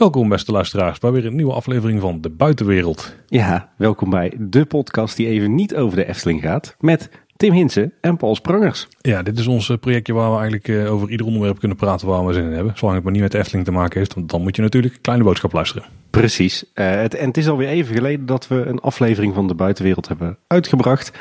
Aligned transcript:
Welkom 0.00 0.28
beste 0.28 0.52
luisteraars 0.52 0.98
bij 0.98 1.10
weer 1.10 1.26
een 1.26 1.36
nieuwe 1.36 1.52
aflevering 1.52 2.00
van 2.00 2.20
De 2.20 2.30
Buitenwereld. 2.30 3.14
Ja, 3.26 3.72
welkom 3.76 4.10
bij 4.10 4.32
de 4.38 4.64
podcast 4.64 5.16
die 5.16 5.26
even 5.26 5.54
niet 5.54 5.76
over 5.76 5.96
de 5.96 6.06
Efteling 6.06 6.42
gaat. 6.42 6.76
Met 6.78 7.10
Tim 7.40 7.52
Hinsen 7.52 7.92
en 8.00 8.16
Paul 8.16 8.34
Sprangers. 8.34 8.88
Ja, 9.00 9.22
dit 9.22 9.38
is 9.38 9.46
ons 9.46 9.68
eh, 9.68 9.76
projectje 9.76 10.12
waar 10.12 10.30
we 10.30 10.38
eigenlijk 10.38 10.68
eh, 10.68 10.92
over 10.92 11.10
ieder 11.10 11.26
onderwerp 11.26 11.58
kunnen 11.58 11.76
praten 11.76 12.06
waar 12.06 12.26
we 12.26 12.32
zin 12.32 12.44
in 12.44 12.52
hebben. 12.52 12.72
Zolang 12.76 12.94
het 12.94 13.04
maar 13.04 13.12
niet 13.12 13.22
met 13.22 13.32
de 13.32 13.38
Efteling 13.38 13.64
te 13.64 13.72
maken 13.72 13.98
heeft, 13.98 14.14
want 14.14 14.30
dan 14.30 14.42
moet 14.42 14.56
je 14.56 14.62
natuurlijk 14.62 14.94
een 14.94 15.00
kleine 15.00 15.24
boodschap 15.24 15.52
luisteren. 15.52 15.84
Precies. 16.10 16.64
Uh, 16.74 16.90
het, 16.90 17.14
en 17.14 17.26
het 17.26 17.36
is 17.36 17.48
alweer 17.48 17.68
even 17.68 17.94
geleden 17.94 18.26
dat 18.26 18.48
we 18.48 18.64
een 18.64 18.80
aflevering 18.80 19.34
van 19.34 19.48
de 19.48 19.54
buitenwereld 19.54 20.08
hebben 20.08 20.38
uitgebracht. 20.46 21.12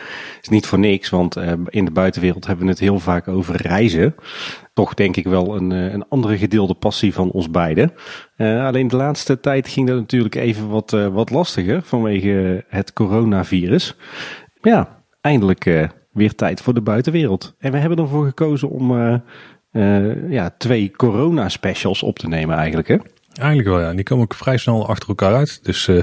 Is 0.42 0.50
niet 0.50 0.66
voor 0.66 0.80
niks, 0.80 1.10
want 1.10 1.38
uh, 1.38 1.52
in 1.66 1.86
de 1.86 1.92
buitenwereld 1.92 2.48
hebben 2.48 2.66
we 2.66 2.72
het 2.72 2.80
heel 2.80 3.00
vaak 3.00 3.28
over 3.28 3.62
reizen. 3.62 4.16
Toch 4.74 4.94
denk 4.94 5.16
ik 5.16 5.26
wel 5.26 5.56
een, 5.56 5.72
een 5.72 6.08
andere 6.08 6.38
gedeelde 6.38 6.74
passie 6.74 7.14
van 7.14 7.32
ons 7.32 7.50
beiden. 7.50 7.94
Uh, 8.38 8.66
alleen 8.66 8.88
de 8.88 8.96
laatste 8.96 9.40
tijd 9.40 9.68
ging 9.68 9.88
dat 9.88 9.98
natuurlijk 9.98 10.36
even 10.36 10.70
wat, 10.70 10.92
wat 10.92 11.30
lastiger 11.30 11.82
vanwege 11.84 12.64
het 12.68 12.94
coronavirus. 12.94 13.96
Ja, 14.62 15.04
eindelijk 15.22 15.90
weer 16.12 16.36
tijd 16.36 16.62
voor 16.62 16.74
de 16.74 16.82
buitenwereld. 16.82 17.56
En 17.60 17.72
we 17.72 17.78
hebben 17.78 17.98
ervoor 17.98 18.26
gekozen 18.26 18.70
om 18.70 18.92
ja, 20.30 20.50
twee 20.58 20.92
corona 20.92 21.50
specials 21.50 22.04
op 22.04 22.20
te 22.20 22.28
nemen 22.28 22.56
eigenlijk 22.56 22.88
hè. 22.88 22.98
Eigenlijk 23.34 23.70
wel, 23.70 23.80
ja. 23.80 23.94
Die 23.94 24.04
komen 24.04 24.24
ook 24.24 24.34
vrij 24.34 24.58
snel 24.58 24.88
achter 24.88 25.10
elkaar 25.10 25.34
uit. 25.34 25.60
Dus 25.64 25.88
uh, 25.88 26.02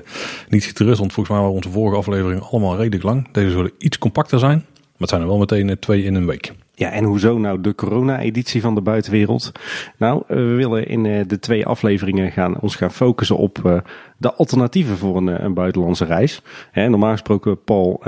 niet 0.48 0.72
gerust, 0.74 0.98
want 0.98 1.12
volgens 1.12 1.28
mij 1.28 1.38
waren 1.38 1.54
onze 1.54 1.70
vorige 1.70 1.96
afleveringen 1.96 2.42
allemaal 2.42 2.76
redelijk 2.76 3.02
lang. 3.02 3.28
Deze 3.32 3.50
zullen 3.50 3.72
iets 3.78 3.98
compacter 3.98 4.38
zijn, 4.38 4.64
maar 4.74 4.94
het 4.98 5.08
zijn 5.08 5.20
er 5.20 5.26
wel 5.26 5.38
meteen 5.38 5.78
twee 5.78 6.02
in 6.02 6.14
een 6.14 6.26
week. 6.26 6.52
Ja, 6.78 6.90
en 6.90 7.04
hoezo 7.04 7.38
nou 7.38 7.60
de 7.60 7.74
corona-editie 7.74 8.60
van 8.60 8.74
de 8.74 8.80
buitenwereld? 8.80 9.52
Nou, 9.98 10.22
we 10.26 10.54
willen 10.54 10.86
in 10.86 11.02
de 11.26 11.38
twee 11.38 11.66
afleveringen 11.66 12.32
gaan, 12.32 12.60
ons 12.60 12.76
gaan 12.76 12.92
focussen 12.92 13.36
op 13.36 13.58
uh, 13.66 13.78
de 14.16 14.34
alternatieven 14.34 14.96
voor 14.96 15.16
een, 15.16 15.44
een 15.44 15.54
buitenlandse 15.54 16.04
reis. 16.04 16.42
Normaal 16.72 17.10
gesproken, 17.10 17.62
Paul, 17.64 18.00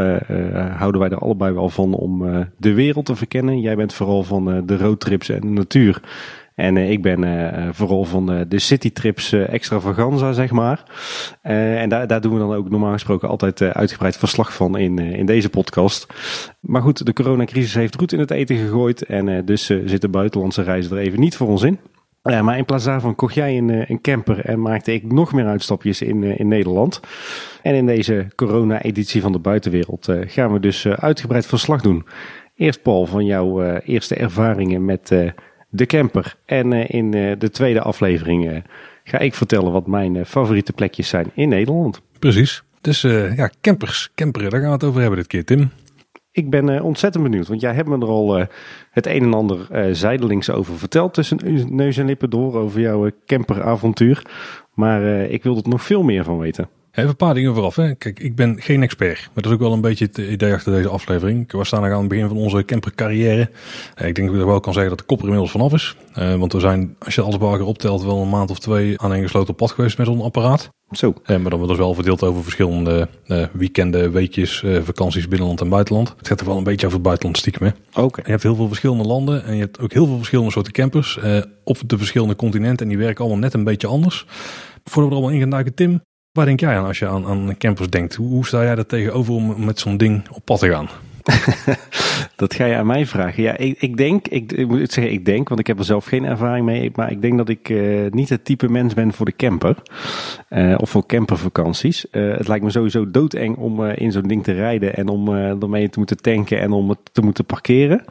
houden 0.77 1.01
wij 1.01 1.11
er 1.11 1.19
allebei 1.19 1.53
wel 1.53 1.69
van 1.69 1.95
om 1.95 2.47
de 2.57 2.73
wereld 2.75 3.05
te 3.05 3.17
verkennen. 3.17 3.61
Jij 3.61 3.77
bent 3.77 3.95
vooral 3.95 4.23
van 4.23 4.67
de 4.67 4.77
roadtrips 4.77 5.29
en 5.29 5.41
de 5.41 5.47
natuur. 5.47 6.01
En 6.59 6.77
uh, 6.77 6.91
ik 6.91 7.03
ben 7.03 7.23
uh, 7.23 7.69
vooral 7.73 8.05
van 8.05 8.33
uh, 8.33 8.41
de 8.49 8.59
citytrips 8.59 9.33
extravaganza, 9.33 10.33
zeg 10.33 10.51
maar. 10.51 10.83
en 11.43 11.89
daar, 11.89 12.07
daar 12.07 12.21
doen 12.21 12.33
we 12.33 12.39
dan 12.39 12.55
ook 12.55 12.71
normaal 12.71 12.93
gesproken 12.93 13.29
altijd 13.29 13.63
uitgebreid 13.63 14.17
verslag 14.17 14.55
van 14.55 14.79
in, 14.79 14.99
in 14.99 15.27
deze 15.27 15.49
podcast. 15.49 16.07
Maar 16.61 16.83
goed, 16.83 17.07
de 17.07 17.13
coronacrisis 17.13 17.75
heeft 17.75 17.95
roet 17.95 18.13
in 18.13 18.19
het 18.19 18.31
eten 18.31 18.57
gegooid. 18.57 19.05
En 19.05 19.45
dus 19.45 19.67
zitten 19.67 20.11
buitenlandse 20.11 20.63
reizen 20.63 20.97
er 20.97 21.03
even 21.03 21.21
niet 21.21 21.37
voor 21.37 21.49
ons 21.49 21.63
in. 21.63 21.79
Maar 22.23 22.59
in 22.59 22.65
plaats 22.65 22.85
daarvan 22.85 23.15
kocht 23.15 23.35
jij 23.35 23.59
een, 23.59 23.91
een 23.91 24.01
camper 24.01 24.45
en 24.45 24.61
maakte 24.61 24.93
ik 24.93 25.13
nog 25.13 25.33
meer 25.33 25.47
uitstapjes 25.47 26.03
in, 26.03 26.23
in 26.23 26.49
Nederland. 26.49 27.01
En 27.63 27.75
in 27.75 27.87
deze 27.87 28.27
corona-editie 28.35 29.21
van 29.21 29.33
de 29.33 29.39
buitenwereld 29.39 30.09
gaan 30.21 30.53
we 30.53 30.61
dus 30.61 30.87
uitgebreid 30.87 31.47
verslag 31.47 31.81
doen. 31.81 32.07
Eerst 32.57 32.83
Paul 32.83 33.07
van 33.07 33.25
jouw 33.25 33.79
eerste 33.79 34.15
ervaringen 34.15 34.85
met 34.85 35.13
de 35.69 35.87
camper. 35.87 36.37
En 36.45 36.73
uh, 36.73 36.89
in 36.89 37.17
uh, 37.17 37.33
de 37.39 37.51
tweede 37.51 37.81
aflevering 37.81 38.51
uh, 38.51 38.57
ga 39.05 39.19
ik 39.19 39.35
vertellen 39.35 39.73
wat 39.73 39.87
mijn 39.87 40.27
favoriete 40.27 40.73
plekjes 40.73 41.09
zijn 41.09 41.31
in 41.35 41.49
Nederland. 41.49 42.03
Precies. 42.19 42.63
Dus 42.81 43.01
ja, 43.01 43.51
campers, 43.61 44.11
camperen, 44.15 44.51
daar 44.51 44.61
gaan 44.61 44.69
we 44.69 44.75
het 44.75 44.85
over 44.85 45.01
hebben 45.01 45.19
dit 45.19 45.29
keer, 45.29 45.45
Tim. 45.45 45.71
Ik 46.33 46.51
ben 46.51 46.83
ontzettend 46.83 47.25
benieuwd, 47.25 47.49
want 47.49 47.61
jij 47.61 47.75
hebt 47.75 47.89
me 47.89 47.99
er 47.99 48.07
al 48.07 48.47
het 48.91 49.07
een 49.07 49.23
en 49.23 49.35
ander 49.35 49.69
zijdelings 49.97 50.51
over 50.51 50.79
verteld 50.79 51.15
tussen 51.15 51.39
neus 51.75 51.97
en 51.97 52.07
lippen 52.07 52.31
door 52.31 52.55
over 52.55 52.81
jouw 52.81 53.11
camperavontuur. 53.27 54.23
Maar 54.75 55.03
ik 55.05 55.43
wil 55.43 55.57
er 55.57 55.69
nog 55.69 55.83
veel 55.83 56.03
meer 56.03 56.25
van 56.25 56.39
weten. 56.39 56.69
Even 56.99 57.11
een 57.11 57.17
paar 57.17 57.35
dingen 57.35 57.55
vooraf. 57.55 57.77
Hè. 57.77 57.95
Kijk, 57.95 58.21
ik 58.21 58.35
ben 58.35 58.61
geen 58.61 58.83
expert. 58.83 59.19
Maar 59.19 59.43
dat 59.43 59.45
is 59.45 59.53
ook 59.53 59.61
wel 59.61 59.73
een 59.73 59.81
beetje 59.81 60.05
het 60.05 60.19
idee 60.19 60.53
achter 60.53 60.73
deze 60.73 60.89
aflevering. 60.89 61.53
We 61.53 61.65
staan 61.65 61.83
nog 61.83 61.93
aan 61.93 61.99
het 61.99 62.09
begin 62.09 62.29
van 62.29 62.37
onze 62.37 62.65
campercarrière. 62.65 63.51
Ik 63.97 64.15
denk 64.15 64.29
dat 64.29 64.37
ik 64.37 64.45
wel 64.45 64.61
kan 64.61 64.73
zeggen 64.73 64.91
dat 64.91 64.99
de 64.99 65.05
kop 65.05 65.19
er 65.19 65.25
inmiddels 65.25 65.51
vanaf 65.51 65.73
is. 65.73 65.97
Uh, 66.19 66.35
want 66.35 66.53
we 66.53 66.61
zijn, 66.61 66.97
als 66.99 67.15
je 67.15 67.23
alles 67.23 67.39
bij 67.39 67.49
elkaar 67.49 67.67
optelt, 67.67 68.03
wel 68.03 68.23
een 68.23 68.29
maand 68.29 68.51
of 68.51 68.59
twee 68.59 69.01
aan 69.01 69.13
een 69.13 69.23
gesloten 69.23 69.55
pad 69.55 69.71
geweest 69.71 69.99
met 69.99 70.07
zo'n 70.07 70.21
apparaat. 70.21 70.69
Zo. 70.91 71.09
Uh, 71.09 71.15
maar 71.27 71.51
dan 71.51 71.59
wordt 71.59 71.69
dus 71.69 71.79
wel 71.79 71.95
verdeeld 71.95 72.23
over 72.23 72.43
verschillende 72.43 73.09
uh, 73.27 73.47
weekenden, 73.53 74.13
weekjes, 74.13 74.65
vakanties 74.83 75.29
binnenland 75.29 75.61
en 75.61 75.69
buitenland. 75.69 76.15
Het 76.17 76.29
gaat 76.29 76.41
er 76.41 76.47
wel 76.47 76.57
een 76.57 76.65
beetje 76.65 76.87
over 76.87 76.99
het 76.99 77.07
buitenland 77.07 77.39
stiekem. 77.39 77.67
Oké. 77.67 78.01
Okay. 78.01 78.25
Je 78.25 78.31
hebt 78.31 78.43
heel 78.43 78.55
veel 78.55 78.69
verschillende 78.69 79.05
landen 79.05 79.45
en 79.45 79.55
je 79.55 79.61
hebt 79.61 79.81
ook 79.81 79.93
heel 79.93 80.07
veel 80.07 80.17
verschillende 80.17 80.51
soorten 80.51 80.73
campers. 80.73 81.19
op 81.65 81.79
de 81.87 81.99
verschillende 81.99 82.37
continenten 82.37 82.87
en 82.87 82.89
die 82.89 83.05
werken 83.05 83.25
allemaal 83.25 83.43
net 83.43 83.55
een 83.55 83.65
beetje 83.65 83.87
anders. 83.87 84.27
Voordat 84.85 85.11
we 85.11 85.17
er 85.17 85.23
allemaal 85.23 85.31
in 85.31 85.41
gaan 85.41 85.51
duiken, 85.51 85.75
Tim, 85.75 86.01
Waar 86.39 86.47
denk 86.47 86.61
jij 86.61 86.79
aan 86.79 86.87
als 86.87 86.99
je 86.99 87.07
aan, 87.07 87.27
aan 87.27 87.57
campers 87.59 87.91
denkt? 87.91 88.15
Hoe, 88.15 88.47
sta 88.47 88.63
jij 88.63 88.77
er 88.77 88.87
tegenover 88.87 89.35
om 89.35 89.65
met 89.65 89.79
zo'n 89.79 89.97
ding 89.97 90.23
op 90.31 90.45
pad 90.45 90.59
te 90.59 90.69
gaan? 90.71 90.89
dat 92.37 92.55
ga 92.55 92.65
je 92.65 92.77
aan 92.77 92.87
mij 92.87 93.07
vragen. 93.07 93.43
Ja, 93.43 93.57
ik, 93.57 93.81
ik 93.81 93.97
denk, 93.97 94.29
ik, 94.29 94.53
ik, 94.53 94.69
moet 94.69 94.93
zeggen, 94.93 95.13
ik 95.13 95.25
denk, 95.25 95.49
want 95.49 95.61
ik 95.61 95.67
heb 95.67 95.79
er 95.79 95.85
zelf 95.85 96.05
geen 96.05 96.25
ervaring 96.25 96.67
mee, 96.67 96.91
maar 96.95 97.11
ik 97.11 97.23
denk 97.23 97.39
dat 97.39 97.49
ik 97.49 97.69
uh, 97.69 98.11
niet 98.11 98.29
het 98.29 98.45
type 98.45 98.69
mens 98.69 98.95
ben 98.95 99.13
voor 99.13 99.27
de 99.27 99.37
camper. 99.37 99.77
Uh, 100.51 100.75
of 100.79 100.91
voor 100.91 101.07
campervakanties. 101.07 102.07
Uh, 102.13 102.37
het 102.37 102.49
lijkt 102.49 102.65
me 102.65 102.71
sowieso 102.71 103.11
doodeng 103.11 103.57
om 103.57 103.85
in 103.85 104.13
zo'n 104.13 104.29
ding 104.29 104.45
te 104.45 104.53
rijden 104.53 104.97
en 104.97 105.09
om 105.09 105.29
ermee 105.35 105.89
te 105.89 105.99
moeten 105.99 106.23
tanken 106.23 106.61
en 106.61 106.73
om 106.73 106.89
het 106.89 106.99
te 107.13 107.23
moeten 107.23 107.45
parkeren. 107.45 108.05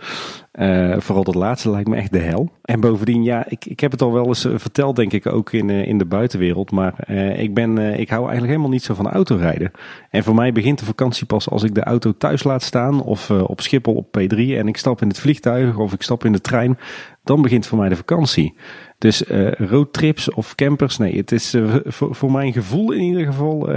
Uh, 0.58 0.96
vooral 1.00 1.24
dat 1.24 1.36
laatste 1.36 1.70
lijkt 1.70 1.90
me 1.90 1.96
echt 1.96 2.12
de 2.12 2.20
hel. 2.20 2.50
En 2.62 2.80
bovendien, 2.80 3.24
ja, 3.24 3.46
ik, 3.50 3.66
ik 3.66 3.80
heb 3.80 3.92
het 3.92 4.02
al 4.02 4.14
wel 4.14 4.28
eens 4.28 4.46
uh, 4.46 4.58
verteld, 4.58 4.96
denk 4.96 5.14
ik, 5.14 5.26
ook 5.26 5.52
in, 5.52 5.70
uh, 5.70 5.88
in 5.88 5.98
de 5.98 6.06
buitenwereld. 6.06 6.72
Maar 6.72 7.10
ik, 7.40 7.54
ben, 7.54 7.78
ik 7.78 8.10
hou 8.10 8.22
eigenlijk 8.22 8.48
helemaal 8.48 8.70
niet 8.70 8.84
zo 8.84 8.94
van 8.94 9.10
autorijden. 9.10 9.72
En 10.10 10.24
voor 10.24 10.36
mij 10.36 10.52
begint 10.52 10.80
de 10.80 10.86
vakantie 10.86 11.26
pas 11.26 11.50
als 11.50 11.64
ik 11.64 11.76
de 11.76 11.84
auto 11.84 12.14
thuis 12.18 12.44
laat 12.44 12.64
staan. 12.64 13.04
Of 13.04 13.32
op 13.32 13.62
Schiphol 13.62 13.94
op 13.94 14.18
P3 14.18 14.38
en 14.38 14.68
ik 14.68 14.78
stap 14.78 15.02
in 15.02 15.08
het 15.08 15.20
vliegtuig 15.20 15.78
of 15.78 15.94
ik 15.94 16.02
stap 16.02 16.26
in 16.26 16.32
de 16.32 16.42
trein. 16.42 16.78
Dan 17.24 17.42
begint 17.42 17.66
voor 17.66 17.78
mij 17.78 17.90
de 17.90 17.96
vakantie. 17.96 18.56
Dus 18.98 19.24
roadtrips 19.58 20.34
of 20.34 20.56
campers, 20.56 20.98
nee, 20.98 21.18
het 21.18 21.32
is 21.32 21.56
voor, 21.86 22.16
voor 22.16 22.32
mijn 22.32 22.54
gevoel 22.54 22.92
in 22.92 23.02
ieder 23.02 23.26
geval 23.26 23.70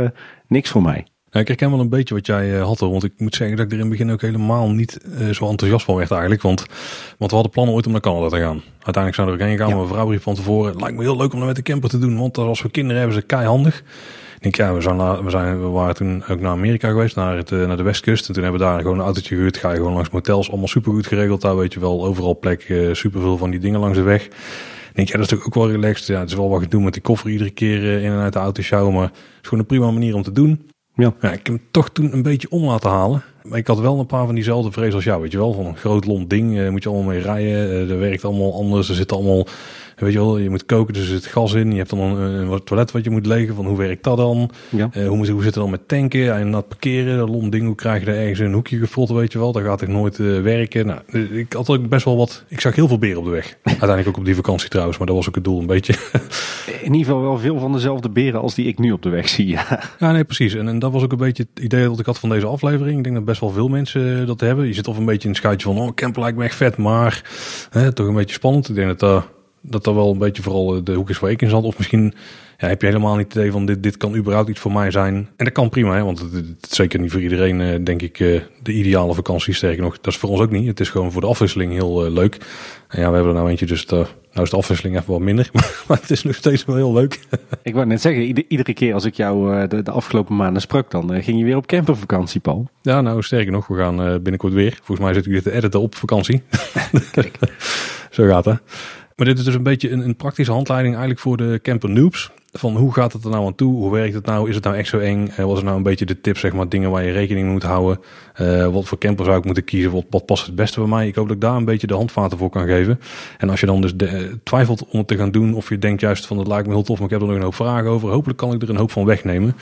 niks 0.47 0.71
voor 0.71 0.83
mij. 0.83 1.07
Nou, 1.31 1.43
ik 1.43 1.49
herken 1.49 1.71
wel 1.71 1.81
een 1.81 1.89
beetje 1.89 2.15
wat 2.15 2.27
jij 2.27 2.51
uh, 2.51 2.65
had 2.65 2.81
er. 2.81 2.91
Want 2.91 3.05
ik 3.05 3.13
moet 3.17 3.35
zeggen 3.35 3.57
dat 3.57 3.67
ik 3.67 3.73
er 3.73 3.79
in 3.79 3.85
het 3.85 3.99
begin 3.99 4.13
ook 4.13 4.21
helemaal 4.21 4.71
niet 4.71 5.01
uh, 5.05 5.31
zo 5.31 5.49
enthousiast 5.49 5.85
van 5.85 5.95
werd 5.95 6.11
eigenlijk. 6.11 6.43
Want, 6.43 6.67
want 7.19 7.31
we 7.31 7.37
hadden 7.37 7.51
plannen 7.51 7.75
ooit 7.75 7.87
om 7.87 7.93
naar 7.93 8.01
Canada 8.01 8.29
te 8.29 8.41
gaan. 8.41 8.63
Uiteindelijk 8.73 9.15
zijn 9.15 9.27
we 9.27 9.33
er 9.33 9.39
ook 9.39 9.47
heen 9.47 9.57
gegaan. 9.57 9.69
Ja. 9.69 9.77
Mijn 9.77 9.89
vrouw 9.89 10.11
riep 10.11 10.23
van 10.23 10.35
tevoren. 10.35 10.71
Het 10.71 10.81
lijkt 10.81 10.97
me 10.97 11.03
heel 11.03 11.17
leuk 11.17 11.33
om 11.33 11.39
dat 11.39 11.49
met 11.49 11.57
de 11.57 11.63
camper 11.63 11.91
te 11.91 11.99
doen. 11.99 12.19
Want 12.19 12.39
als 12.39 12.63
we 12.63 12.71
kinderen 12.71 12.99
hebben, 12.99 13.21
ze 13.21 13.27
keihandig. 13.27 13.79
Ik 14.37 14.43
denk, 14.43 14.57
ja, 14.57 14.75
we, 14.75 14.81
zijn 14.81 15.25
we, 15.25 15.31
zijn, 15.31 15.61
we 15.61 15.69
waren 15.69 15.95
toen 15.95 16.25
ook 16.29 16.41
naar 16.41 16.51
Amerika 16.51 16.89
geweest, 16.89 17.17
naar, 17.17 17.37
het, 17.37 17.51
uh, 17.51 17.67
naar 17.67 17.77
de 17.77 17.83
westkust. 17.83 18.29
En 18.29 18.35
toen 18.35 18.43
hebben 18.43 18.61
we 18.61 18.67
daar 18.67 18.81
gewoon 18.81 18.99
een 18.99 19.05
autootje 19.05 19.35
gehuurd. 19.35 19.57
Ga 19.57 19.71
je 19.71 19.77
gewoon 19.77 19.93
langs 19.93 20.11
motels. 20.11 20.49
Allemaal 20.49 20.69
super 20.69 20.93
goed 20.93 21.07
geregeld. 21.07 21.41
Daar 21.41 21.57
weet 21.57 21.73
je 21.73 21.81
wel, 21.81 22.05
overal 22.05 22.39
plek. 22.39 22.69
Uh, 22.69 22.95
super 22.95 23.21
veel 23.21 23.37
van 23.37 23.51
die 23.51 23.61
dingen 23.61 23.81
langs 23.81 23.97
de 23.97 24.03
weg. 24.03 24.25
Ik 24.25 24.97
denk, 24.97 25.09
ja, 25.09 25.15
dat 25.15 25.25
is 25.25 25.31
natuurlijk 25.31 25.47
ook 25.47 25.65
wel 25.65 25.73
relaxed. 25.73 26.07
Ja, 26.07 26.21
het 26.21 26.29
is 26.29 26.37
wel 26.37 26.49
wat 26.49 26.71
doen 26.71 26.85
met 26.85 26.93
die 26.93 27.03
koffer 27.03 27.31
iedere 27.31 27.51
keer 27.51 28.03
in 28.03 28.13
en 28.13 28.19
uit 28.19 28.33
de 28.33 28.39
auto 28.39 28.63
sjouwen. 28.63 28.95
Maar 28.95 29.05
het 29.05 29.15
is 29.15 29.49
gewoon 29.49 29.59
een 29.59 29.67
prima 29.67 29.91
manier 29.91 30.15
om 30.15 30.23
te 30.23 30.33
doen. 30.33 30.69
Ja. 30.95 31.15
ik 31.21 31.31
heb 31.31 31.47
hem 31.47 31.61
toch 31.71 31.91
toen 31.91 32.13
een 32.13 32.23
beetje 32.23 32.51
om 32.51 32.65
laten 32.65 32.91
halen. 32.91 33.23
Maar 33.43 33.59
ik 33.59 33.67
had 33.67 33.79
wel 33.79 33.99
een 33.99 34.07
paar 34.07 34.27
van 34.27 34.35
diezelfde 34.35 34.73
vrees 34.73 34.95
als 34.95 35.05
jou, 35.05 35.23
weet 35.23 35.33
je 35.33 35.39
wel. 35.39 35.53
Van 35.53 35.67
een 35.67 35.77
groot 35.77 36.05
lont 36.05 36.31
ding, 36.31 36.57
uh, 36.57 36.69
moet 36.69 36.83
je 36.83 36.89
allemaal 36.89 37.09
mee 37.09 37.21
rijden. 37.21 37.53
Uh, 37.53 37.91
er 37.91 37.99
werkt 37.99 38.25
allemaal 38.25 38.55
anders. 38.55 38.89
Er 38.89 38.95
zit 38.95 39.13
allemaal, 39.13 39.47
weet 40.01 40.13
je 40.13 40.19
wel, 40.19 40.39
je 40.39 40.51
moet 40.51 40.67
koken, 40.67 40.95
dus 40.95 41.03
er 41.03 41.09
zit 41.09 41.27
gas 41.27 41.53
in. 41.53 41.71
Je 41.71 41.77
hebt 41.77 41.91
dan 41.91 42.01
een, 42.01 42.51
een 42.51 42.65
toilet 42.65 42.93
wat 42.93 43.05
je 43.05 43.11
moet 43.11 43.27
legen. 43.27 43.55
Van 43.55 43.67
hoe 43.67 43.77
werkt 43.77 44.05
dat 44.05 44.17
dan? 44.17 44.51
Ja. 44.69 44.91
Uh, 44.97 45.09
hoe, 45.09 45.17
moet, 45.17 45.29
hoe 45.29 45.43
zit 45.43 45.55
het 45.55 45.63
dan 45.63 45.71
met 45.71 45.89
tanken? 45.89 46.35
En 46.35 46.51
dat 46.51 46.69
parkeren, 46.69 47.19
dat 47.19 47.53
ding, 47.53 47.67
hoe 47.67 47.75
krijg 47.75 48.05
je 48.05 48.11
er 48.11 48.19
ergens 48.19 48.39
een 48.39 48.53
hoekje 48.53 48.79
gefot, 48.79 49.11
weet 49.11 49.33
je 49.33 49.39
wel. 49.39 49.53
Dat 49.53 49.63
gaat 49.63 49.83
echt 49.83 49.91
nooit 49.91 50.17
werken. 50.17 50.87
Nou, 50.87 51.01
ik 51.31 51.53
had 51.53 51.69
ook 51.69 51.89
best 51.89 52.05
wel 52.05 52.17
wat, 52.17 52.45
ik 52.49 52.61
zag 52.61 52.75
heel 52.75 52.89
veel 52.89 52.99
beren 52.99 53.19
op 53.19 53.25
de 53.25 53.31
weg. 53.31 53.57
Uiteindelijk 53.65 54.09
ook 54.09 54.17
op 54.17 54.25
die 54.25 54.35
vakantie 54.35 54.69
trouwens, 54.69 54.99
maar 54.99 55.07
dat 55.07 55.17
was 55.17 55.29
ook 55.29 55.35
het 55.35 55.45
doel 55.45 55.61
een 55.61 55.67
beetje. 55.67 55.95
in 56.83 56.93
ieder 56.93 57.05
geval 57.05 57.23
wel 57.23 57.39
veel 57.39 57.59
van 57.59 57.73
dezelfde 57.73 58.09
beren 58.09 58.41
als 58.41 58.55
die 58.55 58.67
ik 58.67 58.79
nu 58.79 58.93
op 58.93 59.03
de 59.03 59.09
weg 59.09 59.29
zie, 59.29 59.47
ja. 59.47 59.83
Ja, 59.99 60.13
nee, 60.13 60.25
precies. 60.25 60.55
En, 60.55 60.69
en 60.69 60.79
dat 60.79 60.93
was 60.93 61.03
ook 61.03 61.13
een 61.13 61.19
beetje 61.19 61.47
het 61.55 61.65
idee 61.65 61.89
dat 61.89 61.99
ik 61.99 62.07
had 62.07 62.19
van 62.19 62.29
deze 62.29 62.47
aflevering. 62.47 62.97
Ik 62.97 63.05
denk 63.05 63.17
dat 63.17 63.25
best 63.25 63.41
wel 63.41 63.51
veel 63.51 63.69
mensen 63.69 64.27
dat 64.27 64.41
hebben. 64.41 64.67
Je 64.67 64.73
zit 64.73 64.89
of 64.89 64.97
een 64.97 65.05
beetje 65.05 65.23
in 65.23 65.29
het 65.29 65.39
schuitje 65.39 65.67
van, 65.67 65.79
oh, 65.79 65.95
camper 65.95 66.23
lijkt 66.23 66.39
me 66.39 66.45
echt 66.45 66.57
vet, 66.57 66.77
maar 66.77 67.23
hè, 67.71 67.93
toch 67.93 68.07
een 68.07 68.15
beetje 68.15 68.35
spannend. 68.35 68.69
Ik 68.69 68.75
denk 68.75 68.89
dat 68.89 68.99
dat, 68.99 69.29
dat 69.61 69.85
dat 69.85 69.95
wel 69.95 70.11
een 70.11 70.19
beetje 70.19 70.43
vooral 70.43 70.85
de 70.85 70.93
hoek 70.93 71.11
is 71.11 71.19
waar 71.19 71.31
ik 71.31 71.43
in 71.43 71.49
zat. 71.49 71.65
Of 71.65 71.79
misschien 71.79 72.15
ja, 72.59 72.69
heb 72.69 72.81
je 72.81 72.87
helemaal 72.87 73.17
niet 73.17 73.27
het 73.27 73.35
idee 73.35 73.53
van, 73.53 73.67
dit, 73.67 73.83
dit 73.83 73.97
kan 73.97 74.17
überhaupt 74.17 74.49
iets 74.49 74.61
voor 74.61 74.73
mij 74.73 74.91
zijn. 74.91 75.15
En 75.15 75.45
dat 75.45 75.53
kan 75.53 75.69
prima, 75.69 75.95
hè, 75.95 76.05
want 76.05 76.19
het, 76.19 76.33
het 76.33 76.67
is 76.71 76.77
zeker 76.77 77.01
niet 77.01 77.11
voor 77.11 77.21
iedereen, 77.21 77.85
denk 77.85 78.03
ik, 78.03 78.19
de 78.63 78.73
ideale 78.73 79.15
vakantie. 79.15 79.55
Sterker 79.55 79.83
nog, 79.83 80.01
dat 80.01 80.13
is 80.13 80.19
voor 80.19 80.31
ons 80.31 80.41
ook 80.41 80.51
niet. 80.51 80.67
Het 80.67 80.81
is 80.81 80.89
gewoon 80.89 81.13
voor 81.13 81.21
de 81.21 81.27
afwisseling 81.27 81.73
heel 81.73 82.11
leuk. 82.11 82.35
En 82.89 83.01
ja, 83.01 83.09
we 83.09 83.15
hebben 83.15 83.33
er 83.33 83.39
nou 83.39 83.49
eentje, 83.51 83.67
dus 83.67 83.87
de, 83.87 84.07
nou 84.33 84.45
is 84.45 84.51
de 84.51 84.57
afwisseling 84.57 84.97
even 84.97 85.13
wat 85.13 85.21
minder, 85.21 85.51
maar 85.89 85.99
het 86.01 86.11
is 86.11 86.23
nog 86.23 86.35
steeds 86.35 86.65
wel 86.65 86.77
heel 86.77 86.93
leuk. 86.93 87.21
Ik 87.63 87.75
wou 87.75 87.87
net 87.87 88.01
zeggen, 88.01 88.23
iedere 88.49 88.75
keer 88.75 88.95
als 88.95 89.05
ik 89.05 89.15
jou 89.15 89.69
de, 89.69 89.83
de 89.83 89.91
afgelopen 89.91 90.37
maanden 90.37 90.63
sprak, 90.63 90.91
dan 90.91 91.23
ging 91.23 91.39
je 91.39 91.45
weer 91.45 91.57
op 91.57 91.67
campervakantie, 91.67 92.41
Paul. 92.41 92.71
Ja, 92.83 93.01
nou 93.01 93.23
sterker 93.23 93.53
nog, 93.53 93.67
we 93.67 93.77
gaan 93.77 93.97
binnenkort 93.97 94.53
weer. 94.53 94.79
Volgens 94.83 95.07
mij 95.07 95.15
zit 95.15 95.27
u 95.27 95.33
dit 95.33 95.43
te 95.43 95.53
editen 95.53 95.81
op 95.81 95.95
vakantie. 95.95 96.43
Zo 98.11 98.27
gaat 98.27 98.45
het. 98.45 98.61
Maar 99.21 99.29
dit 99.29 99.39
is 99.39 99.45
dus 99.45 99.55
een 99.55 99.63
beetje 99.63 99.91
een, 99.91 100.05
een, 100.05 100.17
praktische 100.17 100.53
handleiding 100.53 100.95
eigenlijk 100.95 101.23
voor 101.23 101.37
de 101.37 101.59
camper 101.63 101.91
noobs. 101.91 102.31
van 102.53 102.77
hoe 102.77 102.93
gaat 102.93 103.13
het 103.13 103.25
er 103.25 103.31
nou 103.31 103.47
aan 103.47 103.55
toe? 103.55 103.75
Hoe 103.75 103.93
werkt 103.93 104.15
het 104.15 104.27
nou? 104.27 104.49
Is 104.49 104.55
het 104.55 104.65
nou 104.65 104.77
echt 104.77 104.89
zo 104.89 104.99
eng? 104.99 105.29
Uh, 105.31 105.45
wat 105.45 105.57
is 105.57 105.63
nou 105.63 105.77
een 105.77 105.83
beetje 105.83 106.07
de 106.07 106.21
tip, 106.21 106.39
zeg 106.39 106.53
maar, 106.53 106.69
dingen 106.69 106.91
waar 106.91 107.05
je 107.05 107.13
rekening 107.13 107.45
mee 107.45 107.55
moet 107.55 107.63
houden? 107.63 108.01
Uh, 108.41 108.67
wat 108.67 108.85
voor 108.85 108.99
camper 108.99 109.25
zou 109.25 109.39
ik 109.39 109.45
moeten 109.45 109.65
kiezen? 109.65 110.05
Wat, 110.11 110.27
past 110.27 110.47
het 110.47 110.55
beste 110.55 110.81
bij 110.81 110.89
mij? 110.89 111.09
Ik 111.09 111.15
hoop 111.15 111.27
dat 111.27 111.37
ik 111.37 111.43
daar 111.43 111.57
een 111.57 111.65
beetje 111.65 111.87
de 111.87 111.95
handvaten 111.95 112.39
voor 112.39 112.51
kan 112.51 112.67
geven. 112.67 113.01
En 113.39 113.51
als 113.51 113.61
je 113.61 113.67
dan 113.67 113.81
dus 113.81 113.97
de, 113.97 114.39
twijfelt 114.43 114.87
om 114.89 114.99
het 114.99 115.09
te 115.09 115.17
gaan 115.17 115.31
doen, 115.31 115.55
of 115.55 115.69
je 115.69 115.79
denkt 115.79 116.01
juist 116.01 116.27
van 116.27 116.39
het 116.39 116.47
lijkt 116.47 116.67
me 116.67 116.73
heel 116.73 116.83
tof, 116.83 116.97
maar 116.97 117.07
ik 117.07 117.13
heb 117.13 117.21
er 117.21 117.27
nog 117.27 117.37
een 117.37 117.43
hoop 117.43 117.55
vragen 117.55 117.91
over. 117.91 118.11
Hopelijk 118.11 118.39
kan 118.39 118.53
ik 118.53 118.63
er 118.63 118.71
een 118.71 118.77
hoop 118.77 118.91
van 118.91 119.05
wegnemen. 119.05 119.57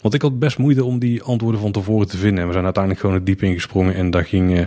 Want 0.00 0.14
ik 0.14 0.22
had 0.22 0.38
best 0.38 0.58
moeite 0.58 0.84
om 0.84 0.98
die 0.98 1.22
antwoorden 1.22 1.60
van 1.60 1.72
tevoren 1.72 2.08
te 2.08 2.16
vinden. 2.16 2.40
En 2.40 2.46
we 2.46 2.52
zijn 2.52 2.64
uiteindelijk 2.64 3.02
gewoon 3.02 3.16
het 3.16 3.26
diep 3.26 3.42
ingesprongen 3.42 3.94
en 3.94 4.10
dat 4.10 4.26
ging 4.26 4.66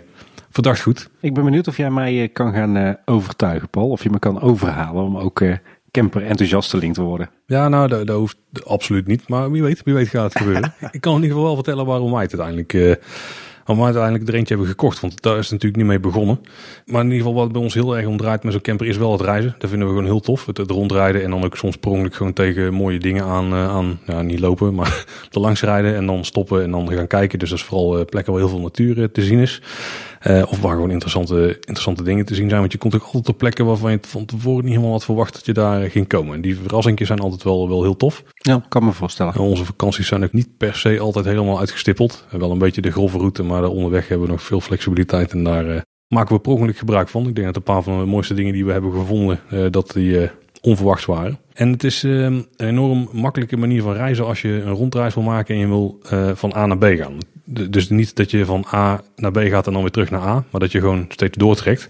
verdacht 0.58 0.82
goed. 0.82 1.10
Ik 1.20 1.34
ben 1.34 1.44
benieuwd 1.44 1.68
of 1.68 1.78
jij 1.78 1.90
mij 1.90 2.30
kan 2.34 2.54
gaan 2.54 2.98
overtuigen, 3.06 3.70
Paul. 3.70 3.90
Of 3.90 4.04
je 4.04 4.10
me 4.10 4.20
kan 4.20 4.42
overhalen 4.42 5.04
om 5.04 5.18
ook 5.18 5.42
camper 5.92 6.24
enthousiasteling 6.24 6.94
te 6.94 7.02
worden. 7.02 7.30
Ja, 7.46 7.70
nou, 7.70 7.88
dat, 7.88 8.08
dat, 8.08 8.18
hoeft 8.18 8.38
absoluut 8.64 9.08
niet. 9.08 9.28
Maar 9.28 9.52
wie 9.52 9.64
weet, 9.64 9.84
wie 9.84 9.94
weet 9.94 10.08
gaat 10.08 10.34
het 10.34 10.42
gebeuren. 10.42 10.74
ik 10.92 11.02
kan 11.02 11.16
in 11.16 11.22
ieder 11.22 11.30
geval 11.30 11.44
wel 11.44 11.56
vertellen 11.56 11.86
waarom 11.86 12.12
wij 12.12 12.22
het 12.22 12.40
uiteindelijk... 12.40 12.74
Uh, 12.74 12.96
waarom 13.66 13.86
wij 13.86 13.94
uiteindelijk 13.94 14.30
er 14.30 14.36
eentje 14.36 14.54
hebben 14.54 14.72
gekocht. 14.72 15.00
Want 15.00 15.22
daar 15.22 15.38
is 15.38 15.44
het 15.44 15.52
natuurlijk 15.52 15.82
niet 15.82 15.86
mee 15.86 16.00
begonnen. 16.00 16.40
Maar 16.86 17.02
in 17.02 17.12
ieder 17.12 17.26
geval 17.26 17.42
wat 17.42 17.52
bij 17.52 17.62
ons 17.62 17.74
heel 17.74 17.98
erg 17.98 18.06
om 18.06 18.18
draait 18.18 18.44
met 18.44 18.54
zo'n 18.54 18.62
camper 18.62 18.88
is 18.88 18.98
wel 18.98 19.12
het 19.12 19.22
reizen. 19.22 19.56
Dat 19.58 19.70
vinden 19.70 19.88
we 19.88 19.94
gewoon 19.94 20.10
heel 20.10 20.20
tof. 20.20 20.46
Het, 20.46 20.58
het 20.58 20.72
rondrijden 20.72 21.24
en 21.24 21.30
dan 21.30 21.44
ook 21.44 21.56
soms 21.56 21.78
prongelijk 21.78 22.16
gewoon 22.16 22.34
tegen 22.34 22.74
mooie 22.74 23.00
dingen 23.00 23.24
aan. 23.24 23.54
Uh, 23.54 23.70
aan 23.70 24.00
ja, 24.06 24.22
niet 24.22 24.40
lopen, 24.40 24.76
maar 24.76 25.06
er 25.32 25.40
langs 25.40 25.62
rijden 25.62 25.96
en 25.96 26.06
dan 26.06 26.26
stoppen 26.26 26.64
en 26.64 26.72
dan 26.72 26.92
gaan 26.92 27.08
kijken. 27.08 27.40
Dus 27.40 27.50
dat 27.50 27.58
is 27.58 27.64
vooral 27.64 28.00
uh, 28.00 28.06
plekken 28.06 28.34
waar 28.34 28.42
heel 28.42 28.52
veel 28.52 28.62
natuur 28.62 29.12
te 29.12 29.22
zien 29.22 29.40
is. 29.40 29.62
Uh, 30.28 30.44
of 30.50 30.62
waar 30.62 30.74
gewoon 30.74 30.92
interessante, 30.92 31.56
interessante 31.60 32.04
dingen 32.04 32.26
te 32.26 32.36
zien 32.36 32.50
zijn. 32.50 32.60
Want 32.60 32.72
je 32.72 32.78
komt 32.78 32.96
ook 32.96 33.04
altijd 33.04 33.30
op 33.30 33.38
plekken 33.38 33.66
waarvan 33.66 33.92
je 33.92 34.00
van 34.02 34.26
tevoren 34.26 34.64
niet 34.64 34.74
helemaal 34.74 34.92
had 34.92 35.06
verwacht 35.06 35.34
dat 35.34 35.46
je 35.46 35.54
daar 35.54 35.90
ging 35.90 36.08
komen. 36.08 36.36
En 36.36 36.42
die 36.42 36.58
verrassingen 36.58 37.06
zijn 37.06 37.20
altijd 37.20 37.44
wel, 37.44 37.70
wel 37.70 37.82
heel 37.82 37.96
tof. 37.96 38.24
Ja, 38.36 38.66
kan 38.70 38.86
me 38.86 38.92
voorstellen. 38.92 39.34
En 39.34 39.40
onze 39.40 39.66
vakanties 39.66 40.08
zijn 40.08 40.24
ook 40.24 40.34
niet 40.34 40.58
per 40.58 40.76
se 40.76 41.00
altijd 41.00 41.26
helemaal 41.26 41.60
uitgestippeld. 41.60 42.26
Wel 42.32 42.52
een 42.52 42.58
beetje 42.58 42.82
de 42.82 42.92
grove 42.92 43.18
route, 43.18 43.44
maar 43.44 43.64
onderweg 43.64 44.08
hebben 44.08 44.28
we 44.28 44.34
nog 44.34 44.44
veel 44.44 44.62
flexibiliteit. 44.62 45.32
En 45.32 45.44
daar 45.44 45.66
uh, 45.66 45.82
maken 46.08 46.36
we 46.36 46.42
per 46.42 46.52
ongeluk 46.52 46.78
gebruik 46.78 47.10
van. 47.10 47.28
Ik 47.28 47.36
denk 47.36 47.48
dat 47.48 47.56
een 47.56 47.64
paar 47.64 47.84
van 47.84 48.00
de 48.00 48.06
mooiste 48.06 48.34
dingen 48.34 48.54
die 48.54 48.66
we 48.66 48.72
hebben 48.72 48.92
gevonden, 48.92 49.40
uh, 49.54 49.66
dat 49.70 49.92
die 49.92 50.30
onverwachts 50.62 51.06
waren. 51.06 51.40
En 51.54 51.72
het 51.72 51.84
is 51.84 52.04
een 52.04 52.48
enorm 52.58 53.10
makkelijke 53.12 53.58
manier 53.58 53.82
van 53.82 53.94
reizen 53.94 54.26
als 54.26 54.42
je 54.42 54.50
een 54.50 54.74
rondreis 54.74 55.14
wil 55.14 55.24
maken 55.24 55.56
en 55.56 55.62
je 55.62 55.68
wil 55.68 56.00
van 56.36 56.56
A 56.56 56.66
naar 56.66 56.78
B 56.78 56.84
gaan 56.84 57.18
dus 57.50 57.90
niet 57.90 58.16
dat 58.16 58.32
je 58.32 58.46
van 58.46 58.66
A 58.74 59.02
naar 59.16 59.32
B 59.32 59.40
gaat 59.40 59.68
en 59.68 59.74
dan 59.74 59.82
weer 59.82 59.92
terug 59.92 60.10
naar 60.10 60.22
A, 60.22 60.44
maar 60.50 60.62
dat 60.62 60.72
je 60.72 60.80
gewoon 60.80 61.06
steeds 61.10 61.38
doortrekt. 61.38 61.90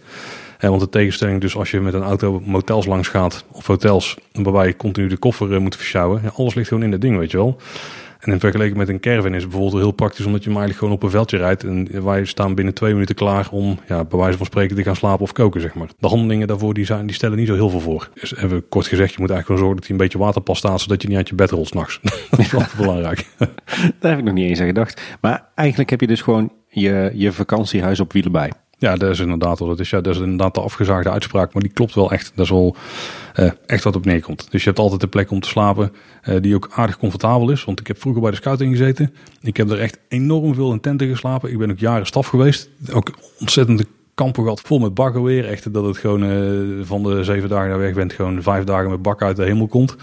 En 0.58 0.70
want 0.70 0.82
de 0.82 0.90
tegenstelling 0.90 1.42
dus 1.42 1.56
als 1.56 1.72
je 1.72 1.80
met 1.80 1.94
een 1.94 2.04
auto 2.04 2.42
motels 2.46 2.86
langs 2.86 3.08
gaat 3.08 3.46
of 3.52 3.68
hotels 3.68 4.18
waarbij 4.34 4.68
je 4.68 4.76
continu 4.76 5.08
de 5.08 5.18
koffer 5.18 5.54
eh, 5.54 5.60
moet 5.60 5.76
versjouwen. 5.76 6.22
Alles 6.36 6.54
ligt 6.54 6.68
gewoon 6.68 6.84
in 6.84 6.92
dat 6.92 7.02
ding, 7.02 7.18
weet 7.18 7.32
je 7.32 7.38
wel. 7.38 7.58
En 8.28 8.34
in 8.34 8.40
vergelijking 8.40 8.78
met 8.78 8.90
een 8.90 9.00
caravan 9.00 9.34
is 9.34 9.42
het 9.42 9.52
bijvoorbeeld 9.52 9.82
heel 9.82 9.92
praktisch 9.92 10.26
omdat 10.26 10.44
je 10.44 10.50
maar 10.50 10.62
eigenlijk 10.62 10.80
gewoon 10.80 10.94
op 10.94 11.04
een 11.04 11.18
veldje 11.18 11.38
rijdt. 11.38 11.64
En 11.64 12.04
wij 12.06 12.26
staan 12.26 12.56
binnen 12.56 12.74
twee 12.74 12.94
minuten 12.94 13.16
klaar 13.16 13.48
om 13.52 13.80
ja, 13.88 14.04
bij 14.04 14.20
wijze 14.20 14.38
van 14.38 14.46
spreken 14.46 14.76
te 14.76 14.84
gaan 14.84 14.96
slapen 14.96 15.22
of 15.22 15.32
koken, 15.32 15.62
zeg 15.62 15.74
maar. 15.74 15.88
De 16.00 16.08
handelingen 16.08 16.48
daarvoor 16.48 16.74
die 16.74 16.86
zijn, 16.86 17.06
die 17.06 17.16
stellen 17.16 17.38
niet 17.38 17.48
zo 17.48 17.54
heel 17.54 17.70
veel 17.70 17.80
voor. 17.80 18.10
Dus 18.14 18.30
hebben 18.30 18.58
we 18.58 18.64
kort 18.70 18.88
gezegd, 18.88 19.14
je 19.14 19.20
moet 19.20 19.30
eigenlijk 19.30 19.46
gewoon 19.46 19.60
zorgen 19.60 19.76
dat 19.76 19.88
hij 19.88 19.96
een 19.96 20.04
beetje 20.04 20.18
waterpas 20.18 20.58
staat, 20.58 20.82
zodat 20.82 21.02
je 21.02 21.08
niet 21.08 21.18
uit 21.18 21.30
je 21.30 21.36
bed 21.36 21.52
rolt 21.52 21.68
s'nachts. 21.68 22.00
dat 22.30 22.40
is 22.40 22.52
wel 22.52 22.62
belangrijk. 22.78 23.26
Daar 24.00 24.12
heb 24.12 24.20
ik 24.20 24.26
nog 24.26 24.34
niet 24.34 24.50
eens 24.50 24.60
aan 24.60 24.66
gedacht. 24.66 25.02
Maar 25.22 25.48
eigenlijk 25.56 25.90
heb 25.90 26.02
je 26.02 26.08
dus 26.08 26.22
gewoon 26.22 26.52
je, 26.68 27.12
je 27.14 27.32
vakantiehuis 27.32 28.00
op 28.00 28.14
wielen 28.14 28.32
bij. 28.32 28.52
Ja, 28.80 28.96
dat 28.96 29.10
is 29.10 29.20
inderdaad. 29.20 29.58
Dat 29.58 29.80
is, 29.80 29.90
ja, 29.90 30.02
dat 30.02 30.16
is 30.16 30.22
inderdaad 30.22 30.54
de 30.54 30.62
afgezaagde 30.62 31.10
uitspraak, 31.10 31.54
maar 31.54 31.62
die 31.62 31.72
klopt 31.72 31.96
wel 31.96 32.12
echt. 32.12 32.32
Dat 32.36 32.46
is 32.46 32.52
wel 32.52 32.76
uh, 33.40 33.52
echt 33.66 33.84
wat 33.84 33.96
op 33.96 34.06
neerkomt. 34.06 34.48
Dus 34.52 34.64
je 34.64 34.68
hebt 34.68 34.82
altijd 34.82 35.04
een 35.04 35.10
plek 35.10 35.32
om 35.32 35.40
te 35.40 35.48
slapen 35.48 35.94
uh, 36.30 36.42
die 36.42 36.56
ook 36.56 36.70
aardig 36.72 36.98
comfortabel 36.98 37.50
is. 37.50 37.64
Want 37.64 37.80
ik 37.80 37.88
heb 37.88 38.00
vroeger 38.00 38.22
bij 38.22 38.32
de 38.32 38.38
scouting 38.38 38.72
gezeten. 38.72 39.14
Ik 39.42 39.58
heb 39.58 39.70
er 39.70 39.80
echt 39.80 39.98
enorm 40.08 40.54
veel 40.54 40.72
in 40.72 40.80
tenten 40.80 41.08
geslapen. 41.08 41.52
Ik 41.52 41.58
ben 41.58 41.72
ook 41.72 41.80
jaren 41.80 42.06
staf 42.06 42.28
geweest. 42.28 42.70
Ook 42.94 43.12
ontzettende 43.40 43.86
kampen 44.14 44.44
gehad, 44.44 44.62
vol 44.62 44.80
met 44.80 44.94
bakken 44.94 45.24
weer. 45.24 45.46
Echt 45.46 45.74
dat 45.74 45.86
het 45.86 45.98
gewoon 45.98 46.24
uh, 46.24 46.86
van 46.86 47.04
de 47.04 47.24
zeven 47.24 47.50
dagen 47.50 47.70
daar 47.70 47.80
weg 47.80 47.94
bent, 47.94 48.14
gewoon 48.14 48.42
vijf 48.42 48.64
dagen 48.64 48.90
met 48.90 49.02
bak 49.02 49.22
uit 49.22 49.36
de 49.36 49.44
hemel 49.44 49.68
komt. 49.68 49.96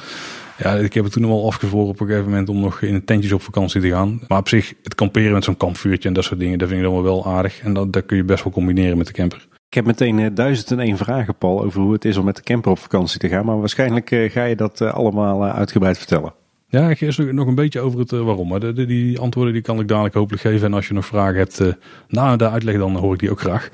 Ja, 0.58 0.74
ik 0.74 0.94
heb 0.94 1.04
het 1.04 1.12
toen 1.12 1.24
al 1.24 1.46
afgezworen 1.46 1.88
op 1.88 2.00
een 2.00 2.06
gegeven 2.06 2.28
moment 2.28 2.48
om 2.48 2.60
nog 2.60 2.80
in 2.80 3.04
tentjes 3.04 3.32
op 3.32 3.42
vakantie 3.42 3.80
te 3.80 3.88
gaan. 3.88 4.20
Maar 4.28 4.38
op 4.38 4.48
zich, 4.48 4.74
het 4.82 4.94
kamperen 4.94 5.32
met 5.32 5.44
zo'n 5.44 5.56
kampvuurtje 5.56 6.08
en 6.08 6.14
dat 6.14 6.24
soort 6.24 6.40
dingen, 6.40 6.58
dat 6.58 6.68
vind 6.68 6.80
ik 6.80 6.86
dan 6.86 7.02
wel 7.02 7.26
aardig. 7.26 7.60
En 7.60 7.74
dat, 7.74 7.92
dat 7.92 8.06
kun 8.06 8.16
je 8.16 8.24
best 8.24 8.44
wel 8.44 8.52
combineren 8.52 8.98
met 8.98 9.06
de 9.06 9.12
camper. 9.12 9.46
Ik 9.68 9.74
heb 9.74 9.84
meteen 9.84 10.18
uh, 10.18 10.26
duizend 10.34 10.70
en 10.70 10.80
één 10.80 10.96
vragen, 10.96 11.34
Paul, 11.36 11.64
over 11.64 11.80
hoe 11.80 11.92
het 11.92 12.04
is 12.04 12.16
om 12.16 12.24
met 12.24 12.36
de 12.36 12.42
camper 12.42 12.70
op 12.70 12.78
vakantie 12.78 13.18
te 13.18 13.28
gaan. 13.28 13.44
Maar 13.44 13.58
waarschijnlijk 13.58 14.10
uh, 14.10 14.30
ga 14.30 14.44
je 14.44 14.56
dat 14.56 14.80
uh, 14.80 14.94
allemaal 14.94 15.44
uitgebreid 15.44 15.98
vertellen. 15.98 16.34
Ja, 16.68 16.90
ik 16.90 17.00
eerst 17.00 17.18
nog 17.18 17.46
een 17.46 17.54
beetje 17.54 17.80
over 17.80 17.98
het 17.98 18.10
waarom. 18.10 18.48
Maar 18.48 18.60
de, 18.60 18.72
de, 18.72 18.86
die 18.86 19.18
antwoorden 19.18 19.52
die 19.52 19.62
kan 19.62 19.80
ik 19.80 19.88
dadelijk 19.88 20.14
hopelijk 20.14 20.42
geven. 20.42 20.66
En 20.66 20.74
als 20.74 20.88
je 20.88 20.94
nog 20.94 21.06
vragen 21.06 21.36
hebt 21.36 21.62
na 22.08 22.36
de 22.36 22.50
uitleg, 22.50 22.76
dan 22.76 22.96
hoor 22.96 23.12
ik 23.14 23.20
die 23.20 23.30
ook 23.30 23.40
graag. 23.40 23.70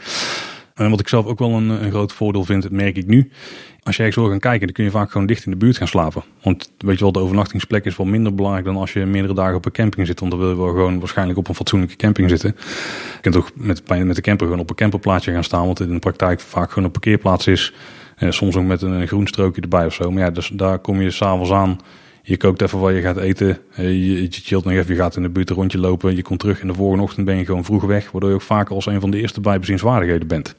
En 0.81 0.91
wat 0.91 1.01
ik 1.01 1.09
zelf 1.09 1.27
ook 1.27 1.39
wel 1.39 1.51
een, 1.51 1.69
een 1.69 1.91
groot 1.91 2.13
voordeel 2.13 2.45
vind, 2.45 2.71
merk 2.71 2.97
ik 2.97 3.07
nu. 3.07 3.31
Als 3.83 3.97
je 3.97 4.03
ergens 4.03 4.21
wil 4.21 4.31
gaan 4.31 4.39
kijken, 4.39 4.67
dan 4.67 4.75
kun 4.75 4.85
je 4.85 4.91
vaak 4.91 5.11
gewoon 5.11 5.27
dicht 5.27 5.45
in 5.45 5.51
de 5.51 5.57
buurt 5.57 5.77
gaan 5.77 5.89
slapen. 5.89 6.23
Want 6.43 6.73
weet 6.79 6.99
je 6.99 7.03
wel, 7.03 7.13
de 7.13 7.19
overnachtingsplek 7.19 7.85
is 7.85 7.97
wel 7.97 8.07
minder 8.07 8.35
belangrijk 8.35 8.67
dan 8.67 8.77
als 8.77 8.93
je 8.93 9.07
meerdere 9.07 9.35
dagen 9.35 9.57
op 9.57 9.65
een 9.65 9.73
camping 9.73 10.07
zit. 10.07 10.21
Want 10.21 10.33
dan 10.33 10.41
wil 10.41 10.51
je 10.51 10.57
wel 10.57 10.69
gewoon 10.69 10.99
waarschijnlijk 10.99 11.39
op 11.39 11.49
een 11.49 11.55
fatsoenlijke 11.55 11.97
camping 11.97 12.31
zitten. 12.31 12.55
Je 13.15 13.21
kunt 13.21 13.37
ook 13.37 13.51
met, 13.55 13.89
met 13.89 14.17
de 14.17 14.23
camper 14.23 14.47
gewoon 14.47 14.63
op 14.63 14.71
een 14.71 14.77
camperplaatsje 14.77 15.33
gaan 15.33 15.45
staan. 15.45 15.67
Want 15.67 15.81
in 15.81 15.93
de 15.93 15.99
praktijk 15.99 16.41
vaak 16.41 16.69
gewoon 16.69 16.85
een 16.85 16.91
parkeerplaats 16.91 17.47
is. 17.47 17.73
En 18.17 18.33
soms 18.33 18.57
ook 18.57 18.65
met 18.65 18.83
een 18.83 19.07
groen 19.07 19.27
strookje 19.27 19.61
erbij 19.61 19.87
of 19.87 19.95
zo. 19.95 20.11
Maar 20.11 20.23
ja, 20.23 20.31
dus 20.31 20.49
daar 20.49 20.79
kom 20.79 21.01
je 21.01 21.11
s'avonds 21.11 21.51
aan. 21.51 21.79
Je 22.31 22.37
kookt 22.37 22.63
even 22.63 22.79
wat 22.79 22.95
je 22.95 23.01
gaat 23.01 23.17
eten. 23.17 23.59
Je, 23.77 24.23
je 24.23 24.29
chillt 24.31 24.65
nog 24.65 24.75
even. 24.75 24.95
Je 24.95 25.01
gaat 25.01 25.17
in 25.17 25.23
de 25.23 25.29
buurt 25.29 25.51
een 25.51 25.57
rondje 25.57 25.79
lopen. 25.79 26.17
Je 26.17 26.23
komt 26.23 26.41
terug. 26.41 26.61
En 26.61 26.67
de 26.67 26.75
volgende 26.75 27.03
ochtend 27.03 27.27
ben 27.27 27.37
je 27.37 27.45
gewoon 27.45 27.65
vroeg 27.65 27.85
weg. 27.85 28.11
Waardoor 28.11 28.31
je 28.31 28.37
ook 28.37 28.43
vaak 28.43 28.71
als 28.71 28.87
een 28.87 29.01
van 29.01 29.11
de 29.11 29.21
eerste 29.21 29.41
bijbezienswaardigheden 29.41 30.29
bent. 30.29 30.55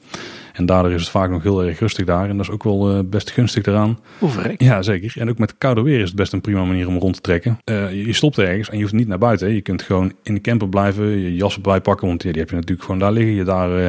En 0.52 0.66
daardoor 0.66 0.92
is 0.92 1.00
het 1.00 1.10
vaak 1.10 1.30
nog 1.30 1.42
heel 1.42 1.64
erg 1.64 1.78
rustig 1.78 2.06
daar. 2.06 2.28
En 2.28 2.36
dat 2.36 2.46
is 2.46 2.52
ook 2.52 2.62
wel 2.62 2.96
uh, 2.96 2.98
best 3.04 3.30
gunstig 3.30 3.64
eraan. 3.64 3.98
Overrek. 4.20 4.62
Ja, 4.62 4.82
zeker. 4.82 5.12
En 5.16 5.28
ook 5.28 5.38
met 5.38 5.58
koude 5.58 5.82
weer 5.82 6.00
is 6.00 6.06
het 6.06 6.16
best 6.16 6.32
een 6.32 6.40
prima 6.40 6.64
manier 6.64 6.88
om 6.88 6.98
rond 6.98 7.14
te 7.14 7.20
trekken. 7.20 7.58
Uh, 7.64 8.04
je 8.06 8.12
stopt 8.12 8.38
ergens 8.38 8.68
en 8.70 8.76
je 8.76 8.82
hoeft 8.82 8.94
niet 8.94 9.08
naar 9.08 9.18
buiten. 9.18 9.54
Je 9.54 9.60
kunt 9.60 9.82
gewoon 9.82 10.12
in 10.22 10.34
de 10.34 10.40
camper 10.40 10.68
blijven, 10.68 11.06
je 11.06 11.34
jas 11.34 11.54
erbij 11.54 11.80
pakken. 11.80 12.06
Want 12.06 12.20
die 12.20 12.32
heb 12.32 12.48
je 12.48 12.54
natuurlijk 12.54 12.82
gewoon 12.82 13.00
daar 13.00 13.12
liggen. 13.12 13.34
Je 13.34 13.44
daar 13.44 13.80
uh, 13.80 13.86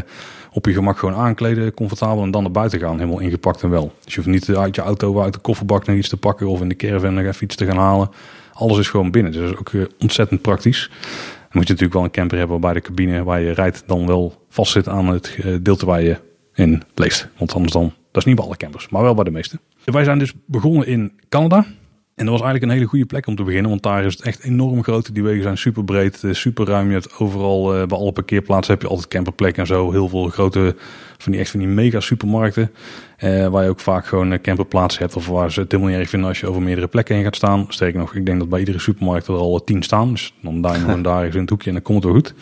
op 0.53 0.65
je 0.65 0.73
gemak 0.73 0.97
gewoon 0.97 1.15
aankleden, 1.15 1.73
comfortabel. 1.73 2.23
En 2.23 2.31
dan 2.31 2.41
naar 2.41 2.51
buiten 2.51 2.79
gaan, 2.79 3.00
helemaal 3.00 3.19
ingepakt 3.19 3.63
en 3.63 3.69
wel. 3.69 3.94
Dus 4.03 4.13
je 4.13 4.21
hoeft 4.21 4.47
niet 4.47 4.57
uit 4.57 4.75
je 4.75 4.81
auto, 4.81 5.21
uit 5.21 5.33
de 5.33 5.39
kofferbak 5.39 5.85
nog 5.85 5.95
iets 5.95 6.09
te 6.09 6.17
pakken. 6.17 6.47
Of 6.47 6.61
in 6.61 6.69
de 6.69 6.75
caravan 6.75 7.13
nog 7.13 7.25
even 7.25 7.44
iets 7.44 7.55
te 7.55 7.65
gaan 7.65 7.77
halen. 7.77 8.09
Alles 8.53 8.77
is 8.77 8.89
gewoon 8.89 9.11
binnen. 9.11 9.31
Dus 9.31 9.42
dat 9.42 9.51
is 9.51 9.57
ook 9.57 9.87
ontzettend 9.99 10.42
praktisch. 10.42 10.89
Dan 10.89 11.61
moet 11.61 11.68
je 11.68 11.73
natuurlijk 11.73 11.94
wel 11.94 12.04
een 12.04 12.11
camper 12.11 12.37
hebben 12.37 12.59
waarbij 12.59 12.81
de 12.81 12.87
cabine 12.87 13.23
waar 13.23 13.42
je 13.42 13.51
rijdt 13.51 13.83
dan 13.87 14.07
wel 14.07 14.45
vastzit 14.49 14.87
aan 14.87 15.07
het 15.07 15.28
gedeelte 15.28 15.85
waar 15.85 16.01
je 16.01 16.18
in 16.54 16.83
leeft. 16.95 17.28
Want 17.37 17.54
anders 17.54 17.73
dan, 17.73 17.94
dat 18.11 18.21
is 18.21 18.25
niet 18.25 18.35
bij 18.35 18.45
alle 18.45 18.57
campers, 18.57 18.89
maar 18.89 19.01
wel 19.01 19.13
bij 19.16 19.23
de 19.23 19.31
meeste. 19.31 19.59
Wij 19.83 20.04
zijn 20.04 20.19
dus 20.19 20.33
begonnen 20.45 20.87
in 20.87 21.11
Canada. 21.30 21.66
En 22.15 22.25
dat 22.25 22.33
was 22.33 22.43
eigenlijk 22.43 22.63
een 22.63 22.77
hele 22.77 22.89
goede 22.89 23.05
plek 23.05 23.27
om 23.27 23.35
te 23.35 23.43
beginnen, 23.43 23.69
want 23.69 23.83
daar 23.83 24.05
is 24.05 24.13
het 24.13 24.21
echt 24.21 24.43
enorm 24.43 24.83
groot. 24.83 25.13
Die 25.13 25.23
wegen 25.23 25.43
zijn 25.43 25.57
super 25.57 25.83
breed, 25.83 26.23
eh, 26.23 26.33
super 26.33 26.65
ruim. 26.65 26.87
Je 26.87 26.93
hebt 26.93 27.19
overal, 27.19 27.81
uh, 27.81 27.85
bij 27.87 27.97
alle 27.97 28.11
parkeerplaatsen 28.11 28.73
heb 28.73 28.81
je 28.81 28.87
altijd 28.87 29.07
camperplekken 29.07 29.61
en 29.61 29.67
zo. 29.67 29.91
Heel 29.91 30.09
veel 30.09 30.29
grote, 30.29 30.75
van 31.17 31.31
die 31.31 31.41
echt 31.41 31.51
van 31.51 31.59
die 31.59 31.69
mega 31.69 31.99
supermarkten. 31.99 32.71
Uh, 33.19 33.47
waar 33.47 33.63
je 33.63 33.69
ook 33.69 33.79
vaak 33.79 34.05
gewoon 34.05 34.41
camperplaatsen 34.41 35.01
hebt 35.01 35.15
of 35.15 35.27
waar 35.27 35.51
ze 35.51 35.59
het 35.59 35.71
helemaal 35.71 35.91
niet 35.91 36.01
erg 36.01 36.09
vinden 36.09 36.29
als 36.29 36.39
je 36.39 36.47
over 36.47 36.61
meerdere 36.61 36.87
plekken 36.87 37.15
heen 37.15 37.23
gaat 37.23 37.35
staan. 37.35 37.65
Sterker 37.69 37.99
nog, 37.99 38.15
ik 38.15 38.25
denk 38.25 38.39
dat 38.39 38.49
bij 38.49 38.59
iedere 38.59 38.79
supermarkt 38.79 39.27
er 39.27 39.35
al 39.35 39.63
tien 39.63 39.83
staan. 39.83 40.11
Dus 40.11 40.33
dan 40.41 40.61
daar 40.61 40.75
gewoon 40.85 41.01
daar 41.01 41.23
eens 41.23 41.35
in 41.35 41.41
het 41.41 41.49
hoekje 41.49 41.67
en 41.67 41.73
dan 41.73 41.83
komt 41.83 42.03
het 42.03 42.11
wel 42.11 42.21
goed. 42.21 42.33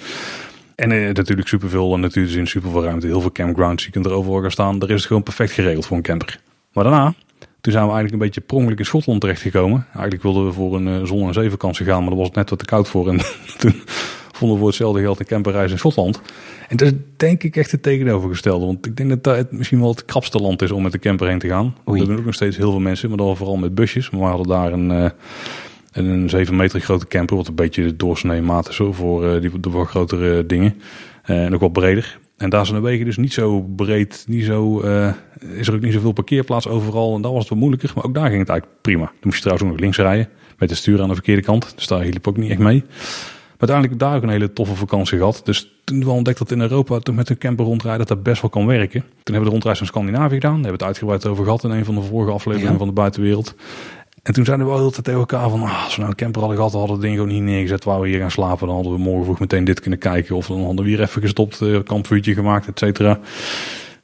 En 0.75 0.91
uh, 0.91 1.13
natuurlijk 1.13 1.47
superveel 1.47 1.99
natuurlijk 1.99 2.35
in 2.35 2.47
superveel 2.47 2.83
ruimte. 2.83 3.07
Heel 3.07 3.21
veel 3.21 3.31
campgrounds. 3.31 3.85
Je 3.85 3.91
kunt 3.91 4.05
er 4.05 4.11
overal 4.11 4.41
gaan 4.41 4.51
staan. 4.51 4.79
Daar 4.79 4.89
is 4.89 4.95
het 4.95 5.05
gewoon 5.05 5.23
perfect 5.23 5.51
geregeld 5.51 5.85
voor 5.85 5.97
een 5.97 6.03
camper. 6.03 6.39
Maar 6.73 6.83
daarna, 6.83 7.13
toen 7.62 7.72
zijn 7.74 7.86
we 7.86 7.91
eigenlijk 7.91 8.13
een 8.13 8.27
beetje 8.27 8.41
prongelijk 8.41 8.80
in 8.80 8.86
Schotland 8.86 9.22
terechtgekomen. 9.22 9.86
Eigenlijk 9.94 10.24
wilden 10.24 10.46
we 10.46 10.51
voor 10.51 10.75
een 10.75 10.88
uh, 10.88 11.03
zon- 11.03 11.27
en 11.27 11.34
zeevakantie 11.34 11.86
gaan. 11.86 12.00
Maar 12.00 12.10
daar 12.10 12.18
was 12.18 12.27
het 12.27 12.36
net 12.36 12.50
wat 12.50 12.60
te 12.60 12.65
koud 12.65 12.88
voor. 12.88 13.10
En 13.10 13.18
toen 13.60 13.82
vonden 14.32 14.56
we 14.56 14.58
voor 14.58 14.68
hetzelfde 14.68 15.01
geld 15.01 15.20
een 15.20 15.25
camperreis 15.25 15.72
in 15.72 15.77
Schotland. 15.77 16.22
En 16.68 16.77
dat 16.77 16.88
is 16.88 16.94
denk 17.18 17.44
ik 17.44 17.56
echt 17.56 17.72
het 17.72 17.84
tegenovergestelde. 17.84 18.65
Want 18.65 18.86
ik 18.86 18.98
denk 18.98 19.10
dat 19.10 19.24
dat 19.24 19.36
het 19.36 19.51
misschien 19.51 19.80
wel 19.80 19.89
het 19.89 20.06
krapste 20.06 20.38
land 20.38 20.62
is 20.62 20.72
om 20.72 20.84
met 20.84 20.91
de 20.91 21.00
camper 21.00 21.27
heen 21.27 21.39
te 21.39 21.48
gaan. 21.48 21.75
Oei. 21.89 22.01
Er 22.01 22.08
doen 22.08 22.18
ook 22.18 22.25
nog 22.25 22.34
steeds 22.34 22.58
heel 22.58 22.72
veel 22.72 22.80
mensen. 22.80 23.10
Maar 23.10 23.18
dan 23.18 23.38
vooral 23.38 23.58
met 23.58 23.75
busjes. 23.75 24.10
Maar 24.10 24.22
we 24.22 24.25
hadden 24.25 24.48
daar 24.48 24.74
een... 24.74 24.89
Uh, 24.89 25.10
en 25.91 26.06
een 26.06 26.30
7 26.30 26.56
meter 26.56 26.80
grote 26.80 27.08
camper, 27.08 27.36
wat 27.36 27.48
een 27.48 27.56
beetje 27.56 27.84
de 27.84 27.96
doorsnee 27.96 28.41
maat 28.41 28.70
is 28.70 28.80
voor 28.91 29.25
uh, 29.25 29.41
die 29.41 29.51
voor 29.62 29.88
grotere 29.88 30.46
dingen. 30.46 30.82
Uh, 31.25 31.46
en 31.46 31.53
ook 31.53 31.60
wat 31.60 31.74
breder. 31.74 32.20
En 32.41 32.50
daar 32.50 32.65
zijn 32.65 32.81
de 32.81 32.88
wegen 32.88 33.05
dus 33.05 33.17
niet 33.17 33.33
zo 33.33 33.62
breed, 33.62 34.25
niet 34.27 34.45
zo, 34.45 34.81
uh, 34.83 35.13
is 35.53 35.67
er 35.67 35.74
ook 35.74 35.81
niet 35.81 35.93
zoveel 35.93 36.12
parkeerplaats 36.12 36.67
overal. 36.67 37.15
En 37.15 37.21
dat 37.21 37.31
was 37.31 37.39
het 37.39 37.50
wat 37.50 37.57
moeilijker, 37.57 37.91
maar 37.95 38.03
ook 38.03 38.13
daar 38.13 38.27
ging 38.27 38.39
het 38.39 38.50
eigenlijk 38.50 38.81
prima. 38.81 39.05
Dan 39.05 39.15
moest 39.21 39.36
je 39.36 39.41
trouwens 39.41 39.67
ook 39.67 39.71
nog 39.71 39.81
links 39.81 39.98
rijden, 39.98 40.29
met 40.57 40.69
de 40.69 40.75
stuur 40.75 41.01
aan 41.01 41.07
de 41.07 41.13
verkeerde 41.13 41.41
kant. 41.41 41.74
Dus 41.75 41.88
daar 41.88 42.01
hielp 42.01 42.27
ook 42.27 42.38
niet 42.38 42.50
echt 42.50 42.60
mee. 42.60 42.83
Maar 42.88 43.69
uiteindelijk 43.69 44.00
daar 44.00 44.15
ook 44.15 44.24
een 44.24 44.29
hele 44.29 44.53
toffe 44.53 44.75
vakantie 44.75 45.17
gehad. 45.17 45.41
Dus 45.43 45.71
toen 45.83 46.03
we 46.03 46.10
ontdekt 46.10 46.38
dat 46.38 46.51
in 46.51 46.62
Europa 46.62 47.00
toen 47.00 47.15
met 47.15 47.29
een 47.29 47.38
camper 47.38 47.65
rondrijden 47.65 48.00
dat 48.00 48.07
dat 48.07 48.24
best 48.24 48.41
wel 48.41 48.50
kan 48.50 48.65
werken. 48.65 49.01
Toen 49.01 49.10
hebben 49.24 49.39
we 49.39 49.45
de 49.45 49.51
rondreis 49.51 49.79
naar 49.79 49.88
Scandinavië 49.88 50.33
gedaan. 50.33 50.62
Daar 50.62 50.69
hebben 50.69 50.79
we 50.79 50.86
het 50.86 51.00
uitgebreid 51.00 51.25
over 51.25 51.43
gehad 51.43 51.63
in 51.63 51.69
een 51.69 51.86
van 51.86 51.95
de 51.95 52.01
vorige 52.01 52.31
afleveringen 52.31 52.71
ja. 52.71 52.77
van 52.77 52.88
de 52.88 52.93
buitenwereld. 52.93 53.55
En 54.23 54.33
toen 54.33 54.45
zeiden 54.45 54.65
we 54.65 54.71
wel 54.71 54.81
altijd 54.81 55.03
tegen 55.03 55.19
elkaar 55.19 55.49
van, 55.49 55.61
ah, 55.61 55.83
als 55.83 55.95
we 55.95 55.99
nou 55.99 56.11
een 56.11 56.17
camper 56.17 56.39
hadden 56.39 56.57
gehad, 56.57 56.73
hadden 56.73 56.89
we 56.89 56.95
het 56.95 57.01
ding 57.01 57.15
gewoon 57.15 57.29
hier 57.29 57.41
neergezet 57.41 57.83
waar 57.83 58.01
we 58.01 58.07
hier 58.07 58.19
gaan 58.19 58.31
slapen. 58.31 58.67
Dan 58.67 58.75
hadden 58.75 58.93
we 58.93 58.99
morgen 58.99 59.23
vroeg 59.23 59.39
meteen 59.39 59.63
dit 59.63 59.79
kunnen 59.79 59.99
kijken. 59.99 60.35
Of 60.35 60.47
dan 60.47 60.63
hadden 60.63 60.83
we 60.83 60.89
hier 60.89 61.01
even 61.01 61.21
gestopt, 61.21 61.61
uh, 61.61 61.83
kampvuurtje 61.83 62.33
gemaakt, 62.33 62.67
et 62.67 62.79
cetera. 62.79 63.19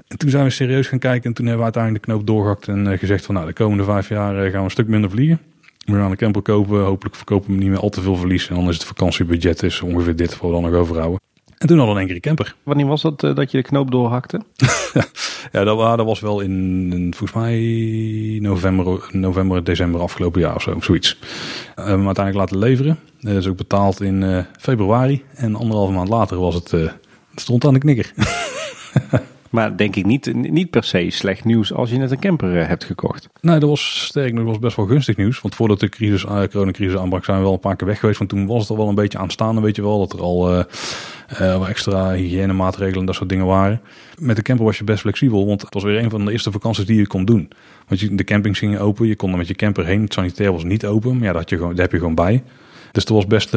En 0.08 0.18
toen 0.18 0.30
zijn 0.30 0.44
we 0.44 0.50
serieus 0.50 0.88
gaan 0.88 1.00
kijken 1.00 1.24
en 1.24 1.34
toen 1.34 1.46
hebben 1.46 1.66
we 1.66 1.72
uiteindelijk 1.74 2.06
de 2.06 2.12
knoop 2.12 2.28
doorgehakt 2.28 2.68
en 2.68 2.86
uh, 2.86 2.98
gezegd 2.98 3.26
van, 3.26 3.36
nou, 3.36 3.48
de 3.48 3.54
komende 3.54 3.84
vijf 3.84 4.10
jaar 4.10 4.36
uh, 4.36 4.42
gaan 4.42 4.60
we 4.60 4.66
een 4.66 4.72
stuk 4.72 4.88
minder 4.88 5.10
vliegen. 5.10 5.40
We 5.86 5.94
gaan 5.94 6.12
een 6.12 6.18
camper 6.18 6.42
kopen, 6.42 6.84
hopelijk 6.84 7.16
verkopen 7.16 7.52
we 7.52 7.58
niet 7.58 7.70
meer 7.70 7.80
al 7.80 7.90
te 7.90 8.02
veel 8.02 8.16
verlies. 8.16 8.50
En 8.50 8.56
dan 8.56 8.70
is 8.70 8.76
het 8.76 8.86
vakantiebudget 8.86 9.64
is 9.64 9.82
ongeveer 9.82 10.16
dit, 10.16 10.36
voor 10.36 10.52
dan 10.52 10.62
nog 10.62 10.74
overhouden. 10.74 11.20
En 11.58 11.68
toen 11.68 11.78
hadden 11.78 11.96
we 11.96 12.02
een 12.02 12.10
een 12.10 12.20
camper. 12.20 12.56
Wanneer 12.64 12.86
was 12.86 13.02
dat 13.02 13.24
uh, 13.24 13.36
dat 13.36 13.52
je 13.52 13.58
de 13.58 13.64
knoop 13.64 13.92
doorhakte? 13.92 14.42
ja, 15.52 15.64
dat, 15.64 15.98
dat, 15.98 16.06
was 16.06 16.20
wel 16.20 16.40
in, 16.40 16.90
in, 16.94 17.14
volgens 17.14 17.40
mij 17.40 18.40
november, 18.42 19.10
november, 19.12 19.64
december 19.64 20.02
afgelopen 20.02 20.42
jaar 20.42 20.56
of 20.56 20.62
zo, 20.62 20.78
zoiets. 20.80 21.18
We 21.20 21.28
hebben 21.76 21.96
hem 21.96 22.06
uiteindelijk 22.06 22.52
laten 22.52 22.68
leveren. 22.68 23.00
Dat 23.20 23.36
is 23.36 23.48
ook 23.48 23.58
betaald 23.58 24.02
in 24.02 24.22
uh, 24.22 24.40
februari. 24.60 25.24
En 25.36 25.56
anderhalve 25.56 25.92
maand 25.94 26.10
later 26.10 26.40
was 26.40 26.56
het, 26.56 26.72
het 26.72 26.96
stond 27.36 27.66
aan 27.66 27.74
de 27.74 27.80
knikker. 27.80 28.14
Maar 29.50 29.78
denk 29.78 29.96
ik 29.96 30.06
niet, 30.06 30.34
niet 30.34 30.70
per 30.70 30.84
se 30.84 31.10
slecht 31.10 31.46
nieuws 31.46 31.74
als 31.74 31.90
je 31.90 31.98
net 31.98 32.12
een 32.12 32.20
camper 32.20 32.56
uh, 32.56 32.68
hebt 32.68 32.84
gekocht. 32.84 33.28
Nee, 33.42 33.60
dat 33.60 33.70
was 33.70 34.06
sterk 34.06 34.34
nog 34.34 34.46
was 34.46 34.60
best 34.60 34.76
wel 34.76 34.86
gunstig 34.86 35.18
nieuws. 35.18 35.42
Want 35.42 35.56
voordat 35.56 35.80
de 35.80 35.90
crisis, 35.90 36.24
uh, 36.24 36.44
coronacrisis 36.52 36.98
aanbrak 36.98 37.26
zijn 37.26 37.38
we 37.38 37.44
wel 37.44 37.54
een 37.54 37.60
paar 37.60 37.76
keer 37.76 37.88
weg 37.88 38.00
geweest. 38.00 38.18
Want 38.18 38.30
toen 38.30 38.46
was 38.48 38.62
het 38.62 38.70
al 38.70 38.78
wel 38.78 38.88
een 38.88 38.96
beetje 38.96 39.18
aanstaande, 39.18 39.62
weet 39.62 39.76
je 39.76 39.82
wel. 39.82 40.00
Dat 40.00 40.14
er 40.14 40.22
al 40.22 40.54
uh, 40.54 41.70
extra 41.70 42.12
hygiënemaatregelen 42.12 43.00
en 43.00 43.06
dat 43.06 43.16
soort 43.16 43.30
dingen 43.30 43.46
waren. 43.46 43.82
Met 44.20 44.36
de 44.36 44.42
camper 44.42 44.66
was 44.66 44.78
je 44.78 44.84
best 44.84 45.00
flexibel. 45.00 45.46
Want 45.46 45.62
het 45.62 45.74
was 45.74 45.84
weer 45.84 46.04
een 46.04 46.10
van 46.10 46.26
de 46.26 46.32
eerste 46.32 46.52
vakanties 46.52 46.86
die 46.86 46.98
je 46.98 47.08
kon 47.08 47.26
doen. 47.26 47.50
Want 47.88 48.18
de 48.18 48.24
campings 48.24 48.60
gingen 48.60 48.80
open. 48.80 49.08
Je 49.08 49.16
kon 49.16 49.32
er 49.32 49.38
met 49.38 49.48
je 49.48 49.56
camper 49.56 49.86
heen. 49.86 50.02
Het 50.02 50.14
sanitair 50.14 50.52
was 50.52 50.64
niet 50.64 50.86
open. 50.86 51.18
Maar 51.18 51.26
ja, 51.26 51.34
dat, 51.34 51.50
je 51.50 51.56
gewoon, 51.56 51.72
dat 51.72 51.82
heb 51.82 51.92
je 51.92 51.98
gewoon 51.98 52.16
bij. 52.16 52.44
Dus 52.92 53.06
dat 53.06 53.16
was 53.16 53.28
best 53.28 53.54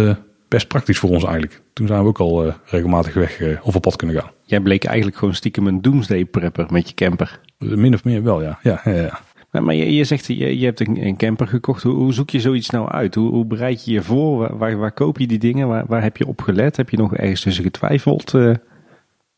best 0.51 0.69
praktisch 0.69 0.99
voor 0.99 1.11
ons 1.11 1.25
eigenlijk. 1.25 1.61
Toen 1.73 1.87
zijn 1.87 2.03
we 2.03 2.09
ook 2.09 2.19
al 2.19 2.47
uh, 2.47 2.53
regelmatig 2.65 3.15
weg 3.15 3.41
uh, 3.41 3.59
of 3.63 3.77
op 3.77 3.83
pad 3.83 3.97
kunnen 3.97 4.17
gaan. 4.17 4.31
Jij 4.45 4.61
bleek 4.61 4.85
eigenlijk 4.85 5.17
gewoon 5.17 5.35
stiekem 5.35 5.67
een 5.67 5.83
doomsday 5.83 6.25
prepper 6.25 6.67
met 6.71 6.89
je 6.89 6.95
camper. 6.95 7.41
Min 7.59 7.95
of 7.95 8.05
meer 8.05 8.23
wel, 8.23 8.43
ja. 8.43 8.59
ja, 8.63 8.81
ja, 8.85 8.93
ja. 8.93 9.21
Maar, 9.51 9.63
maar 9.63 9.75
je, 9.75 9.95
je, 9.95 10.05
zegt, 10.05 10.27
je, 10.27 10.59
je 10.59 10.65
hebt 10.65 10.81
een, 10.81 11.07
een 11.07 11.17
camper 11.17 11.47
gekocht. 11.47 11.83
Hoe, 11.83 11.95
hoe, 11.95 12.13
zoek 12.13 12.31
je 12.31 12.41
zoiets 12.41 12.71
nou 12.71 12.91
uit? 12.91 13.15
Hoe, 13.15 13.31
hoe 13.31 13.45
bereid 13.45 13.85
je 13.85 13.93
je 13.93 14.03
voor? 14.03 14.39
Waar, 14.39 14.59
waar, 14.59 14.79
waar, 14.79 14.93
koop 14.93 15.19
je 15.19 15.27
die 15.27 15.39
dingen? 15.39 15.69
Waar, 15.69 15.85
waar 15.87 16.03
heb 16.03 16.17
je 16.17 16.27
op 16.27 16.41
gelet? 16.41 16.77
Heb 16.77 16.91
je 16.91 16.97
nog 16.97 17.17
ergens 17.17 17.41
tussen 17.41 17.65
getwijfeld? 17.65 18.35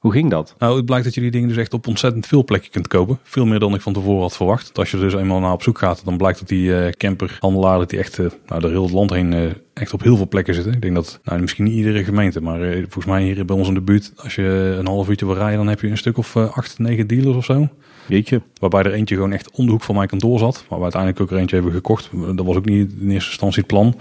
Uh, 0.03 0.11
hoe 0.11 0.13
ging 0.13 0.31
dat? 0.31 0.55
Nou, 0.59 0.77
het 0.77 0.85
blijkt 0.85 1.05
dat 1.05 1.15
je 1.15 1.21
die 1.21 1.31
dingen 1.31 1.49
dus 1.49 1.57
echt 1.57 1.75
op 1.75 1.87
ontzettend 1.87 2.27
veel 2.27 2.45
plekken 2.45 2.71
kunt 2.71 2.89
kopen. 2.89 3.19
Veel 3.23 3.47
meer 3.47 3.59
dan 3.59 3.75
ik 3.75 3.81
van 3.81 3.93
tevoren 3.93 4.21
had 4.21 4.37
verwacht. 4.37 4.65
Want 4.65 4.79
als 4.79 4.91
je 4.91 4.97
er 4.97 5.03
dus 5.03 5.15
eenmaal 5.15 5.41
naar 5.41 5.53
op 5.53 5.63
zoek 5.63 5.79
gaat, 5.79 6.05
dan 6.05 6.17
blijkt 6.17 6.39
dat 6.39 6.49
die 6.49 6.69
uh, 6.69 6.89
camperhandelaar 6.89 7.79
dat 7.79 7.91
die 7.91 7.99
echt 7.99 8.19
uh, 8.19 8.31
nou, 8.47 8.61
door 8.61 8.71
heel 8.71 8.83
het 8.83 8.93
land 8.93 9.11
heen 9.11 9.33
uh, 9.33 9.51
echt 9.75 9.93
op 9.93 10.03
heel 10.03 10.17
veel 10.17 10.29
plekken 10.29 10.55
zitten. 10.55 10.73
Ik 10.73 10.83
denk 10.83 10.95
dat, 10.95 11.21
nou 11.25 11.41
misschien 11.41 11.65
niet 11.65 11.75
iedere 11.75 12.05
gemeente, 12.05 12.41
maar 12.41 12.59
volgens 12.75 13.05
mij 13.05 13.23
hier 13.23 13.45
bij 13.45 13.57
ons 13.57 13.69
in 13.69 13.75
de 13.75 13.81
buurt, 13.81 14.13
als 14.17 14.35
je 14.35 14.77
een 14.79 14.87
half 14.87 15.09
uurtje 15.09 15.27
wil 15.27 15.35
rijden, 15.35 15.59
dan 15.59 15.69
heb 15.69 15.81
je 15.81 15.89
een 15.89 15.99
stuk 15.99 16.19
of 16.19 16.37
acht, 16.37 16.79
negen 16.79 17.07
dealers 17.07 17.37
of 17.37 17.45
zo. 17.45 17.69
Jeetje. 18.07 18.43
Waarbij 18.61 18.83
er 18.83 18.93
eentje 18.93 19.15
gewoon 19.15 19.33
echt 19.33 19.51
om 19.51 19.65
de 19.65 19.71
hoek 19.71 19.83
van 19.83 19.95
mijn 19.95 20.09
kantoor 20.09 20.39
zat. 20.39 20.65
Waar 20.69 20.79
we 20.79 20.85
uiteindelijk 20.85 21.23
ook 21.23 21.31
er 21.31 21.37
eentje 21.37 21.57
hebben 21.57 21.75
gekocht. 21.75 22.11
Dat 22.35 22.47
was 22.47 22.57
ook 22.57 22.65
niet 22.65 22.93
in 23.01 23.11
eerste 23.11 23.31
instantie 23.31 23.59
het 23.59 23.67
plan. 23.67 23.95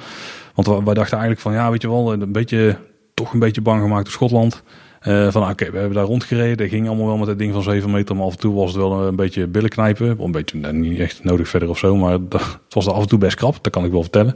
Want 0.56 0.68
wij 0.68 0.94
dachten 0.94 1.18
eigenlijk 1.18 1.40
van, 1.42 1.54
ja 1.54 1.72
weet 1.72 1.82
je 1.82 1.90
wel, 1.90 2.14
een 2.14 2.32
beetje, 2.32 2.78
toch 3.14 3.34
een 3.34 3.40
beetje 3.40 3.62
bang 3.62 3.82
gemaakt 3.82 4.04
door 4.04 4.14
Schotland. 4.14 4.64
Uh, 5.08 5.32
van 5.32 5.50
oké, 5.50 5.72
we 5.72 5.78
hebben 5.78 5.98
daar 5.98 6.06
rondgereden. 6.06 6.58
Dat 6.58 6.68
ging 6.68 6.88
allemaal 6.88 7.06
wel 7.06 7.18
met 7.18 7.28
het 7.28 7.38
ding 7.38 7.54
van 7.54 7.64
7 7.64 7.92
meter. 7.92 8.16
Maar 8.16 8.26
af 8.26 8.32
en 8.32 8.40
toe 8.40 8.56
was 8.56 8.72
het 8.72 8.82
wel 8.82 9.02
een 9.02 9.16
beetje 9.16 9.48
billen 9.48 9.70
knijpen. 9.70 10.20
Een 10.20 10.32
beetje, 10.32 10.58
nou, 10.58 10.74
niet 10.74 11.00
echt 11.00 11.24
nodig 11.24 11.48
verder 11.48 11.70
of 11.70 11.78
zo. 11.78 11.96
Maar 11.96 12.18
dat, 12.30 12.42
het 12.42 12.74
was 12.74 12.86
er 12.86 12.92
af 12.92 13.02
en 13.02 13.08
toe 13.08 13.20
best 13.20 13.36
krap. 13.36 13.58
Dat 13.62 13.72
kan 13.72 13.86
ik 13.86 13.92
wel 13.92 14.02
vertellen. 14.02 14.36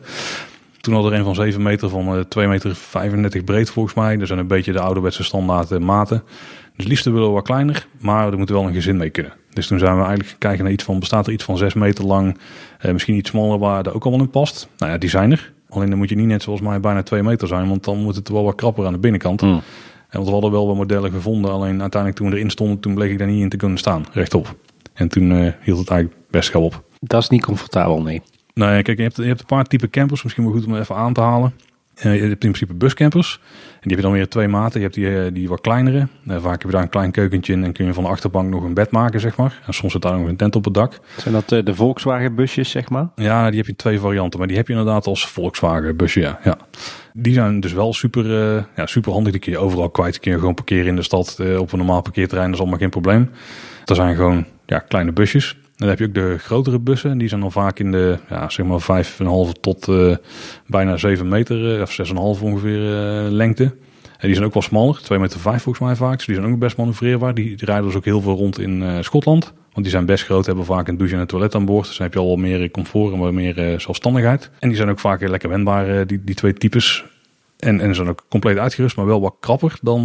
Toen 0.81 1.03
we 1.03 1.10
er 1.12 1.17
een 1.17 1.24
van 1.24 1.36
7 1.36 1.62
meter 1.62 1.89
van 1.89 2.15
uh, 2.15 2.19
2 2.19 2.48
meter 2.48 2.75
35 2.75 3.43
breed 3.43 3.69
volgens 3.69 3.95
mij. 3.95 4.17
Dat 4.17 4.27
zijn 4.27 4.39
een 4.39 4.48
beetje 4.48 4.72
de 4.72 4.79
ouderwetse 4.79 5.24
standaard 5.24 5.72
uh, 5.72 5.79
maten. 5.79 6.24
Dus 6.75 6.86
liefst 6.86 7.05
willen 7.05 7.27
we 7.27 7.34
wat 7.34 7.43
kleiner. 7.43 7.88
Maar 8.00 8.31
er 8.31 8.38
moet 8.38 8.50
wel 8.50 8.67
een 8.67 8.74
gezin 8.74 8.98
mee 8.98 9.10
kunnen. 9.10 9.34
Dus 9.53 9.67
toen 9.67 9.79
zijn 9.79 9.98
we 9.98 10.03
eigenlijk 10.03 10.36
kijken 10.39 10.63
naar 10.63 10.74
iets 10.74 10.84
van, 10.84 11.00
bestaat 11.00 11.27
er 11.27 11.34
iets 11.34 11.43
van 11.43 11.57
6 11.57 11.74
meter 11.74 12.05
lang. 12.05 12.38
Misschien 12.81 13.15
iets 13.15 13.29
smaller 13.29 13.60
waar 13.60 13.84
daar 13.84 13.93
ook 13.93 14.03
allemaal 14.03 14.25
in 14.25 14.31
past. 14.31 14.67
Nou 14.77 14.91
ja, 14.91 14.98
die 14.98 15.10
zijn 15.10 15.31
er. 15.31 15.53
Alleen 15.69 15.89
dan 15.89 15.98
moet 15.98 16.10
je 16.10 16.15
niet 16.15 16.27
net 16.27 16.43
zoals 16.43 16.62
mij 16.62 16.79
bijna 16.79 17.03
2 17.03 17.24
meter 17.24 17.48
zijn. 17.48 17.69
Want 17.69 17.84
dan 17.84 17.98
moet 17.98 18.15
het 18.15 18.29
wel 18.29 18.43
wat 18.43 18.55
krapper 18.55 18.86
aan 18.86 18.93
de 18.93 19.00
binnenkant. 19.00 19.41
Mm. 19.41 19.62
En 20.15 20.22
want 20.22 20.34
we 20.34 20.41
hadden 20.41 20.51
wel 20.51 20.67
wat 20.67 20.75
modellen 20.75 21.12
gevonden, 21.12 21.51
alleen 21.51 21.81
uiteindelijk 21.81 22.22
toen 22.22 22.29
we 22.29 22.36
erin 22.36 22.50
stonden, 22.50 22.79
toen 22.79 22.93
bleek 22.93 23.12
ik 23.12 23.17
daar 23.17 23.27
niet 23.27 23.41
in 23.41 23.50
te 23.50 23.57
kunnen 23.57 23.77
staan, 23.77 24.05
rechtop. 24.12 24.55
En 24.93 25.07
toen 25.07 25.31
uh, 25.31 25.51
hield 25.62 25.79
het 25.79 25.89
eigenlijk 25.89 26.22
best 26.29 26.50
gauw 26.50 26.62
op. 26.62 26.84
Dat 27.00 27.22
is 27.22 27.29
niet 27.29 27.45
comfortabel, 27.45 28.01
nee. 28.01 28.22
Nee, 28.53 28.84
kijk, 28.84 28.98
je 28.98 29.03
hebt, 29.03 29.15
je 29.15 29.24
hebt 29.24 29.39
een 29.39 29.45
paar 29.45 29.63
type 29.63 29.89
campers, 29.89 30.24
misschien 30.24 30.43
wel 30.43 30.53
goed 30.53 30.65
om 30.65 30.75
even 30.75 30.95
aan 30.95 31.13
te 31.13 31.22
halen. 31.22 31.53
Je 32.01 32.09
hebt 32.09 32.31
in 32.31 32.37
principe 32.37 32.73
buscampers. 32.73 33.39
En 33.41 33.81
die 33.81 33.91
heb 33.91 33.99
je 33.99 34.05
dan 34.05 34.11
weer 34.11 34.29
twee 34.29 34.47
maten. 34.47 34.79
Je 34.79 34.85
hebt 34.85 34.95
die, 34.95 35.05
uh, 35.05 35.25
die 35.33 35.49
wat 35.49 35.61
kleinere. 35.61 36.07
Uh, 36.27 36.41
vaak 36.41 36.51
heb 36.51 36.61
je 36.61 36.71
daar 36.71 36.81
een 36.81 36.89
klein 36.89 37.11
keukentje 37.11 37.53
in 37.53 37.63
en 37.63 37.73
kun 37.73 37.85
je 37.85 37.93
van 37.93 38.03
de 38.03 38.09
achterbank 38.09 38.49
nog 38.49 38.63
een 38.63 38.73
bed 38.73 38.91
maken, 38.91 39.19
zeg 39.19 39.37
maar. 39.37 39.61
En 39.65 39.73
soms 39.73 39.91
zit 39.91 40.01
daar 40.01 40.19
nog 40.19 40.27
een 40.27 40.35
tent 40.35 40.55
op 40.55 40.65
het 40.65 40.73
dak. 40.73 40.99
Zijn 41.17 41.33
dat 41.33 41.49
de 41.65 41.75
Volkswagen 41.75 42.35
busjes, 42.35 42.69
zeg 42.69 42.89
maar? 42.89 43.07
Ja, 43.15 43.47
die 43.49 43.57
heb 43.57 43.67
je 43.67 43.75
twee 43.75 43.99
varianten. 43.99 44.39
Maar 44.39 44.47
die 44.47 44.57
heb 44.57 44.67
je 44.67 44.73
inderdaad 44.73 45.07
als 45.07 45.27
Volkswagen 45.27 45.97
busje, 45.97 46.19
ja. 46.19 46.39
ja. 46.43 46.57
Die 47.13 47.33
zijn 47.33 47.59
dus 47.59 47.73
wel 47.73 47.93
super, 47.93 48.55
uh, 48.55 48.63
ja, 48.75 48.85
super 48.85 49.11
handig. 49.11 49.31
Die 49.31 49.41
kun 49.41 49.51
je 49.51 49.57
overal 49.57 49.89
kwijt. 49.89 50.11
Die 50.11 50.21
kun 50.21 50.31
je 50.31 50.37
gewoon 50.37 50.53
parkeren 50.53 50.85
in 50.85 50.95
de 50.95 51.03
stad 51.03 51.37
uh, 51.41 51.59
op 51.59 51.71
een 51.71 51.77
normaal 51.77 52.01
parkeerterrein. 52.01 52.47
Dat 52.47 52.55
is 52.55 52.61
allemaal 52.61 52.79
geen 52.79 52.89
probleem. 52.89 53.29
Er 53.85 53.95
zijn 53.95 54.15
gewoon 54.15 54.45
ja, 54.65 54.79
kleine 54.79 55.11
busjes. 55.11 55.57
Dan 55.77 55.88
heb 55.88 56.00
je 56.00 56.05
ook 56.05 56.13
de 56.13 56.38
grotere 56.38 56.79
bussen. 56.79 57.12
En 57.12 57.17
die 57.17 57.27
zijn 57.27 57.41
dan 57.41 57.51
vaak 57.51 57.79
in 57.79 57.91
de 57.91 58.17
ja, 58.29 58.50
zeg 58.50 58.65
maar 58.65 59.05
5,5 59.05 59.60
tot 59.62 59.88
uh, 59.88 60.15
bijna 60.67 60.98
7 60.98 61.27
meter, 61.27 61.82
of 61.82 62.00
6,5 62.08 62.15
ongeveer 62.15 62.79
lengte. 63.29 63.63
En 64.17 64.27
die 64.27 64.34
zijn 64.34 64.46
ook 64.46 64.53
wel 64.53 64.63
smaller, 64.63 65.01
2 65.01 65.20
meter 65.20 65.39
5 65.39 65.63
volgens 65.63 65.86
mij 65.86 65.96
vaak. 65.96 66.17
Dus 66.17 66.25
die 66.25 66.36
zijn 66.36 66.51
ook 66.51 66.60
best 66.60 66.77
manoeuvreerbaar. 66.77 67.34
Die, 67.34 67.55
rijden 67.65 67.86
dus 67.86 67.96
ook 67.96 68.05
heel 68.05 68.22
veel 68.22 68.36
rond 68.36 68.60
in 68.60 69.03
Schotland. 69.03 69.44
Want 69.46 69.86
die 69.86 69.89
zijn 69.89 70.05
best 70.05 70.24
groot, 70.24 70.46
hebben 70.46 70.65
vaak 70.65 70.88
een 70.88 70.98
douche 70.98 71.15
en 71.15 71.22
een 71.22 71.27
toilet 71.27 71.55
aan 71.55 71.65
boord. 71.65 71.88
Dus 71.88 71.98
dan 71.98 72.05
heb 72.05 72.15
je 72.15 72.22
al 72.22 72.36
meer 72.36 72.72
comfort 72.72 73.13
en 73.13 73.20
wat 73.20 73.32
meer 73.32 73.79
zelfstandigheid. 73.79 74.50
En 74.60 74.67
die 74.67 74.77
zijn 74.77 74.89
ook 74.89 75.00
vaak 75.00 75.27
lekker 75.27 75.50
wendbaar, 75.50 76.08
die, 76.08 76.24
die 76.24 76.36
twee 76.36 76.53
types. 76.53 77.05
En, 77.60 77.82
en 77.82 77.96
zijn 77.96 78.10
ook 78.10 78.25
compleet 78.29 78.58
uitgerust, 78.58 78.96
maar 78.96 79.05
wel 79.05 79.22
wat 79.22 79.36
krapper 79.39 79.77
dan, 79.82 80.03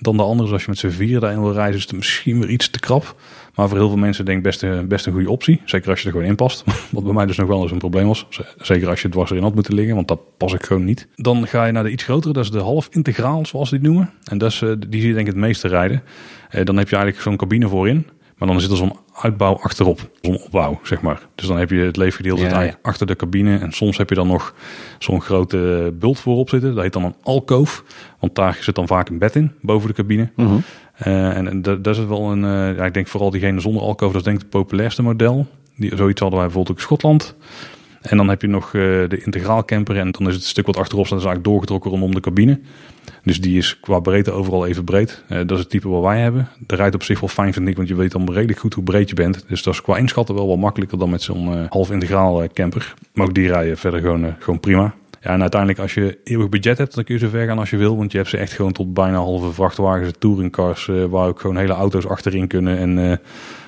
dan 0.00 0.16
de 0.16 0.22
andere. 0.22 0.42
Dus 0.42 0.52
als 0.52 0.62
je 0.62 0.70
met 0.70 0.78
z'n 0.78 0.88
vier 0.88 1.20
daarin 1.20 1.40
wil 1.40 1.52
reizen, 1.52 1.76
is 1.76 1.82
het 1.82 1.92
misschien 1.92 2.40
weer 2.40 2.50
iets 2.50 2.70
te 2.70 2.80
krap. 2.80 3.16
Maar 3.58 3.68
voor 3.68 3.78
heel 3.78 3.88
veel 3.88 3.98
mensen 3.98 4.24
denk 4.24 4.36
ik 4.36 4.44
best, 4.44 4.88
best 4.88 5.06
een 5.06 5.12
goede 5.12 5.30
optie. 5.30 5.60
Zeker 5.64 5.90
als 5.90 6.00
je 6.00 6.06
er 6.06 6.12
gewoon 6.12 6.26
in 6.26 6.34
past. 6.34 6.64
Wat 6.90 7.04
bij 7.04 7.12
mij 7.12 7.26
dus 7.26 7.36
nog 7.36 7.48
wel 7.48 7.62
eens 7.62 7.70
een 7.70 7.78
probleem 7.78 8.06
was. 8.06 8.26
Zeker 8.58 8.88
als 8.88 9.02
je 9.02 9.08
dwars 9.08 9.30
erin 9.30 9.42
had 9.42 9.54
moeten 9.54 9.74
liggen, 9.74 9.94
want 9.94 10.08
dat 10.08 10.20
pas 10.36 10.52
ik 10.52 10.62
gewoon 10.62 10.84
niet. 10.84 11.08
Dan 11.16 11.46
ga 11.46 11.64
je 11.64 11.72
naar 11.72 11.82
de 11.82 11.90
iets 11.90 12.04
grotere, 12.04 12.32
dat 12.32 12.44
is 12.44 12.50
de 12.50 12.58
half 12.58 12.88
integraal, 12.90 13.46
zoals 13.46 13.70
die 13.70 13.80
noemen. 13.80 14.10
En 14.24 14.38
dat 14.38 14.50
is, 14.50 14.58
die 14.58 15.00
zie 15.00 15.08
je 15.08 15.14
denk 15.14 15.26
ik 15.26 15.32
het 15.32 15.42
meeste 15.42 15.68
rijden. 15.68 16.02
dan 16.50 16.76
heb 16.76 16.88
je 16.88 16.96
eigenlijk 16.96 17.20
zo'n 17.20 17.36
cabine 17.36 17.68
voorin. 17.68 18.06
Maar 18.38 18.48
dan 18.48 18.60
zit 18.60 18.70
er 18.70 18.76
zo'n 18.76 18.96
uitbouw 19.12 19.54
achterop. 19.54 20.10
Zo'n 20.20 20.42
opbouw, 20.42 20.80
zeg 20.82 21.00
maar. 21.00 21.20
Dus 21.34 21.46
dan 21.46 21.58
heb 21.58 21.70
je 21.70 21.78
het 21.78 21.96
leefgedeelte 21.96 22.42
ja, 22.42 22.60
ja. 22.60 22.78
achter 22.82 23.06
de 23.06 23.16
cabine. 23.16 23.58
En 23.58 23.72
soms 23.72 23.96
heb 23.96 24.08
je 24.08 24.14
dan 24.14 24.26
nog 24.26 24.54
zo'n 24.98 25.20
grote 25.20 25.94
bult 25.98 26.18
voorop 26.18 26.48
zitten. 26.48 26.74
Dat 26.74 26.82
heet 26.82 26.92
dan 26.92 27.04
een 27.04 27.14
alkoof. 27.22 27.84
Want 28.20 28.34
daar 28.34 28.58
zit 28.60 28.74
dan 28.74 28.86
vaak 28.86 29.08
een 29.08 29.18
bed 29.18 29.36
in, 29.36 29.52
boven 29.60 29.88
de 29.88 29.94
cabine. 29.94 30.30
Mm 30.36 30.46
-hmm. 30.46 30.62
Uh, 31.06 31.36
en 31.36 31.62
dat, 31.62 31.86
is 31.86 32.04
wel 32.04 32.30
een... 32.30 32.42
Uh, 32.42 32.76
ja, 32.76 32.84
ik 32.84 32.94
denk 32.94 33.06
vooral 33.06 33.30
diegene 33.30 33.60
zonder 33.60 33.82
alkoof, 33.82 34.12
dat 34.12 34.20
is 34.20 34.22
denk 34.22 34.36
ik 34.36 34.42
het 34.42 34.50
populairste 34.50 35.02
model. 35.02 35.46
Die, 35.76 35.96
zoiets 35.96 36.20
hadden 36.20 36.38
wij 36.38 36.48
bijvoorbeeld 36.48 36.70
ook 36.70 36.76
in 36.76 36.82
Schotland. 36.82 37.34
En 38.00 38.16
dan 38.16 38.28
heb 38.28 38.42
je 38.42 38.48
nog 38.48 38.66
uh, 38.66 38.82
de 39.08 39.22
integraal 39.24 39.64
camper. 39.64 39.96
En 39.96 40.10
dan 40.10 40.28
is 40.28 40.34
het 40.34 40.44
stuk 40.44 40.66
wat 40.66 40.76
achterop 40.76 41.06
staat, 41.06 41.18
is 41.18 41.24
eigenlijk 41.24 41.54
doorgetrokken 41.54 41.90
rondom 41.90 42.14
de 42.14 42.20
cabine. 42.20 42.60
Dus 43.22 43.40
die 43.40 43.56
is 43.58 43.80
qua 43.80 44.00
breedte 44.00 44.30
overal 44.30 44.66
even 44.66 44.84
breed. 44.84 45.22
Dat 45.28 45.50
is 45.50 45.58
het 45.58 45.70
type 45.70 45.88
wat 45.88 46.02
wij 46.02 46.20
hebben. 46.20 46.48
De 46.66 46.74
rijdt 46.74 46.94
op 46.94 47.02
zich 47.02 47.20
wel 47.20 47.28
fijn, 47.28 47.52
vind 47.52 47.68
ik, 47.68 47.76
want 47.76 47.88
je 47.88 47.94
weet 47.94 48.12
dan 48.12 48.32
redelijk 48.32 48.58
goed 48.58 48.74
hoe 48.74 48.84
breed 48.84 49.08
je 49.08 49.14
bent. 49.14 49.44
Dus 49.48 49.62
dat 49.62 49.74
is 49.74 49.80
qua 49.80 49.96
inschatten 49.96 50.34
wel 50.34 50.48
wat 50.48 50.58
makkelijker 50.58 50.98
dan 50.98 51.10
met 51.10 51.22
zo'n 51.22 51.66
half 51.68 51.90
integraal 51.90 52.46
camper. 52.52 52.94
Maar 53.12 53.26
ook 53.26 53.34
die 53.34 53.48
rijden 53.48 53.78
verder 53.78 54.00
gewoon, 54.00 54.34
gewoon 54.38 54.60
prima. 54.60 54.94
En 55.28 55.40
uiteindelijk 55.40 55.80
als 55.80 55.94
je 55.94 56.18
eeuwig 56.24 56.48
budget 56.48 56.78
hebt, 56.78 56.94
dan 56.94 57.04
kun 57.04 57.14
je 57.14 57.20
zo 57.20 57.28
ver 57.28 57.46
gaan 57.46 57.58
als 57.58 57.70
je 57.70 57.76
wil. 57.76 57.96
Want 57.96 58.12
je 58.12 58.18
hebt 58.18 58.30
ze 58.30 58.36
echt 58.36 58.52
gewoon 58.52 58.72
tot 58.72 58.94
bijna 58.94 59.16
halve 59.16 59.52
vrachtwagens, 59.52 60.12
touringcars, 60.18 60.90
waar 61.10 61.28
ook 61.28 61.40
gewoon 61.40 61.56
hele 61.56 61.72
auto's 61.72 62.06
achterin 62.06 62.46
kunnen. 62.46 62.78
En 62.78 63.20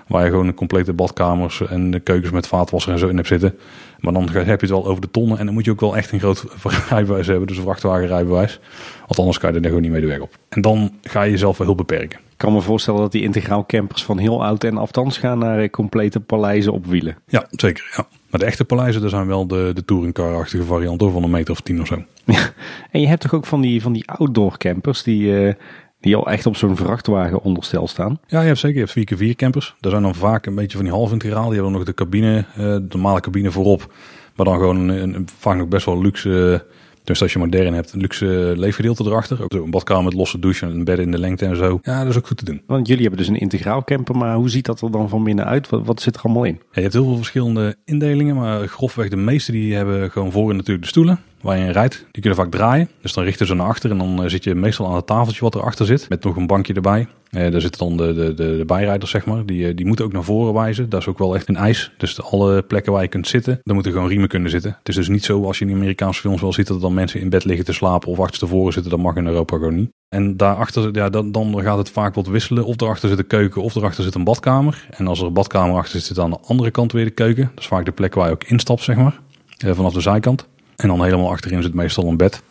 waar 0.06 0.24
je 0.24 0.30
gewoon 0.30 0.54
complete 0.54 0.92
badkamers 0.92 1.60
en 1.66 1.90
de 1.90 2.00
keukens 2.00 2.32
met 2.32 2.46
vaatwasser 2.46 2.92
en 2.92 2.98
zo 2.98 3.08
in 3.08 3.16
hebt 3.16 3.28
zitten. 3.28 3.58
Maar 3.98 4.12
dan 4.12 4.28
heb 4.28 4.46
je 4.46 4.50
het 4.50 4.70
wel 4.70 4.86
over 4.86 5.00
de 5.00 5.10
tonnen. 5.10 5.38
En 5.38 5.44
dan 5.44 5.54
moet 5.54 5.64
je 5.64 5.70
ook 5.70 5.80
wel 5.80 5.96
echt 5.96 6.12
een 6.12 6.20
groot 6.20 6.44
rijbewijs 6.90 7.26
hebben. 7.26 7.46
Dus 7.46 7.56
een 7.56 7.62
vrachtwagenrijbewijs. 7.62 8.60
Want 8.98 9.18
anders 9.18 9.38
kan 9.38 9.52
je 9.52 9.58
er 9.58 9.66
gewoon 9.66 9.82
niet 9.82 9.90
mee 9.90 10.00
de 10.00 10.06
weg 10.06 10.20
op. 10.20 10.36
En 10.48 10.60
dan 10.60 10.92
ga 11.02 11.22
je 11.22 11.30
jezelf 11.30 11.58
wel 11.58 11.66
heel 11.66 11.76
beperken. 11.76 12.29
Ik 12.40 12.46
kan 12.46 12.54
me 12.54 12.60
voorstellen 12.60 13.00
dat 13.00 13.12
die 13.12 13.22
integraal 13.22 13.66
campers 13.66 14.04
van 14.04 14.18
heel 14.18 14.44
oud 14.44 14.64
en 14.64 14.76
aftans 14.76 15.18
gaan 15.18 15.38
naar 15.38 15.70
complete 15.70 16.20
paleizen 16.20 16.72
op 16.72 16.86
wielen. 16.86 17.16
Ja, 17.26 17.46
zeker. 17.50 17.92
Ja. 17.96 18.06
Maar 18.30 18.40
de 18.40 18.46
echte 18.46 18.64
paleizen, 18.64 19.00
dat 19.00 19.10
zijn 19.10 19.26
wel 19.26 19.46
de, 19.46 19.70
de 19.74 19.84
touringcar-achtige 19.84 20.64
varianten 20.64 21.12
van 21.12 21.22
een 21.22 21.30
meter 21.30 21.52
of 21.52 21.60
tien 21.60 21.80
of 21.80 21.86
zo. 21.86 22.04
Ja. 22.24 22.52
En 22.90 23.00
je 23.00 23.06
hebt 23.06 23.20
toch 23.20 23.34
ook 23.34 23.46
van 23.46 23.60
die, 23.60 23.82
van 23.82 23.92
die 23.92 24.10
outdoor 24.10 24.58
campers 24.58 25.02
die... 25.02 25.22
Uh, 25.22 25.54
Die 26.00 26.16
al 26.16 26.30
echt 26.30 26.46
op 26.46 26.56
zo'n 26.56 26.76
vrachtwagen 26.76 27.42
onderstel 27.42 27.86
staan. 27.86 28.20
Ja, 28.26 28.40
je 28.40 28.46
hebt 28.46 28.58
zeker. 28.58 28.88
Je 28.94 29.00
hebt 29.00 29.22
4x4 29.22 29.36
campers. 29.36 29.74
Daar 29.80 29.90
zijn 29.90 30.02
dan 30.02 30.14
vaak 30.14 30.46
een 30.46 30.54
beetje 30.54 30.76
van 30.76 30.86
die 30.86 30.94
half 30.94 31.12
integraal. 31.12 31.44
Die 31.44 31.54
hebben 31.54 31.72
nog 31.72 31.84
de 31.84 31.94
cabine, 31.94 32.36
uh, 32.36 32.44
de 32.56 32.86
normale 32.88 33.20
cabine 33.20 33.50
voorop. 33.50 33.92
Maar 34.36 34.46
dan 34.46 34.54
gewoon 34.54 34.88
een, 34.88 35.14
een, 35.14 35.28
vaak 35.38 35.56
nog 35.56 35.68
best 35.68 35.86
wel 35.86 36.00
luxe 36.00 36.64
dus 37.10 37.22
als 37.22 37.32
je 37.32 37.38
modern 37.38 37.74
hebt, 37.74 37.92
een 37.92 38.00
luxe 38.00 38.52
leefgedeelte 38.56 39.04
erachter. 39.04 39.42
Ook 39.42 39.52
een 39.52 39.70
badkamer 39.70 40.04
met 40.04 40.14
losse 40.14 40.38
douche 40.38 40.66
en 40.66 40.72
een 40.72 40.84
bed 40.84 40.98
in 40.98 41.10
de 41.10 41.18
lengte 41.18 41.46
en 41.46 41.56
zo. 41.56 41.78
Ja, 41.82 41.98
dat 42.00 42.08
is 42.08 42.16
ook 42.16 42.26
goed 42.26 42.36
te 42.36 42.44
doen. 42.44 42.62
Want 42.66 42.86
jullie 42.86 43.02
hebben 43.02 43.20
dus 43.20 43.28
een 43.28 43.40
integraal 43.40 43.84
camper, 43.84 44.16
maar 44.16 44.34
hoe 44.34 44.50
ziet 44.50 44.66
dat 44.66 44.80
er 44.80 44.90
dan 44.90 45.08
van 45.08 45.24
binnen 45.24 45.44
uit? 45.44 45.68
Wat, 45.68 45.86
wat 45.86 46.00
zit 46.00 46.16
er 46.16 46.22
allemaal 46.22 46.44
in? 46.44 46.54
Ja, 46.54 46.68
je 46.72 46.80
hebt 46.80 46.92
heel 46.92 47.04
veel 47.04 47.16
verschillende 47.16 47.76
indelingen, 47.84 48.36
maar 48.36 48.66
grofweg 48.66 49.08
de 49.08 49.16
meeste 49.16 49.52
die 49.52 49.74
hebben 49.74 50.10
gewoon 50.10 50.32
voorin 50.32 50.56
natuurlijk 50.56 50.82
de 50.82 50.88
stoelen 50.88 51.20
waar 51.40 51.58
je 51.58 51.64
in 51.64 51.70
rijdt. 51.70 52.06
Die 52.10 52.22
kunnen 52.22 52.38
vaak 52.38 52.50
draaien. 52.50 52.88
Dus 53.02 53.12
dan 53.12 53.24
richten 53.24 53.46
ze 53.46 53.54
naar 53.54 53.66
achter 53.66 53.90
en 53.90 53.98
dan 53.98 54.22
eh, 54.22 54.28
zit 54.28 54.44
je 54.44 54.54
meestal 54.54 54.86
aan 54.86 54.94
het 54.94 55.06
tafeltje 55.06 55.40
wat 55.40 55.54
erachter 55.54 55.86
zit. 55.86 56.08
Met 56.08 56.24
nog 56.24 56.36
een 56.36 56.46
bankje 56.46 56.74
erbij. 56.74 57.06
Eh, 57.30 57.50
daar 57.50 57.60
zitten 57.60 57.80
dan 57.80 57.96
de, 57.96 58.14
de, 58.14 58.34
de, 58.34 58.56
de 58.56 58.64
bijrijders, 58.64 59.10
zeg 59.10 59.26
maar. 59.26 59.46
Die, 59.46 59.66
eh, 59.66 59.76
die 59.76 59.86
moeten 59.86 60.04
ook 60.04 60.12
naar 60.12 60.24
voren 60.24 60.54
wijzen. 60.54 60.88
Dat 60.88 61.00
is 61.00 61.06
ook 61.06 61.18
wel 61.18 61.34
echt 61.34 61.48
een 61.48 61.56
ijs. 61.56 61.92
Dus 61.96 62.22
alle 62.22 62.62
plekken 62.62 62.92
waar 62.92 63.02
je 63.02 63.08
kunt 63.08 63.28
zitten, 63.28 63.60
daar 63.62 63.74
moeten 63.74 63.92
gewoon 63.92 64.08
riemen 64.08 64.28
kunnen 64.28 64.50
zitten. 64.50 64.76
Het 64.78 64.88
is 64.88 64.94
dus 64.94 65.08
niet 65.08 65.24
zo 65.24 65.44
als 65.44 65.58
je 65.58 65.64
in 65.64 65.74
Amerikaanse 65.74 66.20
films 66.20 66.40
wel 66.40 66.52
ziet 66.52 66.66
dat 66.66 66.80
dan 66.80 66.94
mensen 66.94 67.20
in 67.20 67.28
bed 67.28 67.44
liggen 67.44 67.64
te 67.64 67.72
slapen 67.72 68.08
of 68.08 68.20
achterstevoren 68.20 68.72
zitten. 68.72 68.90
Dat 68.90 69.00
mag 69.00 69.16
in 69.16 69.26
Europa 69.26 69.56
gewoon 69.56 69.74
niet. 69.74 69.90
En 70.08 70.36
daarachter, 70.36 70.94
ja, 70.94 71.10
dan, 71.10 71.32
dan 71.32 71.60
gaat 71.62 71.78
het 71.78 71.90
vaak 71.90 72.14
wat 72.14 72.26
wisselen. 72.26 72.64
Of 72.64 72.80
erachter 72.80 73.08
zit 73.08 73.18
een 73.18 73.26
keuken 73.26 73.62
of 73.62 73.74
erachter 73.74 74.04
zit 74.04 74.14
een 74.14 74.24
badkamer. 74.24 74.86
En 74.90 75.06
als 75.06 75.20
er 75.20 75.26
een 75.26 75.32
badkamer 75.32 75.76
achter 75.76 75.92
zit, 75.92 76.02
zit 76.02 76.18
aan 76.18 76.30
de 76.30 76.38
andere 76.46 76.70
kant 76.70 76.92
weer 76.92 77.04
de 77.04 77.10
keuken. 77.10 77.50
Dat 77.54 77.58
is 77.58 77.66
vaak 77.66 77.84
de 77.84 77.92
plek 77.92 78.14
waar 78.14 78.26
je 78.26 78.32
ook 78.32 78.44
instapt, 78.44 78.82
zeg 78.82 78.96
maar. 78.96 79.20
vanaf 79.56 79.92
de 79.92 80.00
zijkant. 80.00 80.48
En 80.80 80.88
dan 80.88 81.04
helemaal 81.04 81.30
achterin 81.30 81.62
zit 81.62 81.74
meestal 81.74 82.06
een 82.06 82.16
bed. 82.16 82.42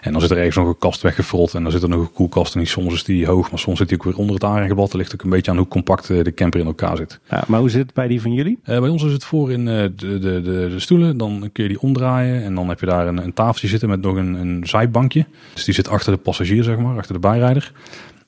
En 0.00 0.12
dan 0.12 0.20
zit 0.20 0.30
er 0.30 0.36
ergens 0.36 0.56
nog 0.56 0.66
een 0.66 0.78
kast 0.78 1.02
weggefrot. 1.02 1.54
En 1.54 1.62
dan 1.62 1.72
zit 1.72 1.82
er 1.82 1.88
nog 1.88 2.00
een 2.00 2.12
koelkast. 2.12 2.54
En 2.54 2.60
die, 2.60 2.68
soms 2.68 2.94
is 2.94 3.04
die 3.04 3.26
hoog, 3.26 3.50
maar 3.50 3.58
soms 3.58 3.78
zit 3.78 3.88
die 3.88 3.98
ook 3.98 4.04
weer 4.04 4.16
onder 4.16 4.34
het 4.34 4.44
aanrechtblad. 4.44 4.90
Dat 4.90 5.00
ligt 5.00 5.14
ook 5.14 5.22
een 5.22 5.30
beetje 5.30 5.50
aan 5.50 5.56
hoe 5.56 5.68
compact 5.68 6.10
eh, 6.10 6.24
de 6.24 6.34
camper 6.34 6.60
in 6.60 6.66
elkaar 6.66 6.96
zit. 6.96 7.20
Ja, 7.30 7.44
maar 7.46 7.60
hoe 7.60 7.70
zit 7.70 7.82
het 7.82 7.94
bij 7.94 8.08
die 8.08 8.20
van 8.20 8.32
jullie? 8.32 8.58
Uh, 8.64 8.80
bij 8.80 8.88
ons 8.88 9.04
is 9.04 9.12
het 9.12 9.24
voor 9.24 9.52
in 9.52 9.60
uh, 9.60 9.66
de, 9.66 9.92
de, 9.96 10.18
de, 10.18 10.40
de, 10.42 10.80
stoelen. 10.80 11.16
Dan 11.16 11.50
kun 11.52 11.62
je 11.62 11.68
die 11.68 11.80
omdraaien. 11.80 12.42
En 12.42 12.54
dan 12.54 12.68
heb 12.68 12.80
je 12.80 12.86
daar 12.86 13.06
een, 13.06 13.24
een 13.24 13.32
tafeltje 13.32 13.68
zitten 13.68 13.88
met 13.88 14.00
nog 14.00 14.16
een, 14.16 14.34
een 14.34 14.66
zijbankje. 14.66 15.26
Dus 15.54 15.64
die 15.64 15.74
zit 15.74 15.88
achter 15.88 16.12
de 16.12 16.18
passagier, 16.18 16.62
zeg 16.62 16.78
maar. 16.78 16.96
Achter 16.96 17.14
de 17.14 17.20
bijrijder. 17.20 17.72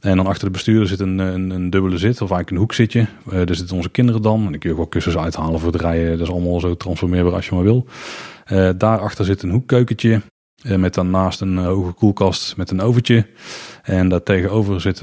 En 0.00 0.16
dan 0.16 0.26
achter 0.26 0.44
de 0.44 0.52
bestuurder 0.52 0.88
zit 0.88 1.00
een, 1.00 1.18
een, 1.18 1.50
een 1.50 1.70
dubbele 1.70 1.98
zit, 1.98 2.14
of 2.14 2.18
eigenlijk 2.30 2.50
een 2.50 2.56
hoekzitje. 2.56 3.00
Uh, 3.00 3.32
daar 3.32 3.54
zitten 3.54 3.76
onze 3.76 3.88
kinderen 3.88 4.22
dan. 4.22 4.44
En 4.44 4.50
dan 4.50 4.58
kun 4.58 4.68
je 4.68 4.70
ook 4.70 4.80
wel 4.80 4.86
kussens 4.86 5.16
uithalen 5.16 5.60
voor 5.60 5.72
het 5.72 5.80
rijden. 5.80 6.10
Dat 6.10 6.26
is 6.26 6.32
allemaal 6.32 6.60
zo 6.60 6.76
transformeerbaar 6.76 7.32
als 7.32 7.46
je 7.46 7.54
maar 7.54 7.64
wil. 7.64 7.86
Uh, 8.52 8.70
daarachter 8.76 9.24
zit 9.24 9.42
een 9.42 9.50
hoekkeukentje. 9.50 10.20
Uh, 10.66 10.76
met 10.76 10.94
daarnaast 10.94 11.40
een 11.40 11.56
hoge 11.56 11.92
koelkast 11.92 12.56
met 12.56 12.70
een 12.70 12.80
overtje. 12.80 13.26
En 13.82 14.08
daar 14.08 14.22
tegenover 14.22 14.80
zit 14.80 14.98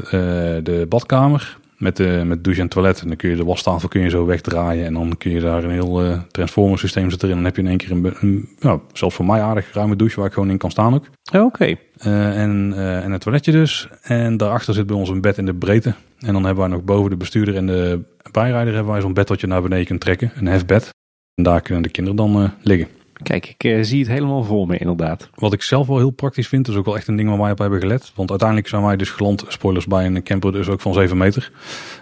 de 0.66 0.86
badkamer. 0.90 1.62
Met, 1.78 1.98
de, 1.98 2.22
met 2.26 2.44
douche 2.44 2.62
en 2.62 2.68
toilet. 2.68 3.02
En 3.02 3.08
dan 3.08 3.16
kun 3.16 3.30
je 3.30 3.36
de 3.36 3.44
wastafel 3.44 3.88
kun 3.88 4.02
je 4.02 4.10
zo 4.10 4.26
wegdraaien. 4.26 4.86
En 4.86 4.94
dan 4.94 5.18
kun 5.18 5.32
je 5.32 5.40
daar 5.40 5.64
een 5.64 5.72
heel 5.72 6.06
uh, 6.06 6.22
transformer 6.32 6.80
systeem 6.80 7.10
zetten 7.10 7.30
erin. 7.30 7.38
En 7.38 7.44
dan 7.44 7.54
heb 7.54 7.56
je 7.56 7.72
in 7.72 7.78
één 7.78 7.78
keer 7.78 7.92
een, 7.92 8.16
een 8.20 8.50
ja, 8.60 8.80
zelfs 8.94 9.16
voor 9.16 9.26
mij 9.26 9.42
aardig 9.42 9.74
ruime 9.74 9.96
douche 9.96 10.16
waar 10.18 10.28
ik 10.28 10.34
gewoon 10.34 10.50
in 10.50 10.58
kan 10.58 10.72
staan 10.72 10.94
ook. 10.94 11.06
Oké. 11.34 11.76
Uh, 12.06 12.42
en, 12.42 12.74
uh, 12.76 13.04
en 13.04 13.12
een 13.12 13.20
toiletje 13.20 13.52
dus. 13.52 13.88
En 14.02 14.38
daarachter 14.38 14.74
zit 14.74 14.88
bij 14.88 14.96
ons 14.96 15.10
een 15.10 15.22
bed 15.22 15.38
in 15.38 15.46
de 15.46 15.54
breedte. 15.54 15.94
En 16.20 16.34
dan 16.34 16.46
hebben 16.46 16.64
wij 16.64 16.74
nog 16.74 16.84
boven 16.84 17.10
de 17.10 17.18
bestuurder 17.18 17.56
en 17.56 17.68
de 17.68 18.02
bijrijder 18.32 18.74
hebben 18.74 18.92
wij 18.92 19.02
zo'n 19.02 19.14
bed 19.14 19.30
wat 19.30 19.42
je 19.42 19.48
naar 19.48 19.62
beneden 19.62 19.86
kunt 19.86 20.02
trekken. 20.02 20.32
Een 20.36 20.48
hefbed. 20.48 20.90
En 21.36 21.44
daar 21.44 21.62
kunnen 21.62 21.84
de 21.84 21.90
kinderen 21.90 22.18
dan 22.18 22.52
liggen. 22.62 22.88
Kijk, 23.24 23.56
ik 23.58 23.64
uh, 23.64 23.84
zie 23.84 24.00
het 24.00 24.08
helemaal 24.08 24.44
voor 24.44 24.68
me 24.68 24.78
inderdaad. 24.78 25.30
Wat 25.36 25.54
ik 25.54 25.62
zelf 25.62 25.88
wel 25.88 25.98
heel 25.98 26.10
praktisch 26.10 26.48
vind, 26.48 26.68
is 26.68 26.76
ook 26.76 26.86
wel 26.86 26.96
echt 26.96 27.08
een 27.08 27.16
ding 27.16 27.30
waar 27.30 27.38
wij 27.40 27.52
op 27.52 27.58
hebben 27.58 27.80
gelet. 27.80 28.12
Want 28.16 28.30
uiteindelijk 28.30 28.70
zijn 28.70 28.84
wij 28.84 28.96
dus 28.96 29.10
geland, 29.10 29.46
spoilers 29.48 29.88
bij 29.88 30.06
een 30.06 30.24
camper 30.24 30.52
dus 30.52 30.70
ook 30.70 30.82
van 30.82 30.94
7 30.94 31.18
meter. 31.18 31.52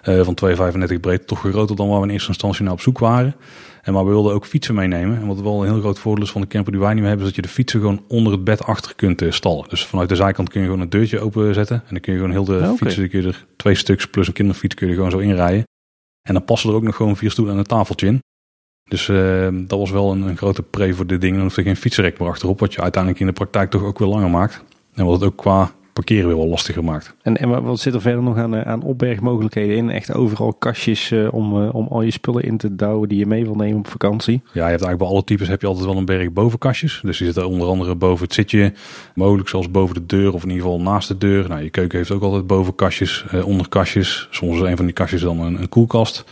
Uh, 0.03 0.23
van 0.23 0.37
2,35 0.93 0.99
breed, 1.01 1.27
toch 1.27 1.39
groter 1.39 1.75
dan 1.75 1.89
waar 1.89 1.99
we 1.99 2.05
in 2.05 2.11
eerste 2.11 2.27
instantie 2.27 2.63
naar 2.63 2.73
op 2.73 2.81
zoek 2.81 2.99
waren. 2.99 3.35
En 3.81 3.93
maar 3.93 4.05
we 4.05 4.11
wilden 4.11 4.33
ook 4.33 4.45
fietsen 4.45 4.75
meenemen. 4.75 5.17
En 5.21 5.27
wat 5.27 5.41
wel 5.41 5.61
een 5.61 5.71
heel 5.71 5.79
groot 5.79 5.99
voordeel 5.99 6.23
is 6.23 6.31
van 6.31 6.41
de 6.41 6.47
camper 6.47 6.71
die 6.71 6.81
wij 6.81 6.93
nu 6.93 7.01
hebben, 7.01 7.19
is 7.19 7.25
dat 7.25 7.35
je 7.35 7.41
de 7.41 7.47
fietsen 7.47 7.79
gewoon 7.79 8.03
onder 8.07 8.33
het 8.33 8.43
bed 8.43 8.63
achter 8.63 8.95
kunt 8.95 9.21
uh, 9.21 9.31
stallen. 9.31 9.69
Dus 9.69 9.85
vanuit 9.85 10.09
de 10.09 10.15
zijkant 10.15 10.49
kun 10.49 10.59
je 10.59 10.65
gewoon 10.65 10.81
een 10.81 10.89
deurtje 10.89 11.19
openzetten. 11.19 11.75
En 11.75 11.87
dan 11.89 11.99
kun 11.99 12.13
je 12.13 12.19
gewoon 12.19 12.33
heel 12.33 12.45
de 12.45 12.57
okay. 12.57 12.75
fietsen, 12.75 13.09
kun 13.09 13.21
je 13.21 13.27
er 13.27 13.45
twee 13.55 13.75
stuks 13.75 14.07
plus 14.07 14.27
een 14.27 14.33
kinderfiets 14.33 14.75
kun 14.75 14.87
je 14.87 14.93
gewoon 14.93 15.11
zo 15.11 15.17
inrijden. 15.17 15.63
En 16.21 16.33
dan 16.33 16.45
passen 16.45 16.69
er 16.69 16.75
ook 16.75 16.83
nog 16.83 16.95
gewoon 16.95 17.17
vier 17.17 17.31
stoelen 17.31 17.53
en 17.53 17.59
een 17.59 17.65
tafeltje 17.65 18.07
in. 18.07 18.19
Dus 18.91 19.07
uh, 19.07 19.47
dat 19.51 19.79
was 19.79 19.91
wel 19.91 20.11
een, 20.11 20.21
een, 20.21 20.37
grote 20.37 20.63
pre 20.63 20.93
voor 20.93 21.07
dit 21.07 21.21
ding. 21.21 21.33
Dan 21.33 21.43
hoef 21.43 21.57
er 21.57 21.63
geen 21.63 21.75
fietsrek 21.75 22.19
meer 22.19 22.29
achterop, 22.29 22.59
wat 22.59 22.73
je 22.73 22.81
uiteindelijk 22.81 23.21
in 23.21 23.27
de 23.27 23.33
praktijk 23.33 23.69
toch 23.69 23.83
ook 23.83 23.99
weer 23.99 24.07
langer 24.07 24.29
maakt. 24.29 24.63
En 24.93 25.05
wat 25.05 25.13
het 25.19 25.23
ook 25.29 25.37
qua 25.37 25.71
parkeren 25.93 26.27
weer 26.27 26.37
wel 26.37 26.47
lastiger 26.47 26.83
maakt. 26.83 27.15
En, 27.21 27.37
en 27.37 27.63
wat 27.63 27.79
zit 27.79 27.93
er 27.93 28.01
verder 28.01 28.23
nog 28.23 28.37
aan, 28.37 28.65
aan 28.65 28.83
opbergmogelijkheden 28.83 29.75
in? 29.75 29.89
Echt 29.89 30.13
overal 30.13 30.53
kastjes 30.53 31.11
uh, 31.11 31.33
om, 31.33 31.61
uh, 31.61 31.75
om 31.75 31.87
al 31.87 32.01
je 32.01 32.11
spullen 32.11 32.43
in 32.43 32.57
te 32.57 32.75
douwen 32.75 33.09
die 33.09 33.17
je 33.17 33.25
mee 33.25 33.43
wil 33.43 33.55
nemen 33.55 33.77
op 33.77 33.87
vakantie? 33.87 34.41
Ja, 34.43 34.51
je 34.51 34.59
hebt 34.59 34.69
eigenlijk 34.69 34.97
bij 34.97 35.07
alle 35.07 35.23
types 35.23 35.47
heb 35.47 35.61
je 35.61 35.67
altijd 35.67 35.85
wel 35.85 35.97
een 35.97 36.05
berg 36.05 36.31
bovenkastjes. 36.31 37.01
Dus 37.03 37.17
die 37.17 37.25
zitten 37.25 37.47
onder 37.47 37.67
andere 37.67 37.95
boven 37.95 38.25
het 38.25 38.33
zitje, 38.33 38.73
mogelijk 39.15 39.49
zelfs 39.49 39.71
boven 39.71 39.95
de 39.95 40.05
deur 40.05 40.33
of 40.33 40.43
in 40.43 40.49
ieder 40.49 40.63
geval 40.63 40.81
naast 40.81 41.07
de 41.07 41.17
deur. 41.17 41.49
Nou, 41.49 41.63
je 41.63 41.69
keuken 41.69 41.97
heeft 41.97 42.11
ook 42.11 42.23
altijd 42.23 42.47
bovenkastjes, 42.47 43.25
uh, 43.33 43.47
onderkastjes. 43.47 44.27
Soms 44.31 44.55
is 44.55 44.61
een 44.61 44.77
van 44.77 44.85
die 44.85 44.93
kastjes 44.93 45.21
dan 45.21 45.39
een, 45.39 45.61
een 45.61 45.69
koelkast. 45.69 46.23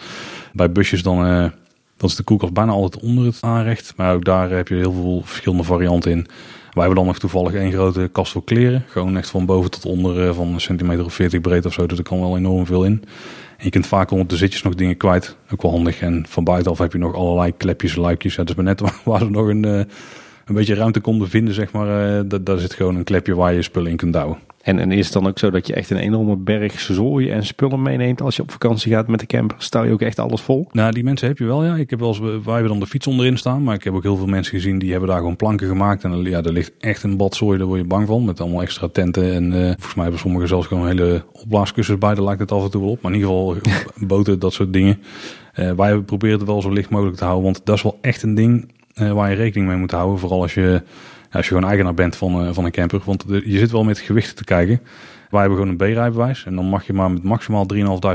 Bij 0.53 0.71
busjes 0.71 1.03
dan 1.03 1.51
dat 1.99 2.09
is 2.09 2.15
de 2.15 2.23
koelkast 2.23 2.53
bijna 2.53 2.71
altijd 2.71 3.03
onder 3.03 3.25
het 3.25 3.37
aanrecht. 3.41 3.93
Maar 3.95 4.13
ook 4.13 4.25
daar 4.25 4.49
heb 4.49 4.67
je 4.67 4.75
heel 4.75 4.91
veel 4.93 5.21
verschillende 5.25 5.63
varianten 5.63 6.11
in. 6.11 6.27
Wij 6.73 6.83
hebben 6.83 6.95
dan 6.95 7.05
nog 7.05 7.19
toevallig 7.19 7.53
één 7.53 7.71
grote 7.71 8.09
kast 8.11 8.31
voor 8.31 8.43
kleren. 8.43 8.83
Gewoon 8.87 9.17
echt 9.17 9.29
van 9.29 9.45
boven 9.45 9.71
tot 9.71 9.85
onder 9.85 10.27
eh, 10.27 10.35
van 10.35 10.47
een 10.47 10.61
centimeter 10.61 11.05
of 11.05 11.13
40 11.13 11.41
breed 11.41 11.65
of 11.65 11.73
zo. 11.73 11.85
Dus 11.85 11.97
er 11.97 12.03
kan 12.03 12.19
wel 12.19 12.37
enorm 12.37 12.65
veel 12.65 12.83
in. 12.83 13.03
En 13.57 13.65
je 13.65 13.69
kunt 13.69 13.87
vaak 13.87 14.11
onder 14.11 14.27
de 14.27 14.37
zitjes 14.37 14.61
nog 14.61 14.75
dingen 14.75 14.97
kwijt. 14.97 15.35
Ook 15.51 15.61
wel 15.61 15.71
handig. 15.71 15.99
En 15.99 16.25
van 16.27 16.43
buitenaf 16.43 16.77
heb 16.77 16.91
je 16.91 16.97
nog 16.97 17.13
allerlei 17.13 17.57
klepjes, 17.57 17.95
luikjes. 17.95 18.35
Ja, 18.35 18.43
dus 18.43 18.55
maar 18.55 18.65
net 18.65 18.81
waar 19.03 19.19
ze 19.19 19.29
nog 19.29 19.47
een, 19.47 19.65
eh, 19.65 19.81
een 20.49 20.55
beetje 20.55 20.73
ruimte 20.75 20.99
konden 20.99 21.29
vinden, 21.29 21.53
zeg 21.53 21.71
maar. 21.71 22.15
Uh, 22.15 22.39
daar 22.41 22.57
zit 22.57 22.73
gewoon 22.73 22.95
een 22.95 23.03
klepje 23.03 23.35
waar 23.35 23.53
je 23.53 23.61
spullen 23.61 23.91
in 23.91 23.97
kunt 23.97 24.13
douwen. 24.13 24.37
En, 24.61 24.79
en 24.79 24.91
is 24.91 25.05
het 25.05 25.13
dan 25.13 25.27
ook 25.27 25.39
zo 25.39 25.49
dat 25.49 25.67
je 25.67 25.73
echt 25.73 25.89
een 25.89 25.97
enorme 25.97 26.35
berg 26.35 26.79
zooi 26.79 27.29
en 27.29 27.45
spullen 27.45 27.81
meeneemt 27.81 28.21
als 28.21 28.35
je 28.35 28.41
op 28.41 28.51
vakantie 28.51 28.91
gaat 28.91 29.07
met 29.07 29.19
de 29.19 29.25
camper? 29.25 29.57
Stel 29.59 29.83
je 29.83 29.91
ook 29.91 30.01
echt 30.01 30.19
alles 30.19 30.41
vol? 30.41 30.67
Nou, 30.71 30.91
die 30.91 31.03
mensen 31.03 31.27
heb 31.27 31.37
je 31.37 31.45
wel, 31.45 31.65
ja. 31.65 31.75
Ik 31.75 31.89
heb 31.89 31.99
wel 31.99 32.07
eens, 32.07 32.19
wij 32.19 32.53
hebben 32.53 32.67
dan 32.67 32.79
de 32.79 32.85
fiets 32.85 33.07
onderin 33.07 33.37
staan, 33.37 33.63
maar 33.63 33.75
ik 33.75 33.83
heb 33.83 33.93
ook 33.93 34.03
heel 34.03 34.15
veel 34.15 34.27
mensen 34.27 34.53
gezien 34.53 34.79
die 34.79 34.91
hebben 34.91 35.09
daar 35.09 35.17
gewoon 35.17 35.35
planken 35.35 35.67
gemaakt. 35.67 36.03
En 36.03 36.23
ja, 36.23 36.41
er 36.41 36.51
ligt 36.51 36.71
echt 36.79 37.03
een 37.03 37.17
badzooi, 37.17 37.57
daar 37.57 37.67
word 37.67 37.79
je 37.79 37.87
bang 37.87 38.07
van, 38.07 38.25
met 38.25 38.41
allemaal 38.41 38.61
extra 38.61 38.87
tenten. 38.87 39.33
En 39.33 39.45
uh, 39.53 39.63
volgens 39.63 39.93
mij 39.93 40.03
hebben 40.03 40.21
sommigen 40.21 40.47
zelfs 40.47 40.67
gewoon 40.67 40.87
hele 40.87 41.23
opblaaskussens 41.31 41.97
bij, 41.97 42.13
daar 42.13 42.23
lijkt 42.23 42.39
het 42.39 42.51
af 42.51 42.63
en 42.63 42.71
toe 42.71 42.81
wel 42.81 42.91
op. 42.91 43.01
Maar 43.01 43.11
in 43.11 43.17
ieder 43.17 43.33
geval 43.33 43.57
boten, 44.07 44.39
dat 44.39 44.53
soort 44.53 44.73
dingen. 44.73 44.99
Uh, 45.55 45.71
wij 45.71 45.99
proberen 45.99 46.37
het 46.37 46.47
wel 46.47 46.61
zo 46.61 46.69
licht 46.69 46.89
mogelijk 46.89 47.17
te 47.17 47.23
houden, 47.23 47.43
want 47.43 47.61
dat 47.63 47.75
is 47.75 47.83
wel 47.83 47.97
echt 48.01 48.23
een 48.23 48.35
ding 48.35 48.67
waar 49.13 49.29
je 49.29 49.35
rekening 49.35 49.69
mee 49.69 49.77
moet 49.77 49.91
houden. 49.91 50.19
Vooral 50.19 50.41
als 50.41 50.53
je 50.53 50.81
als 51.31 51.47
je 51.47 51.53
gewoon 51.53 51.69
eigenaar 51.69 51.93
bent 51.93 52.15
van, 52.15 52.45
uh, 52.45 52.53
van 52.53 52.65
een 52.65 52.71
camper. 52.71 53.01
Want 53.05 53.23
je 53.27 53.57
zit 53.57 53.71
wel 53.71 53.83
met 53.83 53.99
gewichten 53.99 54.35
te 54.35 54.43
kijken. 54.43 54.81
Wij 55.29 55.39
hebben 55.39 55.57
gewoon 55.59 55.73
een 55.79 55.93
B-rijbewijs. 55.93 56.45
En 56.45 56.55
dan 56.55 56.65
mag 56.65 56.85
je 56.85 56.93
maar 56.93 57.11
met 57.11 57.23
maximaal 57.23 57.65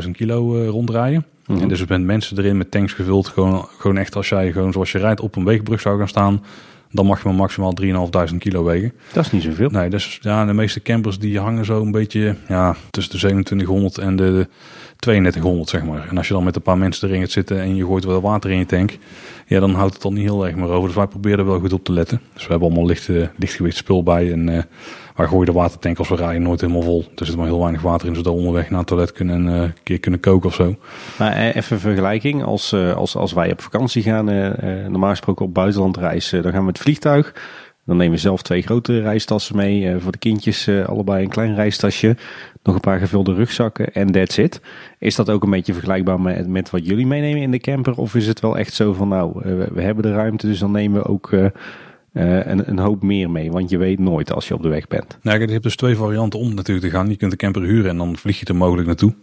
3.500 0.05 0.11
kilo 0.11 0.61
uh, 0.61 0.69
rondrijden. 0.69 1.25
Mm 1.47 1.55
-hmm. 1.55 1.63
En 1.63 1.69
dus 1.69 1.85
bent 1.85 2.05
mensen 2.05 2.39
erin 2.39 2.57
met 2.57 2.71
tanks 2.71 2.93
gevuld. 2.93 3.29
Gewoon, 3.29 3.69
gewoon 3.79 3.97
echt 3.97 4.17
als 4.17 4.29
jij 4.29 4.53
gewoon 4.53 4.73
zoals 4.73 4.93
je 4.93 4.99
rijdt 4.99 5.21
op 5.21 5.37
een 5.37 5.45
wegenbrug 5.45 5.81
zou 5.81 5.99
gaan 5.99 6.09
staan. 6.09 6.45
Dan 6.91 7.07
mag 7.07 7.23
je 7.23 7.29
maar 7.29 7.37
maximaal 7.37 7.73
3.500 8.31 8.37
kilo 8.39 8.65
wegen. 8.65 8.93
Dat 9.13 9.25
is 9.25 9.33
niet 9.33 9.43
zoveel. 9.43 9.71
Nee, 9.71 9.91
dus 9.91 10.19
ja, 10.21 10.45
de 10.45 10.53
meeste 10.53 10.83
campers 10.83 11.19
die 11.19 11.39
hangen 11.39 11.65
zo 11.65 11.83
een 11.83 11.91
beetje 11.91 12.37
ja, 12.49 12.77
tussen 12.91 13.13
de 13.13 13.19
2700 13.19 13.99
en 13.99 14.17
de 14.17 14.49
3200 14.97 15.71
zeg 15.71 15.85
maar. 15.85 16.09
En 16.09 16.17
als 16.17 16.29
je 16.29 16.35
dan 16.35 16.45
met 16.45 16.57
een 16.57 16.63
paar 16.63 16.79
mensen 16.79 17.09
erin 17.09 17.21
gaat 17.21 17.31
zitten 17.31 17.61
en 17.61 17.77
je 17.77 17.85
gooit 17.85 18.05
wel 18.05 18.21
water 18.21 18.51
in 18.51 18.59
je 18.59 18.67
tank. 18.67 18.99
Ja, 19.47 19.61
dan 19.61 19.75
houdt 19.75 19.93
het 19.93 20.03
dan 20.03 20.15
niet 20.15 20.23
heel 20.23 20.47
erg 20.47 20.55
meer 20.55 20.69
over. 20.69 20.87
Dus 20.87 20.97
wij 20.97 21.07
proberen 21.07 21.39
er 21.39 21.47
wel 21.47 21.61
goed 21.61 21.73
op 21.73 21.85
te 21.85 21.93
letten. 21.93 22.21
Dus 22.33 22.43
we 22.43 22.51
hebben 22.51 22.69
allemaal 22.69 22.87
licht, 22.87 23.09
lichtgewicht 23.37 23.77
spul 23.77 24.03
bij. 24.03 24.33
En 24.33 24.49
uh, 24.49 24.63
wij 25.17 25.27
gooien 25.27 25.47
de 25.47 25.53
watertank 25.53 25.99
als 25.99 26.09
we 26.09 26.17
rijden 26.17 26.43
nooit 26.43 26.61
helemaal 26.61 26.83
vol. 26.83 27.05
Er 27.17 27.27
zit 27.27 27.37
maar 27.37 27.47
heel 27.47 27.61
weinig 27.61 27.83
water 27.83 28.09
in, 28.09 28.15
zodat 28.15 28.33
we 28.33 28.39
onderweg 28.39 28.71
naar 28.71 28.79
het 28.79 28.89
toilet 28.89 29.13
kunnen 29.13 29.35
en 29.35 29.55
uh, 29.55 29.63
een 29.63 29.75
keer 29.83 30.01
kunnen 30.01 30.21
koken 30.21 30.49
of 30.49 30.55
zo. 30.55 30.77
Maar 31.19 31.37
even 31.37 31.81
vergelijking. 31.81 32.45
Als, 32.45 32.75
als, 32.75 33.17
als 33.17 33.33
wij 33.33 33.53
op 33.53 33.63
vakantie 33.63 34.03
gaan, 34.03 34.25
normaal 34.89 35.11
gesproken 35.11 35.45
op 35.45 35.55
buitenlandreis, 35.55 36.31
dan 36.31 36.43
gaan 36.43 36.53
we 36.53 36.65
met 36.65 36.79
vliegtuig. 36.79 37.33
Dan 37.87 37.97
nemen 37.97 38.15
we 38.15 38.21
zelf 38.21 38.43
twee 38.43 38.63
grote 38.63 39.01
reistassen 39.01 39.57
mee. 39.57 39.99
voor 39.99 40.13
de 40.13 40.19
kindjes 40.19 40.69
allebei 40.69 41.25
een 41.25 41.31
klein 41.31 41.55
reistasje 41.55 42.17
nog 42.65 42.75
een 42.75 42.81
paar 42.81 42.99
gevulde 42.99 43.35
rugzakken 43.35 43.93
en 43.93 44.13
that's 44.13 44.39
it. 44.39 44.61
Is 44.99 45.15
dat 45.15 45.31
ook 45.31 45.43
een 45.43 45.51
beetje 45.51 45.73
vergelijkbaar 45.73 46.21
met, 46.21 46.49
met 46.49 46.71
wat 46.71 46.87
jullie 46.87 47.07
meenemen 47.07 47.43
in 47.43 47.51
de 47.51 47.59
camper? 47.59 47.97
Of 47.97 48.15
is 48.15 48.27
het 48.27 48.41
wel 48.41 48.59
echt 48.59 48.75
zo 48.75 48.93
van 48.93 49.09
nou, 49.09 49.33
we, 49.35 49.69
we 49.73 49.83
hebben 49.83 50.03
de 50.03 50.13
ruimte, 50.13 50.47
dus 50.47 50.59
dan 50.59 50.71
nemen 50.71 51.03
we 51.03 51.09
ook 51.09 51.31
uh, 51.31 51.47
een, 52.13 52.69
een, 52.71 52.79
hoop 52.79 53.03
meer 53.03 53.31
mee? 53.31 53.51
Want 53.51 53.71
je 53.71 53.79
weet 53.79 53.99
nooit 53.99 54.33
als 54.33 54.49
je 54.49 54.55
op 54.55 54.63
de 54.63 54.69
weg 54.69 54.89
bent. 54.89 55.19
Nou, 55.23 55.41
je 55.41 55.53
hebt 55.53 55.63
dus 55.63 55.77
twee 55.77 55.97
varianten 55.97 56.39
om 56.39 56.55
natuurlijk 56.55 56.87
te 56.87 56.93
gaan. 56.93 57.09
Je 57.09 57.17
kunt 57.17 57.31
de 57.31 57.37
camper 57.37 57.63
huren 57.63 57.91
en 57.91 57.97
dan 57.97 58.17
vlieg 58.17 58.41
je 58.41 58.47
er 58.47 58.57
mogelijk 58.57 58.87
naartoe. 58.87 59.15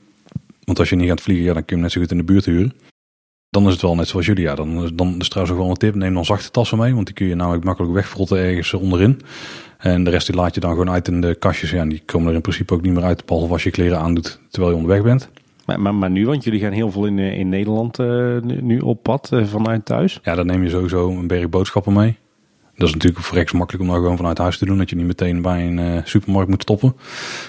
Want 0.64 0.80
als 0.80 0.90
je 0.90 0.96
niet 0.96 1.10
gaat 1.10 1.22
vliegen, 1.22 1.46
ja, 1.46 1.54
dan 1.54 1.66
kun 1.66 1.78
je 1.78 1.82
hem 1.82 1.84
net 1.84 1.92
zo 1.92 2.02
goed 2.02 2.12
in 2.12 2.18
de 2.18 2.34
buurt 2.34 2.46
huren. 2.46 2.74
Dan 3.52 3.66
is 3.66 3.72
het 3.72 3.82
wel 3.82 3.96
net 3.96 4.08
zoals 4.08 4.26
jullie. 4.26 4.44
Ja, 4.44 4.56
dan, 4.56 4.92
dan 4.94 5.16
is 5.20 5.30
trouwens 5.30 5.56
ook 5.56 5.62
wel 5.62 5.72
een 5.72 5.78
tip. 5.78 5.96
Neem 5.96 6.14
dan 6.14 6.26
zachte 6.26 6.52
tassen 6.52 6.78
mee, 6.78 6.94
want 6.94 7.06
die 7.06 7.16
kun 7.16 7.26
je 7.26 7.36
namelijk 7.36 7.64
makkelijk 7.64 7.94
wegfrotten 7.94 8.38
ergens 8.38 8.74
onderin. 8.74 9.22
En 9.78 10.04
de 10.04 10.10
rest 10.10 10.28
die 10.28 10.36
laat 10.36 10.56
je 10.56 10.60
dan 10.60 10.70
gewoon 10.70 10.90
uit 10.90 11.08
in 11.08 11.22
de 11.22 11.36
kastjes. 11.36 11.72
Ja, 11.72 11.82
en 11.82 11.90
die 11.90 12.02
komen 12.06 12.28
er 12.28 12.34
in 12.34 12.42
principe 12.42 12.74
ook 12.74 12.82
niet 12.82 12.94
meer 12.94 13.04
uit, 13.04 13.26
behalve 13.26 13.54
als 13.54 13.64
je 13.64 13.72
kleren 13.72 14.00
aandoet 14.00 14.40
terwijl 14.50 14.74
je 14.74 14.80
onderweg 14.80 15.04
bent. 15.04 15.30
Maar, 15.66 15.80
maar, 15.80 15.96
maar 15.96 16.10
nu, 16.10 16.26
want 16.26 16.44
jullie 16.44 16.60
gaan 16.60 16.72
heel 16.72 16.92
veel 16.92 17.06
in, 17.06 17.20
eh, 17.20 17.40
in 17.40 17.50
Nederland 17.50 18.00
uh, 18.00 18.38
nu 18.42 18.80
op 18.80 19.04
pad 19.04 19.30
uh, 19.34 19.46
vanuit 19.46 19.86
thuis. 19.86 20.20
Ja, 20.24 20.36
dan 20.36 20.46
neem 20.46 20.64
je 20.64 20.70
sowieso 20.70 21.10
een 21.10 21.28
berg 21.28 21.50
boodschappen 21.50 21.94
mee. 21.94 22.18
Dat 22.76 22.88
is 22.88 22.94
natuurlijk 22.94 23.24
voor 23.24 23.58
makkelijk 23.58 23.84
om 23.84 23.90
dat 23.90 23.98
gewoon 23.98 24.18
vanuit 24.18 24.38
huis 24.38 24.58
te 24.58 24.66
doen. 24.66 24.78
Dat 24.78 24.90
je 24.90 24.96
niet 24.96 25.06
meteen 25.06 25.42
bij 25.42 25.68
een 25.68 25.78
uh, 25.78 26.02
supermarkt 26.04 26.50
moet 26.50 26.62
stoppen. 26.62 26.96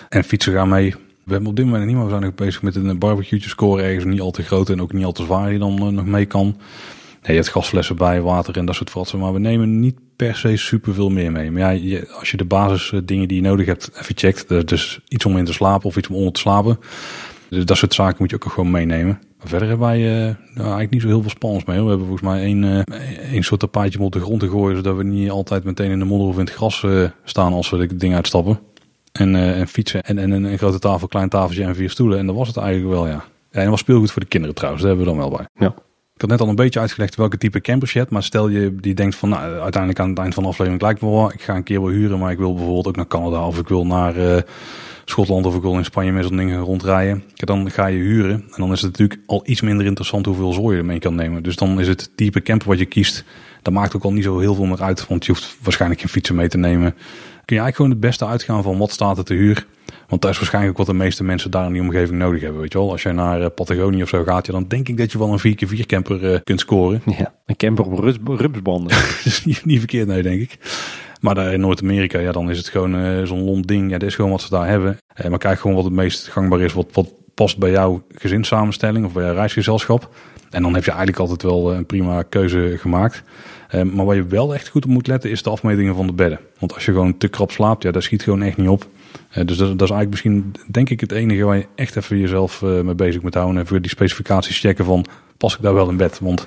En 0.09 0.25
fietsen 0.25 0.53
gaan 0.53 0.69
mee. 0.69 0.95
We 1.25 1.33
hebben 1.33 1.51
op 1.51 1.57
dit 1.57 1.65
moment 1.65 1.87
niet, 1.87 1.97
we 1.97 2.09
zijn 2.09 2.33
bezig 2.35 2.63
met 2.63 2.77
een 2.77 2.99
barbecue 2.99 3.41
score 3.41 3.83
ergens. 3.83 4.05
Niet 4.05 4.21
al 4.21 4.31
te 4.31 4.43
groot 4.43 4.69
en 4.69 4.83
ook 4.83 4.93
niet 4.93 5.05
al 5.05 5.13
te 5.13 5.25
zwaar 5.25 5.49
die 5.49 5.59
dan 5.59 5.95
nog 5.95 6.07
mee 6.07 6.27
kan. 6.27 6.45
Nee, 6.45 7.37
je 7.37 7.43
hebt 7.43 7.49
gasflessen 7.49 7.97
bij, 7.97 8.21
water 8.21 8.57
en 8.57 8.67
dat 8.67 8.75
soort 8.75 8.91
fratsen. 8.91 9.19
Maar 9.19 9.33
we 9.33 9.39
nemen 9.39 9.81
niet 9.81 9.97
per 10.17 10.37
se 10.37 10.57
superveel 10.57 11.11
meer 11.11 11.33
mee. 11.33 11.51
Maar 11.51 11.77
ja, 11.77 12.01
als 12.19 12.31
je 12.31 12.37
de 12.37 12.45
basis 12.45 13.01
dingen 13.05 13.29
die 13.29 13.37
je 13.37 13.49
nodig 13.49 13.67
hebt 13.67 13.91
even 14.01 14.17
checkt. 14.19 14.69
Dus 14.69 15.01
iets 15.09 15.25
om 15.25 15.37
in 15.37 15.45
te 15.45 15.53
slapen 15.53 15.89
of 15.89 15.97
iets 15.97 16.09
om 16.09 16.15
onder 16.15 16.33
te 16.33 16.41
slapen. 16.41 16.79
Dus 17.49 17.65
dat 17.65 17.77
soort 17.77 17.95
zaken 17.95 18.17
moet 18.19 18.31
je 18.31 18.37
ook 18.37 18.53
gewoon 18.53 18.71
meenemen. 18.71 19.21
Maar 19.39 19.49
verder 19.49 19.69
hebben 19.69 19.87
wij 19.87 20.01
uh, 20.01 20.25
eigenlijk 20.57 20.91
niet 20.91 21.01
zo 21.01 21.07
heel 21.07 21.21
veel 21.21 21.31
spannends 21.31 21.65
mee. 21.65 21.83
We 21.83 21.89
hebben 21.89 22.07
volgens 22.07 22.29
mij 22.29 22.43
één, 22.43 22.63
uh, 22.63 22.81
één 23.33 23.43
soort 23.43 23.61
tapijtje 23.61 23.99
om 23.99 24.05
op 24.05 24.13
de 24.13 24.21
grond 24.21 24.41
te 24.41 24.49
gooien. 24.49 24.77
Zodat 24.77 24.97
we 24.97 25.05
niet 25.05 25.31
altijd 25.31 25.65
meteen 25.65 25.91
in 25.91 25.99
de 25.99 26.05
modder 26.05 26.29
of 26.29 26.35
in 26.35 26.45
het 26.45 26.55
gras 26.55 26.87
staan 27.25 27.53
als 27.53 27.71
we 27.71 27.77
het 27.77 28.01
ding 28.01 28.15
uitstappen. 28.15 28.59
En, 29.13 29.37
en 29.37 29.69
fietsen. 29.69 30.03
En, 30.03 30.19
en 30.19 30.31
een 30.31 30.59
grote 30.59 30.79
tafel, 30.79 31.09
klein 31.09 31.29
tafeltje 31.29 31.65
en 31.65 31.75
vier 31.75 31.91
stoelen. 31.91 32.19
En 32.19 32.27
dat 32.27 32.37
was 32.37 32.49
het 32.49 32.57
eigenlijk 32.57 32.95
wel, 32.95 33.07
ja. 33.07 33.13
Ja, 33.13 33.59
en 33.59 33.61
dat 33.61 33.71
was 33.71 33.81
speelgoed 33.81 34.11
voor 34.11 34.23
de 34.23 34.29
kinderen 34.29 34.55
trouwens. 34.55 34.85
Daar 34.85 34.97
hebben 34.97 35.13
we 35.13 35.19
dan 35.19 35.31
wel 35.31 35.39
bij. 35.39 35.67
Ja. 35.67 35.75
Ik 36.15 36.21
had 36.21 36.31
net 36.31 36.41
al 36.41 36.49
een 36.49 36.55
beetje 36.55 36.81
uitgelegd 36.81 37.15
welke 37.15 37.39
type 37.39 37.61
campers 37.61 37.93
je 37.93 37.99
hebt. 37.99 38.11
Maar 38.11 38.23
stel 38.23 38.49
je 38.49 38.77
die 38.77 38.95
denkt 38.95 39.17
van, 39.17 39.29
nou, 39.29 39.43
uiteindelijk 39.43 40.01
aan 40.01 40.09
het 40.09 40.19
eind 40.19 40.35
van 40.35 40.43
de 40.43 40.49
aflevering 40.49 40.83
lijkt 40.83 41.01
me 41.01 41.11
wel. 41.11 41.33
Ik 41.33 41.43
ga 41.43 41.57
een 41.57 41.63
keer 41.63 41.83
wel 41.83 41.91
huren, 41.91 42.19
maar 42.19 42.31
ik 42.31 42.39
wil 42.39 42.55
bijvoorbeeld 42.55 42.87
ook 42.87 42.97
naar 42.97 43.07
Canada 43.07 43.47
of 43.47 43.59
ik 43.59 43.69
wil 43.69 43.87
naar 43.87 44.45
Schotland 45.05 45.47
of 45.47 45.55
ik 45.55 45.63
wil 45.63 45.77
in 45.77 45.85
Spanje 45.85 46.13
met 46.13 46.25
zo'n 46.25 46.37
ding 46.37 46.57
rondrijden. 46.57 47.25
Dan 47.35 47.71
ga 47.71 47.87
je 47.87 47.99
huren. 47.99 48.35
En 48.35 48.57
dan 48.57 48.73
is 48.73 48.83
het 48.83 48.91
natuurlijk 48.91 49.21
al 49.27 49.43
iets 49.45 49.61
minder 49.61 49.87
interessant 49.87 50.27
hoeveel 50.27 50.53
zooi 50.53 50.77
je 50.77 50.83
mee 50.83 50.99
kan 50.99 51.15
nemen. 51.15 51.43
Dus 51.43 51.57
dan 51.57 51.81
is 51.81 51.89
het 51.89 52.11
type 52.17 52.43
camper 52.43 52.69
wat 52.69 52.79
je 52.79 52.85
kiest. 52.85 53.25
Dat 53.63 53.73
maakt 53.73 53.97
ook 53.97 54.05
al 54.05 54.13
niet 54.13 54.25
zo 54.25 54.39
heel 54.39 54.55
veel 54.55 54.65
meer 54.65 54.83
uit. 54.83 55.07
Want 55.07 55.27
je 55.27 55.33
hoeft 55.33 55.57
waarschijnlijk 55.63 56.01
geen 56.01 56.11
fietsen 56.11 56.35
mee 56.35 56.49
te 56.49 56.59
nemen. 56.59 56.95
Kun 57.53 57.61
je 57.61 57.67
eigenlijk 57.67 57.93
gewoon 57.93 58.03
het 58.03 58.19
beste 58.19 58.33
uitgaan 58.33 58.63
van 58.63 58.79
wat 58.79 58.91
staat 58.91 59.19
er 59.19 59.25
te 59.25 59.35
huur. 59.35 59.67
Want 60.09 60.23
dat 60.23 60.31
is 60.31 60.37
waarschijnlijk 60.37 60.77
wat 60.77 60.87
de 60.87 60.95
meeste 60.95 61.25
mensen 61.25 61.51
daar 61.51 61.67
in 61.67 61.73
die 61.73 61.83
omgeving 61.83 62.19
nodig 62.19 62.41
hebben. 62.41 62.61
Weet 62.61 62.73
je 62.73 62.79
wel, 62.79 62.91
als 62.91 63.03
je 63.03 63.13
naar 63.13 63.51
Patagonië 63.51 64.03
of 64.03 64.09
zo 64.09 64.25
gaat, 64.25 64.47
dan 64.47 64.65
denk 64.69 64.89
ik 64.89 64.97
dat 64.97 65.13
je 65.13 65.19
wel 65.19 65.33
een 65.33 65.57
4x4 65.57 65.87
camper 65.87 66.23
uh, 66.33 66.39
kunt 66.45 66.61
scoren. 66.61 67.03
Ja, 67.19 67.35
een 67.47 67.57
camper 67.57 67.85
op 67.85 67.99
rupsbanden. 68.25 68.89
dat 68.99 69.21
is 69.25 69.45
niet, 69.45 69.65
niet 69.65 69.79
verkeerd, 69.79 70.07
nee, 70.07 70.23
denk 70.23 70.41
ik. 70.41 70.59
Maar 71.21 71.35
daar 71.35 71.53
in 71.53 71.61
Noord-Amerika, 71.61 72.19
ja, 72.19 72.33
dan 72.33 72.51
is 72.51 72.59
het 72.59 72.69
gewoon 72.69 73.05
uh, 73.05 73.27
zo'n 73.27 73.45
lomp 73.45 73.67
ding. 73.67 73.91
Ja, 73.91 73.99
dat 73.99 74.09
is 74.09 74.15
gewoon 74.15 74.31
wat 74.31 74.43
ze 74.43 74.51
daar 74.51 74.69
hebben. 74.69 74.99
Uh, 75.21 75.29
maar 75.29 75.39
kijk 75.39 75.61
gewoon 75.61 75.77
wat 75.77 75.85
het 75.85 75.95
meest 75.95 76.29
gangbaar 76.29 76.61
is. 76.61 76.73
Wat, 76.73 76.89
wat 76.93 77.13
past 77.35 77.59
bij 77.59 77.71
jouw 77.71 78.03
gezinssamenstelling 78.15 79.05
of 79.07 79.13
bij 79.13 79.25
jouw 79.25 79.35
reisgezelschap. 79.35 80.15
En 80.51 80.63
dan 80.63 80.75
heb 80.75 80.85
je 80.85 80.91
eigenlijk 80.91 81.21
altijd 81.21 81.43
wel 81.43 81.75
een 81.75 81.87
prima 81.87 82.23
keuze 82.23 82.77
gemaakt. 82.79 83.23
Uh, 83.75 83.83
maar 83.83 84.07
waar 84.07 84.17
je 84.17 84.27
wel 84.27 84.55
echt 84.55 84.69
goed 84.69 84.85
op 84.85 84.91
moet 84.91 85.07
letten 85.07 85.31
is 85.31 85.43
de 85.43 85.51
afmetingen 85.51 85.95
van 85.95 86.07
de 86.07 86.13
bedden. 86.13 86.39
Want 86.59 86.75
als 86.75 86.85
je 86.85 86.93
gewoon 86.93 87.19
te 87.19 87.29
krap 87.29 87.51
slaapt, 87.51 87.83
ja, 87.83 87.91
dat 87.91 88.03
schiet 88.03 88.23
gewoon 88.23 88.43
echt 88.43 88.57
niet 88.57 88.69
op. 88.69 88.87
Uh, 89.37 89.45
dus 89.45 89.57
dat, 89.57 89.69
is 89.69 89.79
eigenlijk 89.79 90.11
misschien, 90.11 90.55
denk 90.67 90.91
ik, 90.91 91.01
het 91.01 91.13
enige 91.13 91.45
waar 91.45 91.57
je 91.57 91.67
echt 91.75 91.97
even 91.97 92.19
jezelf 92.19 92.63
uh, 92.63 92.81
mee 92.81 92.95
bezig 92.95 93.23
moet 93.23 93.35
houden. 93.35 93.61
En 93.61 93.67
voor 93.67 93.81
die 93.81 93.91
specificaties 93.91 94.61
checken 94.61 94.85
van, 94.85 95.05
pas 95.37 95.55
ik 95.55 95.63
daar 95.63 95.75
wel 95.75 95.89
in 95.89 95.97
bed? 95.97 96.19
Want 96.19 96.47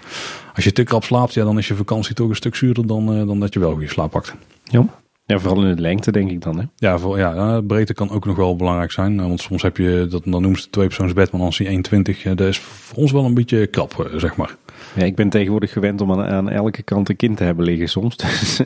als 0.56 0.64
je 0.64 0.72
te 0.72 0.84
krap 0.84 1.04
slaapt, 1.04 1.34
ja, 1.34 1.44
dan 1.44 1.58
is 1.58 1.68
je 1.68 1.76
vakantie 1.76 2.16
toch 2.16 2.30
een 2.30 2.36
stuk 2.36 2.56
zuurder 2.56 2.88
dan, 2.88 3.28
dan 3.28 3.40
dat 3.40 3.54
je 3.54 3.60
wel 3.60 3.72
goede 3.72 3.90
slaap 3.90 4.12
pakt. 4.12 4.34
Ja. 4.64 4.86
Ja, 5.28 5.40
vooral 5.40 5.64
in 5.64 5.76
de 5.76 5.82
lengte 5.82 6.12
denk 6.12 6.32
ik 6.32 6.42
dan. 6.42 6.58
Hè? 6.58 6.64
Ja, 6.76 6.98
voor, 6.98 7.18
ja, 7.18 7.62
breedte 7.62 7.94
kan 7.94 8.10
ook 8.10 8.26
nog 8.26 8.36
wel 8.36 8.56
belangrijk 8.56 8.92
zijn. 8.92 9.28
Want 9.28 9.42
soms 9.42 9.62
heb 9.62 9.78
je, 9.78 10.08
dat, 10.10 10.24
dan 10.24 10.42
noemen 10.42 10.60
ze 10.60 10.70
twee 10.70 10.88
persoons 10.88 11.14
maar 11.14 11.28
dan 11.32 11.54
zie 11.54 11.72
je 11.72 11.82
1,20. 12.28 12.34
Dat 12.36 12.48
is 12.48 12.60
voor 12.60 12.98
ons 12.98 13.12
wel 13.12 13.26
een 13.26 13.34
beetje 13.34 13.68
krap, 13.68 14.10
zeg 14.16 14.36
maar. 14.36 14.56
Ja, 14.96 15.04
ik 15.04 15.16
ben 15.16 15.30
tegenwoordig 15.30 15.72
gewend 15.72 16.02
om 16.02 16.12
aan, 16.12 16.24
aan, 16.24 16.50
elke 16.50 16.84
kant 16.84 17.10
een 17.10 17.16
kind 17.16 17.38
te 17.38 17.44
hebben 17.44 17.66
liggen 17.66 17.90
soms. 17.90 18.18
Dus 18.40 18.58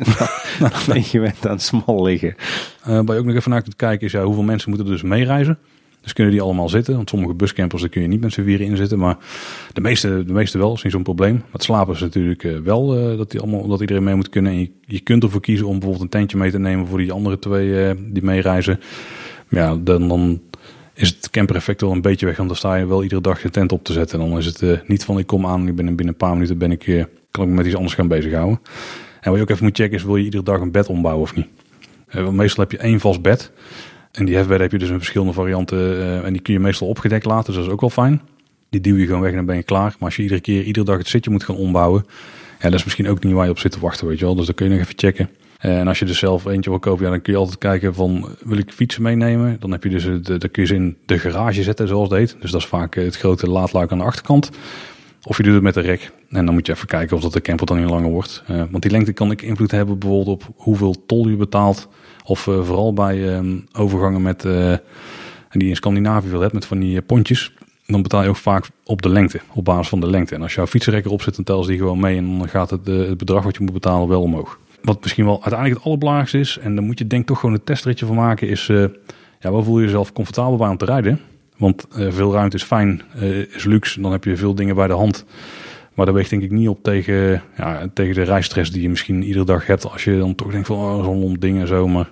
dan, 0.60 0.72
ben 0.88 0.96
je 0.96 1.04
gewend 1.04 1.48
aan 1.48 1.60
smal 1.60 2.04
liggen. 2.04 2.36
Uh, 2.88 3.00
waar 3.06 3.16
je 3.16 3.22
ook 3.22 3.26
nog 3.26 3.36
even 3.36 3.52
naar 3.52 3.62
kunt 3.62 3.76
kijken 3.76 4.06
is 4.06 4.12
ja, 4.12 4.24
hoeveel 4.24 4.44
mensen 4.44 4.70
moeten 4.70 4.88
er 4.88 4.94
dus 4.94 5.04
meereizen. 5.04 5.58
Dus 6.02 6.14
kunnen 6.14 6.34
die 6.34 6.42
allemaal 6.42 6.70
zitten. 6.70 6.96
Want 6.96 7.10
sommige 7.10 7.34
buscampers 7.34 7.82
daar 7.82 7.90
kun 7.90 8.02
je 8.02 8.08
niet 8.08 8.22
met 8.22 8.34
z'n 8.34 8.42
vieren 8.42 8.66
in 8.66 8.78
zitten. 8.78 9.00
Maar 9.00 9.18
de 9.74 9.82
meeste, 9.82 10.24
de 10.26 10.34
meeste 10.34 10.58
wel, 10.58 10.74
is 10.74 10.84
niet 10.84 10.94
zo'n 10.94 11.04
probleem. 11.04 11.34
Maar 11.34 11.52
het 11.52 11.64
slapen 11.64 11.94
is 11.94 12.00
natuurlijk 12.00 12.44
uh, 12.44 12.58
wel 12.60 12.98
uh, 12.98 13.18
dat, 13.18 13.32
die 13.32 13.40
allemaal, 13.40 13.68
dat 13.68 13.82
iedereen 13.82 14.04
mee 14.04 14.16
moet 14.16 14.30
kunnen. 14.30 14.52
En 14.52 14.60
je, 14.60 14.72
je 14.86 15.00
kunt 15.00 15.24
ervoor 15.24 15.42
kiezen 15.42 15.66
om 15.66 15.72
bijvoorbeeld 15.72 16.04
een 16.04 16.10
tentje 16.10 16.38
mee 16.38 16.52
te 16.52 16.60
nemen 16.60 16.88
voor 16.88 16.98
die 16.98 17.12
andere 17.12 17.40
twee 17.40 17.96
die 18.12 18.24
meereizen. 18.24 18.80
Ja, 19.50 19.76
dan, 19.76 20.08
dan 20.08 20.42
is 20.94 21.10
het 21.10 21.30
camper-effect 21.30 21.82
wel 21.82 21.92
een 21.92 22.02
beetje 22.02 22.26
weg. 22.26 22.38
Want 22.38 22.50
dan 22.50 22.58
sta 22.58 22.76
je 22.76 22.88
wel 22.88 23.04
iedere 23.04 23.22
dag 23.22 23.42
je 23.42 23.50
tent 23.50 23.72
op 23.72 23.84
te 23.84 23.94
zetten. 23.94 24.22
En 24.22 24.30
dan 24.30 24.38
is 24.38 24.46
het 24.46 24.88
niet 24.88 25.04
van 25.04 25.20
ik 25.20 25.28
kom 25.28 25.46
aan 25.46 25.62
en 25.62 25.68
ik 25.68 25.76
ben 25.76 25.86
binnen 25.86 26.08
een 26.08 26.16
paar 26.16 26.34
minuten 26.34 26.58
ben 26.58 26.72
ik, 26.72 27.08
kan 27.32 27.44
ik 27.44 27.50
me 27.50 27.56
met 27.56 27.66
iets 27.66 27.76
anders 27.76 27.94
gaan 27.94 28.08
bezighouden. 28.08 28.60
En 29.22 29.30
wat 29.30 29.36
je 29.36 29.42
ook 29.42 29.50
even 29.50 29.64
moet 29.66 29.78
checken 29.78 29.98
is, 29.98 30.04
wil 30.04 30.16
je 30.16 30.24
iedere 30.24 30.44
dag 30.44 30.60
een 30.60 30.72
bed 30.72 30.88
ombouwen 30.88 31.24
of 31.24 31.36
niet? 31.36 31.48
Meestal 32.32 32.64
heb 32.64 32.72
je 32.72 32.78
één 32.78 33.00
vast 33.00 33.22
bed. 33.22 33.52
En 34.12 34.26
die 34.26 34.36
hefbed 34.36 34.60
heb 34.60 34.72
je 34.72 34.78
dus 34.78 34.90
in 34.90 34.98
verschillende 34.98 35.34
varianten. 35.34 36.24
en 36.24 36.34
die 36.34 36.42
kun 36.42 36.54
je 36.54 36.60
meestal 36.60 36.88
opgedekt 36.88 37.26
laten, 37.26 37.46
dus 37.46 37.56
dat 37.56 37.66
is 37.66 37.72
ook 37.72 37.82
wel 37.82 37.90
fijn. 37.90 38.22
Die 38.70 38.82
duw 38.82 38.96
je 38.96 39.06
gewoon 39.06 39.22
weg 39.22 39.30
en 39.30 39.36
dan 39.36 39.46
ben 39.46 39.56
je 39.56 39.64
klaar. 39.64 39.96
Maar 40.00 40.08
als 40.08 40.16
je 40.16 40.22
iedere 40.22 40.42
keer, 40.42 40.64
iedere 40.64 40.86
dag 40.86 40.98
het 40.98 41.08
zitje 41.08 41.32
moet 41.32 41.44
gaan 41.44 41.56
ombouwen. 41.56 42.06
Ja, 42.60 42.70
dat 42.70 42.74
is 42.74 42.84
misschien 42.84 43.10
ook 43.10 43.24
niet 43.24 43.34
waar 43.34 43.46
je 43.46 43.52
op 43.52 43.60
zit 43.60 43.72
te 43.72 43.80
wachten, 43.80 44.08
weet 44.08 44.20
je 44.20 44.26
wel. 44.26 44.36
Dus 44.36 44.46
dan 44.46 44.56
kun 44.56 44.66
je 44.66 44.72
nog 44.72 44.82
even 44.82 44.98
checken. 44.98 45.30
En 45.60 45.88
als 45.88 46.00
je 46.00 46.06
er 46.06 46.16
zelf 46.16 46.46
eentje 46.46 46.70
wil 46.70 46.80
kopen, 46.80 47.06
ja, 47.06 47.12
dan 47.12 47.22
kun 47.22 47.34
je 47.34 47.40
altijd 47.40 47.58
kijken 47.58 47.94
van 47.94 48.36
wil 48.44 48.58
ik 48.58 48.72
fietsen 48.72 49.02
meenemen? 49.02 49.58
Dan 49.60 49.72
heb 49.72 49.84
je 49.84 49.90
dus 49.90 50.04
de, 50.04 50.22
dan 50.22 50.52
kun 50.52 50.62
je 50.62 50.66
ze 50.66 50.76
in 50.76 50.98
de 51.06 51.20
garage 51.20 51.64
zetten 51.64 51.88
zoals 51.88 52.10
heet. 52.10 52.36
Dus 52.40 52.52
dat 52.52 52.62
is 52.62 52.68
vaak 52.68 52.96
het 52.96 53.18
grote 53.18 53.50
laadluik 53.50 53.92
aan 53.92 53.98
de 53.98 54.04
achterkant. 54.04 54.50
Of 55.24 55.38
je 55.38 55.44
doet 55.44 55.54
het 55.54 55.64
met 55.64 55.74
de 55.74 55.82
rek. 55.82 56.12
En 56.30 56.46
dan 56.46 56.54
moet 56.54 56.66
je 56.66 56.74
even 56.74 56.88
kijken 56.88 57.16
of 57.16 57.22
dat 57.22 57.34
de 57.34 57.42
camper 57.42 57.66
dan 57.66 57.80
niet 57.80 57.90
langer 57.90 58.10
wordt. 58.10 58.44
Want 58.48 58.82
die 58.82 58.92
lengte 58.92 59.14
kan 59.14 59.32
ik 59.32 59.42
invloed 59.42 59.72
hebben 59.72 60.00
bijvoorbeeld 60.00 60.44
op 60.44 60.54
hoeveel 60.56 61.06
tol 61.06 61.28
je 61.28 61.36
betaalt. 61.36 61.88
Of 62.30 62.48
uh, 62.48 62.64
vooral 62.64 62.94
bij 62.94 63.18
uh, 63.18 63.56
overgangen 63.74 64.22
met, 64.22 64.46
en 64.46 64.80
die 65.50 65.70
in 65.70 65.76
Scandinavië 65.76 66.30
wil 66.30 66.42
hebt, 66.42 66.54
met 66.54 66.66
van 66.66 66.80
die 66.80 67.02
pontjes. 67.02 67.54
Dan 67.86 68.02
betaal 68.02 68.24
je 68.24 68.30
ook 68.30 68.36
vaak 68.36 68.70
op 68.86 69.02
de 69.02 69.10
lengte, 69.10 69.40
op 69.54 69.66
basis 69.66 69.88
van 69.88 70.00
de 70.00 70.10
lengte. 70.10 70.36
En 70.36 70.42
als 70.42 70.54
jouw 70.54 70.68
fietsenrek 70.68 71.06
erop 71.06 71.22
zit, 71.22 71.36
dan 71.36 71.44
tellen 71.44 71.64
ze 71.64 71.70
die 71.70 71.80
gewoon 71.80 72.00
mee. 72.00 72.18
En 72.18 72.38
dan 72.38 72.50
gaat 72.50 72.70
het, 72.70 72.88
het 72.88 73.18
bedrag 73.18 73.44
wat 73.44 73.56
je 73.56 73.64
moet 73.64 73.74
betalen 73.74 74.08
wel 74.08 74.22
omhoog. 74.22 74.60
Wat 74.82 75.02
misschien 75.02 75.26
wel 75.26 75.34
uiteindelijk 75.34 75.76
het 75.76 75.86
allerbelangrijkste 75.86 76.40
is, 76.40 76.58
en 76.62 76.76
dan 76.76 76.84
moet 76.84 77.00
je 77.00 77.08
denk 77.08 77.28
toch 77.28 77.40
gewoon 77.40 77.56
een 77.56 77.64
testritje 77.64 78.06
van 78.06 78.16
maken, 78.16 78.48
is 78.48 78.66
ja, 79.40 79.52
waar 79.52 79.64
voel 79.64 79.80
je 79.80 79.86
jezelf 79.86 80.14
comfortabel 80.14 80.58
bij 80.58 80.70
om 80.70 80.78
te 80.78 80.86
rijden? 80.86 81.20
Want 81.58 81.86
veel 81.90 82.34
ruimte 82.34 82.56
is 82.56 82.64
fijn, 82.64 83.02
is 83.56 83.64
luxe, 83.64 84.02
dan 84.02 84.12
heb 84.12 84.24
je 84.24 84.38
veel 84.38 84.56
dingen 84.56 84.76
bij 84.76 84.88
de 84.88 84.94
hand. 84.94 85.26
Maar 86.00 86.08
dat 86.08 86.18
weegt 86.18 86.30
denk 86.30 86.42
ik 86.42 86.52
niet 86.52 86.68
op 86.68 86.84
tegen, 86.84 87.42
ja, 87.58 87.90
tegen 87.94 88.16
de 88.16 88.22
rijstress 88.22 88.72
die 88.72 88.82
je 88.82 88.90
misschien 88.90 89.24
iedere 89.24 89.46
dag 89.46 89.66
hebt. 89.66 89.92
Als 89.92 90.04
je 90.04 90.18
dan 90.18 90.36
toch 90.36 90.52
denkt 90.52 90.68
van 90.68 90.78
oh, 90.78 91.04
zo'n 91.04 91.20
lomp 91.20 91.42
ding 91.42 91.60
en 91.60 91.68
zo. 91.68 91.88
Maar 91.88 92.12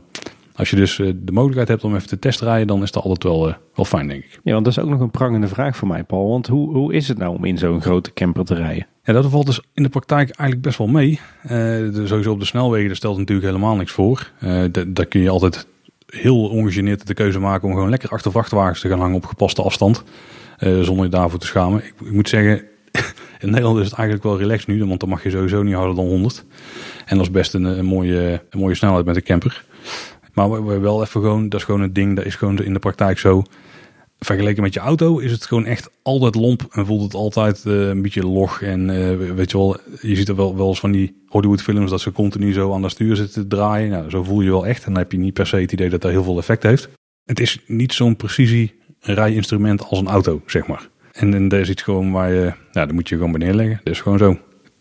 als 0.55 0.69
je 0.69 0.75
dus 0.75 0.95
de 0.95 1.31
mogelijkheid 1.31 1.67
hebt 1.67 1.83
om 1.83 1.95
even 1.95 2.07
te 2.07 2.19
testrijden, 2.19 2.67
dan 2.67 2.83
is 2.83 2.91
dat 2.91 3.03
altijd 3.03 3.23
wel, 3.23 3.55
wel 3.75 3.85
fijn, 3.85 4.07
denk 4.07 4.23
ik. 4.23 4.39
Ja, 4.43 4.51
want 4.53 4.65
dat 4.65 4.77
is 4.77 4.83
ook 4.83 4.89
nog 4.89 4.99
een 4.99 5.11
prangende 5.11 5.47
vraag 5.47 5.77
voor 5.77 5.87
mij, 5.87 6.03
Paul. 6.03 6.29
Want 6.29 6.47
hoe, 6.47 6.73
hoe 6.73 6.93
is 6.93 7.07
het 7.07 7.17
nou 7.17 7.35
om 7.35 7.45
in 7.45 7.57
zo'n 7.57 7.81
grote 7.81 8.13
camper 8.13 8.45
te 8.45 8.55
rijden? 8.55 8.87
Ja, 9.03 9.13
dat 9.13 9.25
valt 9.25 9.45
dus 9.45 9.61
in 9.73 9.83
de 9.83 9.89
praktijk 9.89 10.29
eigenlijk 10.29 10.61
best 10.61 10.77
wel 10.77 10.87
mee. 10.87 11.19
Uh, 11.43 11.49
de, 11.49 12.01
sowieso 12.05 12.31
op 12.31 12.39
de 12.39 12.45
snelwegen, 12.45 12.87
daar 12.87 12.95
stelt 12.95 13.17
natuurlijk 13.17 13.47
helemaal 13.47 13.75
niks 13.75 13.91
voor. 13.91 14.31
Uh, 14.43 14.63
daar 14.87 15.05
kun 15.05 15.21
je 15.21 15.29
altijd 15.29 15.67
heel 16.05 16.49
ongegeneerd 16.49 17.07
de 17.07 17.13
keuze 17.13 17.39
maken 17.39 17.67
om 17.67 17.73
gewoon 17.73 17.89
lekker 17.89 18.09
achter 18.09 18.31
vrachtwagens 18.31 18.81
te 18.81 18.89
gaan 18.89 18.99
hangen 18.99 19.15
op 19.15 19.25
gepaste 19.25 19.61
afstand. 19.61 20.03
Uh, 20.59 20.81
zonder 20.81 21.05
je 21.05 21.11
daarvoor 21.11 21.39
te 21.39 21.45
schamen. 21.45 21.83
Ik, 21.83 21.93
ik, 22.05 22.11
moet 22.11 22.29
zeggen, 22.29 22.61
in 23.39 23.49
Nederland 23.49 23.79
is 23.79 23.85
het 23.85 23.93
eigenlijk 23.93 24.27
wel 24.27 24.37
relaxed 24.37 24.67
nu, 24.67 24.85
want 24.85 24.99
dan 24.99 25.09
mag 25.09 25.23
je 25.23 25.29
sowieso 25.29 25.63
niet 25.63 25.75
harder 25.75 25.95
dan 25.95 26.05
100. 26.05 26.45
En 27.05 27.17
dat 27.17 27.25
is 27.25 27.31
best 27.31 27.53
een, 27.53 27.85
mooie, 27.85 28.41
een 28.49 28.59
mooie 28.59 28.75
snelheid 28.75 29.05
met 29.05 29.15
de 29.15 29.21
camper. 29.21 29.65
Maar 30.33 30.51
we, 30.51 30.61
we 30.61 30.79
wel 30.79 31.01
even 31.01 31.21
gewoon, 31.21 31.49
dat 31.49 31.59
is 31.59 31.65
gewoon 31.65 31.81
een 31.81 31.93
ding, 31.93 32.15
dat 32.15 32.25
is 32.25 32.35
gewoon 32.35 32.63
in 32.63 32.73
de 32.73 32.79
praktijk 32.79 33.19
zo 33.19 33.43
vergeleken 34.19 34.63
met 34.63 34.73
je 34.73 34.79
auto 34.79 35.17
is 35.17 35.31
het 35.31 35.45
gewoon 35.45 35.65
echt 35.65 35.89
altijd 36.01 36.35
lomp 36.35 36.67
en 36.71 36.85
voelt 36.85 37.03
het 37.03 37.13
altijd 37.13 37.63
uh, 37.67 37.87
een 37.87 38.01
beetje 38.01 38.25
log. 38.25 38.61
En 38.61 38.89
uh, 38.89 39.33
weet 39.35 39.51
je 39.51 39.57
wel, 39.57 39.77
je 40.01 40.15
ziet 40.15 40.27
er 40.27 40.35
wel, 40.35 40.57
wel 40.57 40.67
eens 40.67 40.79
van 40.79 40.91
die 40.91 41.23
Hollywood 41.27 41.61
films 41.61 41.89
dat 41.89 42.01
ze 42.01 42.11
continu 42.11 42.53
zo 42.53 42.73
aan 42.73 42.81
de 42.81 42.89
stuur 42.89 43.15
zitten 43.15 43.41
te 43.41 43.55
draaien. 43.55 43.89
Nou, 43.89 44.09
zo 44.09 44.23
voel 44.23 44.41
je 44.41 44.49
wel 44.49 44.67
echt. 44.67 44.85
En 44.85 44.93
dan 44.93 45.01
heb 45.01 45.11
je 45.11 45.17
niet 45.17 45.33
per 45.33 45.47
se 45.47 45.55
het 45.55 45.71
idee 45.71 45.89
dat 45.89 46.01
dat 46.01 46.11
heel 46.11 46.23
veel 46.23 46.37
effect 46.37 46.63
heeft. 46.63 46.89
Het 47.23 47.39
is 47.39 47.63
niet 47.67 47.93
zo'n 47.93 48.15
precisie 48.15 48.75
rijinstrument 48.99 49.83
als 49.83 49.99
een 49.99 50.07
auto, 50.07 50.41
zeg 50.45 50.67
maar. 50.67 50.89
En, 51.17 51.33
en 51.33 51.47
dat 51.47 51.59
is 51.59 51.69
iets 51.69 51.81
gewoon 51.81 52.11
waar 52.11 52.33
je, 52.33 52.43
nou, 52.43 52.55
daar 52.71 52.93
moet 52.93 53.09
je 53.09 53.15
gewoon 53.15 53.31
bij 53.31 53.39
neerleggen. 53.39 53.79
Dat 53.83 53.93
is 53.93 54.01
gewoon 54.01 54.17
zo. 54.17 54.37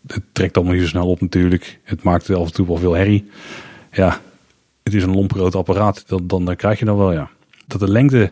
Het 0.07 0.23
trekt 0.31 0.55
allemaal 0.55 0.73
niet 0.73 0.83
zo 0.83 0.89
snel 0.89 1.09
op 1.09 1.21
natuurlijk. 1.21 1.79
Het 1.83 2.03
maakt 2.03 2.29
af 2.29 2.45
en 2.45 2.53
toe 2.53 2.67
wel 2.67 2.77
veel 2.77 2.93
herrie. 2.93 3.29
Ja, 3.91 4.21
het 4.83 4.93
is 4.93 5.03
een 5.03 5.15
lomp 5.15 5.33
groot 5.33 5.55
apparaat. 5.55 6.03
Dan, 6.07 6.27
dan, 6.27 6.45
dan 6.45 6.55
krijg 6.55 6.79
je 6.79 6.85
dan 6.85 6.97
wel, 6.97 7.11
ja. 7.11 7.29
Dat 7.67 7.79
de 7.79 7.91
lengte 7.91 8.31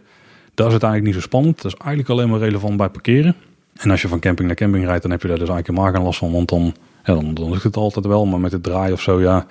dat 0.55 0.67
is 0.67 0.73
het 0.73 0.83
eigenlijk 0.83 1.03
niet 1.03 1.23
zo 1.23 1.27
spannend. 1.27 1.61
Dat 1.61 1.71
is 1.73 1.79
eigenlijk 1.79 2.09
alleen 2.09 2.29
maar 2.29 2.39
relevant 2.39 2.77
bij 2.77 2.89
parkeren. 2.89 3.35
En 3.75 3.91
als 3.91 4.01
je 4.01 4.07
van 4.07 4.19
camping 4.19 4.47
naar 4.47 4.57
camping 4.57 4.85
rijdt, 4.85 5.01
dan 5.01 5.11
heb 5.11 5.21
je 5.21 5.27
daar 5.27 5.39
dus 5.39 5.49
eigenlijk 5.49 5.77
helemaal 5.77 5.99
geen 5.99 6.07
last 6.07 6.19
van. 6.19 6.31
Want 6.31 6.49
dan, 6.49 6.75
ja, 7.03 7.13
dan, 7.13 7.33
dan 7.33 7.49
lukt 7.49 7.63
het 7.63 7.77
altijd 7.77 8.05
wel. 8.05 8.25
Maar 8.25 8.39
met 8.39 8.51
het 8.51 8.63
draaien 8.63 8.93
of 8.93 9.01
zo, 9.01 9.21
ja, 9.21 9.45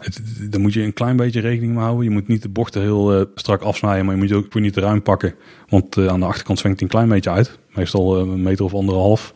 Het, 0.00 0.58
moet 0.58 0.72
je 0.72 0.82
een 0.82 0.92
klein 0.92 1.16
beetje 1.16 1.40
rekening 1.40 1.72
mee 1.72 1.82
houden. 1.82 2.04
Je 2.04 2.10
moet 2.10 2.28
niet 2.28 2.42
de 2.42 2.48
bochten 2.48 2.80
heel 2.80 3.18
uh, 3.18 3.24
strak 3.34 3.62
afsnijden, 3.62 4.04
maar 4.04 4.14
je 4.14 4.20
moet 4.20 4.32
ook 4.32 4.54
niet 4.54 4.72
te 4.72 4.80
ruim 4.80 5.02
pakken. 5.02 5.34
Want 5.68 5.96
uh, 5.96 6.06
aan 6.06 6.20
de 6.20 6.26
achterkant 6.26 6.58
zwengt 6.58 6.80
hij 6.80 6.88
een 6.88 6.94
klein 6.94 7.08
beetje 7.08 7.30
uit. 7.30 7.58
Meestal 7.74 8.16
uh, 8.16 8.32
een 8.32 8.42
meter 8.42 8.64
of 8.64 8.74
anderhalf. 8.74 9.34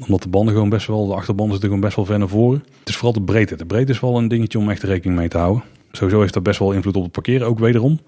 Omdat 0.00 0.22
de 0.22 0.28
banden 0.28 0.54
gewoon 0.54 0.68
best 0.68 0.86
wel, 0.86 1.06
de 1.06 1.14
achterbanden 1.14 1.52
zitten 1.52 1.68
gewoon 1.68 1.84
best 1.84 1.96
wel 1.96 2.04
ver 2.04 2.18
naar 2.18 2.28
voren. 2.28 2.64
Het 2.78 2.88
is 2.88 2.94
vooral 2.94 3.12
de 3.12 3.22
breedte. 3.22 3.56
De 3.56 3.66
breedte 3.66 3.92
is 3.92 4.00
wel 4.00 4.18
een 4.18 4.28
dingetje 4.28 4.58
om 4.58 4.70
echt 4.70 4.82
rekening 4.82 5.18
mee 5.18 5.28
te 5.28 5.38
houden. 5.38 5.62
Sowieso 5.92 6.20
heeft 6.20 6.34
dat 6.34 6.42
best 6.42 6.58
wel 6.58 6.72
invloed 6.72 6.96
op 6.96 7.02
het 7.02 7.12
parkeren, 7.12 7.46
ook 7.46 7.58
wederom. 7.58 8.00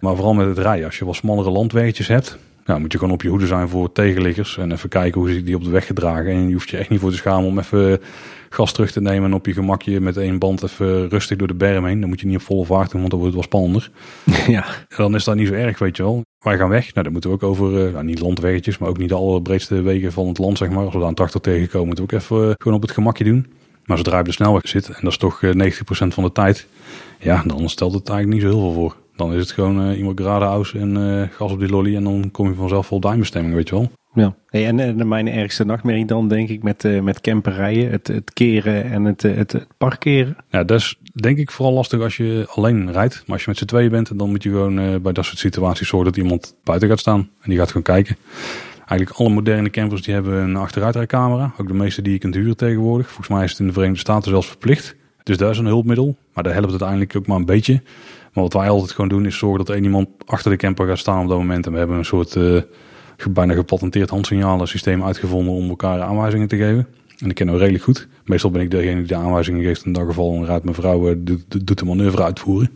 Maar 0.00 0.14
vooral 0.14 0.34
met 0.34 0.46
het 0.46 0.58
rijden. 0.58 0.86
Als 0.86 0.98
je 0.98 1.04
wat 1.04 1.14
smallere 1.14 1.50
landweggetjes 1.50 2.08
hebt, 2.08 2.38
nou, 2.64 2.80
moet 2.80 2.92
je 2.92 2.98
gewoon 2.98 3.14
op 3.14 3.22
je 3.22 3.28
hoede 3.28 3.46
zijn 3.46 3.68
voor 3.68 3.92
tegenliggers. 3.92 4.58
En 4.58 4.72
even 4.72 4.88
kijken 4.88 5.20
hoe 5.20 5.32
ze 5.32 5.42
die 5.42 5.54
op 5.54 5.64
de 5.64 5.70
weg 5.70 5.86
gedragen. 5.86 6.30
En 6.30 6.46
je 6.46 6.52
hoeft 6.52 6.70
je 6.70 6.76
echt 6.76 6.88
niet 6.88 7.00
voor 7.00 7.10
te 7.10 7.16
schamen 7.16 7.48
om 7.48 7.58
even 7.58 8.00
gas 8.50 8.72
terug 8.72 8.90
te 8.90 9.00
nemen. 9.00 9.28
En 9.28 9.34
op 9.34 9.46
je 9.46 9.52
gemakje 9.52 10.00
met 10.00 10.16
één 10.16 10.38
band 10.38 10.62
even 10.62 11.08
rustig 11.08 11.38
door 11.38 11.48
de 11.48 11.54
berm 11.54 11.84
heen. 11.84 12.00
Dan 12.00 12.08
moet 12.08 12.20
je 12.20 12.26
niet 12.26 12.36
op 12.36 12.42
volle 12.42 12.64
vaart 12.64 12.90
doen, 12.90 13.00
want 13.00 13.10
dan 13.10 13.20
wordt 13.20 13.36
het 13.36 13.50
wel 13.50 13.60
spannender. 13.60 13.90
Ja. 14.56 14.64
En 14.66 14.96
dan 14.96 15.14
is 15.14 15.24
dat 15.24 15.34
niet 15.34 15.48
zo 15.48 15.54
erg, 15.54 15.78
weet 15.78 15.96
je 15.96 16.02
wel. 16.02 16.24
Wij 16.38 16.56
gaan 16.56 16.68
weg. 16.68 16.94
Nou, 16.94 17.02
dan 17.02 17.12
moeten 17.12 17.30
we 17.30 17.36
ook 17.36 17.42
over, 17.42 17.86
uh, 17.86 17.92
nou, 17.92 18.04
niet 18.04 18.20
landweggetjes, 18.20 18.78
maar 18.78 18.88
ook 18.88 18.98
niet 18.98 19.08
de 19.08 19.14
allerbreedste 19.14 19.82
wegen 19.82 20.12
van 20.12 20.28
het 20.28 20.38
land, 20.38 20.58
zeg 20.58 20.70
maar. 20.70 20.84
Als 20.84 20.92
we 20.92 20.98
daar 20.98 21.08
een 21.08 21.14
tractor 21.14 21.40
tegenkomen, 21.40 21.86
moeten 21.86 22.06
we 22.06 22.14
ook 22.14 22.20
even 22.20 22.48
uh, 22.48 22.52
gewoon 22.56 22.76
op 22.76 22.82
het 22.82 22.90
gemakje 22.90 23.24
doen. 23.24 23.46
Maar 23.84 23.96
zodra 23.96 24.14
je 24.14 24.20
op 24.20 24.26
de 24.26 24.32
snelweg 24.32 24.68
zit, 24.68 24.88
en 24.88 24.98
dat 25.00 25.12
is 25.12 25.18
toch 25.18 25.42
uh, 25.42 25.72
90% 25.72 25.82
van 25.88 26.24
de 26.24 26.32
tijd, 26.32 26.66
ja, 27.18 27.42
dan 27.46 27.68
stelt 27.68 27.92
het 27.92 28.08
eigenlijk 28.08 28.40
niet 28.42 28.50
zo 28.50 28.58
heel 28.58 28.72
veel 28.72 28.82
voor. 28.82 28.96
Dan 29.20 29.34
is 29.34 29.40
het 29.40 29.50
gewoon 29.50 29.90
uh, 29.90 29.98
iemand 29.98 30.20
geradeaus 30.20 30.74
en 30.74 30.98
uh, 30.98 31.22
gas 31.30 31.52
op 31.52 31.58
die 31.58 31.68
lolly 31.68 31.96
en 31.96 32.04
dan 32.04 32.28
kom 32.30 32.48
je 32.48 32.54
vanzelf 32.54 32.86
vol 32.86 33.00
duimbestemming, 33.00 33.54
weet 33.54 33.68
je 33.68 33.74
wel. 33.74 33.90
Ja, 34.14 34.34
hey, 34.46 34.66
en, 34.66 34.80
en 34.80 35.08
mijn 35.08 35.28
ergste 35.28 35.64
nachtmerrie 35.64 36.04
dan 36.04 36.28
denk 36.28 36.48
ik 36.48 36.62
met, 36.62 36.84
uh, 36.84 37.00
met 37.00 37.20
camperrijden, 37.20 37.90
het, 37.90 38.06
het 38.06 38.32
keren 38.32 38.84
en 38.84 39.04
het, 39.04 39.22
het, 39.22 39.52
het 39.52 39.66
parkeren. 39.78 40.36
Ja, 40.48 40.64
dat 40.64 40.78
is 40.78 40.98
denk 41.12 41.38
ik 41.38 41.50
vooral 41.50 41.74
lastig 41.74 42.00
als 42.00 42.16
je 42.16 42.46
alleen 42.54 42.92
rijdt. 42.92 43.14
Maar 43.14 43.32
als 43.32 43.42
je 43.42 43.48
met 43.48 43.58
z'n 43.58 43.64
tweeën 43.64 43.90
bent, 43.90 44.18
dan 44.18 44.30
moet 44.30 44.42
je 44.42 44.50
gewoon 44.50 44.78
uh, 44.78 44.96
bij 44.96 45.12
dat 45.12 45.24
soort 45.24 45.38
situaties 45.38 45.88
zorgen 45.88 46.12
dat 46.12 46.22
iemand 46.22 46.56
buiten 46.64 46.88
gaat 46.88 46.98
staan. 46.98 47.20
En 47.40 47.50
die 47.50 47.58
gaat 47.58 47.68
gewoon 47.68 47.82
kijken. 47.82 48.16
Eigenlijk 48.86 49.20
alle 49.20 49.30
moderne 49.30 49.70
campers 49.70 50.02
die 50.02 50.14
hebben 50.14 50.34
een 50.34 50.56
achteruitrijcamera. 50.56 51.52
Ook 51.58 51.68
de 51.68 51.74
meeste 51.74 52.02
die 52.02 52.12
je 52.12 52.18
kunt 52.18 52.34
huren 52.34 52.56
tegenwoordig. 52.56 53.06
Volgens 53.06 53.28
mij 53.28 53.44
is 53.44 53.50
het 53.50 53.60
in 53.60 53.66
de 53.66 53.72
Verenigde 53.72 54.00
Staten 54.00 54.30
zelfs 54.30 54.46
verplicht. 54.46 54.96
Dus 55.22 55.36
daar 55.36 55.50
is 55.50 55.58
een 55.58 55.66
hulpmiddel. 55.66 56.16
Maar 56.34 56.44
daar 56.44 56.52
helpt 56.52 56.72
het 56.72 56.82
uiteindelijk 56.82 57.16
ook 57.16 57.26
maar 57.26 57.36
een 57.36 57.44
beetje. 57.44 57.82
Maar 58.32 58.44
wat 58.44 58.52
wij 58.52 58.68
altijd 58.68 58.90
gewoon 58.90 59.08
doen 59.08 59.26
is 59.26 59.38
zorgen 59.38 59.64
dat 59.64 59.74
één 59.74 59.84
iemand 59.84 60.08
achter 60.26 60.50
de 60.50 60.56
camper 60.56 60.86
gaat 60.86 60.98
staan 60.98 61.22
op 61.22 61.28
dat 61.28 61.38
moment. 61.38 61.66
En 61.66 61.72
we 61.72 61.78
hebben 61.78 61.96
een 61.96 62.04
soort 62.04 62.34
uh, 62.34 62.60
bijna 63.30 63.54
gepatenteerd 63.54 64.10
handsignalen 64.10 64.68
systeem 64.68 65.04
uitgevonden 65.04 65.54
om 65.54 65.68
elkaar 65.68 66.00
aanwijzingen 66.00 66.48
te 66.48 66.56
geven. 66.56 66.86
En 67.18 67.26
dat 67.26 67.32
kennen 67.32 67.54
we 67.54 67.60
redelijk 67.60 67.84
goed. 67.84 68.08
Meestal 68.24 68.50
ben 68.50 68.62
ik 68.62 68.70
degene 68.70 68.96
die 68.96 69.06
de 69.06 69.14
aanwijzingen 69.14 69.62
geeft. 69.62 69.84
In 69.84 69.92
dat 69.92 70.06
geval 70.06 70.34
een 70.34 70.46
raad 70.46 70.64
mevrouw 70.64 71.08
uh, 71.08 71.14
doet, 71.48 71.78
de 71.78 71.84
manoeuvre 71.84 72.22
uitvoeren. 72.22 72.70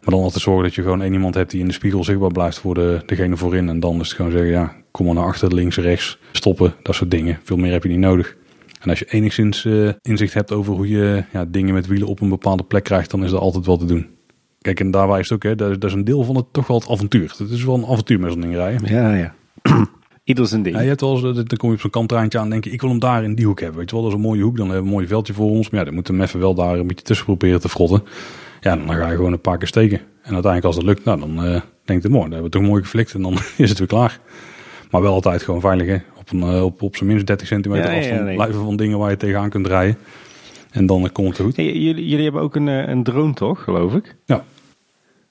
Maar 0.00 0.16
dan 0.16 0.22
altijd 0.22 0.42
zorgen 0.42 0.62
dat 0.64 0.74
je 0.74 0.82
gewoon 0.82 1.02
één 1.02 1.12
iemand 1.12 1.34
hebt 1.34 1.50
die 1.50 1.60
in 1.60 1.66
de 1.66 1.72
spiegel 1.72 2.04
zichtbaar 2.04 2.32
blijft 2.32 2.58
voor 2.58 2.74
de, 2.74 3.02
degene 3.06 3.36
voorin. 3.36 3.68
En 3.68 3.80
dan 3.80 4.00
is 4.00 4.06
het 4.06 4.16
gewoon 4.16 4.30
zeggen, 4.30 4.50
ja, 4.50 4.72
kom 4.90 5.06
maar 5.06 5.14
naar 5.14 5.24
achter, 5.24 5.54
links, 5.54 5.76
rechts, 5.76 6.18
stoppen, 6.32 6.74
dat 6.82 6.94
soort 6.94 7.10
dingen. 7.10 7.38
Veel 7.42 7.56
meer 7.56 7.72
heb 7.72 7.82
je 7.82 7.88
niet 7.88 7.98
nodig. 7.98 8.36
En 8.80 8.90
als 8.90 8.98
je 8.98 9.04
enigszins 9.04 9.64
uh, 9.64 9.90
inzicht 10.02 10.34
hebt 10.34 10.52
over 10.52 10.74
hoe 10.74 10.88
je 10.88 11.24
ja, 11.32 11.44
dingen 11.44 11.74
met 11.74 11.86
wielen 11.86 12.08
op 12.08 12.20
een 12.20 12.28
bepaalde 12.28 12.62
plek 12.62 12.84
krijgt, 12.84 13.10
dan 13.10 13.24
is 13.24 13.30
dat 13.30 13.40
altijd 13.40 13.66
wel 13.66 13.76
te 13.76 13.84
doen. 13.84 14.17
Kijk, 14.60 14.80
en 14.80 14.90
daar 14.90 15.08
wijst 15.08 15.32
ook, 15.32 15.42
hè, 15.42 15.54
dat, 15.54 15.80
dat 15.80 15.90
is 15.90 15.92
een 15.92 16.04
deel 16.04 16.24
van 16.24 16.36
het 16.36 16.44
toch 16.52 16.66
wel 16.66 16.78
het 16.78 16.88
avontuur. 16.88 17.34
Het 17.38 17.50
is 17.50 17.64
wel 17.64 17.74
een 17.74 17.86
avontuur 17.86 18.20
met 18.20 18.32
zo'n 18.32 18.40
ding 18.40 18.54
rijden. 18.54 18.94
Ja, 18.94 19.14
ja. 19.14 19.34
Ieder 20.24 20.46
zijn 20.46 20.62
ding. 20.62 20.76
Ja, 20.76 20.82
je 20.82 20.88
hebt 20.88 21.00
wel 21.00 21.26
eens, 21.26 21.36
dan 21.36 21.56
kom 21.56 21.68
je 21.68 21.74
op 21.74 21.80
zo'n 21.80 21.90
kantreintje 21.90 22.38
aan 22.38 22.44
en 22.44 22.50
denk 22.50 22.64
je, 22.64 22.70
ik 22.70 22.80
wil 22.80 22.90
hem 22.90 22.98
daar 22.98 23.24
in 23.24 23.34
die 23.34 23.46
hoek 23.46 23.60
hebben. 23.60 23.78
Weet 23.78 23.90
je 23.90 23.94
wel, 23.96 24.04
dat 24.04 24.12
is 24.12 24.18
een 24.18 24.24
mooie 24.24 24.42
hoek, 24.42 24.56
dan 24.56 24.66
hebben 24.66 24.82
we 24.84 24.88
een 24.88 24.94
mooi 24.94 25.06
veldje 25.06 25.32
voor 25.32 25.50
ons. 25.50 25.70
Maar 25.70 25.80
ja, 25.80 25.86
dan 25.86 25.94
moeten 25.94 26.12
we 26.14 26.20
hem 26.20 26.28
even 26.28 26.40
wel 26.40 26.54
daar 26.54 26.78
een 26.78 26.86
beetje 26.86 27.04
tussen 27.04 27.26
proberen 27.26 27.60
te 27.60 27.68
frotten. 27.68 28.02
Ja, 28.60 28.76
dan 28.76 28.94
ga 28.94 29.08
je 29.08 29.16
gewoon 29.16 29.32
een 29.32 29.40
paar 29.40 29.58
keer 29.58 29.66
steken. 29.66 29.98
En 29.98 30.34
uiteindelijk 30.34 30.64
als 30.64 30.74
dat 30.74 30.84
lukt, 30.84 31.04
nou, 31.04 31.20
dan 31.20 31.44
uh, 31.44 31.60
denkt 31.84 32.02
het 32.02 32.12
mooi, 32.12 32.24
dan 32.24 32.32
hebben 32.32 32.50
we 32.50 32.58
toch 32.58 32.62
mooi 32.62 32.82
geflikt 32.82 33.14
en 33.14 33.22
dan 33.22 33.32
is 33.56 33.68
het 33.68 33.78
weer 33.78 33.88
klaar. 33.88 34.20
Maar 34.90 35.02
wel 35.02 35.12
altijd 35.12 35.42
gewoon 35.42 35.60
veilig, 35.60 35.86
hè. 35.86 35.96
Op, 36.18 36.30
een, 36.30 36.40
uh, 36.40 36.64
op, 36.64 36.82
op 36.82 36.96
zijn 36.96 37.08
minst 37.08 37.26
30 37.26 37.46
centimeter 37.46 37.84
Ja, 37.84 37.92
ja, 37.92 37.98
afstand 37.98 38.24
nee. 38.24 38.34
blijven 38.34 38.60
van 38.64 38.76
dingen 38.76 38.98
waar 38.98 39.10
je 39.10 39.16
tegenaan 39.16 39.50
kunt 39.50 39.66
rijden. 39.66 39.96
En 40.78 40.86
dan 40.86 41.04
uh, 41.04 41.08
komt 41.12 41.28
het 41.28 41.46
goed. 41.46 41.56
Hey, 41.56 41.72
jullie, 41.72 42.08
jullie 42.08 42.24
hebben 42.24 42.42
ook 42.42 42.54
een, 42.56 42.68
eh, 42.68 42.88
een 42.88 43.02
drone 43.02 43.32
toch, 43.32 43.62
geloof 43.62 43.94
ik? 43.94 44.16
Ja. 44.24 44.44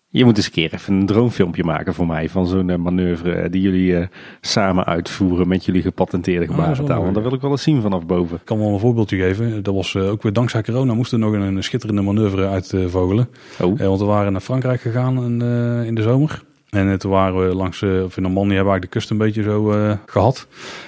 Je 0.09 0.25
moet 0.25 0.37
eens 0.37 0.45
een 0.45 0.51
keer 0.51 0.73
even 0.73 0.93
een 0.93 1.05
dronefilmpje 1.05 1.63
maken 1.63 1.93
voor 1.93 2.07
mij 2.07 2.29
van 2.29 2.47
zo'n 2.47 2.69
eh, 2.69 2.77
manoeuvre 2.77 3.31
eh, 3.31 3.51
die 3.51 3.61
jullie 3.61 4.07
samen 4.41 4.85
uitvoeren 4.85 5.47
met 5.47 5.65
jullie 5.65 5.81
gepatenteerde 5.81 6.45
Oh, 6.45 6.55
gebarentaal. 6.55 7.01
Want 7.01 7.13
dat 7.13 7.23
wil 7.23 7.33
ik 7.33 7.41
wel 7.41 7.51
eens 7.51 7.63
zien 7.63 7.81
vanaf 7.81 8.05
boven. 8.05 8.35
Ik 8.37 8.45
kan 8.45 8.57
wel 8.57 8.67
een 8.67 8.79
voorbeeldje 8.79 9.17
geven. 9.17 9.63
Dat 9.63 9.73
was 9.73 9.93
uh, 9.93 10.09
ook 10.09 10.23
weer 10.23 10.33
dankzij 10.33 10.63
corona 10.63 10.93
moesten 10.93 11.19
we 11.19 11.25
nog 11.25 11.33
een, 11.33 11.41
een 11.55 11.63
schitterende 11.63 12.01
manoeuvre 12.01 12.47
uitvogelen. 12.47 13.29
Oh, 13.61 13.79
Eh, 13.81 13.87
want 13.87 13.99
we 13.99 14.05
waren 14.05 14.31
naar 14.31 14.41
Frankrijk 14.41 14.81
gegaan 14.81 15.23
in, 15.23 15.41
in 15.85 15.95
de 15.95 16.01
zomer. 16.01 16.43
En 16.69 16.99
toen 16.99 17.11
waren 17.11 17.47
we 17.47 17.55
langs, 17.55 17.83
of 17.83 18.17
in 18.17 18.23
Normandië 18.23 18.55
hebben 18.55 18.73
we 18.73 18.79
eigenlijk 18.79 18.81
de 18.81 18.87
kust 18.87 19.09
een 19.09 19.17
beetje 19.17 19.43
zo 19.43 19.71
eh, 19.71 19.97
gehad. 20.05 20.47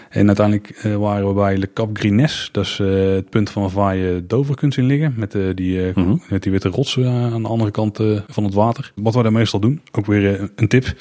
En 0.10 0.28
uiteindelijk 0.28 0.69
eh, 0.69 0.95
waren 0.95 1.28
we 1.28 1.34
bij 1.34 1.58
Le 1.58 1.74
Cap 1.74 1.98
Grines. 1.98 2.50
Dat 2.52 2.65
is 2.65 2.80
eh, 2.80 2.88
het 2.89 3.30
punt 3.30 3.50
van 3.50 3.69
waar 3.69 3.95
je 3.95 4.24
Dover 4.28 4.56
kunt 4.56 4.74
zien 4.74 4.86
liggen. 4.86 5.13
Met, 5.17 5.36
eh, 5.36 5.41
die, 5.56 5.91
Mhm. 5.95 6.15
met 6.30 6.43
die 6.43 6.52
witte 6.52 6.69
rotsen 6.69 7.08
aan 7.08 7.41
de 7.41 7.48
andere 7.48 7.72
kant 7.72 8.00
van 8.28 8.43
het 8.43 8.54
water. 8.54 8.91
Wat 8.95 9.13
wij 9.13 9.24
daar 9.24 9.32
meestal 9.32 9.60
doen, 9.60 9.82
ook 9.91 10.06
weer 10.06 10.52
een 10.56 10.67
tip, 10.67 10.93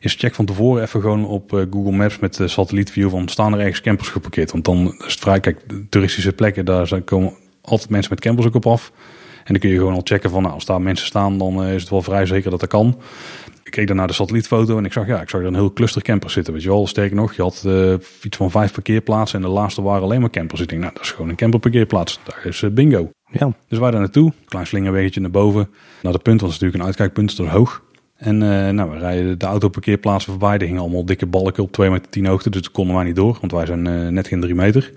is 0.00 0.14
check 0.14 0.34
van 0.34 0.44
tevoren 0.44 0.82
even 0.82 1.00
gewoon 1.00 1.26
op 1.26 1.66
Google 1.70 1.92
Maps 1.92 2.18
met 2.18 2.34
de 2.36 2.48
satellietview 2.48 3.10
van 3.10 3.28
staan 3.28 3.52
er 3.52 3.58
ergens 3.58 3.80
campers 3.80 4.08
geparkeerd. 4.08 4.52
Want 4.52 4.64
dan 4.64 4.94
is 5.06 5.12
het 5.12 5.22
vrij, 5.22 5.40
kijk, 5.40 5.60
toeristische 5.88 6.32
plekken, 6.32 6.64
daar 6.64 6.86
zijn, 6.86 7.04
komen 7.04 7.32
altijd 7.60 7.90
mensen 7.90 8.10
met 8.14 8.20
campers 8.20 8.46
ook 8.46 8.54
op 8.54 8.66
af. 8.66 8.92
En 9.36 9.52
dan 9.52 9.58
kun 9.58 9.70
je 9.70 9.76
gewoon 9.76 9.94
al 9.94 10.00
checken 10.04 10.30
van, 10.30 10.42
nou, 10.42 10.54
als 10.54 10.64
daar 10.64 10.82
mensen 10.82 11.06
staan, 11.06 11.38
dan 11.38 11.64
is 11.64 11.80
het 11.80 11.90
wel 11.90 12.02
vrij 12.02 12.26
zeker 12.26 12.50
dat 12.50 12.60
dat 12.60 12.68
kan. 12.68 12.98
Ik 13.64 13.70
keek 13.70 13.86
dan 13.86 13.96
naar 13.96 14.06
de 14.06 14.12
satellietfoto 14.12 14.78
en 14.78 14.84
ik 14.84 14.92
zag, 14.92 15.06
ja, 15.06 15.20
ik 15.20 15.28
zag 15.28 15.40
er 15.40 15.46
een 15.46 15.54
heel 15.54 15.72
cluster 15.72 16.02
campers 16.02 16.32
zitten. 16.32 16.52
Weet 16.52 16.62
je 16.62 16.68
wel, 16.68 16.86
sterker 16.86 17.16
nog, 17.16 17.34
je 17.34 17.42
had 17.42 17.62
eh, 17.66 17.92
iets 18.22 18.36
van 18.36 18.50
vijf 18.50 18.72
parkeerplaatsen 18.72 19.38
en 19.38 19.46
de 19.46 19.52
laatste 19.52 19.82
waren 19.82 20.02
alleen 20.02 20.20
maar 20.20 20.30
campers. 20.30 20.60
Ik 20.60 20.68
denk, 20.68 20.80
nou, 20.80 20.92
dat 20.94 21.02
is 21.02 21.10
gewoon 21.10 21.28
een 21.28 21.36
camperparkeerplaats. 21.36 22.20
Daar 22.24 22.46
is 22.46 22.62
eh, 22.62 22.70
bingo. 22.70 23.10
ja. 23.30 23.52
Dus 23.68 23.78
wij 23.78 23.90
daar 23.90 24.00
naartoe, 24.00 24.32
klein 24.44 24.66
slingerweggetje 24.66 25.20
naar 25.20 25.30
boven. 25.30 25.68
Naar 26.02 26.12
de 26.12 26.18
punt, 26.18 26.42
is 26.42 26.48
natuurlijk 26.48 26.74
een 26.74 26.84
uitkijkpunt, 26.84 27.36
dat 27.36 27.46
is 27.46 27.52
hoog. 27.52 27.82
En 28.16 28.42
eh, 28.42 28.72
nou, 28.72 28.90
we 28.90 28.98
rijden 28.98 29.38
de 29.38 29.46
autoparkeerplaatsen 29.46 30.30
voorbij. 30.30 30.58
Er 30.58 30.66
hingen 30.66 30.80
allemaal 30.80 31.04
dikke 31.04 31.26
balken 31.26 31.62
op 31.62 31.72
2 31.72 31.90
meter 31.90 32.10
10 32.10 32.26
hoogte, 32.26 32.50
dus 32.50 32.62
dat 32.62 32.72
konden 32.72 32.94
wij 32.94 33.04
niet 33.04 33.16
door, 33.16 33.38
want 33.40 33.52
wij 33.52 33.66
zijn 33.66 34.14
net 34.14 34.28
geen 34.28 34.40
3 34.40 34.54
meter. 34.54 34.92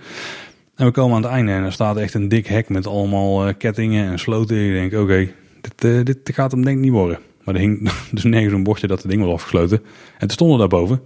En 0.76 0.86
we 0.86 0.92
komen 0.92 1.16
aan 1.16 1.24
het 1.24 1.32
einde 1.32 1.52
en 1.52 1.64
er 1.64 1.72
staat 1.72 1.98
echt 1.98 2.14
een 2.14 2.28
dik 2.28 2.48
hek 2.48 2.70
met 2.70 2.88
allemaal 2.88 3.56
kettingen 3.56 4.12
en 4.12 4.20
sloten. 4.20 4.58
Ik 4.58 4.74
denk, 4.74 5.04
oké, 5.04 5.30
dit, 5.76 6.06
dit 6.06 6.36
gaat 6.36 6.52
hem 6.52 6.64
denk 6.64 6.78
ik 6.78 6.84
niet 6.84 6.92
worden. 6.92 7.20
Maar 7.48 7.56
er 7.56 7.62
hing 7.62 7.92
dus 8.12 8.24
nergens 8.24 8.54
een 8.54 8.64
bordje 8.64 8.88
dat 8.88 9.02
het 9.02 9.12
ding 9.12 9.24
was 9.24 9.34
afgesloten. 9.34 9.78
En 10.14 10.20
toen 10.20 10.30
stonden 10.30 10.56
we 10.58 10.68
daarboven. 10.68 11.02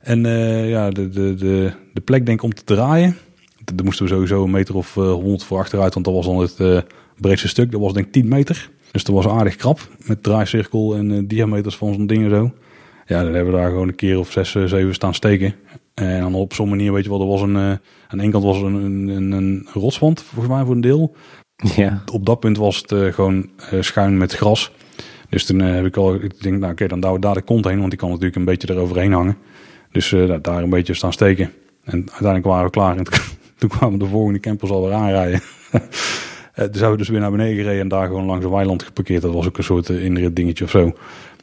En 0.00 0.26
eh, 0.26 0.70
ja, 0.70 0.90
de, 0.90 1.08
de, 1.08 1.34
de, 1.34 1.72
de 1.92 2.00
plek 2.00 2.26
denk 2.26 2.38
ik 2.38 2.44
om 2.44 2.54
te 2.54 2.64
draaien. 2.64 3.16
Daar 3.64 3.84
moesten 3.84 4.04
we 4.04 4.12
sowieso 4.12 4.44
een 4.44 4.50
meter 4.50 4.76
of 4.76 4.96
eh, 4.96 5.12
100 5.12 5.44
voor 5.44 5.58
achteruit, 5.58 5.94
want 5.94 6.06
dat 6.06 6.14
was 6.14 6.26
dan 6.26 6.38
het 6.38 6.60
eh, 6.60 6.78
breedste 7.20 7.48
stuk. 7.48 7.70
Dat 7.70 7.80
was 7.80 7.92
denk 7.92 8.06
ik 8.06 8.12
10 8.12 8.28
meter. 8.28 8.70
Dus 8.90 9.04
dat 9.04 9.14
was 9.14 9.26
aardig 9.28 9.56
krap 9.56 9.88
met 10.06 10.22
draaicirkel 10.22 10.94
en 10.94 11.12
eh, 11.12 11.22
diameters 11.24 11.76
van 11.76 11.94
zo'n 11.94 12.06
ding 12.06 12.24
en 12.24 12.30
zo. 12.30 12.52
Ja, 13.06 13.22
dan 13.22 13.34
hebben 13.34 13.52
we 13.52 13.58
daar 13.58 13.70
gewoon 13.70 13.88
een 13.88 13.94
keer 13.94 14.18
of 14.18 14.32
zes, 14.32 14.54
eh, 14.54 14.64
zeven 14.64 14.94
staan 14.94 15.14
steken. 15.14 15.54
En 15.94 16.20
dan 16.20 16.34
op 16.34 16.54
zo'n 16.54 16.68
manier, 16.68 16.92
weet 16.92 17.04
je 17.04 17.10
wel, 17.10 17.20
er 17.20 17.26
was 17.26 17.40
een, 17.40 17.56
eh, 17.56 17.72
aan 18.08 18.20
één 18.20 18.30
kant 18.30 18.44
was 18.44 18.56
een, 18.56 18.74
een, 18.74 19.08
een, 19.08 19.32
een 19.32 19.66
rotswand, 19.72 20.22
volgens 20.22 20.54
mij 20.54 20.64
voor 20.64 20.74
een 20.74 20.80
deel. 20.80 21.14
ja. 21.76 22.02
Op 22.12 22.26
dat 22.26 22.40
punt 22.40 22.56
was 22.56 22.76
het 22.76 22.92
eh, 22.92 23.12
gewoon 23.12 23.50
eh, 23.70 23.80
schuin 23.80 24.16
met 24.16 24.32
gras. 24.32 24.72
Dus 25.28 25.44
toen 25.46 25.60
eh, 25.60 25.74
heb 25.74 25.84
ik 25.86 25.96
al, 25.96 26.14
ik 26.14 26.42
denk, 26.42 26.58
nou 26.58 26.72
oké, 26.72 26.86
dan 26.86 27.00
douw 27.00 27.14
ik 27.14 27.22
daar 27.22 27.34
de 27.34 27.42
kont 27.42 27.64
heen, 27.64 27.78
want 27.78 27.90
die 27.90 27.98
kan 27.98 28.08
natuurlijk 28.08 28.36
een 28.36 28.44
beetje 28.44 28.70
eroverheen 28.74 29.12
hangen. 29.12 29.36
Dus 29.92 30.12
eh, 30.12 30.34
daar- 30.42 30.62
een 30.62 30.70
beetje 30.70 30.94
staan 30.94 31.12
steken. 31.12 31.52
En 31.84 31.98
uiteindelijk 31.98 32.44
waren 32.46 32.64
we 32.64 32.70
klaar 32.70 32.96
en 32.96 33.04
toen, 33.08 33.20
toen 33.56 33.68
kwamen 33.68 33.98
de 33.98 34.06
volgende 34.06 34.40
campers 34.40 34.70
alweer 34.70 34.92
aanrijden. 34.92 35.40
Eh, 36.58 36.64
toen 36.64 36.74
zijn 36.74 36.90
we 36.90 36.96
dus 36.96 37.08
weer 37.08 37.20
naar 37.20 37.30
beneden 37.30 37.56
gereden 37.56 37.80
en 37.80 37.88
daar 37.88 38.06
gewoon 38.06 38.24
langs 38.24 38.44
een 38.44 38.50
weiland 38.50 38.82
geparkeerd. 38.82 39.22
Dat 39.22 39.32
was 39.32 39.46
ook 39.46 39.58
een 39.58 39.64
soort 39.64 39.88
inrit 39.88 40.36
dingetje 40.36 40.64
of 40.64 40.70
zo. 40.70 40.92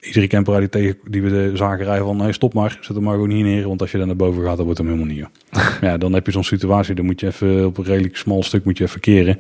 Iedere 0.02 0.28
camper 0.28 0.60
die, 0.60 0.70
tegen, 0.70 0.98
die 1.10 1.22
we 1.22 1.30
de 1.30 1.52
zagen 1.54 1.86
rijden 1.86 2.06
van, 2.06 2.18
nee, 2.18 2.34
stop 2.34 2.54
maar, 2.54 2.78
zet 2.82 2.96
hem 2.96 3.04
maar 3.04 3.14
gewoon 3.14 3.30
hier 3.30 3.44
neer. 3.44 3.68
Want 3.68 3.82
als 3.82 3.92
je 3.92 3.98
dan 3.98 4.08
naar 4.08 4.16
boven 4.16 4.44
gaat, 4.44 4.56
dan 4.56 4.66
wordt 4.66 4.80
hem 4.80 4.88
helemaal 4.90 5.14
niet. 5.16 5.28
ja, 5.82 5.98
dan 5.98 6.14
heb 6.14 6.26
je 6.26 6.32
zo'n 6.32 6.44
situatie, 6.44 6.96
dan 6.96 7.06
moet 7.06 7.20
je 7.20 7.28
even 7.28 7.66
op 7.66 7.78
een 7.78 7.84
redelijk 7.84 8.18
smal 8.18 8.44
stuk 8.44 8.64
moet 8.66 8.78
je 8.78 8.84
even 8.84 9.00
keren. 9.00 9.40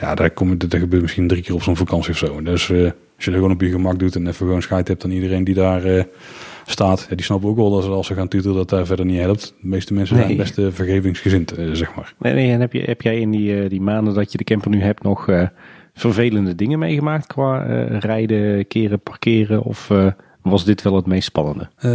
Ja, 0.00 0.14
daar 0.14 0.30
kom 0.30 0.48
je, 0.48 0.56
dat 0.56 0.74
gebeurt 0.74 1.02
misschien 1.02 1.28
drie 1.28 1.42
keer 1.42 1.54
op 1.54 1.62
zo'n 1.62 1.76
vakantie 1.76 2.10
of 2.10 2.18
zo. 2.18 2.42
Dus 2.42 2.70
eh, 2.70 2.82
als 3.16 3.24
je 3.24 3.30
er 3.30 3.36
gewoon 3.36 3.52
op 3.52 3.60
je 3.60 3.70
gemak 3.70 3.98
doet 3.98 4.14
en 4.14 4.26
even 4.26 4.46
gewoon 4.46 4.62
scheid 4.62 4.88
hebt 4.88 5.04
aan 5.04 5.10
iedereen 5.10 5.44
die 5.44 5.54
daar 5.54 5.84
eh, 5.84 6.04
staat. 6.66 7.06
Ja, 7.10 7.16
die 7.16 7.24
snappen 7.24 7.48
ook 7.48 7.56
wel 7.56 7.70
dat 7.70 7.82
ze 7.84 7.90
als 7.90 8.06
ze 8.06 8.14
gaan 8.14 8.28
tutelen 8.28 8.56
dat 8.56 8.68
daar 8.68 8.86
verder 8.86 9.04
niet 9.04 9.20
helpt. 9.20 9.54
De 9.60 9.68
meeste 9.68 9.94
mensen 9.94 10.16
zijn 10.16 10.28
Nee. 10.28 10.36
best 10.36 10.58
eh, 10.58 10.66
vergevingsgezind, 10.70 11.54
zeg 11.72 11.94
maar. 11.94 12.14
Nee, 12.18 12.34
nee, 12.34 12.50
en 12.52 12.60
heb, 12.60 12.72
je, 12.72 12.82
heb 12.82 13.02
jij 13.02 13.20
in 13.20 13.30
die, 13.30 13.68
die 13.68 13.80
maanden 13.80 14.14
dat 14.14 14.32
je 14.32 14.38
de 14.38 14.44
camper 14.44 14.70
nu 14.70 14.80
hebt 14.82 15.02
nog 15.02 15.28
vervelende 15.94 16.54
dingen 16.54 16.78
meegemaakt 16.78 17.26
qua 17.26 17.62
rijden, 17.98 18.66
keren, 18.68 19.00
parkeren 19.00 19.62
of 19.62 19.90
Was 20.50 20.64
dit 20.64 20.82
wel 20.82 20.96
het 20.96 21.06
meest 21.06 21.26
spannende? 21.26 21.68
Uh, 21.76 21.90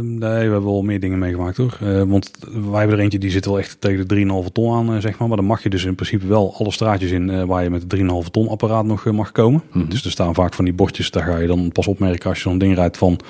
nee, 0.00 0.18
we 0.18 0.52
hebben 0.52 0.64
wel 0.64 0.82
meer 0.82 1.00
dingen 1.00 1.18
meegemaakt 1.18 1.56
hoor. 1.56 1.78
Uh, 1.82 2.02
want 2.02 2.30
wij 2.70 2.78
hebben 2.78 2.96
er 2.96 3.02
eentje 3.02 3.18
die 3.18 3.30
zit 3.30 3.46
wel 3.46 3.58
echt 3.58 3.80
tegen 3.80 4.08
de 4.08 4.42
3,5 4.44 4.52
ton 4.52 4.74
aan, 4.74 4.94
uh, 4.94 5.00
zeg 5.00 5.18
maar. 5.18 5.28
Maar 5.28 5.36
dan 5.36 5.46
mag 5.46 5.62
je 5.62 5.70
dus 5.70 5.84
in 5.84 5.94
principe 5.94 6.26
wel 6.26 6.54
alle 6.58 6.70
straatjes 6.72 7.10
in 7.10 7.46
waar 7.46 7.62
je 7.62 7.70
met 7.70 7.90
de 7.90 7.96
3,5 8.24 8.30
ton 8.30 8.48
apparaat 8.48 8.84
nog 8.84 9.04
mag 9.04 9.32
komen. 9.32 9.62
Mhm. 9.72 9.88
Dus 9.88 10.04
er 10.04 10.10
staan 10.10 10.34
vaak 10.34 10.54
van 10.54 10.64
die 10.64 10.74
bordjes, 10.74 11.10
daar 11.10 11.24
ga 11.24 11.38
je 11.38 11.46
dan 11.46 11.72
pas 11.72 11.86
opmerken 11.86 12.28
als 12.28 12.42
je 12.42 12.48
zo'n 12.48 12.58
ding 12.58 12.74
rijdt 12.74 12.96
van... 12.96 13.20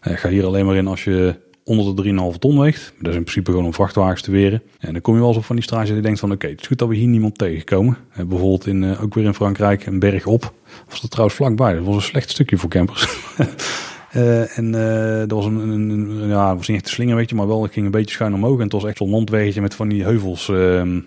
ga 0.00 0.28
hier 0.28 0.46
alleen 0.46 0.66
maar 0.66 0.76
in 0.76 0.86
als 0.86 1.04
je 1.04 1.34
onder 1.64 1.96
de 1.96 2.32
3,5 2.32 2.38
ton 2.38 2.60
weegt. 2.60 2.92
Dat 2.98 3.10
is 3.10 3.16
in 3.16 3.22
principe 3.22 3.50
gewoon 3.50 3.66
om 3.66 3.74
vrachtwagens 3.74 4.22
te 4.22 4.30
weren. 4.30 4.62
En 4.78 4.92
dan 4.92 5.02
kom 5.02 5.14
je 5.14 5.20
wel 5.20 5.28
eens 5.28 5.38
op 5.38 5.44
van 5.44 5.56
die 5.56 5.64
straatjes 5.64 5.92
die 5.92 6.02
denkt 6.02 6.20
van 6.20 6.32
oké, 6.32 6.46
het 6.46 6.60
is 6.60 6.66
goed 6.66 6.78
dat 6.78 6.88
we 6.88 6.94
hier 6.94 7.08
niemand 7.08 7.38
tegenkomen. 7.38 7.96
Uh, 8.18 8.24
bijvoorbeeld 8.24 8.66
in, 8.66 8.98
ook 8.98 9.14
weer 9.14 9.24
in 9.24 9.34
Frankrijk, 9.34 9.86
een 9.86 9.98
berg 9.98 10.26
op. 10.26 10.52
Was 10.88 11.00
dat 11.00 11.10
trouwens 11.10 11.36
vlakbij. 11.36 11.74
Dat 11.74 11.84
was 11.84 11.94
een 11.94 12.02
slecht 12.02 12.30
stukje 12.30 12.58
voor 12.58 12.70
campers. 12.70 13.06
Uh, 14.16 14.58
en 14.58 14.70
dat 15.28 15.30
was 15.30 15.44
een, 15.44 15.56
een, 15.56 15.90
een, 15.90 16.28
ja, 16.28 16.48
het 16.48 16.56
was 16.56 16.68
niet 16.68 16.76
echt 16.76 16.86
een 16.86 16.92
slinger, 16.92 17.16
weet 17.16 17.28
je, 17.28 17.34
maar 17.34 17.46
wel, 17.46 17.62
het 17.62 17.72
ging 17.72 17.86
een 17.86 17.92
beetje 17.92 18.14
schuin 18.14 18.34
omhoog. 18.34 18.56
En 18.56 18.62
het 18.62 18.72
was 18.72 18.84
echt 18.84 18.96
zo'n 18.96 19.10
landweggetje 19.10 19.60
met 19.60 19.74
van 19.74 19.88
die 19.88 20.02
heuvels 20.02 20.50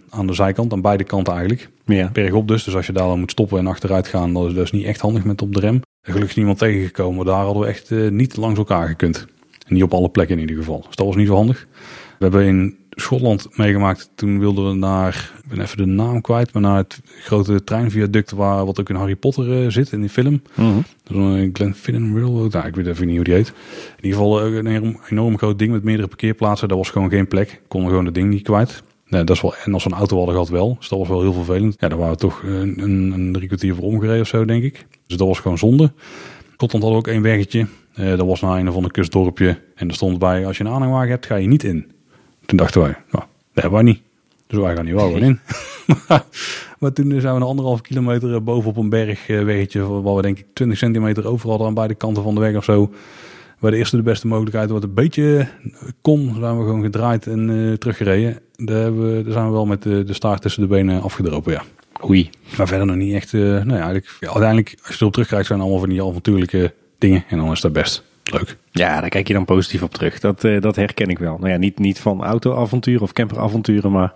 aan 0.10 0.28
de 0.28 0.34
zijkant, 0.34 0.74
aan 0.74 0.82
beide 0.82 1.04
kanten 1.04 1.34
eigenlijk. 1.34 1.70
Ja. 1.86 2.10
Bergop 2.14 2.48
dus, 2.48 2.64
dus 2.64 2.76
als 2.76 2.86
je 2.86 2.94
daar 2.94 3.08
dan 3.08 3.20
moet 3.20 3.32
stoppen 3.32 3.60
en 3.60 3.68
achteruit 3.68 4.08
gaan, 4.08 4.34
dat 4.34 4.52
is, 4.52 4.54
is 4.54 4.72
niet 4.72 4.86
echt 4.86 5.02
handig 5.02 5.24
met 5.24 5.42
op 5.42 5.54
de 5.54 5.60
rem. 5.60 5.82
Gelukkig 6.02 6.30
is 6.30 6.36
niemand 6.36 6.58
tegengekomen, 6.58 7.26
daar 7.26 7.44
hadden 7.44 7.62
we 7.62 7.68
echt 7.68 7.90
niet 8.12 8.38
langs 8.38 8.58
elkaar 8.58 8.88
gekund. 8.88 9.26
En 9.68 9.74
niet 9.74 9.84
op 9.84 9.94
alle 9.94 10.10
plekken 10.10 10.36
in 10.36 10.42
ieder 10.42 10.58
geval. 10.58 10.84
Dus 10.88 10.96
dat 10.96 11.06
was 11.06 11.16
niet 11.16 11.28
zo 11.28 11.36
handig. 11.36 11.68
We 12.18 12.26
hebben 12.26 12.44
in 12.46 12.78
Schotland 13.02 13.58
meegemaakt. 13.58 14.10
Toen 14.16 14.40
wilden 14.40 14.70
we 14.70 14.76
naar, 14.76 15.32
ik 15.44 15.50
ben 15.50 15.62
even 15.62 15.78
de 15.78 15.86
naam 15.86 16.22
kwijt, 16.22 16.54
maar 16.54 16.62
naar 16.62 16.78
het 16.78 17.02
grote 17.20 17.64
treinviaduct 17.64 18.32
waar 18.32 18.66
wat 18.66 18.80
ook 18.80 18.90
in 18.90 18.96
Harry 18.96 19.16
Potter 19.16 19.64
uh, 19.64 19.70
zit 19.70 19.92
in 19.92 20.00
die 20.00 20.10
film. 20.10 20.42
Mm 20.56 20.72
-hmm. 20.72 20.84
Dat 21.04 21.18
is 21.18 21.24
een 21.24 21.50
Glenfinnan 21.54 22.18
Railroad. 22.18 22.52
Nou, 22.52 22.68
ik 22.68 22.76
weet 22.76 22.88
even 22.88 23.08
niet 23.08 23.16
hoe 23.16 23.26
die 23.26 23.34
heet. 23.34 23.48
In 23.98 24.04
ieder 24.04 24.20
geval 24.20 24.46
een 24.46 24.68
enorm, 24.68 25.00
enorm 25.10 25.38
groot 25.38 25.60
ding 25.60 25.72
met 25.72 25.84
meerdere 25.84 26.08
parkeerplaatsen. 26.08 26.68
Daar 26.68 26.78
was 26.78 26.90
gewoon 26.90 27.10
geen 27.10 27.28
plek. 27.28 27.62
Konden 27.68 27.90
gewoon 27.90 28.06
het 28.06 28.14
ding 28.14 28.30
niet 28.30 28.44
kwijt. 28.44 28.84
Nee, 29.08 29.24
dat 29.24 29.36
is 29.36 29.42
wel, 29.42 29.56
en 29.56 29.74
als 29.74 29.84
we 29.84 29.90
een 29.90 29.98
auto 29.98 30.18
hadden 30.18 30.34
gehad 30.34 30.50
wel. 30.50 30.76
Dus 30.80 30.90
dat 30.90 31.00
was 31.00 31.08
wel 31.08 31.22
heel 31.22 31.34
vervelend. 31.34 31.76
Ja, 31.80 31.88
daar 31.88 31.98
waren 31.98 32.14
we 32.14 32.20
toch 32.20 32.44
een, 32.44 32.82
een, 32.82 33.12
een 33.12 33.34
drie 33.34 33.48
kwartier 33.48 33.76
voor 33.76 33.84
omgereden 33.84 34.22
of 34.22 34.28
zo, 34.28 34.46
denk 34.46 34.64
ik. 34.64 34.86
Dus 35.08 35.18
dat 35.18 35.28
was 35.28 35.40
gewoon 35.40 35.58
zonde. 35.58 35.92
Schotland 36.54 36.86
had 36.86 36.94
ook 36.94 37.08
één 37.08 37.22
weggetje. 37.22 37.68
Uh, 38.00 38.10
dat 38.10 38.28
was 38.28 38.42
naar 38.42 38.60
een 38.60 38.70
of 38.70 38.76
ander 38.76 38.92
kustdorpje. 38.92 39.62
En 39.76 39.88
er 39.88 39.94
stond 39.94 40.20
bij, 40.20 40.46
als 40.46 40.58
je 40.58 40.64
een 40.64 40.70
aanhangwagen 40.70 41.10
hebt, 41.10 41.26
ga 41.26 41.36
je 41.36 41.48
niet 41.48 41.64
in. 41.64 41.92
Toen 42.48 42.58
dachten 42.58 42.82
wij, 42.82 42.92
nou, 42.92 43.26
dat 43.54 43.64
hebben 43.64 43.72
wij 43.72 43.82
niet. 43.82 44.02
Dus 44.48 44.60
wij 44.60 44.76
gaan 44.76 44.86
niet 44.86 44.94
wel 44.94 45.06
gewoon 45.06 45.22
in. 45.22 45.40
maar, 46.08 46.24
maar 46.80 46.94
toen 46.94 47.22
zijn 47.22 47.34
we 47.34 47.40
een 47.40 47.48
anderhalf 47.48 47.82
kilometer 47.82 48.44
bovenop 48.44 48.78
een 48.78 48.90
bergweggetje, 48.90 50.02
waar 50.02 50.16
we 50.16 50.22
denk 50.22 50.40
ik 50.40 50.46
20 50.54 50.78
centimeter 50.78 51.28
over 51.28 51.50
hadden 51.50 51.68
aan 51.68 51.74
beide 51.74 51.96
kanten 51.96 52.24
van 52.24 52.36
de 52.36 52.42
weg 52.42 52.56
of 52.56 52.64
zo. 52.64 52.92
Bij 53.60 53.72
de 53.72 53.78
eerste 53.78 53.96
de 53.96 54.02
beste 54.02 54.28
mogelijkheid, 54.28 54.70
wat 54.70 54.84
een 54.84 54.94
beetje 54.94 55.48
kon, 56.02 56.36
zijn 56.40 56.58
we 56.58 56.64
gewoon 56.64 56.82
gedraaid 56.82 57.28
en 57.28 57.50
uh, 57.50 57.74
teruggereden. 57.74 58.40
Daar, 58.56 58.82
hebben 58.82 59.16
we, 59.16 59.24
daar 59.24 59.34
zijn 59.34 59.46
we 59.46 59.52
wel 59.52 59.66
met 59.66 59.84
de, 59.84 60.04
de 60.04 60.14
staart 60.14 60.42
tussen 60.42 60.62
de 60.62 60.68
benen 60.68 61.02
afgedropen, 61.02 61.52
ja. 61.52 61.64
Oei. 62.10 62.30
Maar 62.58 62.68
verder 62.68 62.86
nog 62.86 62.96
niet 62.96 63.14
echt, 63.14 63.34
uh, 63.34 63.42
nou 63.42 63.68
ja, 63.68 63.76
eigenlijk, 63.76 64.18
ja, 64.20 64.28
uiteindelijk, 64.28 64.76
als 64.82 64.94
je 64.94 65.00
erop 65.00 65.14
terugkijkt, 65.14 65.48
zijn 65.48 65.60
allemaal 65.60 65.80
van 65.80 65.90
die 65.90 66.04
avontuurlijke 66.04 66.74
dingen. 66.98 67.24
En 67.30 67.38
dan 67.38 67.52
is 67.52 67.62
dat 67.62 67.74
best 67.74 68.04
leuk. 68.32 68.58
Ja, 68.72 69.02
daar 69.02 69.10
kijk 69.10 69.28
je 69.28 69.34
dan 69.34 69.46
positief 69.46 69.84
op 69.84 69.94
terug. 69.94 70.20
Dat, 70.20 70.44
uh, 70.44 70.62
dat 70.62 70.76
herken 70.76 71.08
ik 71.08 71.20
wel. 71.20 71.38
Nou 71.38 71.50
ja, 71.50 71.58
niet, 71.58 71.80
niet 71.80 72.00
van 72.00 72.24
autoavonturen 72.24 73.02
of 73.02 73.14
camperavonturen, 73.14 73.92
maar 73.92 74.14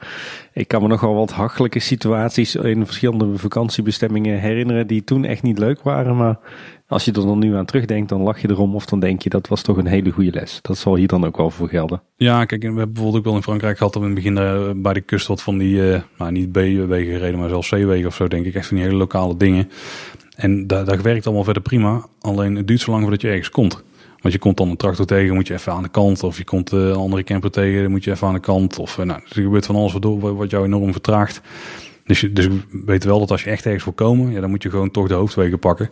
ik 0.54 0.68
kan 0.68 0.82
me 0.82 0.88
nogal 0.88 1.16
wat 1.16 1.32
hachelijke 1.32 1.80
situaties 1.80 2.56
in 2.56 2.86
verschillende 2.86 3.38
vakantiebestemmingen 3.38 4.40
herinneren 4.40 4.88
die 4.88 5.04
toen 5.04 5.26
echt 5.26 5.44
niet 5.44 5.58
leuk 5.58 5.82
waren. 5.82 6.16
Maar 6.16 6.40
als 6.88 7.06
je 7.06 7.12
er 7.12 7.26
dan 7.26 7.40
nu 7.40 7.56
aan 7.56 7.66
terugdenkt, 7.66 8.10
dan 8.10 8.22
lach 8.22 8.42
je 8.42 8.50
erom 8.50 8.76
of 8.76 8.86
dan 8.86 9.00
denk 9.00 9.22
je 9.22 9.30
dat 9.30 9.48
was 9.48 9.62
toch 9.62 9.78
een 9.78 9.86
hele 9.86 10.12
goede 10.12 10.32
les. 10.32 10.60
Dat 10.62 10.78
zal 10.78 10.96
hier 10.96 11.08
dan 11.08 11.26
ook 11.26 11.38
wel 11.38 11.50
voor 11.50 11.70
gelden. 11.70 12.02
Ja, 12.16 12.46
kijk, 12.46 12.62
we 12.62 12.68
hebben 12.68 12.94
bijvoorbeeld 12.94 13.18
ook 13.18 13.26
wel 13.26 13.36
in 13.36 13.44
Frankrijk 13.44 13.78
gehad 13.78 13.94
dat 13.94 14.02
we 14.02 14.10
in 14.10 14.16
het 14.16 14.24
begin 14.24 14.44
uh, 14.44 14.82
bij 14.82 14.94
de 14.94 15.02
kust 15.02 15.28
wat 15.28 15.42
van 15.42 15.58
die, 15.58 15.76
uh, 15.76 16.02
nou 16.18 16.32
niet 16.32 16.52
B-wegen 16.52 17.14
gereden, 17.14 17.40
maar 17.40 17.50
zelfs 17.50 17.70
C-wegen 17.70 18.08
of 18.08 18.16
zo 18.16 18.28
denk 18.28 18.46
ik. 18.46 18.56
Echt 18.56 18.68
van 18.68 18.78
die 18.78 18.86
hele 18.86 18.98
lokale 18.98 19.38
dingen. 19.38 19.70
En 20.36 20.68
dat, 20.68 20.86
dat 20.86 21.02
werkt 21.02 21.26
allemaal 21.26 21.44
verder 21.44 21.62
prima. 21.62 22.06
Alleen 22.22 22.56
het 22.56 22.68
duurt 22.68 22.80
zo 22.80 22.92
lang 22.92 23.02
voordat 23.02 23.22
je 23.22 23.28
ergens 23.28 23.50
komt. 23.50 23.84
Want 24.22 24.34
je 24.34 24.40
komt 24.40 24.58
dan 24.58 24.70
een 24.70 24.78
tractor 24.78 25.06
tegen, 25.06 25.36
moet 25.36 25.48
je 25.48 25.54
even 25.54 25.74
aan 25.74 25.84
de 25.84 25.90
kant. 25.90 26.24
Of 26.24 26.38
je 26.38 26.44
komt 26.44 26.72
een 26.72 26.96
andere 26.96 27.24
camper 27.24 27.52
tegen, 27.52 27.92
moet 27.92 28.04
je 28.04 28.12
even 28.12 28.28
aan 28.28 28.34
de 28.34 28.40
kant. 28.40 28.80
Of 28.80 28.98
nou, 28.98 29.10
er 29.10 29.24
gebeurt 29.28 29.66
van 29.66 29.76
alles 29.76 29.92
waardoor, 29.92 30.36
wat 30.36 30.50
jou 30.50 30.66
enorm 30.66 30.92
vertraagt. 30.92 31.42
Dus 32.06 32.22
je 32.22 32.34
dus 32.34 32.48
weet 32.86 33.04
wel 33.04 33.20
dat 33.20 33.32
als 33.32 33.44
je 33.44 33.50
echt 33.50 33.66
ergens 33.66 33.84
wil 33.84 33.94
komen, 33.94 34.32
ja, 34.32 34.40
dan 34.40 34.50
moet 34.50 34.64
je 34.64 34.70
gewoon 34.70 34.92
toch 34.92 35.08
de 35.08 35.14
hoofdwegen 35.14 35.60
pakken. 35.60 35.90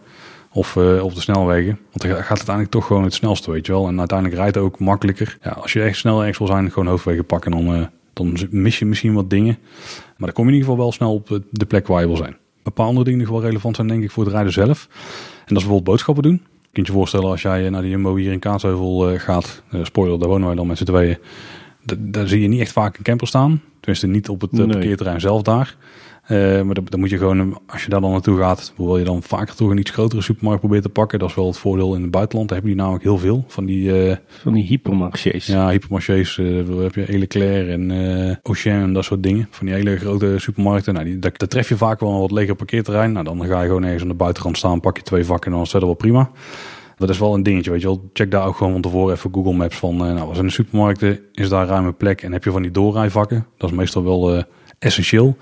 Of, 0.52 0.76
uh, 0.76 1.04
of 1.04 1.14
de 1.14 1.22
snelwegen. 1.22 1.80
Want 1.92 2.02
dan 2.02 2.12
gaat 2.12 2.20
het 2.20 2.30
uiteindelijk 2.30 2.72
toch 2.72 2.86
gewoon 2.86 3.04
het 3.04 3.14
snelste, 3.14 3.52
weet 3.52 3.66
je 3.66 3.72
wel. 3.72 3.88
En 3.88 4.00
uiteindelijk 4.00 4.40
rijdt 4.40 4.56
het 4.56 4.64
ook 4.64 4.80
makkelijker. 4.80 5.38
Ja, 5.42 5.52
als 5.52 5.74
je 5.74 5.82
echt 5.82 5.98
snel 5.98 6.20
ergens 6.20 6.38
wil 6.38 6.48
zijn, 6.48 6.72
gewoon 6.72 6.88
hoofdwegen 6.88 7.26
pakken. 7.26 7.52
Dan, 7.52 7.90
dan 8.14 8.38
mis 8.50 8.80
je 8.80 8.86
misschien 8.86 9.14
wat 9.14 9.30
dingen. 9.30 9.58
Maar 10.18 10.28
dan 10.28 10.32
kom 10.32 10.46
je 10.46 10.52
in 10.52 10.58
ieder 10.58 10.70
geval 10.70 10.84
wel 10.84 10.92
snel 10.92 11.14
op 11.14 11.42
de 11.52 11.66
plek 11.66 11.88
waar 11.88 12.02
je 12.02 12.08
wil 12.08 12.16
zijn. 12.16 12.38
Een 12.64 12.74
paar 12.74 12.86
andere 12.86 13.06
dingen 13.06 13.20
die 13.20 13.30
wel 13.30 13.42
relevant 13.42 13.76
zijn, 13.76 13.88
denk 13.88 14.04
ik, 14.04 14.12
voor 14.12 14.24
het 14.24 14.34
rijden 14.34 14.54
zelf. 14.54 14.88
En 14.90 15.56
dat 15.56 15.58
is 15.58 15.64
bijvoorbeeld 15.64 15.84
boodschappen 15.84 16.24
doen. 16.24 16.42
Je 16.70 16.76
kunt 16.76 16.88
je 16.88 16.94
voorstellen 16.94 17.30
als 17.30 17.42
jij 17.42 17.70
naar 17.70 17.82
de 17.82 17.90
Jumbo 17.90 18.16
hier 18.16 18.32
in 18.32 18.40
Kaatsheuvel 18.40 19.12
uh, 19.12 19.20
gaat. 19.20 19.64
Uh, 19.74 19.86
spoiler, 19.86 20.20
daar 20.20 20.30
wonen 20.30 20.48
wij 20.48 20.56
dan 20.56 20.68
met 20.68 20.78
z'n 20.78 20.84
tweeën. 20.84 21.18
Daar 21.98 22.28
zie 22.28 22.42
je 22.42 22.48
niet 22.48 22.60
echt 22.60 22.72
vaak 22.72 22.98
een 22.98 23.04
camper 23.04 23.28
staan. 23.28 23.62
Tenminste 23.80 24.08
niet 24.08 24.30
op 24.30 24.42
het 24.42 24.52
nee. 24.52 24.68
parkeerterrein 24.68 25.22
zelf 25.22 25.42
daar. 25.42 25.76
Uh, 26.32 26.62
maar 26.62 26.76
dan, 26.84 27.00
moet 27.00 27.10
je 27.10 27.18
gewoon, 27.18 27.60
als 27.68 27.84
je 27.84 27.90
daar 27.90 28.02
dan 28.02 28.12
naartoe 28.12 28.38
gaat, 28.38 28.74
wil 28.78 28.98
je 28.98 29.04
dan 29.04 29.24
vaker 29.24 29.56
toch 29.56 29.70
een 29.70 29.78
iets 29.78 29.92
grotere 29.92 30.22
supermarkt 30.22 30.60
proberen 30.60 30.84
te 30.84 30.90
pakken. 30.90 31.20
Dat 31.20 31.30
is 31.30 31.36
wel 31.36 31.48
het 31.48 31.58
voordeel 31.58 31.96
in 31.96 32.02
het 32.02 32.12
buitenland. 32.12 32.50
Daar 32.50 32.58
hebben 32.58 32.76
die 32.76 32.84
namelijk 32.84 33.06
heel 33.10 33.18
veel 33.18 33.44
van 33.48 33.66
die... 33.66 34.08
Uh, 34.08 34.16
van 34.28 34.54
die 34.54 34.64
hypermarchés. 34.64 35.46
Ja, 35.46 35.70
hypermarchés. 35.70 36.38
Uh, 36.38 36.68
dan 36.68 36.82
heb 36.82 36.96
je 36.96 37.10
Eleclair 37.10 37.70
en 37.70 37.90
uh, 37.90 38.36
Auchan 38.44 38.82
en 38.82 38.94
dat 38.94 39.04
soort 39.04 39.24
dingen. 39.24 39.48
Van 39.50 39.66
die 39.66 39.76
hele 39.76 39.98
grote 39.98 40.36
supermarkten. 40.38 40.94
Nou, 40.94 41.06
die, 41.06 41.20
daar, 41.20 41.34
daar 41.38 41.48
tref 41.48 41.70
je 41.70 41.78
vaak 41.78 42.00
wel 42.00 42.12
een 42.12 42.20
wat 42.20 42.32
leger 42.32 42.56
parkeerterrein. 42.56 43.12
Nou, 43.12 43.26
dan 43.26 43.46
ga 43.46 43.62
je 43.62 43.68
gewoon 43.68 43.84
ergens 43.84 44.02
aan 44.02 44.08
de 44.08 44.14
buitenkant 44.14 44.58
staan, 44.58 44.80
pak 44.80 44.98
je 44.98 45.04
twee 45.04 45.26
vakken 45.26 45.52
en 45.52 45.56
dan 45.56 45.66
is 45.66 45.72
verder 45.72 45.88
wel 45.88 45.98
prima. 45.98 46.32
Dat 46.98 47.10
is 47.10 47.20
wel 47.20 47.34
een 47.34 47.44
dingetje, 47.44 47.72
weet 47.72 47.82
je 47.82 47.88
wel. 47.88 48.10
Check 48.14 48.32
daar 48.32 48.46
ook 48.46 48.56
gewoon 48.56 48.72
van 48.72 48.82
tevoren 48.82 49.16
even 49.16 49.34
Google 49.34 49.54
Maps 49.54 49.78
van, 49.78 49.98
nou, 49.98 50.26
wat 50.26 50.36
zijn 50.36 50.48
de 50.48 50.54
supermarkten? 50.54 51.20
Is 51.32 51.50
daar 51.50 51.68
ruime 51.68 51.92
plek? 51.92 52.22
En 52.22 52.32
heb 52.32 52.44
je 52.44 52.52
van 52.52 52.62
die 52.62 52.72
doorrijvakken? 52.72 53.46
Dat 53.58 53.70
is 53.70 53.76
meestal 53.76 54.04
wel 54.04 54.44
essentieel. 54.80 55.38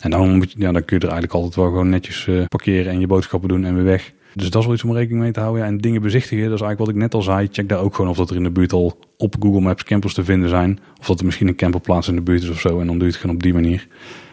En 0.00 0.10
dan, 0.10 0.36
moet 0.36 0.52
je, 0.52 0.60
ja, 0.60 0.72
dan 0.72 0.84
kun 0.84 0.96
je 0.96 1.06
er 1.06 1.12
eigenlijk 1.12 1.32
altijd 1.32 1.54
wel 1.54 1.64
gewoon 1.64 1.88
netjes 1.88 2.26
uh, 2.26 2.44
parkeren 2.48 2.92
en 2.92 3.00
je 3.00 3.06
boodschappen 3.06 3.48
doen 3.48 3.64
en 3.64 3.74
weer 3.74 3.84
weg. 3.84 4.12
Dus 4.34 4.50
dat 4.50 4.60
is 4.60 4.66
wel 4.66 4.74
iets 4.74 4.84
om 4.84 4.92
rekening 4.92 5.22
mee 5.22 5.32
te 5.32 5.40
houden. 5.40 5.62
Ja, 5.62 5.68
en 5.68 5.78
dingen 5.78 6.02
bezichtigen, 6.02 6.44
dat 6.44 6.54
is 6.54 6.60
eigenlijk 6.60 6.78
wat 6.78 6.88
ik 6.88 6.94
net 6.94 7.14
al 7.14 7.22
zei. 7.22 7.48
Check 7.52 7.68
daar 7.68 7.80
ook 7.80 7.94
gewoon 7.94 8.10
of 8.10 8.16
dat 8.16 8.30
er 8.30 8.36
in 8.36 8.42
de 8.42 8.50
buurt 8.50 8.72
al 8.72 8.98
op 9.16 9.36
Google 9.40 9.60
Maps 9.60 9.84
campers 9.84 10.14
te 10.14 10.24
vinden 10.24 10.48
zijn. 10.48 10.78
Of 11.00 11.06
dat 11.06 11.18
er 11.18 11.24
misschien 11.24 11.48
een 11.48 11.56
camperplaats 11.56 12.08
in 12.08 12.14
de 12.14 12.20
buurt 12.20 12.42
is 12.42 12.48
of 12.48 12.60
zo. 12.60 12.80
En 12.80 12.86
dan 12.86 12.98
doe 12.98 13.06
je 13.06 13.12
het 13.12 13.20
gewoon 13.20 13.36
op 13.36 13.42
die 13.42 13.52
manier. 13.52 13.86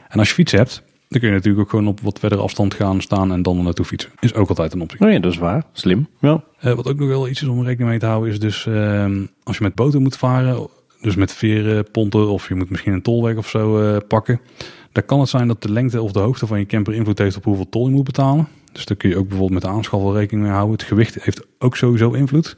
En 0.07 0.19
als 0.19 0.27
je 0.27 0.33
fiets 0.33 0.51
hebt, 0.51 0.83
dan 1.07 1.19
kun 1.19 1.29
je 1.29 1.35
natuurlijk 1.35 1.63
ook 1.63 1.69
gewoon 1.69 1.87
op 1.87 2.01
wat 2.01 2.19
verder 2.19 2.39
afstand 2.39 2.73
gaan 2.73 3.01
staan 3.01 3.31
en 3.31 3.41
dan 3.41 3.57
er 3.57 3.63
naartoe 3.63 3.85
fietsen. 3.85 4.11
Is 4.19 4.33
ook 4.33 4.49
altijd 4.49 4.73
een 4.73 4.81
optie. 4.81 4.99
Oh 4.99 5.11
ja, 5.11 5.19
dat 5.19 5.31
is 5.31 5.37
waar. 5.37 5.63
Slim. 5.73 6.07
Ja. 6.19 6.43
Uh, 6.63 6.73
wat 6.73 6.87
ook 6.87 6.99
nog 6.99 7.07
wel 7.07 7.27
iets 7.27 7.41
is 7.41 7.47
om 7.47 7.63
rekening 7.63 7.89
mee 7.89 7.99
te 7.99 8.05
houden 8.05 8.31
is 8.31 8.39
dus 8.39 8.65
uh, 8.65 9.05
als 9.43 9.57
je 9.57 9.63
met 9.63 9.75
boten 9.75 10.01
moet 10.01 10.17
varen, 10.17 10.67
dus 11.01 11.15
met 11.15 11.33
veerponten 11.33 12.27
of 12.27 12.47
je 12.47 12.55
moet 12.55 12.69
misschien 12.69 12.93
een 12.93 13.01
tolweg 13.01 13.35
of 13.35 13.49
zo 13.49 13.81
uh, 13.81 13.97
pakken. 14.07 14.39
Dan 14.97 15.05
kan 15.05 15.19
het 15.19 15.29
zijn 15.29 15.47
dat 15.47 15.61
de 15.61 15.71
lengte 15.71 16.01
of 16.01 16.11
de 16.11 16.19
hoogte 16.19 16.47
van 16.47 16.59
je 16.59 16.65
camper 16.65 16.93
invloed 16.93 17.17
heeft 17.17 17.37
op 17.37 17.43
hoeveel 17.43 17.69
tol 17.69 17.87
je 17.87 17.93
moet 17.93 18.03
betalen. 18.03 18.47
Dus 18.71 18.85
daar 18.85 18.97
kun 18.97 19.09
je 19.09 19.17
ook 19.17 19.27
bijvoorbeeld 19.27 19.61
met 19.61 19.71
de 19.71 19.77
aanschaf 19.77 20.01
wel 20.01 20.15
rekening 20.15 20.45
mee 20.45 20.55
houden. 20.55 20.75
Het 20.75 20.87
gewicht 20.87 21.23
heeft 21.23 21.45
ook 21.59 21.75
sowieso 21.75 22.11
invloed. 22.11 22.57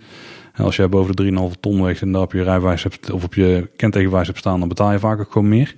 En 0.53 0.63
als 0.63 0.75
jij 0.75 0.89
boven 0.89 1.15
de 1.15 1.51
3,5 1.55 1.59
ton 1.59 1.83
weegt 1.83 2.01
en 2.01 2.11
daar 2.11 2.21
op 2.21 2.31
je 2.31 2.43
rijwijs 2.43 2.83
hebt 2.83 3.11
of 3.11 3.23
op 3.23 3.33
je 3.33 3.69
kentekenwijs 3.75 4.27
hebt 4.27 4.39
staan, 4.39 4.59
dan 4.59 4.67
betaal 4.67 4.91
je 4.91 4.99
vaak 4.99 5.19
ook 5.19 5.31
gewoon 5.31 5.47
meer. 5.47 5.75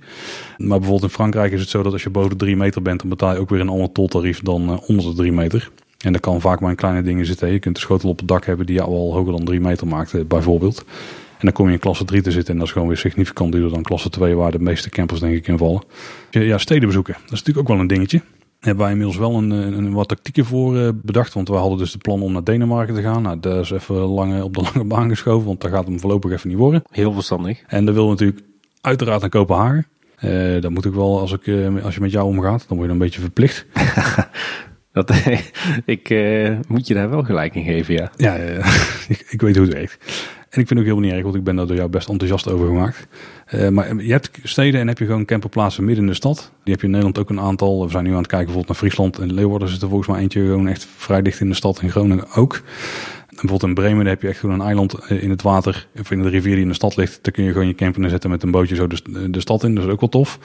Maar 0.56 0.78
bijvoorbeeld 0.78 1.02
in 1.02 1.16
Frankrijk 1.16 1.52
is 1.52 1.60
het 1.60 1.68
zo 1.68 1.82
dat 1.82 1.92
als 1.92 2.02
je 2.02 2.10
boven 2.10 2.30
de 2.30 2.36
3 2.36 2.56
meter 2.56 2.82
bent, 2.82 3.00
dan 3.00 3.08
betaal 3.08 3.32
je 3.32 3.38
ook 3.38 3.50
weer 3.50 3.60
een 3.60 3.68
ander 3.68 3.92
toltarief 3.92 4.40
dan 4.40 4.70
uh, 4.70 4.88
onder 4.88 5.04
de 5.04 5.14
3 5.14 5.32
meter. 5.32 5.70
En 5.98 6.12
dat 6.12 6.20
kan 6.20 6.40
vaak 6.40 6.60
maar 6.60 6.70
in 6.70 6.76
kleine 6.76 7.02
dingen 7.02 7.26
zitten. 7.26 7.52
Je 7.52 7.58
kunt 7.58 7.76
een 7.76 7.82
schotel 7.82 8.08
op 8.08 8.18
het 8.18 8.28
dak 8.28 8.44
hebben 8.44 8.66
die 8.66 8.76
jou 8.76 8.88
al 8.88 9.12
hoger 9.12 9.32
dan 9.32 9.44
3 9.44 9.60
meter 9.60 9.86
maakt, 9.86 10.28
bijvoorbeeld. 10.28 10.84
En 11.42 11.48
dan 11.48 11.56
kom 11.56 11.66
je 11.66 11.72
in 11.72 11.78
klasse 11.78 12.04
3 12.04 12.22
te 12.22 12.30
zitten 12.30 12.52
en 12.52 12.58
dat 12.58 12.66
is 12.66 12.72
gewoon 12.72 12.88
weer 12.88 12.96
significant 12.96 13.52
duurder 13.52 13.70
dan 13.70 13.82
klasse 13.82 14.10
2, 14.10 14.34
waar 14.34 14.50
de 14.50 14.58
meeste 14.58 14.90
campers 14.90 15.20
denk 15.20 15.34
ik 15.34 15.48
in 15.48 15.58
vallen. 15.58 15.82
Ja, 16.30 16.58
steden 16.58 16.86
bezoeken. 16.86 17.12
Dat 17.12 17.22
is 17.22 17.30
natuurlijk 17.30 17.58
ook 17.58 17.68
wel 17.68 17.78
een 17.78 17.86
dingetje. 17.86 18.18
Daar 18.18 18.26
hebben 18.60 18.82
wij 18.82 18.92
inmiddels 18.92 19.18
wel 19.18 19.34
een, 19.34 19.50
een, 19.50 19.92
wat 19.92 20.08
tactieken 20.08 20.44
voor 20.44 20.76
uh, 20.76 20.88
bedacht. 20.94 21.34
Want 21.34 21.48
we 21.48 21.54
hadden 21.54 21.78
dus 21.78 21.92
de 21.92 21.98
plan 21.98 22.22
om 22.22 22.32
naar 22.32 22.44
Denemarken 22.44 22.94
te 22.94 23.02
gaan. 23.02 23.22
Nou, 23.22 23.40
dat 23.40 23.64
is 23.64 23.70
even 23.70 23.94
lang 23.96 24.42
op 24.42 24.54
de 24.54 24.62
lange 24.62 24.84
baan 24.84 25.08
geschoven, 25.08 25.46
want 25.46 25.60
daar 25.60 25.70
gaat 25.70 25.86
hem 25.86 26.00
voorlopig 26.00 26.32
even 26.32 26.48
niet 26.48 26.58
worden. 26.58 26.82
Heel 26.90 27.12
verstandig. 27.12 27.62
En 27.66 27.84
dan 27.84 27.94
wil 27.94 28.08
natuurlijk 28.08 28.40
uiteraard 28.80 29.20
naar 29.20 29.30
Kopenhagen. 29.30 29.86
Uh, 30.24 30.60
dat 30.60 30.70
moet 30.70 30.84
ik 30.84 30.92
wel, 30.92 31.20
als, 31.20 31.32
ik, 31.32 31.46
uh, 31.46 31.84
als 31.84 31.94
je 31.94 32.00
met 32.00 32.12
jou 32.12 32.26
omgaat, 32.26 32.64
dan 32.68 32.76
word 32.76 32.88
je 32.88 32.92
een 32.92 33.00
beetje 33.00 33.20
verplicht. 33.20 33.66
Dat, 34.92 35.12
ik 35.84 36.10
uh, 36.10 36.58
moet 36.68 36.86
je 36.86 36.94
daar 36.94 37.10
wel 37.10 37.22
gelijk 37.22 37.54
in 37.54 37.64
geven, 37.64 37.94
ja. 37.94 38.10
Ja, 38.16 38.34
ik, 39.08 39.26
ik 39.28 39.40
weet 39.40 39.56
hoe 39.56 39.64
het 39.64 39.74
werkt. 39.74 39.98
En 40.52 40.60
ik 40.60 40.66
vind 40.66 40.78
het 40.78 40.78
ook 40.78 40.84
helemaal 40.84 41.04
niet 41.04 41.12
erg, 41.12 41.22
want 41.22 41.34
ik 41.34 41.44
ben 41.44 41.56
daar 41.56 41.66
door 41.66 41.76
jou 41.76 41.88
best 41.88 42.08
enthousiast 42.08 42.48
over 42.48 42.66
gemaakt. 42.66 43.06
Uh, 43.54 43.68
maar 43.68 43.96
je 43.96 44.12
hebt 44.12 44.30
steden 44.42 44.80
en 44.80 44.88
heb 44.88 44.98
je 44.98 45.04
gewoon 45.06 45.24
camperplaatsen 45.24 45.84
midden 45.84 46.04
in 46.04 46.10
de 46.10 46.16
stad. 46.16 46.52
Die 46.62 46.72
heb 46.72 46.80
je 46.80 46.86
in 46.86 46.92
Nederland 46.92 47.18
ook 47.18 47.30
een 47.30 47.40
aantal. 47.40 47.84
We 47.84 47.90
zijn 47.90 48.04
nu 48.04 48.10
aan 48.10 48.16
het 48.16 48.26
kijken 48.26 48.46
bijvoorbeeld 48.46 48.80
naar 48.80 48.90
Friesland 48.90 49.18
en 49.18 49.34
Leeuwarden 49.34 49.68
zit 49.68 49.82
er 49.82 49.88
volgens 49.88 50.08
mij 50.08 50.20
eentje 50.20 50.40
gewoon 50.40 50.68
echt 50.68 50.86
vrij 50.96 51.22
dicht 51.22 51.40
in 51.40 51.48
de 51.48 51.54
stad. 51.54 51.82
In 51.82 51.90
Groningen 51.90 52.32
ook. 52.34 52.62
bijvoorbeeld 53.28 53.62
in 53.62 53.74
Bremen 53.74 54.06
heb 54.06 54.22
je 54.22 54.28
echt 54.28 54.38
gewoon 54.38 54.54
een 54.54 54.66
eiland 54.66 54.98
in 55.08 55.30
het 55.30 55.42
water, 55.42 55.88
of 56.00 56.10
in 56.10 56.22
de 56.22 56.28
rivier 56.28 56.54
die 56.54 56.62
in 56.62 56.68
de 56.68 56.74
stad 56.74 56.96
ligt. 56.96 57.18
Daar 57.22 57.32
kun 57.32 57.44
je 57.44 57.52
gewoon 57.52 57.66
je 57.66 57.74
camper 57.74 58.00
neerzetten 58.00 58.30
met 58.30 58.42
een 58.42 58.50
bootje 58.50 58.74
zo 58.74 58.86
de, 58.86 59.30
de 59.30 59.40
stad 59.40 59.64
in. 59.64 59.74
Dat 59.74 59.84
is 59.84 59.90
ook 59.90 60.00
wel 60.00 60.08
tof. 60.08 60.38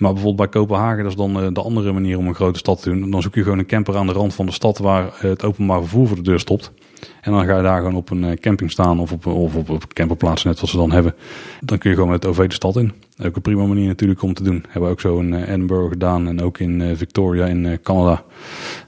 Maar 0.00 0.12
bijvoorbeeld 0.12 0.50
bij 0.50 0.60
Kopenhagen, 0.60 1.02
dat 1.02 1.12
is 1.12 1.18
dan 1.18 1.54
de 1.54 1.62
andere 1.62 1.92
manier 1.92 2.18
om 2.18 2.26
een 2.26 2.34
grote 2.34 2.58
stad 2.58 2.82
te 2.82 2.90
doen. 2.90 3.10
Dan 3.10 3.22
zoek 3.22 3.34
je 3.34 3.42
gewoon 3.42 3.58
een 3.58 3.66
camper 3.66 3.96
aan 3.96 4.06
de 4.06 4.12
rand 4.12 4.34
van 4.34 4.46
de 4.46 4.52
stad 4.52 4.78
waar 4.78 5.10
het 5.16 5.44
openbaar 5.44 5.80
vervoer 5.80 6.06
voor 6.06 6.16
de 6.16 6.22
deur 6.22 6.40
stopt. 6.40 6.72
En 7.20 7.32
dan 7.32 7.44
ga 7.44 7.56
je 7.56 7.62
daar 7.62 7.78
gewoon 7.78 7.96
op 7.96 8.10
een 8.10 8.38
camping 8.40 8.70
staan 8.70 9.00
of 9.00 9.12
op, 9.12 9.26
of 9.26 9.56
op, 9.56 9.70
op 9.70 9.92
camperplaats 9.92 10.44
net 10.44 10.60
wat 10.60 10.70
ze 10.70 10.76
dan 10.76 10.92
hebben. 10.92 11.14
Dan 11.60 11.78
kun 11.78 11.90
je 11.90 11.96
gewoon 11.96 12.10
met 12.10 12.22
het 12.22 12.32
OV 12.32 12.48
de 12.48 12.54
stad 12.54 12.76
in. 12.76 12.92
Ook 13.24 13.36
een 13.36 13.42
prima 13.42 13.64
manier 13.64 13.86
natuurlijk 13.86 14.22
om 14.22 14.34
te 14.34 14.42
doen. 14.42 14.64
Hebben 14.68 14.82
we 14.82 14.88
ook 14.88 15.00
zo 15.00 15.18
in 15.18 15.34
Edinburgh 15.34 15.88
gedaan 15.88 16.28
en 16.28 16.42
ook 16.42 16.58
in 16.58 16.96
Victoria 16.96 17.46
in 17.46 17.78
Canada. 17.82 18.22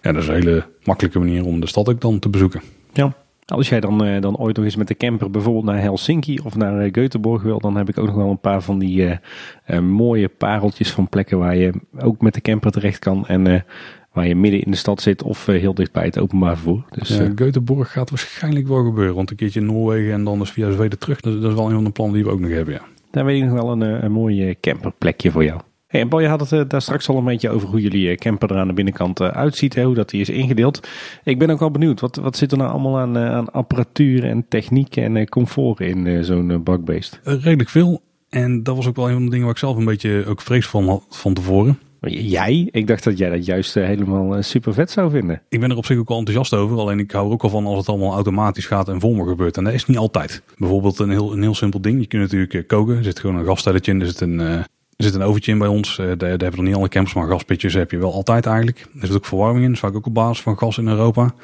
Ja, 0.03 0.13
dat 0.13 0.23
is 0.23 0.29
een 0.29 0.35
hele 0.35 0.67
makkelijke 0.85 1.19
manier 1.19 1.45
om 1.45 1.61
de 1.61 1.67
stad 1.67 1.89
ook 1.89 2.01
dan 2.01 2.19
te 2.19 2.29
bezoeken. 2.29 2.63
Ja. 2.93 3.15
Als 3.45 3.69
jij 3.69 3.81
dan, 3.81 4.07
uh, 4.07 4.21
dan 4.21 4.37
ooit 4.37 4.57
nog 4.57 4.65
eens 4.65 4.77
met 4.77 4.89
de 4.89 4.97
camper 4.97 5.31
bijvoorbeeld 5.31 5.65
naar 5.65 5.81
Helsinki 5.81 6.39
of 6.45 6.57
naar 6.57 6.87
uh, 6.87 6.93
Göteborg 6.93 7.43
wil, 7.43 7.61
dan 7.61 7.77
heb 7.77 7.89
ik 7.89 7.99
ook 7.99 8.07
nog 8.07 8.15
wel 8.15 8.31
een 8.31 8.41
paar 8.41 8.63
van 8.63 8.79
die 8.79 9.19
uh, 9.67 9.79
mooie 9.79 10.29
pareltjes 10.29 10.91
van 10.91 11.09
plekken 11.09 11.39
waar 11.39 11.57
je 11.57 11.73
ook 11.99 12.21
met 12.21 12.35
de 12.35 12.41
camper 12.41 12.71
terecht 12.71 12.99
kan 12.99 13.27
en 13.27 13.65
waar 14.13 14.27
je 14.27 14.35
midden 14.35 14.63
in 14.63 14.71
de 14.71 14.77
stad 14.77 15.01
zit 15.01 15.23
of 15.23 15.47
heel 15.47 15.75
dicht 15.75 15.93
bij 15.93 16.05
het 16.05 16.19
openbaar 16.19 16.57
vervoer. 16.57 16.85
Dus, 16.91 17.09
ja, 17.09 17.29
Göteborg 17.29 17.91
gaat 17.91 18.11
waarschijnlijk 18.11 18.69
wel 18.69 18.85
gebeuren, 18.85 19.15
want 19.15 19.31
een 19.31 19.37
keertje 19.37 19.61
in 19.61 19.67
Noorwegen 19.67 20.13
en 20.13 20.25
dan 20.25 20.39
dus 20.39 20.51
via 20.51 20.71
Zweden 20.71 20.99
terug. 20.99 21.21
Dat, 21.21 21.43
dat, 21.43 21.51
is 21.51 21.57
wel 21.57 21.67
een 21.67 21.75
van 21.75 21.85
de 21.85 21.91
plannen 21.91 22.17
die 22.17 22.25
we 22.25 22.31
ook 22.31 22.41
nog 22.41 22.51
hebben, 22.51 22.75
ja. 22.75 22.83
Daar 23.11 23.25
weet 23.25 23.43
ik 23.43 23.49
nog 23.49 23.63
wel 23.63 23.73
een, 23.73 24.05
een 24.05 24.13
mooi 24.13 24.57
camperplekje 24.61 25.31
voor 25.31 25.45
jou. 25.45 25.61
Hey, 25.93 26.01
en 26.01 26.09
Paul, 26.09 26.23
je 26.23 26.29
had 26.29 26.41
het 26.41 26.53
uh, 26.53 26.63
daar 26.69 26.83
straks 26.83 27.09
al 27.09 27.17
een 27.17 27.25
beetje 27.25 27.51
over 27.51 27.69
hoe 27.69 27.81
jullie 27.81 28.11
uh, 28.11 28.17
camper 28.17 28.51
er 28.51 28.59
aan 28.59 28.69
de 28.69 28.75
binnenkant 28.75 29.21
uh, 29.21 29.29
uitziet, 29.29 29.75
hè, 29.75 29.85
hoe 29.85 29.95
dat 29.95 30.11
die 30.11 30.21
is 30.21 30.29
ingedeeld. 30.29 30.89
Ik 31.25 31.39
ben 31.39 31.51
ook 31.51 31.59
wel 31.59 31.71
benieuwd, 31.71 32.01
wat, 32.01 32.17
wat 32.17 32.37
zit 32.37 32.53
er 32.53 32.59
nou 32.59 32.71
allemaal 32.71 32.99
aan, 32.99 33.19
aan 33.19 33.51
apparatuur 33.51 34.25
en 34.25 34.45
techniek 34.49 34.97
en 34.97 35.29
comfort 35.29 35.81
in 35.81 36.25
zo'n 36.25 36.63
bakbeest? 36.63 37.21
redelijk 37.25 37.69
veel. 37.69 38.01
En 38.29 38.63
dat 38.63 38.77
was 38.77 38.87
ook 38.87 38.97
wel 38.97 39.07
een 39.09 39.15
van 39.15 39.25
de 39.25 39.31
dingen 39.31 39.45
waar 39.45 39.55
ik 39.55 39.61
zelf 39.61 39.77
een 39.77 39.85
beetje 39.85 40.25
ook 40.27 40.41
vrees 40.41 40.67
van 40.67 40.89
had 40.89 41.07
van 41.09 41.35
tevoren. 41.35 41.79
Jij? 42.01 42.69
Ik 42.71 42.87
dacht 42.87 43.05
dat 43.05 43.19
jij 43.19 43.31
dat 43.31 43.47
juist 43.47 43.75
helemaal 43.75 44.43
super 44.43 44.75
vet 44.75 44.91
zou 44.91 45.11
vinden. 45.11 45.43
Ik 45.49 45.61
ben 45.61 45.71
er 45.71 45.77
op 45.77 45.87
zich 45.87 45.99
ook 45.99 46.09
wel 46.09 46.19
enthousiast 46.19 46.55
over. 46.55 46.79
Alleen 46.79 46.99
ik 46.99 47.11
hou 47.11 47.27
er 47.27 47.33
ook 47.33 47.43
al 47.43 47.49
van 47.49 47.67
als 47.67 47.79
het 47.79 47.89
allemaal 47.89 48.13
automatisch 48.13 48.67
gaat 48.67 48.89
en 48.89 49.01
voor 49.01 49.17
me 49.17 49.25
gebeurt. 49.25 49.57
En 49.57 49.65
dat 49.65 49.73
is 49.73 49.87
niet 49.87 49.99
altijd. 49.99 50.43
Bijvoorbeeld 50.57 50.99
een 50.99 51.11
heel, 51.11 51.33
een 51.33 51.43
heel 51.43 51.55
simpel 51.55 51.81
ding. 51.81 52.01
Je 52.01 52.07
kunt 52.07 52.23
natuurlijk 52.23 52.69
koken. 52.69 52.97
Er 52.97 53.05
zit 53.05 53.21
gewoon 53.21 53.37
een 53.37 53.45
gasstelletje 53.45 53.93
in. 53.93 54.01
Er 54.01 54.07
zit 54.07 54.21
een 54.21 54.65
er 55.03 55.11
zit 55.11 55.21
een 55.21 55.27
overtje 55.27 55.53
in 55.53 55.59
bij 55.59 55.69
ons. 55.69 55.99
Uh, 55.99 56.07
daar, 56.07 56.17
daar 56.17 56.29
hebben 56.29 56.51
we 56.51 56.57
nog 56.57 56.65
niet 56.65 56.75
alle 56.75 56.89
campers, 56.89 57.15
maar 57.15 57.29
gaspitjes 57.29 57.75
heb 57.75 57.91
je 57.91 57.99
wel 57.99 58.13
altijd 58.13 58.47
eigenlijk. 58.47 58.87
Er 59.01 59.07
zit 59.07 59.17
ook 59.17 59.27
verwarming 59.27 59.65
in. 59.65 59.67
Dat 59.67 59.75
is 59.75 59.81
vaak 59.81 59.95
ook 59.95 60.07
op 60.07 60.15
basis 60.15 60.43
van 60.43 60.59
gas 60.59 60.79
in 60.79 60.89
Europa. 60.89 61.35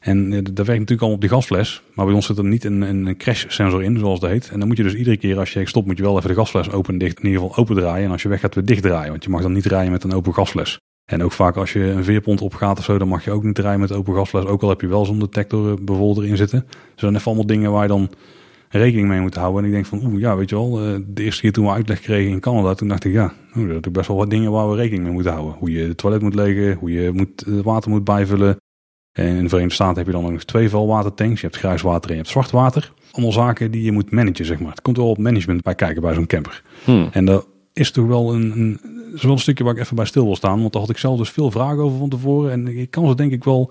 En 0.00 0.32
uh, 0.32 0.34
dat 0.42 0.66
werkt 0.66 0.80
natuurlijk 0.80 1.00
allemaal 1.00 1.14
op 1.14 1.20
die 1.20 1.30
gasfles. 1.30 1.82
Maar 1.94 2.04
bij 2.04 2.14
ons 2.14 2.26
zit 2.26 2.38
er 2.38 2.44
niet 2.44 2.64
een, 2.64 2.80
een 2.80 3.16
crash 3.16 3.44
sensor 3.48 3.82
in, 3.82 3.98
zoals 3.98 4.20
dat 4.20 4.30
heet. 4.30 4.50
En 4.52 4.58
dan 4.58 4.68
moet 4.68 4.76
je 4.76 4.82
dus 4.82 4.94
iedere 4.94 5.16
keer 5.16 5.38
als 5.38 5.52
je 5.52 5.66
stopt, 5.66 5.86
moet 5.86 5.96
je 5.96 6.02
wel 6.02 6.16
even 6.16 6.28
de 6.28 6.34
gasfles 6.34 6.70
open 6.70 6.92
en 6.92 6.98
dicht. 6.98 7.18
In 7.18 7.26
ieder 7.26 7.40
geval 7.40 7.56
open 7.56 7.76
draaien. 7.76 8.04
En 8.04 8.10
als 8.10 8.22
je 8.22 8.28
weg 8.28 8.40
gaat, 8.40 8.54
weer 8.54 8.64
dicht 8.64 8.82
draaien. 8.82 9.10
Want 9.10 9.24
je 9.24 9.30
mag 9.30 9.42
dan 9.42 9.52
niet 9.52 9.66
rijden 9.66 9.92
met 9.92 10.04
een 10.04 10.12
open 10.12 10.34
gasfles. 10.34 10.78
En 11.04 11.22
ook 11.22 11.32
vaak 11.32 11.56
als 11.56 11.72
je 11.72 11.80
een 11.80 12.04
veerpont 12.04 12.40
opgaat 12.40 12.78
of 12.78 12.84
zo, 12.84 12.98
dan 12.98 13.08
mag 13.08 13.24
je 13.24 13.30
ook 13.30 13.42
niet 13.42 13.58
rijden 13.58 13.80
met 13.80 13.92
open 13.92 14.14
gasfles. 14.14 14.44
Ook 14.44 14.62
al 14.62 14.68
heb 14.68 14.80
je 14.80 14.86
wel 14.86 15.04
zo'n 15.04 15.18
detector 15.18 15.84
bijvoorbeeld 15.84 16.24
erin 16.24 16.36
zitten. 16.36 16.64
Dat 16.68 16.78
zijn 16.94 17.14
even 17.14 17.26
allemaal 17.26 17.46
dingen 17.46 17.72
waar 17.72 17.82
je 17.82 17.88
dan 17.88 18.10
rekening 18.78 19.08
mee 19.08 19.20
moeten 19.20 19.40
houden. 19.40 19.62
En 19.62 19.68
ik 19.68 19.74
denk 19.74 19.86
van, 19.86 20.04
oeh, 20.04 20.20
ja, 20.20 20.36
weet 20.36 20.50
je 20.50 20.56
wel, 20.56 20.80
eh, 20.80 20.96
de 21.06 21.22
eerste 21.22 21.40
keer 21.40 21.52
toen 21.52 21.64
we 21.64 21.70
uitleg 21.70 22.00
kregen 22.00 22.30
in 22.30 22.40
Canada, 22.40 22.74
toen 22.74 22.88
dacht 22.88 23.04
ik, 23.04 23.12
ja, 23.12 23.32
oeh, 23.56 23.68
dat 23.68 23.86
is 23.86 23.92
best 23.92 24.08
wel 24.08 24.16
wat 24.16 24.30
dingen 24.30 24.50
waar 24.50 24.70
we 24.70 24.76
rekening 24.76 25.02
mee 25.02 25.12
moeten 25.12 25.32
houden. 25.32 25.54
Hoe 25.58 25.70
je 25.70 25.82
het 25.82 25.96
toilet 25.96 26.22
moet 26.22 26.34
legen, 26.34 26.74
hoe 26.74 26.92
je 26.92 27.12
moet, 27.12 27.44
het 27.46 27.62
water 27.62 27.90
moet 27.90 28.04
bijvullen. 28.04 28.56
En 29.12 29.26
in 29.26 29.42
de 29.42 29.48
Verenigde 29.48 29.74
Staten 29.74 29.96
heb 29.96 30.06
je 30.06 30.12
dan 30.12 30.24
ook 30.24 30.32
nog 30.32 30.44
twee 30.44 30.68
vuilwatertanks. 30.68 31.40
Je 31.40 31.46
hebt 31.46 31.58
grijs 31.58 31.82
water 31.82 32.10
en 32.10 32.16
je 32.16 32.20
hebt 32.20 32.32
zwart 32.32 32.50
water. 32.50 32.92
Allemaal 33.10 33.32
zaken 33.32 33.70
die 33.70 33.82
je 33.82 33.92
moet 33.92 34.10
managen, 34.10 34.44
zeg 34.44 34.58
maar. 34.58 34.70
Het 34.70 34.82
komt 34.82 34.96
wel 34.96 35.08
op 35.08 35.18
management 35.18 35.62
bij 35.62 35.74
kijken 35.74 36.02
bij 36.02 36.14
zo'n 36.14 36.26
camper. 36.26 36.62
Hmm. 36.84 37.08
En 37.12 37.24
dat 37.24 37.46
is 37.72 37.90
toch 37.90 38.06
wel 38.06 38.34
een, 38.34 38.52
een, 38.58 38.80
is 39.14 39.22
wel 39.22 39.32
een 39.32 39.38
stukje 39.38 39.64
waar 39.64 39.74
ik 39.74 39.80
even 39.80 39.96
bij 39.96 40.04
stil 40.04 40.24
wil 40.24 40.36
staan. 40.36 40.60
Want 40.60 40.72
daar 40.72 40.80
had 40.80 40.90
ik 40.90 40.98
zelf 40.98 41.18
dus 41.18 41.30
veel 41.30 41.50
vragen 41.50 41.82
over 41.82 41.98
van 41.98 42.08
tevoren. 42.08 42.50
En 42.50 42.78
ik 42.78 42.90
kan 42.90 43.08
ze 43.08 43.14
denk 43.14 43.32
ik 43.32 43.44
wel 43.44 43.70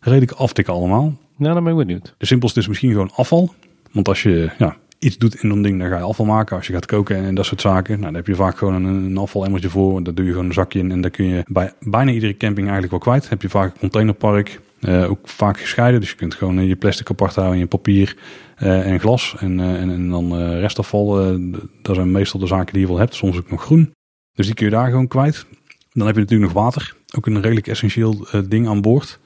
redelijk 0.00 0.32
aftikken 0.32 0.74
allemaal. 0.74 1.14
Nou, 1.36 1.54
dan 1.54 1.64
ben 1.64 1.72
ik 1.72 1.86
benieuwd. 1.86 2.14
De 2.18 2.26
simpelste 2.26 2.60
is 2.60 2.68
misschien 2.68 2.90
gewoon 2.90 3.10
afval. 3.14 3.54
Want 3.92 4.08
als 4.08 4.22
je 4.22 4.50
ja, 4.58 4.76
iets 4.98 5.18
doet 5.18 5.42
in 5.42 5.50
een 5.50 5.62
ding, 5.62 5.78
dan 5.78 5.88
ga 5.88 5.96
je 5.96 6.02
afval 6.02 6.26
maken. 6.26 6.56
Als 6.56 6.66
je 6.66 6.72
gaat 6.72 6.86
koken 6.86 7.16
en 7.16 7.34
dat 7.34 7.46
soort 7.46 7.60
zaken, 7.60 7.92
nou, 7.92 8.04
dan 8.04 8.14
heb 8.14 8.26
je 8.26 8.34
vaak 8.34 8.58
gewoon 8.58 8.74
een, 8.74 8.84
een 8.84 9.16
afvalemmertje 9.16 9.68
voor. 9.70 10.02
Daar 10.02 10.14
doe 10.14 10.24
je 10.24 10.30
gewoon 10.30 10.46
een 10.46 10.52
zakje 10.52 10.78
in 10.78 10.90
en 10.90 11.00
daar 11.00 11.10
kun 11.10 11.24
je 11.24 11.44
bij 11.46 11.72
bijna 11.80 12.10
iedere 12.10 12.36
camping 12.36 12.68
eigenlijk 12.68 12.90
wel 12.90 13.00
kwijt. 13.00 13.28
heb 13.28 13.42
je 13.42 13.48
vaak 13.48 13.72
een 13.72 13.78
containerpark, 13.78 14.60
uh, 14.80 15.10
ook 15.10 15.28
vaak 15.28 15.58
gescheiden. 15.60 16.00
Dus 16.00 16.10
je 16.10 16.16
kunt 16.16 16.34
gewoon 16.34 16.66
je 16.66 16.76
plastic 16.76 17.10
apart 17.10 17.34
houden, 17.34 17.58
je 17.58 17.66
papier 17.66 18.16
uh, 18.62 18.86
en 18.86 19.00
glas. 19.00 19.34
En, 19.38 19.60
en, 19.60 19.90
en, 19.90 20.10
dan 20.10 20.38
restafval, 20.38 21.38
dat 21.82 21.94
zijn 21.94 22.10
meestal 22.10 22.40
de 22.40 22.46
zaken 22.46 22.72
die 22.72 22.82
je 22.82 22.88
wel 22.88 22.98
hebt. 22.98 23.14
Soms 23.14 23.36
ook 23.36 23.50
nog 23.50 23.62
groen. 23.62 23.92
Dus 24.34 24.46
die 24.46 24.54
kun 24.54 24.64
je 24.64 24.72
daar 24.72 24.90
gewoon 24.90 25.08
kwijt. 25.08 25.46
Dan 25.92 26.06
heb 26.06 26.14
je 26.14 26.20
natuurlijk 26.20 26.52
nog 26.52 26.64
water. 26.64 26.94
Ook 27.16 27.26
een 27.26 27.40
redelijk 27.40 27.66
essentieel 27.66 28.26
ding 28.48 28.68
aan 28.68 28.80
boord. 28.80 29.18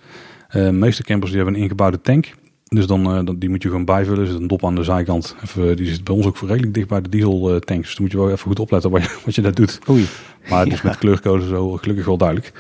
de 0.49 0.73
meeste 0.73 1.03
campers 1.03 1.31
die 1.31 1.41
hebben 1.41 1.57
een 1.57 1.63
ingebouwde 1.63 2.01
tank. 2.01 2.33
Dus 2.73 2.87
dan, 2.87 3.19
uh, 3.19 3.35
die 3.37 3.51
moet 3.51 3.63
je 3.63 3.69
gewoon 3.69 3.85
bijvullen. 3.85 4.21
Er 4.21 4.27
zit 4.27 4.41
een 4.41 4.47
dop 4.47 4.65
aan 4.65 4.75
de 4.75 4.83
zijkant. 4.83 5.37
Even, 5.43 5.77
die 5.77 5.87
zit 5.87 6.05
bij 6.05 6.15
ons 6.15 6.27
ook 6.27 6.39
redelijk 6.39 6.75
dicht 6.75 6.89
bij 6.89 7.01
de 7.01 7.09
diesel 7.09 7.59
tanks. 7.59 7.87
Dus 7.87 7.95
dan 7.95 8.03
moet 8.03 8.13
je 8.13 8.19
wel 8.19 8.31
even 8.31 8.39
goed 8.39 8.61
opletten 8.61 8.91
wat 8.91 9.03
je, 9.03 9.19
wat 9.25 9.35
je 9.35 9.43
daar 9.43 9.55
doet. 9.55 9.79
Oei. 9.91 10.07
Maar 10.49 10.65
het 10.65 10.73
is 10.73 10.83
met 10.93 10.99
kleurcode 10.99 11.47
zo 11.47 11.71
gelukkig 11.77 12.05
wel 12.05 12.17
duidelijk. 12.17 12.53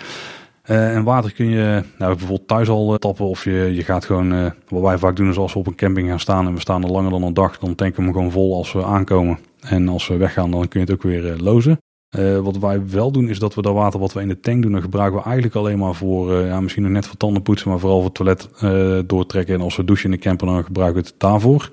Uh, 0.70 0.96
en 0.96 1.04
water 1.04 1.32
kun 1.32 1.48
je 1.48 1.82
nou, 1.98 2.10
bijvoorbeeld 2.10 2.48
thuis 2.48 2.68
al 2.68 2.92
uh, 2.92 2.98
tappen. 2.98 3.24
Of 3.24 3.44
je, 3.44 3.74
je 3.74 3.82
gaat 3.82 4.04
gewoon, 4.04 4.32
uh, 4.32 4.50
wat 4.68 4.82
wij 4.82 4.98
vaak 4.98 5.16
doen 5.16 5.28
is 5.28 5.36
als 5.36 5.52
we 5.52 5.58
op 5.58 5.66
een 5.66 5.74
camping 5.74 6.08
gaan 6.08 6.20
staan 6.20 6.46
en 6.46 6.54
we 6.54 6.60
staan 6.60 6.82
er 6.82 6.90
langer 6.90 7.10
dan 7.10 7.22
een 7.22 7.34
dag. 7.34 7.58
Dan 7.58 7.74
tanken 7.74 7.96
we 7.96 8.02
hem 8.02 8.12
gewoon 8.12 8.30
vol 8.30 8.56
als 8.56 8.72
we 8.72 8.84
aankomen. 8.84 9.38
En 9.60 9.88
als 9.88 10.08
we 10.08 10.16
weggaan 10.16 10.50
dan 10.50 10.68
kun 10.68 10.80
je 10.80 10.86
het 10.86 10.94
ook 10.94 11.02
weer 11.02 11.36
lozen. 11.36 11.78
Uh, 12.18 12.38
wat 12.38 12.58
wij 12.58 12.88
wel 12.88 13.10
doen 13.10 13.28
is 13.28 13.38
dat 13.38 13.54
we 13.54 13.62
dat 13.62 13.74
water 13.74 14.00
wat 14.00 14.12
we 14.12 14.20
in 14.20 14.28
de 14.28 14.40
tank 14.40 14.62
doen, 14.62 14.72
dan 14.72 14.80
gebruiken 14.80 15.18
we 15.18 15.24
eigenlijk 15.24 15.56
alleen 15.56 15.78
maar 15.78 15.94
voor, 15.94 16.32
uh, 16.32 16.46
ja, 16.46 16.60
misschien 16.60 16.82
nog 16.82 16.92
net 16.92 17.06
voor 17.06 17.16
tandenpoetsen, 17.16 17.70
maar 17.70 17.78
vooral 17.78 18.00
voor 18.00 18.12
toilet 18.12 18.48
uh, 18.62 18.98
doortrekken. 19.06 19.54
En 19.54 19.60
als 19.60 19.76
we 19.76 19.84
douchen 19.84 20.04
in 20.04 20.16
de 20.16 20.22
camper, 20.22 20.46
dan 20.46 20.64
gebruiken 20.64 21.02
we 21.02 21.08
het 21.08 21.20
daarvoor. 21.20 21.70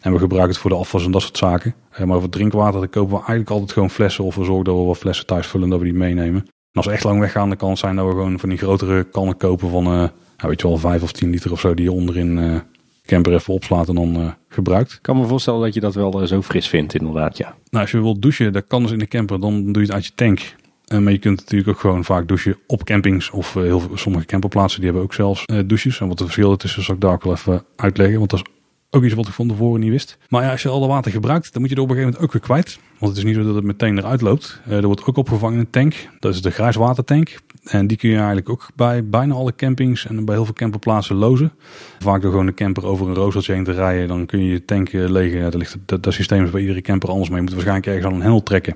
En 0.00 0.12
we 0.12 0.18
gebruiken 0.18 0.52
het 0.52 0.60
voor 0.60 0.70
de 0.70 0.76
afwas 0.76 1.04
en 1.04 1.10
dat 1.10 1.22
soort 1.22 1.38
zaken. 1.38 1.74
maar 2.04 2.20
voor 2.20 2.28
drinkwater, 2.28 2.80
dan 2.80 2.90
kopen 2.90 3.10
we 3.10 3.16
eigenlijk 3.16 3.50
altijd 3.50 3.72
gewoon 3.72 3.90
flessen 3.90 4.24
of 4.24 4.34
we 4.34 4.44
zorgen 4.44 4.64
dat 4.64 4.76
we 4.76 4.82
wat 4.82 4.98
flessen 4.98 5.26
thuis 5.26 5.46
vullen 5.46 5.64
en 5.64 5.70
dat 5.70 5.78
we 5.78 5.84
die 5.84 5.94
meenemen. 5.94 6.40
En 6.40 6.72
als 6.72 6.86
we 6.86 6.92
echt 6.92 7.04
lang 7.04 7.20
weggaan, 7.20 7.48
dan 7.48 7.58
kan 7.58 7.70
het 7.70 7.78
zijn 7.78 7.96
dat 7.96 8.06
we 8.06 8.10
gewoon 8.10 8.38
van 8.38 8.48
die 8.48 8.58
grotere 8.58 9.04
kannen 9.04 9.36
kopen 9.36 9.70
van, 9.70 9.84
nou, 9.84 10.10
weet 10.36 10.60
je 10.60 10.68
wel, 10.68 10.76
5 10.76 11.02
of 11.02 11.12
10 11.12 11.30
liter 11.30 11.52
of 11.52 11.60
zo, 11.60 11.74
die 11.74 11.84
je 11.84 11.92
onderin 11.92 12.62
camper 13.08 13.32
even 13.32 13.54
opslaat 13.54 13.88
en 13.88 13.94
dan 13.94 14.20
uh, 14.20 14.30
gebruikt. 14.48 14.92
Ik 14.92 14.98
kan 15.02 15.16
me 15.16 15.26
voorstellen 15.26 15.60
dat 15.60 15.74
je 15.74 15.80
dat 15.80 15.94
wel 15.94 16.20
uh, 16.22 16.26
zo 16.26 16.42
fris 16.42 16.68
vindt, 16.68 16.94
inderdaad, 16.94 17.36
ja. 17.36 17.54
Nou, 17.70 17.82
als 17.82 17.90
je 17.90 18.00
wilt 18.00 18.22
douchen, 18.22 18.52
dat 18.52 18.64
kan 18.66 18.82
dus 18.82 18.92
in 18.92 18.98
de 18.98 19.06
camper, 19.06 19.40
dan 19.40 19.72
doe 19.72 19.82
je 19.82 19.88
het 19.88 19.92
uit 19.92 20.06
je 20.06 20.12
tank. 20.14 20.54
Uh, 20.92 20.98
maar 20.98 21.12
je 21.12 21.18
kunt 21.18 21.38
natuurlijk 21.38 21.70
ook 21.70 21.80
gewoon 21.80 22.04
vaak 22.04 22.28
douchen 22.28 22.56
op 22.66 22.84
campings 22.84 23.30
of 23.30 23.54
heel 23.54 23.80
veel, 23.80 23.96
sommige 23.96 24.26
camperplaatsen 24.26 24.80
die 24.80 24.88
hebben 24.88 25.06
ook 25.06 25.14
zelfs 25.14 25.44
douches. 25.66 26.00
En 26.00 26.08
wat 26.08 26.18
de 26.18 26.24
verschil 26.24 26.56
tussen 26.56 26.82
zal 26.82 26.94
ik 26.94 27.00
daar 27.00 27.12
ook 27.12 27.24
wel 27.24 27.32
even 27.32 27.64
uitleggen, 27.76 28.18
want 28.18 28.30
dat 28.30 28.40
is 28.40 28.52
ook 28.90 29.04
iets 29.04 29.14
wat 29.14 29.26
ik 29.26 29.32
van 29.32 29.48
tevoren 29.48 29.80
niet 29.80 29.90
wist. 29.90 30.18
Maar 30.28 30.42
ja, 30.42 30.50
als 30.50 30.62
je 30.62 30.68
al 30.68 30.80
dat 30.80 30.88
water 30.88 31.10
gebruikt, 31.10 31.52
dan 31.52 31.60
moet 31.60 31.70
je 31.70 31.76
er 31.76 31.82
op 31.82 31.88
een 31.88 31.94
gegeven 31.94 32.14
moment 32.18 32.34
ook 32.34 32.40
weer 32.40 32.48
kwijt. 32.50 32.78
Want 32.98 33.16
het 33.16 33.24
is 33.24 33.24
niet 33.24 33.34
zo 33.34 33.44
dat 33.44 33.54
het 33.54 33.64
meteen 33.64 33.98
eruit 33.98 34.20
loopt. 34.20 34.60
er 34.68 34.86
wordt 34.86 35.04
ook 35.04 35.16
opgevangen 35.16 35.54
in 35.54 35.60
een 35.60 35.70
tank. 35.70 36.08
Dat 36.18 36.34
is 36.34 36.42
de 36.42 36.50
grijswatertank. 36.50 37.38
En 37.68 37.86
die 37.86 37.96
kun 37.96 38.08
je 38.08 38.16
eigenlijk 38.16 38.48
ook 38.48 38.68
bij 38.74 39.08
bijna 39.08 39.34
alle 39.34 39.54
campings 39.54 40.06
en 40.06 40.24
bij 40.24 40.34
heel 40.34 40.44
veel 40.44 40.54
camperplaatsen 40.54 41.16
lozen. 41.16 41.52
Vaak 41.98 42.22
door 42.22 42.30
gewoon 42.30 42.46
de 42.46 42.54
camper 42.54 42.86
over 42.86 43.08
een 43.08 43.14
roostertje 43.14 43.52
heen 43.52 43.64
te 43.64 43.72
rijden, 43.72 44.08
dan 44.08 44.26
kun 44.26 44.44
je 44.44 44.50
je 44.50 44.64
tank 44.64 44.92
legen. 44.92 45.42
Dat, 45.42 45.54
ligt, 45.54 45.76
dat, 45.84 46.02
dat 46.02 46.12
systeem 46.12 46.44
is 46.44 46.50
bij 46.50 46.60
iedere 46.60 46.80
camper 46.80 47.08
anders, 47.08 47.28
maar 47.28 47.38
je 47.38 47.44
moet 47.44 47.52
waarschijnlijk 47.52 47.86
ergens 47.86 48.06
aan 48.06 48.14
een 48.14 48.20
hendel 48.20 48.42
trekken. 48.42 48.74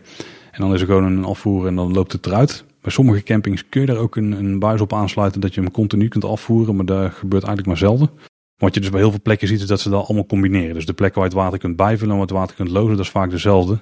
En 0.50 0.60
dan 0.60 0.74
is 0.74 0.80
er 0.80 0.86
gewoon 0.86 1.04
een 1.04 1.24
afvoer 1.24 1.66
en 1.66 1.74
dan 1.74 1.92
loopt 1.92 2.12
het 2.12 2.26
eruit. 2.26 2.64
Bij 2.80 2.92
sommige 2.92 3.22
campings 3.22 3.68
kun 3.68 3.80
je 3.80 3.86
daar 3.86 3.96
ook 3.96 4.16
een, 4.16 4.32
een 4.32 4.58
buis 4.58 4.80
op 4.80 4.92
aansluiten 4.92 5.40
dat 5.40 5.54
je 5.54 5.60
hem 5.60 5.70
continu 5.70 6.08
kunt 6.08 6.24
afvoeren, 6.24 6.76
maar 6.76 6.84
dat 6.84 7.12
gebeurt 7.12 7.44
eigenlijk 7.44 7.66
maar 7.66 7.88
zelden. 7.88 8.10
Wat 8.56 8.74
je 8.74 8.80
dus 8.80 8.90
bij 8.90 9.00
heel 9.00 9.10
veel 9.10 9.22
plekken 9.22 9.48
ziet 9.48 9.60
is 9.60 9.66
dat 9.66 9.80
ze 9.80 9.90
dat 9.90 10.04
allemaal 10.04 10.26
combineren. 10.26 10.74
Dus 10.74 10.86
de 10.86 10.92
plekken 10.92 11.20
waar 11.20 11.30
je 11.30 11.36
het 11.36 11.44
water 11.44 11.58
kunt 11.58 11.76
bijvullen 11.76 12.10
en 12.10 12.18
waar 12.18 12.26
het 12.26 12.36
water 12.36 12.56
kunt 12.56 12.70
lozen, 12.70 12.96
dat 12.96 13.04
is 13.04 13.10
vaak 13.10 13.30
dezelfde. 13.30 13.78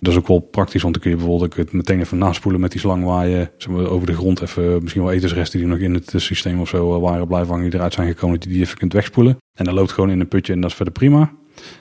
Dat 0.00 0.12
is 0.12 0.18
ook 0.18 0.26
wel 0.26 0.38
praktisch, 0.38 0.82
want 0.82 0.94
dan 0.94 1.02
kun 1.02 1.10
je 1.10 1.16
bijvoorbeeld 1.16 1.56
het 1.56 1.72
meteen 1.72 2.00
even 2.00 2.18
naspoelen 2.18 2.60
met 2.60 2.70
die 2.70 2.80
slang 2.80 3.04
waar 3.04 3.28
je 3.28 3.50
zeg 3.56 3.72
maar, 3.72 3.86
over 3.86 4.06
de 4.06 4.14
grond 4.14 4.40
even 4.40 4.82
misschien 4.82 5.02
wel 5.02 5.12
etensresten 5.12 5.58
die 5.58 5.68
nog 5.68 5.78
in 5.78 5.94
het 5.94 6.12
systeem 6.16 6.60
of 6.60 6.68
zo 6.68 6.94
eh, 6.94 7.00
waren 7.00 7.26
blijven 7.26 7.50
hangen, 7.50 7.64
die 7.64 7.74
eruit 7.74 7.92
zijn 7.92 8.08
gekomen, 8.08 8.34
dat 8.34 8.44
je 8.44 8.54
die 8.54 8.62
even 8.62 8.78
kunt 8.78 8.92
wegspoelen. 8.92 9.36
En 9.54 9.64
dan 9.64 9.74
loopt 9.74 9.92
gewoon 9.92 10.10
in 10.10 10.20
een 10.20 10.28
putje 10.28 10.52
en 10.52 10.60
dat 10.60 10.70
is 10.70 10.76
verder 10.76 10.94
prima. 10.94 11.32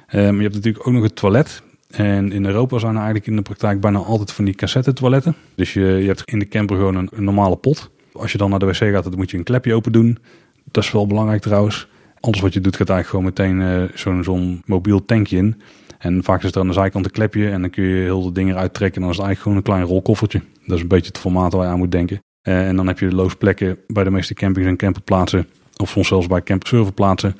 Je 0.09 0.17
hebt 0.17 0.53
natuurlijk 0.53 0.87
ook 0.87 0.93
nog 0.93 1.03
het 1.03 1.15
toilet. 1.15 1.61
En 1.87 2.31
in 2.31 2.45
Europa 2.45 2.79
zijn 2.79 2.91
er 2.91 2.97
eigenlijk 2.97 3.27
in 3.27 3.35
de 3.35 3.41
praktijk 3.41 3.79
bijna 3.79 3.99
altijd 3.99 4.31
van 4.31 4.45
die 4.45 4.55
cassette 4.55 4.93
toiletten. 4.93 5.35
Dus 5.55 5.73
je, 5.73 5.81
je 5.81 6.07
hebt 6.07 6.21
in 6.31 6.39
de 6.39 6.47
camper 6.47 6.75
gewoon 6.75 6.95
een, 6.95 7.09
normale 7.23 7.55
pot. 7.55 7.89
Als 8.13 8.31
je 8.31 8.37
dan 8.37 8.49
naar 8.49 8.59
de 8.59 8.65
wc 8.65 8.75
gaat, 8.75 9.03
dan 9.03 9.17
moet 9.17 9.31
je 9.31 9.37
een 9.37 9.43
klepje 9.43 9.73
open 9.73 9.91
doen. 9.91 10.17
Dat 10.71 10.83
is 10.83 10.91
wel 10.91 11.07
belangrijk 11.07 11.41
trouwens. 11.41 11.87
Alles 12.19 12.39
wat 12.39 12.53
je 12.53 12.61
doet 12.61 12.75
gaat 12.75 12.89
eigenlijk 12.89 13.35
gewoon 13.35 13.53
meteen 13.57 13.89
zo'n 13.93 14.23
zo'n 14.23 14.61
mobiel 14.65 15.05
tankje 15.05 15.37
in. 15.37 15.61
En 15.97 16.23
vaak 16.23 16.43
is 16.43 16.51
er 16.51 16.59
aan 16.59 16.67
de 16.67 16.73
zijkant 16.73 17.05
een 17.05 17.11
klepje 17.11 17.49
en 17.49 17.61
dan 17.61 17.69
kun 17.69 17.83
je 17.83 18.01
heel 18.01 18.23
de 18.23 18.31
dingen 18.31 18.55
uittrekken. 18.55 19.01
En 19.01 19.07
dan 19.07 19.11
is 19.11 19.17
het 19.17 19.25
eigenlijk 19.25 19.41
gewoon 19.41 19.57
een 19.57 19.81
klein 19.81 19.93
rolkoffertje. 19.95 20.41
Dat 20.65 20.75
is 20.75 20.81
een 20.81 20.87
beetje 20.87 21.07
het 21.07 21.17
formaat 21.17 21.53
waar 21.53 21.65
je 21.65 21.71
aan 21.71 21.77
moet 21.77 21.91
denken. 21.91 22.21
Uh, 22.43 22.67
en 22.67 22.75
dan 22.75 22.87
heb 22.87 22.99
je 22.99 23.11
loosplekken 23.11 23.77
bij 23.87 24.03
de 24.03 24.09
meeste 24.09 24.33
campings 24.33 24.69
en 24.69 24.77
camperplaatsen. 24.77 25.47
Of 25.77 25.89
soms 25.89 26.07
zelfs 26.07 26.27
bij 26.27 26.43
camperserverplaatsen. 26.43 27.35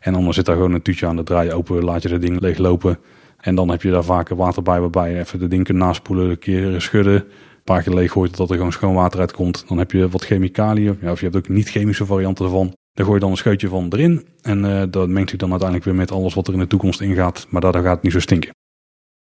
En 0.00 0.12
dan 0.12 0.34
zit 0.34 0.46
daar 0.46 0.56
gewoon 0.56 0.72
een 0.72 0.82
tuutje 0.82 1.06
aan, 1.06 1.16
de 1.16 1.22
draai 1.22 1.52
open, 1.52 1.84
laat 1.84 2.02
je 2.02 2.08
dat 2.08 2.20
ding 2.20 2.40
leeglopen. 2.40 2.98
En 3.40 3.54
dan 3.54 3.68
heb 3.68 3.82
je 3.82 3.90
daar 3.90 4.04
vaak 4.04 4.28
water 4.28 4.62
bij 4.62 4.80
waarbij 4.80 5.10
je 5.10 5.18
even 5.18 5.38
de 5.38 5.48
ding 5.48 5.64
kunt 5.64 5.78
naspoelen, 5.78 6.30
een 6.30 6.38
keer 6.38 6.80
schudden. 6.80 7.14
Een 7.14 7.64
paar 7.64 7.82
keer 7.82 7.94
leeg 7.94 8.12
gooit 8.12 8.36
dat 8.36 8.50
er 8.50 8.56
gewoon 8.56 8.72
schoon 8.72 8.94
water 8.94 9.20
uitkomt. 9.20 9.64
Dan 9.68 9.78
heb 9.78 9.92
je 9.92 10.08
wat 10.08 10.24
chemicaliën, 10.24 10.98
ja, 11.00 11.10
of 11.10 11.18
je 11.18 11.24
hebt 11.24 11.36
ook 11.36 11.48
niet-chemische 11.48 12.06
varianten 12.06 12.44
ervan. 12.44 12.74
Daar 12.98 13.06
gooi 13.06 13.18
je 13.18 13.24
dan 13.24 13.34
een 13.34 13.42
scheutje 13.42 13.68
van 13.68 13.86
erin. 13.90 14.26
En 14.42 14.64
uh, 14.64 14.82
dat 14.90 15.08
mengt 15.08 15.30
zich 15.30 15.38
dan 15.38 15.50
uiteindelijk 15.50 15.88
weer 15.88 15.98
met 15.98 16.10
alles 16.10 16.34
wat 16.34 16.46
er 16.46 16.52
in 16.52 16.58
de 16.58 16.66
toekomst 16.66 17.00
ingaat. 17.00 17.46
Maar 17.48 17.60
daardoor 17.60 17.82
gaat 17.82 17.94
het 17.94 18.02
niet 18.02 18.12
zo 18.12 18.20
stinken. 18.20 18.50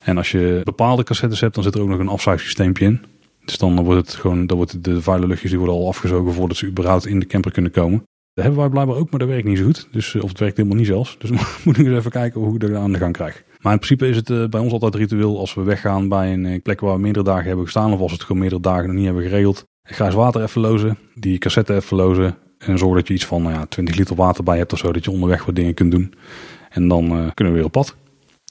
En 0.04 0.16
als 0.16 0.30
je 0.30 0.60
bepaalde 0.64 1.02
cassettes 1.02 1.40
hebt, 1.40 1.54
dan 1.54 1.62
zit 1.62 1.74
er 1.74 1.80
ook 1.80 1.88
nog 1.88 1.98
een 1.98 2.08
afzuigsysteempje 2.08 2.84
in. 2.84 3.04
Dus 3.44 3.58
dan 3.58 3.84
wordt 3.84 4.06
het 4.06 4.16
gewoon, 4.16 4.46
dan 4.46 4.56
wordt 4.56 4.84
de 4.84 5.02
vuile 5.02 5.26
luchtjes 5.26 5.50
die 5.50 5.58
worden 5.58 5.76
al 5.76 5.88
afgezogen 5.88 6.32
voordat 6.32 6.56
ze 6.56 6.66
überhaupt 6.66 7.06
in 7.06 7.20
de 7.20 7.26
camper 7.26 7.52
kunnen 7.52 7.70
komen. 7.70 8.02
Dat 8.34 8.44
hebben 8.44 8.62
wij 8.62 8.70
blijkbaar 8.70 8.96
ook, 8.96 9.10
maar 9.10 9.20
dat 9.20 9.28
werkt 9.28 9.46
niet 9.46 9.58
zo 9.58 9.64
goed. 9.64 9.88
Dus, 9.90 10.14
of 10.14 10.28
het 10.28 10.38
werkt 10.38 10.56
helemaal 10.56 10.78
niet 10.78 10.86
zelfs. 10.86 11.16
Dus 11.18 11.30
moet 11.64 11.78
ik 11.78 11.86
eens 11.86 11.98
even 11.98 12.10
kijken 12.10 12.40
hoe 12.40 12.54
ik 12.54 12.60
dat 12.60 12.74
aan 12.74 12.92
de 12.92 12.98
gang 12.98 13.12
krijg. 13.12 13.44
Maar 13.60 13.72
in 13.72 13.78
principe 13.78 14.08
is 14.08 14.16
het 14.16 14.30
uh, 14.30 14.48
bij 14.48 14.60
ons 14.60 14.72
altijd 14.72 14.94
ritueel 14.94 15.38
als 15.38 15.54
we 15.54 15.62
weggaan 15.62 16.08
bij 16.08 16.32
een 16.32 16.62
plek 16.62 16.80
waar 16.80 16.94
we 16.94 17.00
meerdere 17.00 17.24
dagen 17.24 17.46
hebben 17.46 17.64
gestaan. 17.64 17.92
Of 17.92 18.00
als 18.00 18.10
we 18.10 18.16
het 18.16 18.26
gewoon 18.26 18.40
meerdere 18.40 18.62
dagen 18.62 18.86
nog 18.86 18.96
niet 18.96 19.04
hebben 19.04 19.22
geregeld. 19.22 19.64
Grijs 19.82 20.14
water 20.14 20.42
even 20.42 20.60
lozen, 20.60 20.98
die 21.14 21.38
cassette 21.38 21.74
even 21.74 21.96
lozen. 21.96 22.36
En 22.66 22.78
zorg 22.78 22.94
dat 22.94 23.08
je 23.08 23.14
iets 23.14 23.24
van 23.24 23.42
nou 23.42 23.54
ja, 23.54 23.66
20 23.66 23.94
liter 23.96 24.16
water 24.16 24.44
bij 24.44 24.58
hebt 24.58 24.72
of 24.72 24.78
zo. 24.78 24.92
Dat 24.92 25.04
je 25.04 25.10
onderweg 25.10 25.44
wat 25.44 25.54
dingen 25.54 25.74
kunt 25.74 25.90
doen. 25.90 26.14
En 26.68 26.88
dan 26.88 27.04
uh, 27.04 27.30
kunnen 27.34 27.52
we 27.52 27.58
weer 27.58 27.64
op 27.64 27.72
pad. 27.72 27.96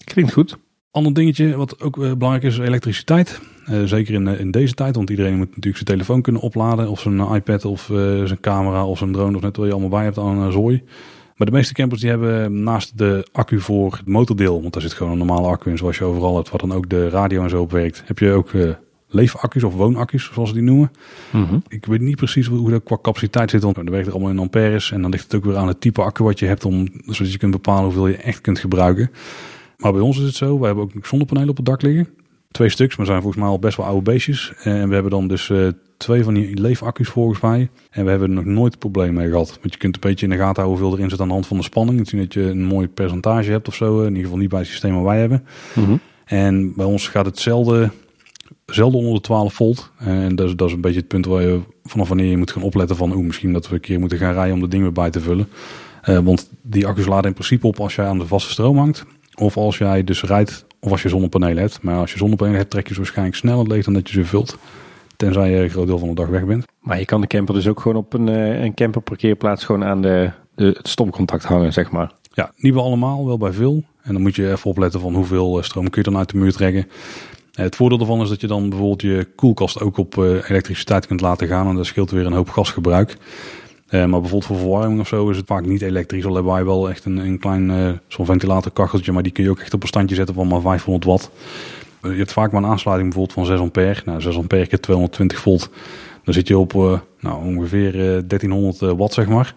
Klinkt 0.04 0.34
goed. 0.34 0.58
Ander 0.92 1.14
dingetje 1.14 1.56
wat 1.56 1.82
ook 1.82 1.98
uh, 1.98 2.14
belangrijk 2.14 2.44
is, 2.44 2.58
elektriciteit. 2.58 3.42
Uh, 3.70 3.84
zeker 3.84 4.14
in, 4.14 4.28
in 4.28 4.52
deze 4.52 4.74
tijd, 4.74 4.96
want 4.96 5.10
iedereen 5.10 5.38
moet 5.38 5.48
natuurlijk 5.48 5.76
zijn 5.76 5.86
telefoon 5.86 6.22
kunnen 6.22 6.42
opladen. 6.42 6.90
Of 6.90 7.00
zijn 7.00 7.20
iPad 7.20 7.66
of 7.66 7.82
zijn 8.26 8.40
camera 8.40 8.86
of 8.86 8.98
zijn 8.98 9.12
drone 9.12 9.36
of 9.36 9.42
net 9.42 9.58
wat 9.58 9.66
je 9.66 9.72
allemaal 9.72 9.90
bij 9.90 10.04
hebt 10.04 10.18
aan 10.18 10.52
zooi. 10.52 10.84
Maar 11.36 11.48
de 11.48 11.56
meeste 11.56 11.74
campers 11.74 12.02
die 12.02 12.10
hebben 12.10 12.64
naast 12.64 12.98
de 12.98 13.28
accu 13.32 13.60
voor 13.60 13.92
het 13.92 14.08
motordeel, 14.08 14.62
want 14.62 14.74
daar 14.74 14.82
zit 14.82 14.94
gewoon 14.94 15.12
een 15.12 15.18
normale 15.18 15.48
accu 15.48 15.70
in 15.70 15.78
zoals 15.78 15.98
je 15.98 16.04
overal 16.04 16.36
hebt, 16.36 16.50
waar 16.50 16.60
dan 16.60 16.74
ook 16.74 16.90
de 16.90 17.10
radio 17.10 17.44
en 17.44 17.50
zo 17.50 17.62
op 17.62 17.72
werkt, 17.72 18.04
heb 18.06 18.20
je 18.20 18.32
ook 18.32 18.52
leefaccu's 19.14 19.64
of 19.64 19.74
woonaccu's, 19.74 20.30
zoals 20.34 20.50
ze 20.50 20.56
die 20.56 20.64
noemen. 20.64 20.92
Mm 21.32 21.46
-hmm. 21.46 21.64
Ik 21.68 21.86
weet 21.86 22.02
niet 22.02 22.16
precies 22.16 22.48
hoe 22.48 22.70
dat 22.70 22.84
qua 22.84 22.98
capaciteit 23.02 23.50
zit, 23.50 23.64
want 23.64 23.78
er 23.78 23.92
werkt 23.92 24.08
er 24.08 24.14
allemaal 24.14 24.32
in 24.32 24.40
amperes. 24.40 24.92
En 24.92 25.02
dan 25.02 25.12
ligt 25.12 25.24
het 25.24 25.36
ook 25.36 25.46
weer 25.46 25.58
aan 25.58 25.68
het 25.68 25.82
type 25.82 26.02
accu 26.02 26.24
wat 26.24 26.40
je 26.40 26.46
hebt, 26.46 26.66
om, 26.66 26.88
zodat 27.06 27.32
je 27.32 27.38
kunt 27.38 27.52
bepalen 27.52 27.84
hoeveel 27.84 28.08
je 28.08 28.18
echt 28.18 28.42
kunt 28.42 28.60
gebruiken. 28.60 29.12
Maar 29.78 29.92
bij 29.92 30.02
ons 30.02 30.18
is 30.18 30.26
het 30.26 30.36
zo, 30.36 30.60
we 30.60 30.66
hebben 30.66 30.84
ook 30.84 31.06
zonnepanelen 31.06 31.50
op 31.50 31.58
het 31.58 31.66
dak 31.66 31.82
liggen. 31.82 32.08
Twee 32.52 32.70
stuks, 32.70 32.96
maar 32.96 33.06
zijn 33.06 33.22
volgens 33.22 33.42
mij 33.42 33.52
al 33.52 33.60
best 33.60 33.78
wel 33.78 33.86
oude 33.86 34.02
beestjes. 34.02 34.54
En 34.64 34.88
we 34.88 34.94
hebben 34.94 35.12
dan 35.12 35.28
dus 35.28 35.50
uh, 35.50 35.68
twee 35.98 36.24
van 36.24 36.34
die 36.34 36.60
leefaccu's 36.60 37.10
volgens 37.10 37.40
mij. 37.40 37.70
En 37.90 38.04
we 38.04 38.10
hebben 38.10 38.30
er 38.30 38.36
nog 38.36 38.46
nooit 38.46 38.80
probleem 38.80 39.14
mee 39.14 39.30
gehad. 39.30 39.58
Want 39.62 39.74
je 39.74 39.80
kunt 39.80 39.96
een 39.96 40.02
beetje 40.02 40.26
in 40.26 40.32
de 40.32 40.38
gaten 40.38 40.62
houden 40.62 40.80
hoeveel 40.80 40.98
erin 40.98 41.10
zit 41.10 41.22
aan 41.22 41.28
de 41.28 41.34
hand 41.34 41.48
van 41.48 41.58
de 41.58 41.64
spanning. 41.64 42.00
Het 42.00 42.08
zien 42.08 42.20
dat 42.20 42.34
je 42.34 42.42
een 42.42 42.64
mooi 42.64 42.88
percentage 42.88 43.52
hebt 43.52 43.68
of 43.68 43.76
zo. 43.76 44.00
In 44.00 44.08
ieder 44.08 44.24
geval 44.24 44.38
niet 44.38 44.50
bij 44.50 44.60
het 44.60 44.68
systeem 44.68 44.94
wat 44.94 45.04
wij 45.04 45.20
hebben. 45.20 45.44
Mm 45.74 45.86
-hmm. 45.86 46.00
En 46.26 46.74
bij 46.76 46.86
ons 46.86 47.08
gaat 47.08 47.26
hetzelfde 47.26 47.92
zelden 48.66 49.00
onder 49.00 49.14
de 49.14 49.22
12 49.22 49.54
volt. 49.54 49.92
En 49.98 50.36
dat 50.36 50.48
is, 50.48 50.56
dat 50.56 50.68
is 50.68 50.74
een 50.74 50.82
beetje 50.82 51.00
het 51.00 51.08
punt 51.08 51.26
waar 51.26 51.42
je 51.42 51.60
vanaf 51.84 52.08
wanneer 52.08 52.30
je 52.30 52.38
moet 52.38 52.52
gaan 52.52 52.64
opletten 52.64 52.96
van... 52.96 53.16
Oh, 53.16 53.24
misschien 53.24 53.54
dat 53.54 53.68
we 53.68 53.76
een 53.76 53.82
keer 53.82 54.00
moeten 54.00 54.18
gaan 54.18 54.34
rijden 54.34 54.54
om 54.54 54.60
de 54.60 54.68
dingen 54.68 54.94
bij 54.94 55.10
te 55.10 55.22
vullen. 55.22 55.48
Uh, 56.10 56.20
want 56.20 56.50
die 56.62 56.88
accu's 56.88 57.06
laden 57.06 57.26
in 57.26 57.34
principe 57.34 57.68
op 57.68 57.80
als 57.80 57.96
jij 57.96 58.06
aan 58.06 58.20
de 58.20 58.28
vaste 58.28 58.52
stroom 58.52 58.78
hangt. 58.78 59.06
Of 59.36 59.58
als 59.58 59.78
jij 59.78 60.04
dus 60.04 60.24
rijdt 60.24 60.66
of 60.80 60.92
als 60.92 61.02
je 61.02 61.10
zonnepanelen 61.10 61.58
hebt. 61.58 61.82
Maar 61.82 61.98
als 61.98 62.12
je 62.12 62.18
zonnepanelen 62.18 62.60
hebt 62.60 62.72
trek 62.72 62.88
je 62.88 62.94
ze 62.94 63.00
waarschijnlijk 63.00 63.38
sneller 63.38 63.68
leeg 63.68 63.86
dan 63.86 63.94
dat 63.94 64.10
je 64.10 64.14
ze 64.14 64.26
vult. 64.26 64.58
Tenzij 65.16 65.52
je 65.52 65.64
een 65.64 65.70
groot 65.70 65.88
deel 65.88 66.00
van 66.00 66.08
de 66.08 66.16
dag 66.16 66.28
weg 66.28 66.46
bent. 66.46 66.66
Maar 66.80 67.00
je 67.00 67.06
kan 67.06 67.22
de 67.22 67.28
camper 67.28 67.56
dus 67.56 67.68
ook 67.68 67.80
gewoon 67.80 67.98
op 67.98 68.14
een, 68.14 68.28
een 68.64 68.74
camperparkeerplaats 68.74 69.64
gewoon 69.64 69.84
aan 69.84 70.02
de, 70.02 70.32
de, 70.56 70.66
het 70.78 70.88
stopcontact 70.88 71.44
hangen, 71.44 71.74
zeg 71.74 71.92
maar. 71.92 72.12
Ja, 72.34 72.52
niet 72.58 72.74
bij 72.74 72.82
allemaal, 72.82 73.26
wel 73.26 73.38
bij 73.38 73.52
veel. 73.52 73.84
En 74.02 74.14
dan 74.14 74.22
moet 74.22 74.36
je 74.36 74.52
even 74.52 74.70
opletten 74.70 75.00
van 75.00 75.16
hoeveel 75.16 75.64
stroom 75.64 75.90
kun 75.90 76.04
je 76.04 76.10
dan 76.10 76.20
uit 76.20 76.30
de 76.30 76.38
muur 76.38 76.52
trekken. 76.52 76.88
Het 77.52 77.76
voordeel 77.76 77.98
daarvan 77.98 78.22
is 78.22 78.30
dat 78.30 78.42
je 78.42 78.48
dan 78.48 78.70
bijvoorbeeld 78.70 79.02
je 79.02 79.28
koelkast 79.36 79.82
ook 79.82 79.98
op 79.98 80.16
uh, 80.16 80.50
elektriciteit 80.50 81.08
kunt 81.08 81.22
laten 81.22 81.48
gaan. 81.48 81.68
En 81.68 81.76
dat 81.76 81.86
scheelt 81.86 82.12
weer 82.12 82.26
een 82.26 82.34
hoop 82.34 82.50
gasgebruik. 82.50 83.18
Uh, 83.90 84.00
maar 84.00 84.20
bijvoorbeeld 84.20 84.46
voor 84.46 84.58
verwarming 84.58 85.00
of 85.00 85.08
zo 85.08 85.30
is 85.30 85.38
het 85.38 85.46
vaak 85.46 85.66
niet 85.66 85.82
elektrisch. 85.82 86.26
Al 86.26 86.34
hebben 86.34 86.54
wij 86.54 86.66
wel 86.66 86.90
echt 86.90 87.06
een, 87.06 87.18
een 87.18 87.40
klein 87.40 87.70
uh, 87.70 87.92
zo'n 88.08 88.26
ventilatorkacheltje. 88.26 89.12
Maar 89.12 89.24
die 89.24 89.32
kun 89.32 89.44
je 89.44 89.50
ook 89.50 89.60
echt 89.60 89.74
op 89.74 89.82
een 89.82 89.88
standje 89.88 90.16
zetten 90.16 90.36
van 90.36 90.48
maar 90.48 90.62
500 90.62 91.06
watt. 91.06 91.32
Je 92.02 92.10
hebt 92.10 92.32
vaak 92.32 92.52
maar 92.52 92.64
een 92.64 92.70
aansluiting 92.70 93.10
bijvoorbeeld 93.10 93.48
van 93.48 93.56
6 93.56 93.60
ampère. 93.60 94.02
Nou, 94.06 94.22
6 94.22 94.38
ampère 94.38 94.68
keer 94.68 94.80
220 94.80 95.40
volt. 95.40 95.70
Dan 96.24 96.34
zit 96.34 96.48
je 96.48 96.58
op 96.58 96.74
nou, 97.20 97.46
ongeveer 97.46 97.92
1300 97.92 98.98
watt 98.98 99.14
zeg 99.14 99.28
maar. 99.28 99.56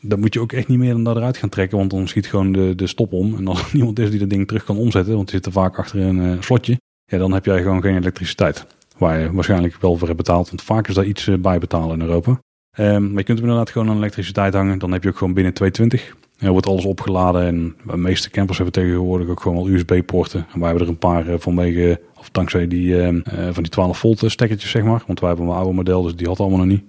Dan 0.00 0.20
moet 0.20 0.34
je 0.34 0.40
ook 0.40 0.52
echt 0.52 0.68
niet 0.68 0.78
meer 0.78 0.92
dan 1.02 1.16
eruit 1.16 1.36
gaan 1.36 1.48
trekken. 1.48 1.78
Want 1.78 1.90
dan 1.90 2.08
schiet 2.08 2.26
gewoon 2.26 2.52
de, 2.52 2.74
de 2.74 2.86
stop 2.86 3.12
om. 3.12 3.36
En 3.36 3.46
als 3.46 3.60
er 3.60 3.68
niemand 3.76 3.98
is 3.98 4.10
die 4.10 4.18
dat 4.18 4.30
ding 4.30 4.46
terug 4.46 4.64
kan 4.64 4.76
omzetten. 4.76 5.14
Want 5.14 5.26
die 5.26 5.36
zit 5.36 5.46
er 5.46 5.52
vaak 5.52 5.78
achter 5.78 6.00
een 6.00 6.42
slotje 6.42 6.78
ja, 7.12 7.18
dan 7.18 7.32
heb 7.32 7.44
jij 7.44 7.62
gewoon 7.62 7.82
geen 7.82 7.96
elektriciteit. 7.96 8.66
Waar 8.98 9.20
je 9.20 9.32
waarschijnlijk 9.32 9.76
wel 9.80 9.96
voor 9.96 10.06
hebt 10.06 10.18
betaald. 10.18 10.48
Want 10.48 10.62
vaak 10.62 10.88
is 10.88 10.94
daar 10.94 11.04
iets 11.04 11.30
bij 11.40 11.58
betalen 11.58 12.00
in 12.00 12.06
Europa. 12.06 12.30
Um, 12.78 13.02
maar 13.02 13.18
je 13.18 13.24
kunt 13.24 13.38
hem 13.38 13.48
inderdaad 13.48 13.70
gewoon 13.70 13.88
aan 13.88 13.96
elektriciteit 13.96 14.54
hangen. 14.54 14.78
Dan 14.78 14.92
heb 14.92 15.02
je 15.02 15.08
ook 15.08 15.16
gewoon 15.16 15.34
binnen 15.34 15.52
220. 15.52 16.16
En 16.38 16.50
wordt 16.50 16.66
alles 16.66 16.84
opgeladen. 16.84 17.46
En 17.46 17.76
de 17.86 17.96
meeste 17.96 18.30
campers 18.30 18.58
hebben 18.58 18.82
tegenwoordig 18.82 19.28
ook 19.28 19.40
gewoon 19.40 19.56
wel 19.56 19.68
USB-poorten. 19.68 20.46
En 20.52 20.58
wij 20.58 20.68
hebben 20.68 20.86
er 20.86 20.92
een 20.92 20.98
paar 20.98 21.24
vanwege, 21.38 22.00
of 22.18 22.30
dankzij 22.30 22.68
die, 22.68 22.86
uh, 22.86 23.08
van 23.50 23.62
die 23.62 23.72
12 23.72 23.98
volt 23.98 24.22
stekkertjes, 24.26 24.70
zeg 24.70 24.82
maar. 24.82 25.02
Want 25.06 25.20
wij 25.20 25.28
hebben 25.28 25.46
een 25.46 25.54
oude 25.54 25.72
model, 25.72 26.02
dus 26.02 26.16
die 26.16 26.26
had 26.26 26.40
allemaal 26.40 26.58
nog 26.58 26.66
niet. 26.66 26.84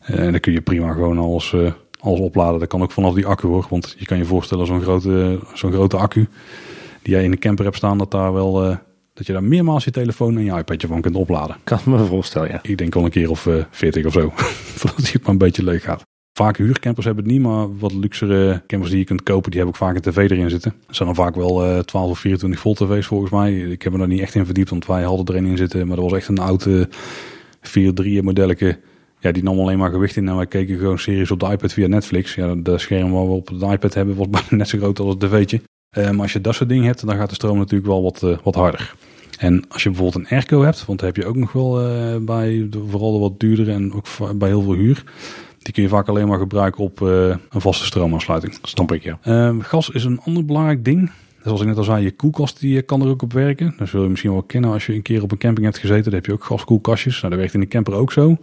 En 0.00 0.30
dan 0.30 0.40
kun 0.40 0.52
je 0.52 0.60
prima 0.60 0.92
gewoon 0.92 1.18
alles, 1.18 1.54
alles 2.00 2.20
opladen. 2.20 2.58
Dat 2.58 2.68
kan 2.68 2.82
ook 2.82 2.92
vanaf 2.92 3.14
die 3.14 3.26
accu 3.26 3.46
hoor. 3.46 3.66
Want 3.70 3.94
je 3.98 4.04
kan 4.04 4.18
je 4.18 4.24
voorstellen, 4.24 4.66
zo'n 4.66 4.82
grote, 4.82 5.38
zo'n 5.54 5.72
grote 5.72 5.96
accu 5.96 6.28
die 7.02 7.14
jij 7.14 7.24
in 7.24 7.30
de 7.30 7.38
camper 7.38 7.64
hebt 7.64 7.76
staan, 7.76 7.98
dat 7.98 8.10
daar 8.10 8.32
wel 8.32 8.78
dat 9.18 9.26
je 9.26 9.32
daar 9.32 9.44
meermaals 9.44 9.84
je 9.84 9.90
telefoon 9.90 10.36
en 10.36 10.44
je 10.44 10.56
iPadje 10.56 10.86
van 10.86 11.00
kunt 11.00 11.16
opladen. 11.16 11.56
Kan 11.64 11.78
me 11.84 12.04
voorstellen, 12.04 12.48
ja. 12.48 12.58
Ik 12.62 12.78
denk 12.78 12.94
al 12.94 13.04
een 13.04 13.10
keer 13.10 13.30
of 13.30 13.46
uh, 13.46 13.64
40 13.70 14.06
of 14.06 14.12
zo. 14.12 14.32
Voordat 14.80 15.12
het 15.12 15.22
maar 15.22 15.30
een 15.30 15.38
beetje 15.38 15.64
leeg 15.64 15.82
gaat. 15.82 16.02
Vaak 16.32 16.56
huurcampers 16.56 17.06
hebben 17.06 17.24
het 17.24 17.32
niet, 17.32 17.42
maar 17.42 17.78
wat 17.78 17.92
luxere 17.92 18.62
campers 18.66 18.90
die 18.90 19.00
je 19.00 19.04
kunt 19.04 19.22
kopen, 19.22 19.50
die 19.50 19.60
hebben 19.60 19.80
ook 19.80 19.88
vaak 19.88 19.96
een 19.96 20.12
tv 20.12 20.30
erin 20.30 20.50
zitten. 20.50 20.74
Er 20.88 20.94
zijn 20.94 21.08
dan 21.08 21.24
vaak 21.24 21.34
wel 21.34 21.66
uh, 21.66 21.78
12 21.78 22.10
of 22.10 22.18
24 22.18 22.60
volt 22.60 22.76
tv's 22.76 23.06
volgens 23.06 23.30
mij. 23.30 23.58
Ik 23.58 23.82
heb 23.82 23.92
me 23.92 23.98
daar 23.98 24.08
niet 24.08 24.20
echt 24.20 24.34
in 24.34 24.44
verdiept, 24.44 24.70
want 24.70 24.86
wij 24.86 25.02
hadden 25.02 25.26
er 25.26 25.40
een 25.40 25.46
in 25.46 25.56
zitten. 25.56 25.86
Maar 25.86 25.96
dat 25.96 26.10
was 26.10 26.18
echt 26.18 26.28
een 26.28 26.38
oude 26.38 26.88
4-3 28.20 28.22
modelletje. 28.22 28.78
Ja, 29.18 29.32
die 29.32 29.42
nam 29.42 29.58
alleen 29.58 29.78
maar 29.78 29.90
gewicht 29.90 30.16
in 30.16 30.28
en 30.28 30.36
wij 30.36 30.46
keken 30.46 30.78
gewoon 30.78 30.98
series 30.98 31.30
op 31.30 31.40
de 31.40 31.50
iPad 31.50 31.72
via 31.72 31.86
Netflix. 31.86 32.34
Ja, 32.34 32.54
de 32.54 32.78
scherm 32.78 33.12
waar 33.12 33.26
we 33.26 33.32
op 33.32 33.46
de 33.58 33.66
iPad 33.66 33.94
hebben 33.94 34.16
was 34.16 34.28
bijna 34.40 34.46
net 34.50 34.68
zo 34.68 34.78
groot 34.78 34.98
als 34.98 35.14
het 35.14 35.20
tv'tje. 35.20 35.60
Maar 35.90 36.20
als 36.20 36.32
je 36.32 36.40
dat 36.40 36.54
soort 36.54 36.68
dingen 36.68 36.84
hebt, 36.84 37.06
dan 37.06 37.16
gaat 37.16 37.28
de 37.28 37.34
stroom 37.34 37.58
natuurlijk 37.58 37.88
wel 37.88 38.02
wat, 38.02 38.22
uh, 38.22 38.36
wat 38.42 38.54
harder. 38.54 38.94
En 39.38 39.64
als 39.68 39.82
je 39.82 39.88
bijvoorbeeld 39.88 40.24
een 40.24 40.30
airco 40.30 40.62
hebt, 40.62 40.84
want 40.84 40.98
daar 40.98 41.08
heb 41.08 41.16
je 41.16 41.28
ook 41.28 41.36
nog 41.36 41.52
wel 41.52 41.86
uh, 41.86 42.16
bij, 42.20 42.68
vooral 42.88 43.12
de 43.12 43.18
wat 43.18 43.40
duurdere 43.40 43.72
en 43.72 43.92
ook 43.92 44.06
bij 44.38 44.48
heel 44.48 44.62
veel 44.62 44.74
huur. 44.74 45.04
Die 45.58 45.72
kun 45.72 45.82
je 45.82 45.88
vaak 45.88 46.08
alleen 46.08 46.28
maar 46.28 46.38
gebruiken 46.38 46.84
op 46.84 47.00
uh, 47.00 47.34
een 47.50 47.60
vaste 47.60 47.84
stroomaansluiting. 47.84 48.58
Snap 48.62 48.92
ik, 48.92 49.02
ja. 49.02 49.18
Uh, 49.24 49.56
gas 49.60 49.90
is 49.90 50.04
een 50.04 50.20
ander 50.24 50.44
belangrijk 50.44 50.84
ding. 50.84 51.10
Zoals 51.42 51.60
ik 51.60 51.66
net 51.66 51.76
al 51.76 51.84
zei, 51.84 52.04
je 52.04 52.10
koelkast 52.10 52.60
die 52.60 52.82
kan 52.82 53.02
er 53.02 53.08
ook 53.08 53.22
op 53.22 53.32
werken. 53.32 53.74
Dat 53.78 53.88
zul 53.88 54.02
je 54.02 54.08
misschien 54.08 54.32
wel 54.32 54.42
kennen 54.42 54.70
als 54.70 54.86
je 54.86 54.94
een 54.94 55.02
keer 55.02 55.22
op 55.22 55.32
een 55.32 55.38
camping 55.38 55.66
hebt 55.66 55.78
gezeten. 55.78 56.04
Dan 56.04 56.14
heb 56.14 56.26
je 56.26 56.32
ook 56.32 56.44
gaskoelkastjes. 56.44 57.16
Nou, 57.20 57.28
dat 57.28 57.38
werkt 57.38 57.54
in 57.54 57.60
de 57.60 57.68
camper 57.68 57.94
ook 57.94 58.12
zo. 58.12 58.36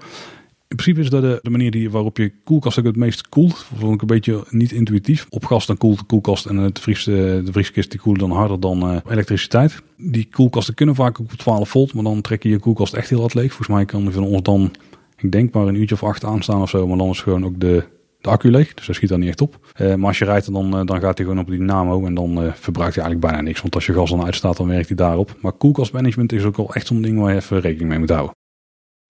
In 0.67 0.75
principe 0.75 0.99
is 0.99 1.09
dat 1.09 1.43
de, 1.43 1.49
manier 1.49 1.71
die, 1.71 1.91
waarop 1.91 2.17
je 2.17 2.31
koelkast 2.43 2.79
ook 2.79 2.85
het 2.85 2.95
meest 2.95 3.29
koelt. 3.29 3.65
Vond 3.75 3.93
ik 3.93 4.01
een 4.01 4.07
beetje 4.07 4.43
niet 4.49 4.71
intuïtief. 4.71 5.25
Op 5.29 5.45
gas 5.45 5.65
dan 5.65 5.77
koelt 5.77 5.99
de 5.99 6.05
koelkast 6.05 6.45
en 6.45 6.57
het 6.57 6.83
de 6.83 7.51
vrieskist 7.51 7.91
die 7.91 7.99
koelt 7.99 8.19
dan 8.19 8.31
harder 8.31 8.59
dan 8.59 8.91
uh, 8.91 8.97
elektriciteit. 9.09 9.81
Die 9.97 10.27
koelkasten 10.31 10.73
kunnen 10.73 10.95
vaak 10.95 11.21
ook 11.21 11.31
op 11.31 11.37
12 11.37 11.69
volt, 11.69 11.93
maar 11.93 12.03
dan 12.03 12.21
trek 12.21 12.43
je 12.43 12.49
je 12.49 12.59
koelkast 12.59 12.93
echt 12.93 13.09
heel 13.09 13.19
hard 13.19 13.33
leeg. 13.33 13.47
Volgens 13.47 13.67
mij 13.67 13.85
kan 13.85 14.05
er 14.05 14.11
van 14.11 14.23
ons 14.23 14.41
dan, 14.41 14.71
ik 15.17 15.31
denk 15.31 15.53
maar 15.53 15.67
een 15.67 15.75
uurtje 15.75 15.95
of 15.95 16.03
acht 16.03 16.23
aanstaan 16.23 16.61
of 16.61 16.69
zo. 16.69 16.87
Maar 16.87 16.97
dan 16.97 17.09
is 17.09 17.21
gewoon 17.21 17.45
ook 17.45 17.59
de, 17.59 17.83
de 18.21 18.29
accu 18.29 18.51
leeg, 18.51 18.73
dus 18.73 18.85
dat 18.85 18.95
schiet 18.95 19.09
dan 19.09 19.19
niet 19.19 19.29
echt 19.29 19.41
op. 19.41 19.59
Uh, 19.81 19.95
maar 19.95 20.07
als 20.07 20.17
je 20.17 20.25
rijdt, 20.25 20.53
dan, 20.53 20.79
uh, 20.79 20.85
dan 20.85 20.99
gaat 20.99 21.17
hij 21.17 21.27
gewoon 21.27 21.41
op 21.41 21.49
die 21.49 21.59
dynamo 21.59 22.05
en 22.05 22.13
dan 22.13 22.53
verbruikt 22.55 22.95
hij 22.95 23.03
eigenlijk 23.03 23.19
bijna 23.19 23.41
niks. 23.41 23.61
Want 23.61 23.75
als 23.75 23.85
je 23.85 23.93
gas 23.93 24.09
dan 24.09 24.25
uitstaat, 24.25 24.57
dan 24.57 24.67
werkt 24.67 24.87
hij 24.87 24.97
daarop. 24.97 25.35
Maar 25.41 25.51
koelkastmanagement 25.51 26.31
is 26.31 26.43
ook 26.43 26.57
wel 26.57 26.73
echt 26.73 26.87
zo'n 26.87 27.01
ding 27.01 27.19
waar 27.19 27.31
je 27.31 27.35
even 27.35 27.59
rekening 27.59 27.89
mee 27.89 27.99
moet 27.99 28.09
houden. 28.09 28.35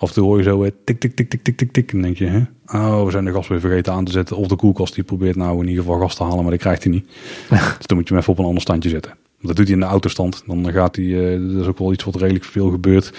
Af 0.05 0.11
en 0.11 0.17
toe 0.17 0.29
hoor 0.29 0.37
je 0.37 0.43
zo 0.43 0.69
tik, 0.83 0.99
tik, 0.99 1.15
tik, 1.15 1.29
tik, 1.29 1.43
tik, 1.43 1.57
tik, 1.57 1.71
tik. 1.71 1.93
En 1.93 2.01
denk 2.01 2.17
je, 2.17 2.25
hè? 2.25 2.41
oh, 2.65 3.05
we 3.05 3.11
zijn 3.11 3.25
de 3.25 3.31
gas 3.31 3.47
weer 3.47 3.59
vergeten 3.59 3.93
aan 3.93 4.05
te 4.05 4.11
zetten. 4.11 4.37
Of 4.37 4.47
de 4.47 4.55
koelkast 4.55 4.95
die 4.95 5.03
probeert 5.03 5.35
nou 5.35 5.61
in 5.61 5.67
ieder 5.67 5.83
geval 5.83 5.99
gas 5.99 6.15
te 6.15 6.23
halen, 6.23 6.41
maar 6.41 6.51
dat 6.51 6.59
krijgt 6.59 6.83
hij 6.83 6.91
niet. 6.91 7.05
dus 7.49 7.85
dan 7.85 7.97
moet 7.97 8.07
je 8.07 8.13
hem 8.13 8.21
even 8.21 8.33
op 8.33 8.39
een 8.39 8.45
ander 8.45 8.61
standje 8.61 8.89
zetten. 8.89 9.11
Dat 9.41 9.55
doet 9.55 9.65
hij 9.65 9.73
in 9.73 9.79
de 9.79 9.85
autostand. 9.85 10.43
Dan 10.45 10.71
gaat 10.71 10.95
hij, 10.95 11.05
uh, 11.05 11.53
dat 11.53 11.61
is 11.61 11.67
ook 11.67 11.77
wel 11.77 11.93
iets 11.93 12.03
wat 12.03 12.15
redelijk 12.15 12.45
veel 12.45 12.69
gebeurt. 12.69 13.13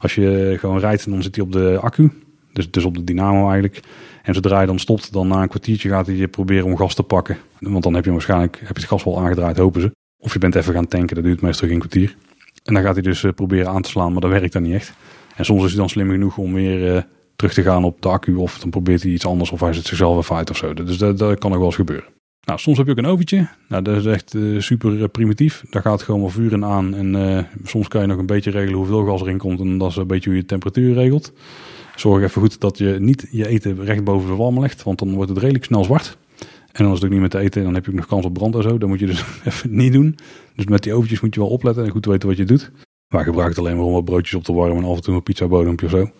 Als 0.00 0.14
je 0.14 0.56
gewoon 0.58 0.78
rijdt, 0.78 1.10
dan 1.10 1.22
zit 1.22 1.36
hij 1.36 1.44
op 1.44 1.52
de 1.52 1.78
accu. 1.80 2.10
Dus, 2.52 2.70
dus 2.70 2.84
op 2.84 2.94
de 2.94 3.04
dynamo 3.04 3.42
eigenlijk. 3.42 3.80
En 4.22 4.34
zodra 4.34 4.60
je 4.60 4.66
dan 4.66 4.78
stopt, 4.78 5.12
dan 5.12 5.28
na 5.28 5.42
een 5.42 5.48
kwartiertje 5.48 5.88
gaat 5.88 6.06
hij 6.06 6.28
proberen 6.28 6.64
om 6.64 6.76
gas 6.76 6.94
te 6.94 7.02
pakken. 7.02 7.36
Want 7.58 7.82
dan 7.82 7.94
heb 7.94 8.04
je 8.04 8.10
waarschijnlijk 8.12 8.56
heb 8.58 8.76
je 8.76 8.82
het 8.82 8.90
gas 8.90 9.04
wel 9.04 9.20
aangedraaid, 9.20 9.56
hopen 9.56 9.80
ze. 9.80 9.90
Of 10.18 10.32
je 10.32 10.38
bent 10.38 10.54
even 10.54 10.74
gaan 10.74 10.88
tanken, 10.88 11.14
dat 11.14 11.24
duurt 11.24 11.40
meestal 11.40 11.68
geen 11.68 11.78
kwartier. 11.78 12.16
En 12.64 12.74
dan 12.74 12.82
gaat 12.82 12.94
hij 12.94 13.02
dus 13.02 13.22
uh, 13.22 13.32
proberen 13.32 13.68
aan 13.68 13.82
te 13.82 13.88
slaan, 13.88 14.12
maar 14.12 14.20
dat 14.20 14.30
werkt 14.30 14.52
dan 14.52 14.62
niet 14.62 14.74
echt. 14.74 14.92
En 15.36 15.44
soms 15.44 15.62
is 15.62 15.70
hij 15.70 15.78
dan 15.78 15.88
slim 15.88 16.10
genoeg 16.10 16.36
om 16.36 16.54
weer 16.54 16.94
uh, 16.94 17.02
terug 17.36 17.52
te 17.52 17.62
gaan 17.62 17.84
op 17.84 18.02
de 18.02 18.08
accu. 18.08 18.34
Of 18.34 18.58
dan 18.58 18.70
probeert 18.70 19.02
hij 19.02 19.12
iets 19.12 19.26
anders 19.26 19.50
of 19.50 19.60
hij 19.60 19.72
zet 19.72 19.86
zichzelf 19.86 20.18
even 20.18 20.36
uit 20.36 20.50
of 20.50 20.56
zo. 20.56 20.74
Dus 20.74 20.98
dat, 20.98 21.18
dat 21.18 21.38
kan 21.38 21.50
nog 21.50 21.58
wel 21.58 21.68
eens 21.68 21.76
gebeuren. 21.76 22.08
Nou, 22.44 22.58
soms 22.58 22.76
heb 22.76 22.86
je 22.86 22.92
ook 22.92 22.98
een 22.98 23.06
oventje. 23.06 23.48
Nou, 23.68 23.82
dat 23.82 23.96
is 23.96 24.06
echt 24.06 24.34
eh, 24.34 24.42
super 24.58 25.08
primitief. 25.08 25.64
Daar 25.70 25.82
gaat 25.82 26.02
gewoon 26.02 26.20
wel 26.20 26.30
vuur 26.30 26.52
in 26.52 26.64
aan. 26.64 26.94
En 26.94 27.48
soms 27.64 27.88
kan 27.88 28.00
je 28.00 28.06
nog 28.06 28.18
een 28.18 28.26
beetje 28.26 28.50
regelen 28.50 28.78
hoeveel 28.78 29.04
gas 29.04 29.20
erin 29.20 29.38
komt. 29.38 29.60
En 29.60 29.78
dat 29.78 29.90
is 29.90 29.96
een 29.96 30.06
beetje 30.06 30.30
hoe 30.30 30.38
je 30.38 30.46
temperatuur 30.46 30.94
regelt. 30.94 31.32
Zorg 31.96 32.22
even 32.22 32.40
goed 32.40 32.60
dat 32.60 32.78
je 32.78 32.96
niet 33.00 33.28
je 33.30 33.48
eten 33.48 33.84
recht 33.84 34.04
boven 34.04 34.28
de 34.28 34.36
walm 34.36 34.60
legt. 34.60 34.82
Want 34.82 34.98
dan 34.98 35.14
wordt 35.14 35.30
het 35.30 35.38
redelijk 35.38 35.64
snel 35.64 35.84
zwart. 35.84 36.16
En 36.72 36.84
als 36.84 36.94
het 36.94 37.04
ook 37.04 37.10
niet 37.10 37.20
met 37.20 37.34
eten, 37.34 37.62
dan 37.62 37.74
heb 37.74 37.84
je 37.84 37.90
ook 37.90 37.96
nog 37.96 38.06
kans 38.06 38.24
op 38.24 38.34
brand 38.34 38.54
en 38.54 38.62
zo. 38.62 38.78
Dat 38.78 38.88
moet 38.88 39.00
je 39.00 39.06
dus 39.06 39.24
even 39.44 39.76
niet 39.76 39.92
doen. 39.92 40.16
Dus 40.56 40.64
met 40.64 40.82
die 40.82 40.94
oventjes 40.94 41.20
moet 41.20 41.34
je 41.34 41.40
wel 41.40 41.48
opletten 41.48 41.84
en 41.84 41.90
goed 41.90 42.06
weten 42.06 42.28
wat 42.28 42.36
je 42.36 42.44
doet. 42.44 42.70
Wij 43.12 43.24
gebruiken 43.24 43.56
het 43.56 43.58
alleen 43.58 43.76
maar 43.76 43.86
om 43.86 43.92
wat 43.92 44.04
broodjes 44.04 44.34
op 44.34 44.44
te 44.44 44.52
warmen 44.52 44.76
en 44.76 44.90
af 44.90 44.96
en 44.96 45.02
toe 45.02 45.14
een 45.14 45.22
pizza 45.22 45.46
bodempje 45.46 45.86
of 45.86 45.92
zo. 45.92 46.10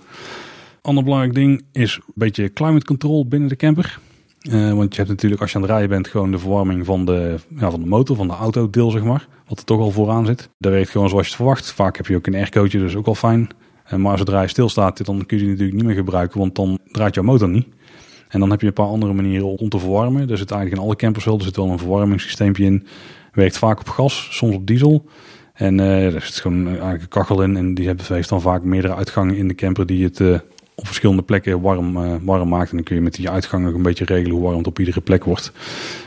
Ander 0.82 1.04
belangrijk 1.04 1.34
ding 1.34 1.64
is 1.72 1.96
een 1.96 2.12
beetje 2.14 2.52
climate 2.52 2.84
control 2.84 3.26
binnen 3.26 3.48
de 3.48 3.56
camper. 3.56 3.98
Uh, 4.42 4.72
want 4.72 4.90
je 4.90 4.96
hebt 4.96 5.08
natuurlijk 5.08 5.40
als 5.40 5.50
je 5.50 5.56
aan 5.56 5.62
het 5.62 5.70
rijden 5.70 5.88
bent 5.88 6.08
gewoon 6.08 6.30
de 6.30 6.38
verwarming 6.38 6.86
van 6.86 7.04
de, 7.04 7.36
ja, 7.56 7.70
van 7.70 7.80
de 7.80 7.86
motor, 7.86 8.16
van 8.16 8.26
de 8.26 8.34
auto 8.34 8.70
deel 8.70 8.90
zeg 8.90 9.04
maar. 9.04 9.28
Wat 9.46 9.58
er 9.58 9.64
toch 9.64 9.80
al 9.80 9.90
vooraan 9.90 10.26
zit. 10.26 10.48
Dat 10.58 10.72
werkt 10.72 10.90
gewoon 10.90 11.08
zoals 11.08 11.24
je 11.24 11.32
het 11.32 11.40
verwacht. 11.40 11.72
Vaak 11.72 11.96
heb 11.96 12.06
je 12.06 12.16
ook 12.16 12.26
een 12.26 12.34
aircootje, 12.34 12.78
dus 12.78 12.96
ook 12.96 13.06
al 13.06 13.14
fijn. 13.14 13.48
Uh, 13.92 13.98
maar 13.98 14.18
zodra 14.18 14.42
je 14.42 14.48
stilstaat, 14.48 15.04
dan 15.04 15.26
kun 15.26 15.36
je 15.36 15.42
die 15.42 15.52
natuurlijk 15.52 15.76
niet 15.76 15.86
meer 15.86 15.96
gebruiken, 15.96 16.38
want 16.38 16.54
dan 16.54 16.78
draait 16.90 17.14
jouw 17.14 17.24
motor 17.24 17.48
niet. 17.48 17.66
En 18.28 18.40
dan 18.40 18.50
heb 18.50 18.60
je 18.60 18.66
een 18.66 18.72
paar 18.72 18.86
andere 18.86 19.12
manieren 19.12 19.58
om 19.58 19.68
te 19.68 19.78
verwarmen. 19.78 20.30
Er 20.30 20.38
zit 20.38 20.50
eigenlijk 20.50 20.80
in 20.80 20.86
alle 20.86 20.96
campers 20.96 21.24
wel, 21.24 21.38
er 21.38 21.44
zit 21.44 21.56
wel 21.56 21.68
een 21.68 21.78
verwarmingssysteempje 21.78 22.64
in. 22.64 22.86
Werkt 23.32 23.58
vaak 23.58 23.80
op 23.80 23.88
gas, 23.88 24.28
soms 24.30 24.54
op 24.54 24.66
diesel. 24.66 25.06
En 25.62 25.78
uh, 25.78 26.14
er 26.14 26.22
zit 26.22 26.40
gewoon 26.40 26.66
eigenlijk 26.66 27.02
een 27.02 27.08
kachel 27.08 27.42
in. 27.42 27.56
En 27.56 27.74
die 27.74 27.94
heeft 28.02 28.28
dan 28.28 28.40
vaak 28.40 28.62
meerdere 28.62 28.94
uitgangen 28.94 29.36
in 29.36 29.48
de 29.48 29.54
camper 29.54 29.86
die 29.86 30.04
het 30.04 30.20
uh, 30.20 30.38
op 30.74 30.86
verschillende 30.86 31.22
plekken 31.22 31.60
warm, 31.60 32.24
warm 32.24 32.48
maakt. 32.48 32.70
En 32.70 32.76
dan 32.76 32.84
kun 32.84 32.96
je 32.96 33.02
met 33.02 33.14
die 33.14 33.30
uitgangen 33.30 33.68
ook 33.68 33.74
een 33.74 33.82
beetje 33.82 34.04
regelen 34.04 34.32
hoe 34.32 34.42
warm 34.42 34.58
het 34.58 34.66
op 34.66 34.78
iedere 34.78 35.00
plek 35.00 35.24
wordt. 35.24 35.52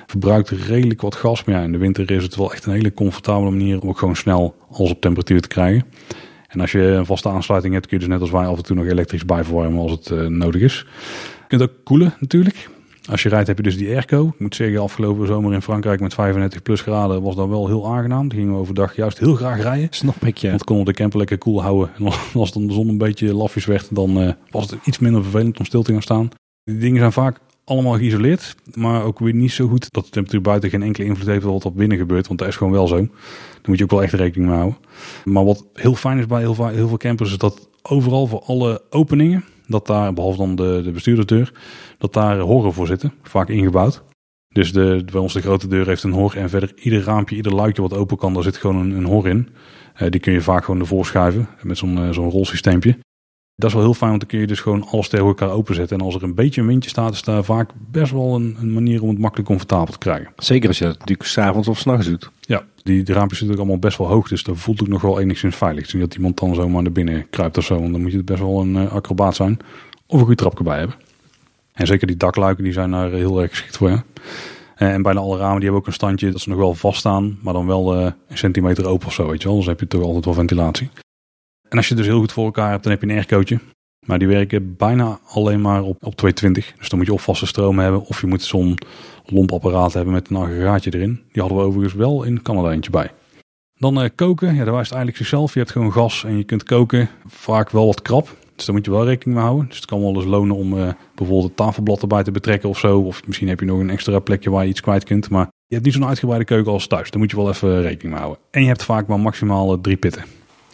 Verbruikt 0.07 0.49
redelijk 0.49 1.01
wat 1.01 1.15
gas. 1.15 1.43
Maar 1.43 1.55
ja, 1.55 1.61
in 1.61 1.71
de 1.71 1.77
winter 1.77 2.11
is 2.11 2.23
het 2.23 2.35
wel 2.35 2.53
echt 2.53 2.65
een 2.65 2.73
hele 2.73 2.93
comfortabele 2.93 3.51
manier 3.51 3.81
om 3.81 3.89
ook 3.89 3.97
gewoon 3.97 4.15
snel 4.15 4.55
alles 4.71 4.91
op 4.91 5.01
temperatuur 5.01 5.41
te 5.41 5.47
krijgen. 5.47 5.85
En 6.47 6.61
als 6.61 6.71
je 6.71 6.81
een 6.81 7.05
vaste 7.05 7.29
aansluiting 7.29 7.73
hebt, 7.73 7.87
kun 7.87 7.97
je 7.97 8.03
dus 8.03 8.13
net 8.13 8.21
als 8.21 8.31
wij 8.31 8.45
af 8.45 8.57
en 8.57 8.63
toe 8.63 8.75
nog 8.75 8.85
elektrisch 8.85 9.25
bijverwarmen 9.25 9.79
als 9.79 9.91
het 9.91 10.29
nodig 10.29 10.61
is. 10.61 10.85
Je 11.39 11.47
kunt 11.47 11.61
ook 11.61 11.71
koelen 11.83 12.13
natuurlijk. 12.19 12.69
Als 13.09 13.23
je 13.23 13.29
rijdt 13.29 13.47
heb 13.47 13.57
je 13.57 13.63
dus 13.63 13.77
die 13.77 13.89
airco. 13.89 14.27
Ik 14.27 14.39
moet 14.39 14.55
zeggen, 14.55 14.81
afgelopen 14.81 15.27
zomer 15.27 15.53
in 15.53 15.61
Frankrijk 15.61 15.99
met 15.99 16.13
35 16.13 16.61
plus 16.61 16.81
graden 16.81 17.21
was 17.21 17.35
dat 17.35 17.47
wel 17.47 17.67
heel 17.67 17.87
aangenaam. 17.87 18.27
Die 18.27 18.39
gingen 18.39 18.53
we 18.53 18.59
overdag 18.59 18.95
juist 18.95 19.19
heel 19.19 19.35
graag 19.35 19.61
rijden. 19.61 19.87
Snap 19.89 20.25
ik, 20.25 20.37
ja. 20.37 20.49
Want 20.49 20.63
konden 20.63 20.85
de 20.85 20.93
camper 20.93 21.17
lekker 21.17 21.37
koel 21.37 21.61
houden. 21.61 21.89
En 21.97 22.05
als 22.33 22.51
dan 22.51 22.67
de 22.67 22.73
zon 22.73 22.87
een 22.87 22.97
beetje 22.97 23.33
lafjes 23.33 23.65
werd, 23.65 23.95
dan 23.95 24.21
uh, 24.21 24.31
was 24.49 24.69
het 24.69 24.79
iets 24.85 24.99
minder 24.99 25.21
vervelend 25.21 25.59
om 25.59 25.65
stil 25.65 25.83
te 25.83 25.91
gaan 25.91 26.01
staan. 26.01 26.29
Die 26.63 26.77
dingen 26.77 26.99
zijn 26.99 27.11
vaak 27.11 27.39
allemaal 27.63 27.97
geïsoleerd, 27.97 28.55
maar 28.73 29.03
ook 29.03 29.19
weer 29.19 29.33
niet 29.33 29.51
zo 29.51 29.67
goed 29.67 29.87
dat 29.91 30.03
de 30.03 30.09
temperatuur 30.09 30.41
buiten 30.41 30.69
geen 30.69 30.83
enkele 30.83 31.07
invloed 31.07 31.27
heeft 31.27 31.45
op 31.45 31.51
wat 31.51 31.63
er 31.63 31.73
binnen 31.73 31.97
gebeurt. 31.97 32.27
Want 32.27 32.39
dat 32.39 32.47
is 32.47 32.55
gewoon 32.55 32.73
wel 32.73 32.87
zo. 32.87 32.95
Daar 32.95 33.09
moet 33.65 33.77
je 33.77 33.83
ook 33.83 33.91
wel 33.91 34.03
echt 34.03 34.13
rekening 34.13 34.49
mee 34.49 34.57
houden. 34.59 34.79
Maar 35.23 35.45
wat 35.45 35.65
heel 35.73 35.95
fijn 35.95 36.17
is 36.17 36.25
bij 36.25 36.39
heel, 36.39 36.67
heel 36.67 36.87
veel 36.87 36.97
campers, 36.97 37.31
is 37.31 37.37
dat 37.37 37.69
overal 37.81 38.27
voor 38.27 38.41
alle 38.41 38.81
openingen 38.89 39.43
dat 39.67 39.87
daar, 39.87 40.13
behalve 40.13 40.37
dan 40.37 40.55
de, 40.55 40.81
de 40.83 40.91
bestuurdersdeur, 40.91 41.53
dat 41.97 42.13
daar 42.13 42.39
horen 42.39 42.73
voor 42.73 42.87
zitten, 42.87 43.13
vaak 43.23 43.49
ingebouwd. 43.49 44.03
Dus 44.47 44.73
de, 44.73 45.05
bij 45.11 45.21
ons 45.21 45.33
de 45.33 45.41
grote 45.41 45.67
deur 45.67 45.87
heeft 45.87 46.03
een 46.03 46.11
hor 46.11 46.37
en 46.37 46.49
verder 46.49 46.71
ieder 46.75 47.03
raampje, 47.03 47.35
ieder 47.35 47.55
luikje 47.55 47.81
wat 47.81 47.93
open 47.93 48.17
kan, 48.17 48.33
daar 48.33 48.43
zit 48.43 48.57
gewoon 48.57 48.75
een, 48.75 48.91
een 48.91 49.05
hor 49.05 49.27
in. 49.27 49.49
Uh, 50.01 50.09
die 50.09 50.19
kun 50.19 50.33
je 50.33 50.41
vaak 50.41 50.65
gewoon 50.65 50.79
ervoor 50.79 51.05
schuiven 51.05 51.47
met 51.61 51.77
zo'n 51.77 51.97
uh, 51.97 52.09
zo'n 52.09 52.29
rolsysteempje. 52.29 52.97
Dat 53.57 53.69
is 53.69 53.75
wel 53.75 53.85
heel 53.85 53.93
fijn, 53.93 54.09
want 54.09 54.21
dan 54.21 54.29
kun 54.29 54.39
je 54.39 54.47
dus 54.47 54.59
gewoon 54.59 54.87
alles 54.87 55.07
tegen 55.07 55.25
elkaar 55.25 55.49
openzetten. 55.49 55.97
En 55.97 56.05
als 56.05 56.15
er 56.15 56.23
een 56.23 56.35
beetje 56.35 56.61
een 56.61 56.67
windje 56.67 56.89
staat, 56.89 57.13
is 57.13 57.23
daar 57.23 57.43
vaak 57.43 57.69
best 57.91 58.11
wel 58.11 58.35
een, 58.35 58.57
een 58.59 58.73
manier 58.73 59.01
om 59.01 59.09
het 59.09 59.19
makkelijk 59.19 59.47
comfortabel 59.47 59.93
te 59.93 59.97
krijgen. 59.97 60.31
Zeker 60.37 60.67
als 60.67 60.77
je 60.77 60.83
dat 60.83 60.99
natuurlijk 60.99 61.29
s'avonds 61.29 61.67
of 61.67 61.79
s'nachts 61.79 62.07
doet. 62.07 62.31
Ja, 62.39 62.63
die, 62.83 63.03
die 63.03 63.15
raampjes 63.15 63.39
zitten 63.39 63.57
ook 63.57 63.63
allemaal 63.63 63.81
best 63.81 63.97
wel 63.97 64.07
hoog, 64.07 64.27
dus 64.27 64.43
dat 64.43 64.57
voelt 64.57 64.81
ook 64.81 64.87
nog 64.87 65.01
wel 65.01 65.19
enigszins 65.19 65.55
veilig. 65.55 65.85
Is 65.85 65.93
niet 65.93 66.01
dat 66.01 66.15
iemand 66.15 66.39
dan 66.39 66.55
zomaar 66.55 66.81
naar 66.81 66.91
binnen 66.91 67.29
kruipt 67.29 67.57
of 67.57 67.63
zo, 67.63 67.79
want 67.79 67.91
dan 67.91 68.01
moet 68.01 68.11
je 68.11 68.23
best 68.23 68.39
wel 68.39 68.61
een 68.61 68.75
uh, 68.75 68.91
acrobaat 68.91 69.35
zijn. 69.35 69.57
Of 70.07 70.19
een 70.19 70.25
goed 70.25 70.37
trapje 70.37 70.63
bij 70.63 70.77
hebben. 70.77 70.95
En 71.73 71.87
zeker 71.87 72.07
die 72.07 72.17
dakluiken, 72.17 72.63
die 72.63 72.73
zijn 72.73 72.91
daar 72.91 73.11
heel 73.11 73.41
erg 73.41 73.49
geschikt 73.49 73.77
voor. 73.77 73.89
Ja. 73.89 74.03
En 74.75 75.01
bijna 75.01 75.19
alle 75.19 75.37
ramen 75.37 75.55
die 75.55 75.63
hebben 75.63 75.81
ook 75.81 75.87
een 75.87 75.93
standje 75.93 76.31
dat 76.31 76.41
ze 76.41 76.49
nog 76.49 76.57
wel 76.57 76.73
vaststaan, 76.73 77.37
maar 77.41 77.53
dan 77.53 77.65
wel 77.65 77.97
uh, 77.97 78.03
een 78.27 78.37
centimeter 78.37 78.87
open 78.87 79.07
of 79.07 79.13
zo, 79.13 79.27
weet 79.27 79.41
je 79.41 79.47
wel. 79.47 79.57
Dus 79.57 79.65
heb 79.65 79.79
je 79.79 79.87
toch 79.87 80.01
altijd 80.01 80.25
wel 80.25 80.33
ventilatie. 80.33 80.89
En 81.69 81.77
als 81.77 81.87
je 81.87 81.95
dus 81.95 82.05
heel 82.05 82.19
goed 82.19 82.31
voor 82.31 82.45
elkaar 82.45 82.69
hebt, 82.69 82.83
dan 82.83 82.91
heb 82.91 83.01
je 83.01 83.07
een 83.07 83.15
aircootje. 83.15 83.59
Maar 84.05 84.19
die 84.19 84.27
werken 84.27 84.75
bijna 84.75 85.19
alleen 85.27 85.61
maar 85.61 85.81
op, 85.81 86.05
op 86.05 86.15
220. 86.15 86.73
Dus 86.77 86.89
dan 86.89 86.97
moet 86.97 87.07
je 87.07 87.13
of 87.13 87.23
vaste 87.23 87.45
stroom 87.45 87.79
hebben, 87.79 88.05
of 88.05 88.21
je 88.21 88.27
moet 88.27 88.43
zo'n 88.43 88.77
lompapparaat 89.25 89.93
hebben 89.93 90.13
met 90.13 90.29
een 90.29 90.35
aggregaatje 90.35 90.93
erin. 90.93 91.21
Die 91.31 91.41
hadden 91.41 91.59
we 91.59 91.63
overigens 91.63 91.93
wel 91.93 92.23
in 92.23 92.41
Canada 92.41 92.71
eentje 92.71 92.91
bij. 92.91 93.11
Dan 93.77 94.03
uh, 94.03 94.09
koken, 94.15 94.55
ja, 94.55 94.63
daar 94.63 94.73
wijst 94.73 94.91
eigenlijk 94.91 95.17
zichzelf. 95.17 95.53
Je 95.53 95.59
hebt 95.59 95.71
gewoon 95.71 95.91
gas 95.91 96.23
en 96.23 96.37
je 96.37 96.43
kunt 96.43 96.63
koken. 96.63 97.09
Vaak 97.25 97.69
wel 97.69 97.85
wat 97.85 98.01
krap. 98.01 98.35
Dus 98.55 98.65
daar 98.65 98.75
moet 98.75 98.85
je 98.85 98.91
wel 98.91 99.05
rekening 99.05 99.37
mee 99.37 99.47
houden. 99.47 99.67
Dus 99.67 99.77
het 99.77 99.85
kan 99.85 100.01
wel 100.01 100.15
eens 100.15 100.25
lonen 100.25 100.55
om 100.55 100.73
uh, 100.73 100.89
bijvoorbeeld 101.15 101.47
het 101.47 101.57
tafelblad 101.57 102.01
erbij 102.01 102.23
te 102.23 102.31
betrekken 102.31 102.69
of 102.69 102.79
zo. 102.79 102.99
Of 102.99 103.27
misschien 103.27 103.47
heb 103.47 103.59
je 103.59 103.65
nog 103.65 103.79
een 103.79 103.89
extra 103.89 104.19
plekje 104.19 104.49
waar 104.49 104.63
je 104.63 104.69
iets 104.69 104.81
kwijt 104.81 105.03
kunt. 105.03 105.29
Maar 105.29 105.47
je 105.67 105.73
hebt 105.73 105.85
niet 105.85 105.93
zo'n 105.93 106.05
uitgebreide 106.05 106.45
keuken 106.45 106.71
als 106.71 106.87
thuis. 106.87 107.11
Daar 107.11 107.19
moet 107.19 107.31
je 107.31 107.37
wel 107.37 107.49
even 107.49 107.81
rekening 107.81 108.13
mee 108.13 108.23
houden. 108.23 108.43
En 108.51 108.61
je 108.61 108.67
hebt 108.67 108.83
vaak 108.83 109.07
maar 109.07 109.19
maximaal 109.19 109.73
uh, 109.73 109.81
drie 109.81 109.97
pitten. 109.97 110.23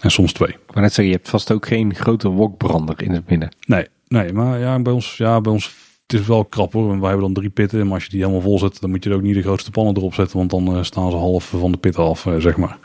En 0.02 0.12
soms 0.12 0.34
twee. 0.34 0.50
Ik 0.50 0.58
wou 0.68 0.82
net 0.82 0.94
zeggen, 0.94 1.06
je 1.06 1.20
hebt 1.20 1.30
vast 1.30 1.52
ook 1.52 1.68
geen 1.68 1.96
grote 1.96 2.30
wokbrander 2.30 3.04
in 3.04 3.12
het 3.12 3.30
midden. 3.30 3.52
Nee, 3.66 3.88
nee 4.08 4.34
maar 4.34 4.60
ja, 4.60 4.80
bij 4.80 4.94
ons, 4.94 5.18
ja, 5.18 5.42
bij 5.42 5.52
ons 5.52 5.82
het 6.12 6.20
is 6.20 6.28
wel 6.28 6.46
krap 6.46 6.74
hoor. 6.74 6.88
Wij 6.88 7.10
hebben 7.10 7.20
dan 7.20 7.34
drie 7.34 7.50
pitten. 7.50 7.86
Maar 7.86 7.94
als 7.94 8.04
je 8.04 8.10
die 8.10 8.20
helemaal 8.20 8.42
vol 8.42 8.60
zet, 8.60 8.82
dan 8.82 8.90
moet 8.90 9.04
je 9.04 9.10
er 9.10 9.16
ook 9.16 9.22
niet 9.22 9.36
de 9.36 9.42
grootste 9.42 9.72
pannen 9.72 9.98
erop 9.98 10.14
zetten. 10.14 10.38
Want 10.38 10.50
dan 10.50 10.78
uh, 10.78 10.84
staan 10.84 11.12
ze 11.12 11.18
half 11.18 11.50
van 11.50 11.72
de 11.72 11.78
pitten 11.78 12.04
af, 12.04 12.26
uh, 12.26 12.38
zeg 12.38 12.58
maar. 12.58 12.78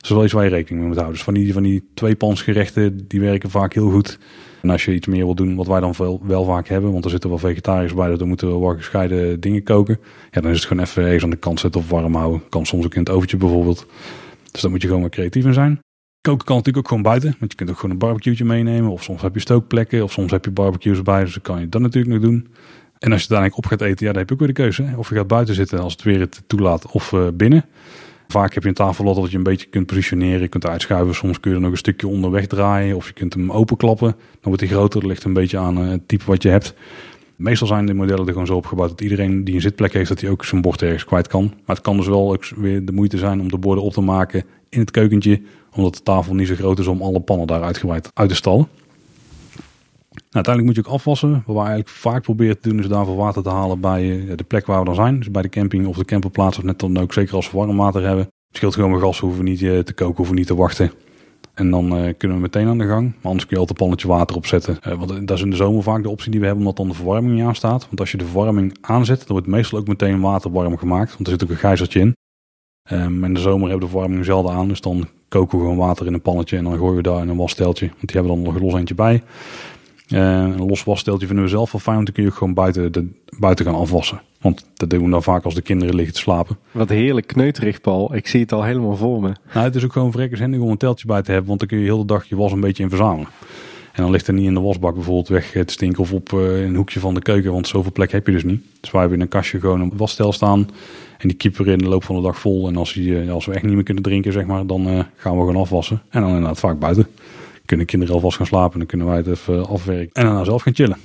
Dus 0.00 0.10
wel 0.10 0.24
iets 0.24 0.32
waar 0.32 0.44
je 0.44 0.50
rekening 0.50 0.78
mee 0.78 0.88
moet 0.88 0.96
houden. 0.96 1.16
Dus 1.16 1.24
van 1.24 1.34
die, 1.34 1.52
van 1.52 1.62
die 1.62 1.90
tweepansgerechten, 1.94 3.08
die 3.08 3.20
werken 3.20 3.50
vaak 3.50 3.74
heel 3.74 3.90
goed. 3.90 4.18
En 4.62 4.70
als 4.70 4.84
je 4.84 4.94
iets 4.94 5.06
meer 5.06 5.24
wil 5.24 5.34
doen, 5.34 5.54
wat 5.54 5.66
wij 5.66 5.80
dan 5.80 5.94
wel, 5.98 6.20
wel 6.22 6.44
vaak 6.44 6.68
hebben, 6.68 6.92
want 6.92 7.04
er 7.04 7.10
zitten 7.10 7.30
wel 7.30 7.38
vegetariërs 7.38 7.94
bij, 7.94 8.08
dat 8.08 8.18
dan 8.18 8.28
moeten 8.28 8.52
we 8.52 8.58
wel 8.58 8.76
gescheiden 8.76 9.40
dingen 9.40 9.62
koken. 9.62 9.98
Ja, 10.30 10.40
dan 10.40 10.50
is 10.50 10.56
het 10.56 10.66
gewoon 10.66 10.82
even 10.82 11.06
eens 11.06 11.22
aan 11.22 11.30
de 11.30 11.36
kant 11.36 11.60
zetten 11.60 11.80
of 11.80 11.90
warm 11.90 12.14
houden. 12.14 12.42
Kan 12.48 12.66
soms 12.66 12.84
ook 12.84 12.94
in 12.94 13.00
het 13.00 13.10
oventje 13.10 13.36
bijvoorbeeld. 13.36 13.86
Dus 14.50 14.60
daar 14.60 14.70
moet 14.70 14.80
je 14.80 14.86
gewoon 14.86 15.02
maar 15.02 15.10
creatief 15.10 15.44
in 15.44 15.54
zijn. 15.54 15.80
Koken 16.26 16.46
kan 16.46 16.56
natuurlijk 16.56 16.84
ook 16.84 16.88
gewoon 16.88 17.10
buiten, 17.10 17.36
want 17.38 17.50
je 17.50 17.56
kunt 17.56 17.70
ook 17.70 17.76
gewoon 17.76 17.90
een 17.90 17.98
barbecue 17.98 18.44
meenemen. 18.44 18.90
Of 18.90 19.02
soms 19.02 19.22
heb 19.22 19.34
je 19.34 19.40
stookplekken, 19.40 20.02
of 20.02 20.12
soms 20.12 20.30
heb 20.30 20.44
je 20.44 20.50
barbecues 20.50 21.02
bij, 21.02 21.24
dus 21.24 21.32
dan 21.32 21.42
kan 21.42 21.60
je 21.60 21.68
dat 21.68 21.80
natuurlijk 21.80 22.14
nog 22.14 22.22
doen. 22.22 22.46
En 22.98 23.12
als 23.12 23.22
je 23.22 23.28
uiteindelijk 23.28 23.56
op 23.56 23.66
gaat 23.66 23.80
eten, 23.80 24.06
ja, 24.06 24.12
dan 24.12 24.20
heb 24.20 24.28
je 24.28 24.34
ook 24.34 24.40
weer 24.40 24.48
de 24.48 24.62
keuze. 24.62 24.94
Of 24.96 25.08
je 25.08 25.14
gaat 25.14 25.26
buiten 25.26 25.54
zitten 25.54 25.80
als 25.80 25.92
het 25.92 26.02
weer 26.02 26.20
het 26.20 26.42
toelaat, 26.46 26.86
of 26.90 27.12
uh, 27.12 27.26
binnen. 27.34 27.64
Vaak 28.28 28.54
heb 28.54 28.62
je 28.62 28.68
een 28.68 28.74
tafelblad 28.74 29.16
dat 29.16 29.30
je 29.30 29.36
een 29.36 29.42
beetje 29.42 29.66
kunt 29.66 29.86
positioneren. 29.86 30.40
Je 30.40 30.48
kunt 30.48 30.66
uitschuiven. 30.66 31.14
Soms 31.14 31.40
kun 31.40 31.50
je 31.50 31.56
er 31.56 31.62
nog 31.62 31.72
een 31.72 31.76
stukje 31.76 32.08
onderweg 32.08 32.46
draaien. 32.46 32.96
Of 32.96 33.06
je 33.06 33.12
kunt 33.12 33.34
hem 33.34 33.52
openklappen. 33.52 34.10
Dan 34.16 34.40
wordt 34.42 34.60
hij 34.60 34.70
groter. 34.70 35.00
Dat 35.00 35.08
ligt 35.08 35.24
een 35.24 35.32
beetje 35.32 35.58
aan 35.58 35.82
uh, 35.82 35.90
het 35.90 36.08
type 36.08 36.24
wat 36.26 36.42
je 36.42 36.48
hebt. 36.48 36.74
Meestal 37.36 37.66
zijn 37.66 37.86
de 37.86 37.94
modellen 37.94 38.26
er 38.26 38.32
gewoon 38.32 38.46
zo 38.46 38.56
opgebouwd 38.56 38.88
dat 38.88 39.00
iedereen 39.00 39.44
die 39.44 39.54
een 39.54 39.60
zitplek 39.60 39.92
heeft, 39.92 40.08
dat 40.08 40.20
hij 40.20 40.30
ook 40.30 40.44
zijn 40.44 40.60
bord 40.60 40.82
ergens 40.82 41.04
kwijt 41.04 41.28
kan. 41.28 41.44
Maar 41.44 41.76
het 41.76 41.84
kan 41.84 41.96
dus 41.96 42.06
wel 42.06 42.32
ook 42.32 42.48
weer 42.56 42.84
de 42.84 42.92
moeite 42.92 43.18
zijn 43.18 43.40
om 43.40 43.48
de 43.48 43.58
borden 43.58 43.84
op 43.84 43.92
te 43.92 44.00
maken 44.00 44.44
in 44.68 44.80
het 44.80 44.90
keukentje. 44.90 45.40
Omdat 45.76 45.94
de 45.94 46.02
tafel 46.02 46.34
niet 46.34 46.48
zo 46.48 46.54
groot 46.54 46.78
is 46.78 46.86
om 46.86 47.02
alle 47.02 47.20
pannen 47.20 47.46
daar 47.46 47.62
uitgebreid 47.62 48.10
uit 48.14 48.28
te 48.28 48.34
stallen. 48.34 48.68
Nou, 50.16 50.28
uiteindelijk 50.30 50.76
moet 50.76 50.84
je 50.84 50.90
ook 50.90 50.98
afwassen. 50.98 51.30
Wat 51.32 51.54
we 51.54 51.60
eigenlijk 51.60 51.88
vaak 51.88 52.22
proberen 52.22 52.60
te 52.60 52.68
doen 52.68 52.78
is 52.78 52.88
daarvoor 52.88 53.16
water 53.16 53.42
te 53.42 53.48
halen 53.48 53.80
bij 53.80 54.04
uh, 54.04 54.36
de 54.36 54.44
plek 54.44 54.66
waar 54.66 54.78
we 54.78 54.84
dan 54.84 54.94
zijn. 54.94 55.18
Dus 55.18 55.30
bij 55.30 55.42
de 55.42 55.48
camping 55.48 55.86
of 55.86 55.96
de 55.96 56.04
camperplaats 56.04 56.58
of 56.58 56.64
net 56.64 56.78
dan 56.78 56.98
ook 56.98 57.12
zeker 57.12 57.34
als 57.34 57.50
we 57.50 57.56
warm 57.56 57.76
water 57.76 58.02
hebben. 58.02 58.24
Het 58.24 58.56
scheelt 58.56 58.74
gewoon 58.74 58.90
met 58.90 59.00
gas, 59.00 59.18
hoeven 59.18 59.44
we 59.44 59.48
niet 59.48 59.60
uh, 59.60 59.78
te 59.78 59.92
koken, 59.92 60.16
hoeven 60.16 60.34
we 60.34 60.40
niet 60.40 60.48
te 60.48 60.56
wachten. 60.56 60.92
En 61.54 61.70
dan 61.70 61.84
uh, 61.84 62.12
kunnen 62.18 62.36
we 62.36 62.42
meteen 62.42 62.68
aan 62.68 62.78
de 62.78 62.86
gang. 62.86 63.04
Maar 63.04 63.22
anders 63.22 63.46
kun 63.46 63.54
je 63.54 63.60
altijd 63.60 63.78
een 63.78 63.84
pannetje 63.84 64.08
water 64.08 64.36
opzetten. 64.36 64.78
want 64.98 65.26
dat 65.26 65.36
is 65.36 65.44
in 65.44 65.50
de 65.50 65.56
zomer 65.56 65.82
vaak 65.82 66.02
de 66.02 66.08
optie 66.08 66.30
die 66.30 66.40
we 66.40 66.46
hebben, 66.46 66.64
omdat 66.64 66.78
dan 66.78 66.88
de 66.88 66.94
verwarming 66.94 67.34
niet 67.34 67.44
aanstaat. 67.44 67.86
Want 67.86 68.00
als 68.00 68.10
je 68.10 68.16
de 68.16 68.24
verwarming 68.24 68.76
aanzet, 68.80 69.18
dan 69.18 69.26
wordt 69.28 69.46
meestal 69.46 69.78
ook 69.78 69.88
meteen 69.88 70.20
water 70.20 70.50
warm 70.50 70.78
gemaakt. 70.78 71.10
Want 71.10 71.26
er 71.26 71.32
zit 71.32 71.42
ook 71.42 71.50
een 71.50 71.56
gijzertje 71.56 72.00
in. 72.00 72.14
Um, 72.92 73.24
in 73.24 73.34
de 73.34 73.40
zomer 73.40 73.68
hebben 73.68 73.78
we 73.78 73.84
de 73.84 73.90
verwarming 73.90 74.24
zelden 74.24 74.52
aan. 74.52 74.68
Dus 74.68 74.80
dan 74.80 75.08
koken 75.28 75.58
we 75.58 75.64
gewoon 75.64 75.78
water 75.78 76.06
in 76.06 76.14
een 76.14 76.20
pannetje 76.20 76.56
en 76.56 76.64
dan 76.64 76.78
gooien 76.78 76.96
we 76.96 77.02
daar 77.02 77.22
in 77.22 77.28
een 77.28 77.36
wassteltje. 77.36 77.86
Want 77.86 78.00
die 78.00 78.16
hebben 78.20 78.34
dan 78.34 78.42
nog 78.42 78.54
een 78.54 78.62
los 78.62 78.74
eentje 78.74 78.94
bij. 78.94 79.22
Uh, 80.08 80.20
een 80.40 80.66
los 80.66 80.84
wassteltje 80.84 81.26
vinden 81.26 81.44
we 81.44 81.50
zelf 81.50 81.72
wel 81.72 81.80
fijn, 81.80 81.94
want 81.96 82.06
dan 82.06 82.14
kun 82.14 82.24
je 82.24 82.30
gewoon 82.30 82.54
buiten, 82.54 82.92
de, 82.92 83.08
buiten 83.38 83.64
gaan 83.64 83.74
afwassen. 83.74 84.20
Want 84.40 84.66
dat 84.74 84.90
doen 84.90 85.04
we 85.04 85.10
dan 85.10 85.22
vaak 85.22 85.44
als 85.44 85.54
de 85.54 85.62
kinderen 85.62 85.94
liggen 85.94 86.14
te 86.14 86.20
slapen. 86.20 86.56
Wat 86.70 86.88
heerlijk 86.88 87.26
kneuterig, 87.26 87.80
Paul. 87.80 88.14
Ik 88.14 88.26
zie 88.26 88.40
het 88.40 88.52
al 88.52 88.62
helemaal 88.62 88.96
voor 88.96 89.20
me. 89.20 89.32
Nou, 89.52 89.66
het 89.66 89.74
is 89.74 89.84
ook 89.84 89.92
gewoon 89.92 90.30
handig 90.38 90.60
om 90.60 90.70
een 90.70 90.76
teltje 90.76 91.06
bij 91.06 91.22
te 91.22 91.30
hebben, 91.30 91.48
want 91.48 91.58
dan 91.58 91.68
kun 91.68 91.78
je 91.78 91.84
heel 91.84 91.98
de 91.98 92.04
dag 92.04 92.24
je 92.24 92.36
was 92.36 92.52
een 92.52 92.60
beetje 92.60 92.82
in 92.82 92.88
verzamelen. 92.88 93.28
En 93.96 94.02
dan 94.02 94.10
ligt 94.10 94.26
er 94.26 94.34
niet 94.34 94.46
in 94.46 94.54
de 94.54 94.60
wasbak 94.60 94.94
bijvoorbeeld 94.94 95.28
weg 95.28 95.50
te 95.50 95.72
stinken 95.72 96.00
of 96.02 96.12
op 96.12 96.32
uh, 96.32 96.62
een 96.64 96.74
hoekje 96.74 97.00
van 97.00 97.14
de 97.14 97.20
keuken, 97.20 97.52
want 97.52 97.68
zoveel 97.68 97.92
plek 97.92 98.12
heb 98.12 98.26
je 98.26 98.32
dus 98.32 98.44
niet. 98.44 98.62
Dus 98.80 98.90
wij 98.90 99.00
hebben 99.00 99.18
in 99.18 99.24
een 99.24 99.30
kastje 99.30 99.60
gewoon 99.60 99.80
een 99.80 99.92
wasstel 99.96 100.32
staan 100.32 100.68
en 101.18 101.28
die 101.28 101.36
kiepen 101.36 101.66
in 101.66 101.78
de 101.78 101.88
loop 101.88 102.04
van 102.04 102.16
de 102.16 102.22
dag 102.22 102.38
vol. 102.38 102.68
En 102.68 102.76
als, 102.76 102.92
die, 102.92 103.30
als 103.30 103.46
we 103.46 103.52
echt 103.52 103.62
niet 103.62 103.74
meer 103.74 103.82
kunnen 103.82 104.02
drinken, 104.02 104.32
zeg 104.32 104.46
maar, 104.46 104.66
dan 104.66 105.06
gaan 105.16 105.32
we 105.32 105.38
gewoon 105.38 105.56
afwassen. 105.56 106.02
En 106.08 106.20
dan 106.20 106.30
inderdaad 106.30 106.58
vaak 106.58 106.78
buiten 106.78 107.06
kunnen 107.64 107.86
kinderen 107.86 108.14
alvast 108.14 108.36
gaan 108.36 108.46
slapen. 108.46 108.78
Dan 108.78 108.88
kunnen 108.88 109.06
wij 109.06 109.16
het 109.16 109.26
even 109.26 109.66
afwerken. 109.66 110.10
En 110.12 110.24
daarna 110.24 110.44
zelf 110.44 110.62
gaan 110.62 110.74
chillen. 110.74 110.98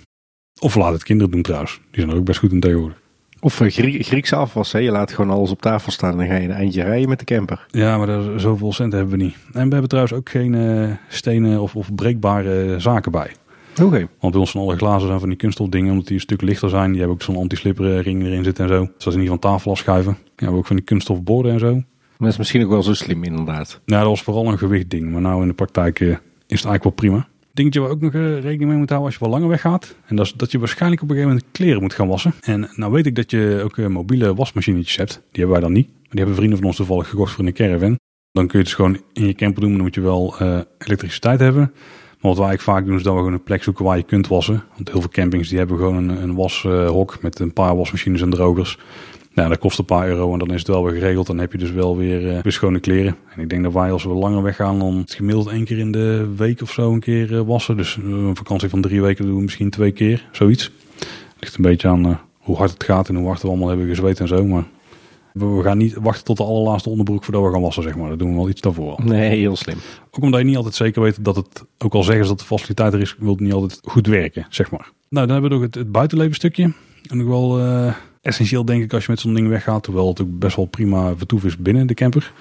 Of 0.60 0.76
laat 0.76 0.94
het 0.94 1.04
kinderen 1.04 1.32
doen 1.32 1.42
trouwens. 1.42 1.80
Die 1.92 2.02
zijn 2.02 2.10
er 2.10 2.18
ook 2.18 2.26
best 2.26 2.40
goed 2.40 2.52
in 2.52 2.60
tegenwoordig. 2.60 3.01
Of 3.44 3.60
uh, 3.60 3.72
Griekse 4.04 4.36
afwas, 4.36 4.72
hè? 4.72 4.80
je 4.80 4.92
laat 4.92 5.12
gewoon 5.12 5.32
alles 5.32 5.52
op 5.52 5.62
tafel 5.62 5.92
staan 5.92 6.12
en 6.12 6.18
dan 6.18 6.28
ga 6.28 6.36
je 6.36 6.44
een 6.44 6.52
eindje 6.52 6.84
rijden 6.84 7.10
met 7.10 7.20
de 7.20 7.26
camper. 7.26 7.66
Ja, 7.70 7.98
maar 7.98 8.08
daar, 8.08 8.40
zoveel 8.40 8.74
centen 8.74 9.00
hebben 9.00 9.18
we 9.18 9.24
niet. 9.24 9.36
En 9.54 9.66
we 9.66 9.72
hebben 9.72 9.90
trouwens 9.90 10.16
ook 10.16 10.30
geen 10.30 10.54
uh, 10.54 10.90
stenen 11.08 11.62
of, 11.62 11.76
of 11.76 11.96
breekbare 11.96 12.80
zaken 12.80 13.12
bij. 13.12 13.32
Oké. 13.72 13.84
Okay. 13.84 14.08
Want 14.20 14.32
bij 14.32 14.42
ons 14.42 14.52
van 14.52 14.62
alle 14.62 14.78
glazen 14.78 15.08
zijn 15.08 15.20
van 15.20 15.30
die 15.30 15.38
kunststofdingen, 15.38 15.92
omdat 15.92 16.06
die 16.06 16.16
een 16.16 16.22
stuk 16.22 16.42
lichter 16.42 16.70
zijn. 16.70 16.90
Die 16.90 17.00
hebben 17.00 17.18
ook 17.18 17.24
zo'n 17.24 17.36
anti-slipper 17.36 18.02
ring 18.02 18.24
erin 18.24 18.44
zitten 18.44 18.64
en 18.64 18.70
zo. 18.70 18.84
Zodat 18.98 19.14
ze 19.14 19.20
niet 19.20 19.28
van 19.28 19.40
tafel 19.40 19.72
afschuiven. 19.72 20.12
Ja, 20.12 20.22
we 20.36 20.44
hebben 20.44 20.60
ook 20.60 20.68
van 20.68 20.76
die 20.76 20.86
kunststofborden 20.86 21.52
en 21.52 21.60
zo. 21.60 21.84
Dat 22.18 22.30
is 22.30 22.38
misschien 22.38 22.64
ook 22.64 22.70
wel 22.70 22.84
zo 22.84 22.94
slim 22.94 23.24
inderdaad. 23.24 23.80
Ja, 23.86 24.00
dat 24.00 24.08
was 24.08 24.22
vooral 24.22 24.48
een 24.48 24.58
gewichtding. 24.58 25.12
Maar 25.12 25.22
nou 25.22 25.42
in 25.42 25.48
de 25.48 25.54
praktijk 25.54 26.00
uh, 26.00 26.10
is 26.10 26.18
het 26.62 26.66
eigenlijk 26.66 26.84
wel 26.84 26.92
prima. 26.92 27.28
Dingetje 27.54 27.80
waar 27.80 27.90
ook 27.90 28.02
nog 28.02 28.14
uh, 28.14 28.34
rekening 28.34 28.70
mee 28.70 28.78
moet 28.78 28.90
houden 28.90 29.10
als 29.10 29.14
je 29.14 29.26
wel 29.26 29.34
langer 29.34 29.48
weggaat. 29.48 29.96
En 30.06 30.16
dat 30.16 30.26
is 30.26 30.34
dat 30.34 30.52
je 30.52 30.60
waarschijnlijk 30.60 31.02
op 31.02 31.10
een 31.10 31.16
gegeven 31.16 31.36
moment 31.36 31.54
kleren 31.58 31.82
moet 31.82 31.94
gaan 31.94 32.08
wassen. 32.08 32.34
En 32.42 32.70
nou 32.76 32.92
weet 32.92 33.06
ik 33.06 33.16
dat 33.16 33.32
je 33.32 33.62
ook 33.64 33.78
uh, 33.78 33.88
mobiele 33.88 34.36
wasmachinetjes 34.36 34.96
hebt. 34.96 35.12
Die 35.12 35.44
hebben 35.44 35.52
wij 35.52 35.60
dan 35.60 35.72
niet. 35.72 35.88
Maar 35.88 36.10
die 36.10 36.20
hebben 36.20 36.36
vrienden 36.36 36.58
van 36.58 36.68
ons 36.68 36.76
toevallig 36.76 37.10
gekocht 37.10 37.34
voor 37.34 37.46
een 37.46 37.54
caravan. 37.54 38.00
Dan 38.32 38.48
kun 38.48 38.60
je 38.60 38.66
het 38.66 38.66
dus 38.66 38.74
gewoon 38.74 39.02
in 39.14 39.28
je 39.28 39.34
camper 39.34 39.62
doen. 39.62 39.70
Maar 39.70 39.80
dan 39.80 39.88
moet 39.88 39.96
je 39.96 40.02
wel 40.02 40.36
elektriciteit 40.78 41.40
hebben. 41.40 41.72
Maar 42.22 42.32
wat 42.32 42.40
wij 42.40 42.48
eigenlijk 42.48 42.78
vaak 42.78 42.88
doen 42.88 42.98
is 42.98 43.04
dat 43.04 43.14
we 43.14 43.20
gewoon 43.20 43.34
een 43.34 43.44
plek 43.44 43.64
zoeken 43.64 43.86
waar 43.86 43.98
je 43.98 44.04
kunt 44.04 44.28
wassen. 44.28 44.64
Want 44.76 44.90
heel 44.92 45.00
veel 45.00 45.10
campings 45.10 45.50
die 45.50 45.58
hebben 45.58 45.78
gewoon 45.78 45.96
een, 45.96 46.24
een 46.24 46.36
washok 46.36 47.22
met 47.22 47.40
een 47.40 47.54
paar 47.54 47.76
wasmachines 47.76 48.22
en 48.22 48.30
drogers. 48.30 48.78
Nou, 49.34 49.50
dat 49.50 49.58
kost 49.58 49.80
een 49.80 49.86
paar 49.86 50.08
euro 50.08 50.34
en 50.34 50.40
dan 50.40 50.52
is 50.52 50.60
het 50.60 50.68
wel 50.68 50.84
weer 50.84 50.94
geregeld. 50.94 51.28
Dan 51.28 51.38
heb 51.38 51.52
je 51.52 51.58
dus 51.58 51.72
wel 51.72 51.98
weer, 51.98 52.22
uh, 52.22 52.42
weer 52.42 52.52
schone 52.52 52.80
kleren. 52.80 53.16
En 53.36 53.42
ik 53.42 53.50
denk 53.50 53.64
dat 53.64 53.74
wij 53.74 53.92
als 53.92 54.04
we 54.04 54.10
langer 54.10 54.44
weggaan, 54.44 54.80
dan 54.80 54.98
het 54.98 55.14
gemiddeld 55.14 55.48
één 55.48 55.66
keer 55.66 55.78
in 55.78 55.92
de 55.92 56.34
week 56.36 56.62
of 56.62 56.72
zo 56.72 56.92
een 56.92 57.00
keer 57.00 57.32
uh, 57.32 57.42
wassen. 57.42 57.78
Dus 57.78 57.98
uh, 57.98 58.06
een 58.06 58.36
vakantie 58.36 58.70
van 58.70 58.82
drie 58.82 59.02
weken 59.02 59.26
doen 59.26 59.36
we 59.36 59.42
misschien 59.42 59.70
twee 59.70 59.92
keer, 59.92 60.30
zoiets. 60.32 60.72
Ligt 61.40 61.56
een 61.56 61.62
beetje 61.62 61.88
aan 61.88 62.20
hoe 62.38 62.58
hard 62.58 62.72
het 62.72 62.84
gaat 62.84 63.10
en 63.10 63.16
hoe 63.16 63.28
hard 63.28 63.42
we 63.42 63.48
allemaal 63.48 63.68
hebben 63.68 63.88
gezweet 63.88 64.20
en 64.20 64.28
zo. 64.28 64.46
Maar 64.46 64.64
we 65.34 65.62
gaan 65.64 65.78
niet 65.78 65.94
wachten 65.94 66.24
tot 66.24 66.38
de 66.38 66.44
allerlaatste 66.44 66.90
onderbroek 66.90 67.24
voordat 67.24 67.44
we 67.44 67.52
gaan 67.52 67.62
wassen, 67.62 67.84
zeg 67.84 67.96
maar. 67.96 68.10
Dat 68.10 68.20
doen 68.20 68.30
we 68.30 68.36
wel 68.36 68.50
iets 68.50 68.62
daarvoor. 68.62 69.00
Nee, 69.04 69.40
heel 69.40 69.56
slim. 69.56 69.78
Ook 70.12 70.24
omdat 70.24 70.40
je 70.40 70.46
niet 70.46 70.56
altijd 70.56 70.76
zeker 70.76 71.02
weet 71.02 71.26
dat 71.26 71.36
het, 71.36 71.64
ook 71.78 71.94
al 71.94 72.04
zeggen 72.04 72.24
ze 72.24 72.30
dat 72.30 72.40
de 72.40 72.46
faciliteit 72.46 72.94
er 72.94 73.02
is, 73.02 73.16
wil 73.20 73.32
het 73.32 73.40
niet 73.40 73.54
altijd 73.54 73.80
goed 73.84 74.08
werken, 74.08 74.46
zeg 74.50 74.72
maar. 74.72 74.92
Nou, 75.10 75.28
dan 75.28 75.36
hebben 75.36 75.50
we 75.50 75.56
nog 75.56 75.66
het, 75.66 75.76
het 75.76 75.92
buitenleven 75.92 76.36
stukje. 76.36 76.74
En 77.10 77.18
nog 77.18 77.28
wel 77.28 77.60
essentieel 78.22 78.66
denk 78.66 78.84
ik 78.84 78.94
als 78.94 79.06
je 79.06 79.12
met 79.12 79.20
zo'n 79.20 79.34
ding 79.34 79.48
weggaat. 79.48 79.84
Terwijl 79.84 80.08
het 80.08 80.22
ook 80.22 80.40
best 80.40 80.56
wel 80.56 80.66
prima 80.66 81.16
vertoef 81.16 81.44
is 81.44 81.58
binnen 81.58 81.88
de 81.88 81.94
camper. 81.94 82.34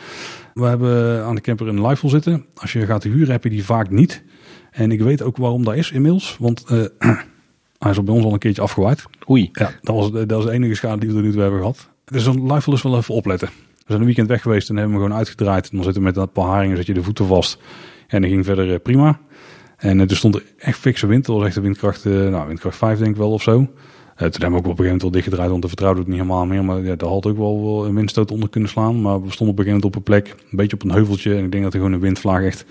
We 0.55 0.65
hebben 0.65 1.25
aan 1.25 1.35
de 1.35 1.41
camper 1.41 1.69
een 1.69 1.87
Lifehol 1.87 2.11
zitten. 2.11 2.45
Als 2.55 2.73
je 2.73 2.87
gaat 2.87 3.03
huren 3.03 3.31
heb 3.31 3.45
je 3.45 3.51
die 3.51 3.65
vaak 3.65 3.91
niet. 3.91 4.23
En 4.71 4.93
ik 4.93 5.01
weet 5.01 5.23
ook 5.23 5.37
waarom 5.37 5.65
dat 5.65 5.75
is 5.75 5.91
inmiddels. 5.91 6.37
Want 6.39 6.65
uh, 6.71 6.85
hij 7.79 7.91
is 7.91 7.99
op 7.99 8.07
bij 8.07 8.15
ons 8.15 8.25
al 8.25 8.33
een 8.33 8.39
keertje 8.39 8.63
afgewaaid. 8.63 9.05
Oei. 9.31 9.49
Ja, 9.53 9.71
dat 9.81 9.95
was, 9.95 10.13
dat 10.13 10.31
was 10.31 10.45
de 10.45 10.51
enige 10.51 10.75
schade 10.75 11.01
die 11.01 11.09
we 11.09 11.17
er 11.17 11.23
nu 11.23 11.33
toe 11.33 11.41
hebben 11.41 11.61
gehad. 11.61 11.89
Dus 12.05 12.27
een 12.27 12.53
Lifehol 12.53 12.75
is 12.75 12.83
wel 12.83 12.97
even 12.97 13.15
opletten. 13.15 13.49
We 13.77 13.87
zijn 13.87 13.99
een 13.99 14.07
weekend 14.07 14.29
weg 14.29 14.43
geweest 14.43 14.69
en 14.69 14.77
hebben 14.77 14.97
we 14.97 15.03
gewoon 15.03 15.19
uitgedraaid. 15.19 15.71
En 15.71 15.77
dan 15.77 15.85
zitten 15.85 16.03
we 16.03 16.09
met 16.09 16.17
een 16.17 16.33
paar 16.33 16.47
haringen, 16.47 16.77
zet 16.77 16.87
je 16.87 16.95
de 16.95 17.03
voeten 17.03 17.27
vast. 17.27 17.59
En 18.07 18.21
dat 18.21 18.31
ging 18.31 18.45
verder 18.45 18.69
uh, 18.69 18.77
prima. 18.83 19.21
En 19.77 19.99
uh, 19.99 20.11
er 20.11 20.17
stond 20.17 20.35
er 20.35 20.43
echt 20.59 20.79
fikse 20.79 21.07
wind. 21.07 21.27
Dat 21.27 21.37
was 21.37 21.45
echt 21.45 21.55
de 21.55 21.61
windkracht, 21.61 22.05
nou, 22.05 22.47
windkracht 22.47 22.77
5 22.77 22.99
denk 22.99 23.11
ik 23.11 23.17
wel 23.17 23.33
of 23.33 23.43
zo. 23.43 23.69
Toen 24.21 24.43
hebben 24.43 24.61
we 24.61 24.67
ook 24.67 24.73
op 24.73 24.79
een 24.79 24.85
gegeven 24.85 24.85
moment 24.85 25.03
wel 25.03 25.11
dichtgedraaid, 25.11 25.51
want 25.51 25.63
de 25.63 25.69
vertrouwde 25.69 25.99
het 26.01 26.09
niet 26.09 26.19
helemaal 26.19 26.47
meer. 26.47 26.65
Maar 26.65 26.83
ja, 26.83 26.95
had 26.99 27.27
ook 27.27 27.37
wel, 27.37 27.63
wel 27.63 27.87
een 27.87 27.95
windstoot 27.95 28.31
onder 28.31 28.49
kunnen 28.49 28.71
slaan. 28.71 29.01
Maar 29.01 29.23
we 29.23 29.31
stonden 29.31 29.55
op 29.55 29.59
een 29.59 29.65
gegeven 29.65 29.67
moment 29.67 29.85
op 29.85 29.97
een 29.97 30.03
plek, 30.03 30.29
een 30.51 30.57
beetje 30.57 30.77
op 30.77 30.83
een 30.83 30.91
heuveltje. 30.91 31.35
En 31.35 31.45
ik 31.45 31.53
denk 31.53 31.63
dat 31.65 31.73
er 31.73 31.79
gewoon 31.79 31.95
een 31.95 32.01
windvlaag 32.01 32.43
echt 32.43 32.65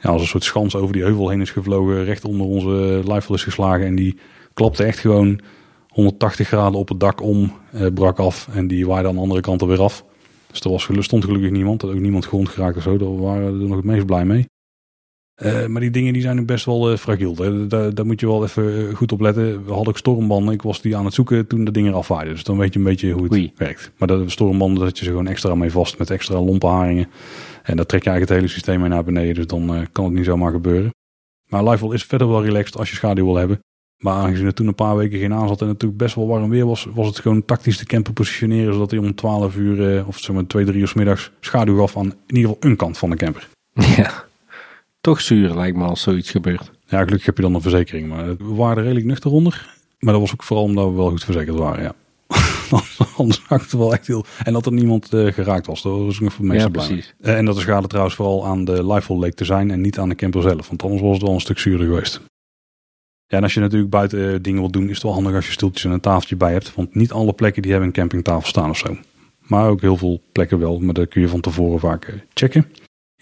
ja, 0.00 0.10
als 0.10 0.20
een 0.20 0.28
soort 0.28 0.44
schans 0.44 0.76
over 0.76 0.92
die 0.92 1.02
heuvel 1.02 1.28
heen 1.28 1.40
is 1.40 1.50
gevlogen. 1.50 2.04
Recht 2.04 2.24
onder 2.24 2.46
onze 2.46 3.02
lifehol 3.04 3.34
is 3.34 3.42
geslagen. 3.42 3.86
En 3.86 3.94
die 3.94 4.18
klapte 4.54 4.84
echt 4.84 4.98
gewoon 4.98 5.40
180 5.88 6.46
graden 6.46 6.78
op 6.78 6.88
het 6.88 7.00
dak 7.00 7.22
om, 7.22 7.52
uh, 7.74 7.86
brak 7.94 8.18
af. 8.18 8.48
En 8.52 8.66
die 8.66 8.86
waaide 8.86 9.08
aan 9.08 9.14
de 9.14 9.20
andere 9.20 9.40
kant 9.40 9.60
er 9.60 9.68
weer 9.68 9.82
af. 9.82 10.04
Dus 10.50 10.60
er 10.60 10.70
was, 10.70 10.88
stond 11.04 11.24
gelukkig 11.24 11.50
niemand. 11.50 11.82
Er 11.82 11.88
ook 11.88 12.00
niemand 12.00 12.26
gewond 12.26 12.48
geraakt 12.48 12.76
of 12.76 12.82
zo. 12.82 12.96
Daar 12.96 13.20
waren 13.20 13.56
we 13.56 13.62
er 13.62 13.68
nog 13.68 13.76
het 13.76 13.84
meest 13.84 14.06
blij 14.06 14.24
mee. 14.24 14.46
Uh, 15.42 15.66
maar 15.66 15.80
die 15.80 15.90
dingen 15.90 16.12
die 16.12 16.22
zijn 16.22 16.40
ook 16.40 16.46
best 16.46 16.64
wel 16.64 16.92
uh, 16.92 16.96
fragiel. 16.96 17.34
Daar, 17.68 17.94
daar, 17.94 18.06
moet 18.06 18.20
je 18.20 18.26
wel 18.26 18.44
even 18.44 18.94
goed 18.94 19.12
op 19.12 19.20
letten. 19.20 19.64
We 19.64 19.72
hadden 19.72 19.88
ook 19.88 19.98
stormbanden. 19.98 20.54
Ik 20.54 20.62
was 20.62 20.80
die 20.80 20.96
aan 20.96 21.04
het 21.04 21.14
zoeken 21.14 21.46
toen 21.46 21.64
de 21.64 21.70
dingen 21.70 21.94
afwaaiden. 21.94 22.34
Dus 22.34 22.44
dan 22.44 22.58
weet 22.58 22.72
je 22.72 22.78
een 22.78 22.84
beetje 22.84 23.12
hoe 23.12 23.22
het 23.22 23.32
Oei. 23.32 23.52
werkt. 23.56 23.92
Maar 23.96 24.08
de 24.08 24.24
stormbanden, 24.26 24.84
dat 24.84 24.98
je 24.98 25.04
ze 25.04 25.10
gewoon 25.10 25.26
extra 25.26 25.54
mee 25.54 25.70
vast 25.70 25.98
met 25.98 26.10
extra 26.10 26.40
lompe 26.40 26.66
haringen. 26.66 27.08
En 27.62 27.76
dat 27.76 27.88
trek 27.88 28.02
je 28.02 28.10
eigenlijk 28.10 28.20
het 28.20 28.30
hele 28.30 28.48
systeem 28.48 28.80
mee 28.80 28.88
naar 28.88 29.04
beneden. 29.04 29.34
Dus 29.34 29.46
dan 29.46 29.74
uh, 29.74 29.86
kan 29.92 30.04
het 30.04 30.14
niet 30.14 30.24
zomaar 30.24 30.52
gebeuren. 30.52 30.90
Maar 31.48 31.64
Lifewell 31.64 31.94
is 31.94 32.04
verder 32.04 32.28
wel 32.28 32.44
relaxed 32.44 32.78
als 32.78 32.90
je 32.90 32.96
schaduw 32.96 33.24
wil 33.24 33.36
hebben. 33.36 33.58
Maar 34.02 34.14
aangezien 34.14 34.46
er 34.46 34.54
toen 34.54 34.66
een 34.66 34.74
paar 34.74 34.96
weken 34.96 35.18
geen 35.18 35.32
aan 35.32 35.48
zat 35.48 35.60
en 35.60 35.68
het 35.68 35.72
natuurlijk 35.72 36.00
best 36.00 36.14
wel 36.14 36.26
warm 36.26 36.50
weer 36.50 36.66
was, 36.66 36.88
was 36.94 37.06
het 37.06 37.18
gewoon 37.18 37.44
tactisch 37.44 37.78
de 37.78 37.84
camper 37.84 38.12
positioneren. 38.12 38.72
Zodat 38.72 38.90
hij 38.90 39.00
om 39.00 39.14
12 39.14 39.56
uur 39.56 40.06
of 40.06 40.18
zeg 40.18 40.34
maar 40.34 40.46
2, 40.46 40.64
3 40.64 40.80
uur 40.80 40.88
s 40.88 40.94
middags 40.94 41.30
schaduw 41.40 41.78
gaf 41.78 41.96
aan 41.96 42.14
in 42.26 42.36
ieder 42.36 42.50
geval 42.50 42.70
een 42.70 42.76
kant 42.76 42.98
van 42.98 43.10
de 43.10 43.16
camper. 43.16 43.48
Ja. 43.96 44.24
Toch 45.04 45.20
zuur 45.20 45.54
lijkt 45.54 45.76
me 45.76 45.84
als 45.84 46.02
zoiets 46.02 46.30
gebeurt. 46.30 46.70
Ja, 46.86 47.02
gelukkig 47.02 47.26
heb 47.26 47.36
je 47.36 47.42
dan 47.42 47.54
een 47.54 47.60
verzekering. 47.60 48.08
Maar 48.08 48.36
we 48.36 48.54
waren 48.54 48.82
redelijk 48.82 49.06
nuchter 49.06 49.30
onder. 49.30 49.76
Maar 49.98 50.12
dat 50.12 50.22
was 50.22 50.32
ook 50.32 50.42
vooral 50.42 50.64
omdat 50.64 50.88
we 50.88 50.96
wel 50.96 51.10
goed 51.10 51.24
verzekerd 51.24 51.58
waren, 51.58 51.82
ja. 51.82 51.94
Anders 53.16 53.42
had 53.46 53.60
het 53.60 53.72
wel 53.72 53.92
echt 53.92 54.06
heel... 54.06 54.24
En 54.44 54.52
dat 54.52 54.66
er 54.66 54.72
niemand 54.72 55.14
uh, 55.14 55.32
geraakt 55.32 55.66
was. 55.66 55.82
Dat 55.82 55.98
was 55.98 56.20
nog 56.20 56.32
voor 56.32 56.44
meeste 56.44 56.64
ja, 56.64 56.70
precies. 56.70 57.14
Uh, 57.20 57.36
en 57.36 57.44
dat 57.44 57.54
de 57.54 57.60
schade 57.60 57.86
trouwens 57.86 58.14
vooral 58.14 58.46
aan 58.46 58.64
de 58.64 58.86
Lifehole 58.86 59.20
leek 59.20 59.34
te 59.34 59.44
zijn 59.44 59.70
en 59.70 59.80
niet 59.80 59.98
aan 59.98 60.08
de 60.08 60.14
camper 60.14 60.42
zelf. 60.42 60.68
Want 60.68 60.82
anders 60.82 61.02
was 61.02 61.12
het 61.12 61.22
wel 61.22 61.34
een 61.34 61.40
stuk 61.40 61.58
zuurder 61.58 61.86
geweest. 61.86 62.20
Ja, 63.26 63.36
en 63.36 63.42
als 63.42 63.54
je 63.54 63.60
natuurlijk 63.60 63.90
buiten 63.90 64.18
uh, 64.18 64.36
dingen 64.40 64.60
wilt 64.60 64.72
doen, 64.72 64.88
is 64.88 64.94
het 64.94 65.02
wel 65.02 65.12
handig 65.12 65.34
als 65.34 65.46
je 65.46 65.52
stoeltjes 65.52 65.84
en 65.84 65.90
een 65.90 66.00
tafeltje 66.00 66.36
bij 66.36 66.52
hebt. 66.52 66.74
Want 66.74 66.94
niet 66.94 67.12
alle 67.12 67.32
plekken 67.32 67.62
die 67.62 67.70
hebben 67.70 67.88
een 67.88 67.94
campingtafel 67.94 68.48
staan 68.48 68.70
of 68.70 68.78
zo. 68.78 68.96
Maar 69.38 69.68
ook 69.68 69.80
heel 69.80 69.96
veel 69.96 70.22
plekken 70.32 70.58
wel. 70.58 70.78
Maar 70.78 70.94
dat 70.94 71.08
kun 71.08 71.20
je 71.20 71.28
van 71.28 71.40
tevoren 71.40 71.80
vaak 71.80 72.14
checken. 72.34 72.66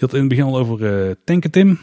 Je 0.03 0.09
had 0.09 0.17
in 0.17 0.29
het 0.29 0.37
begin 0.37 0.53
al 0.53 0.59
over 0.59 1.07
uh, 1.07 1.15
tanken, 1.25 1.51
Tim. 1.51 1.69
Ja, 1.69 1.79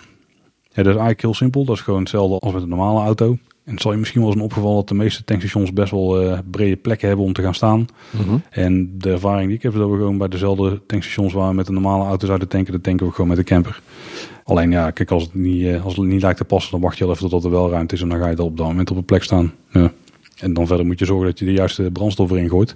dat 0.76 0.86
is 0.86 0.86
eigenlijk 0.86 1.22
heel 1.22 1.34
simpel. 1.34 1.66
Dat 1.66 1.76
is 1.76 1.82
gewoon 1.82 2.00
hetzelfde 2.00 2.40
als 2.40 2.54
met 2.54 2.62
een 2.62 2.70
normale 2.70 3.00
auto. 3.00 3.38
En 3.64 3.72
het 3.74 3.82
zal 3.82 3.92
je 3.92 3.98
misschien 3.98 4.22
wel 4.22 4.32
eens 4.32 4.42
opgevallen 4.42 4.76
dat 4.76 4.88
de 4.88 4.94
meeste 4.94 5.24
tankstations 5.24 5.74
best 5.74 5.92
wel 5.92 6.24
uh, 6.24 6.40
brede 6.52 6.76
plekken 6.76 7.08
hebben 7.08 7.26
om 7.26 7.34
te 7.34 7.42
gaan 7.42 7.54
staan. 7.54 7.80
Mm 7.80 8.26
-hmm. 8.26 8.42
En 8.50 8.94
de 8.98 9.12
ervaring 9.12 9.48
die 9.48 9.58
ik 9.58 9.64
heb, 9.64 9.72
is 9.72 9.80
dat 9.80 9.90
we 9.90 9.96
gewoon 9.96 10.18
bij 10.18 10.28
dezelfde 10.28 10.82
tankstations 10.86 11.34
waar 11.34 11.50
we 11.50 11.56
met 11.56 11.68
een 11.68 11.74
normale 11.74 12.04
auto 12.04 12.26
zouden 12.26 12.48
tanken, 12.48 12.74
dat 12.74 12.84
tanken 12.84 13.06
we 13.06 13.12
gewoon 13.12 13.28
met 13.28 13.38
de 13.38 13.44
camper. 13.44 13.82
Alleen 14.44 14.72
ja, 14.72 14.92
kijk, 14.92 15.12
als 15.12 15.24
het 15.24 15.34
niet, 15.34 15.62
uh, 15.62 15.86
als 15.86 15.96
het 15.96 16.06
niet 16.06 16.22
lijkt 16.22 16.38
te 16.38 16.46
passen, 16.46 16.72
dan 16.72 16.82
wacht 16.82 16.98
je 16.98 17.06
wel 17.06 17.14
even 17.14 17.30
tot 17.30 17.44
er 17.44 17.52
wel 17.52 17.70
ruimte 17.70 17.96
is 17.96 18.02
en 18.02 18.10
dan 18.10 18.20
ga 18.20 18.30
je 18.30 18.36
dan 18.36 18.46
op 18.46 18.58
dat 18.58 18.68
moment 18.68 18.92
op 18.92 18.98
een 18.98 19.06
plek 19.06 19.24
staan. 19.24 19.54
Ja. 19.72 19.92
En 20.38 20.54
dan 20.54 20.68
verder 20.68 20.86
moet 20.86 21.00
je 21.00 21.06
zorgen 21.06 21.26
dat 21.26 21.40
je 21.40 21.46
de 21.46 21.52
juiste 21.52 21.90
brandstof 21.92 22.32
erin 22.32 22.50
gooit. 22.50 22.76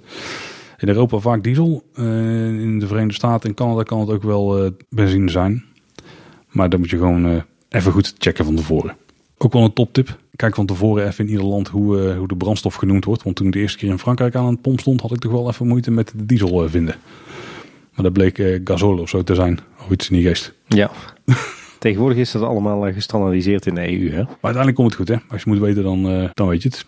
In 0.84 0.90
Europa 0.90 1.18
vaak 1.18 1.42
diesel. 1.42 1.82
Uh, 1.94 2.04
in 2.60 2.78
de 2.78 2.86
Verenigde 2.86 3.14
Staten 3.14 3.48
en 3.48 3.54
Canada 3.54 3.82
kan 3.82 4.00
het 4.00 4.10
ook 4.10 4.22
wel 4.22 4.64
uh, 4.64 4.70
benzine 4.88 5.30
zijn. 5.30 5.64
Maar 6.50 6.68
dan 6.68 6.80
moet 6.80 6.90
je 6.90 6.96
gewoon 6.96 7.26
uh, 7.26 7.42
even 7.68 7.92
goed 7.92 8.14
checken 8.18 8.44
van 8.44 8.54
tevoren. 8.54 8.96
Ook 9.38 9.52
wel 9.52 9.62
een 9.62 9.72
toptip. 9.72 10.18
Kijk 10.36 10.54
van 10.54 10.66
tevoren 10.66 11.06
even 11.06 11.24
in 11.24 11.30
ieder 11.30 11.46
land 11.46 11.68
hoe, 11.68 12.14
hoe 12.14 12.28
de 12.28 12.36
brandstof 12.36 12.74
genoemd 12.74 13.04
wordt. 13.04 13.22
Want 13.22 13.36
toen 13.36 13.46
ik 13.46 13.52
de 13.52 13.58
eerste 13.58 13.78
keer 13.78 13.90
in 13.90 13.98
Frankrijk 13.98 14.34
aan 14.34 14.46
een 14.46 14.60
pomp 14.60 14.80
stond, 14.80 15.00
had 15.00 15.12
ik 15.12 15.18
toch 15.18 15.32
wel 15.32 15.48
even 15.48 15.66
moeite 15.66 15.90
met 15.90 16.12
de 16.16 16.26
diesel 16.26 16.68
vinden. 16.68 16.94
Maar 17.94 18.04
dat 18.04 18.12
bleek 18.12 18.60
gasol 18.64 18.98
of 18.98 19.08
zo 19.08 19.22
te 19.22 19.34
zijn. 19.34 19.58
Of 19.78 19.90
iets 19.90 20.10
in 20.10 20.16
die 20.16 20.26
geest. 20.26 20.54
Ja. 20.66 20.90
Tegenwoordig 21.78 22.18
is 22.18 22.30
dat 22.30 22.42
allemaal 22.42 22.92
gestandaardiseerd 22.92 23.66
in 23.66 23.74
de 23.74 23.92
EU. 23.92 24.10
Hè? 24.10 24.22
Maar 24.22 24.38
uiteindelijk 24.40 24.74
komt 24.74 24.88
het 24.88 24.96
goed. 24.96 25.08
Hè? 25.08 25.16
Als 25.28 25.42
je 25.42 25.50
moet 25.50 25.58
weten, 25.58 25.82
dan, 25.82 26.30
dan 26.34 26.48
weet 26.48 26.62
je 26.62 26.68
het. 26.68 26.86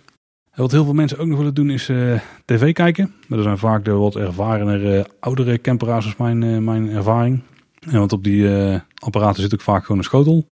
Wat 0.57 0.73
heel 0.73 0.85
veel 0.85 0.93
mensen 0.93 1.19
ook 1.19 1.27
nog 1.27 1.39
willen 1.39 1.55
doen 1.55 1.71
is 1.71 1.89
uh, 1.89 2.21
tv 2.45 2.73
kijken. 2.73 3.15
Maar 3.27 3.39
dat 3.39 3.47
zijn 3.47 3.59
vaak 3.59 3.85
de 3.85 3.91
wat 3.91 4.17
ervarenere, 4.17 4.99
uh, 4.99 5.05
oudere 5.21 5.61
camperaars, 5.61 6.07
is 6.07 6.17
mijn, 6.17 6.43
uh, 6.43 6.59
mijn 6.59 6.89
ervaring. 6.89 7.41
Want 7.91 8.13
op 8.13 8.25
die 8.25 8.49
apparaten 8.95 9.43
zit 9.43 9.55
ook 9.55 9.61
vaak 9.61 9.83
gewoon 9.83 9.99
een 9.99 10.05
schotel. 10.05 10.47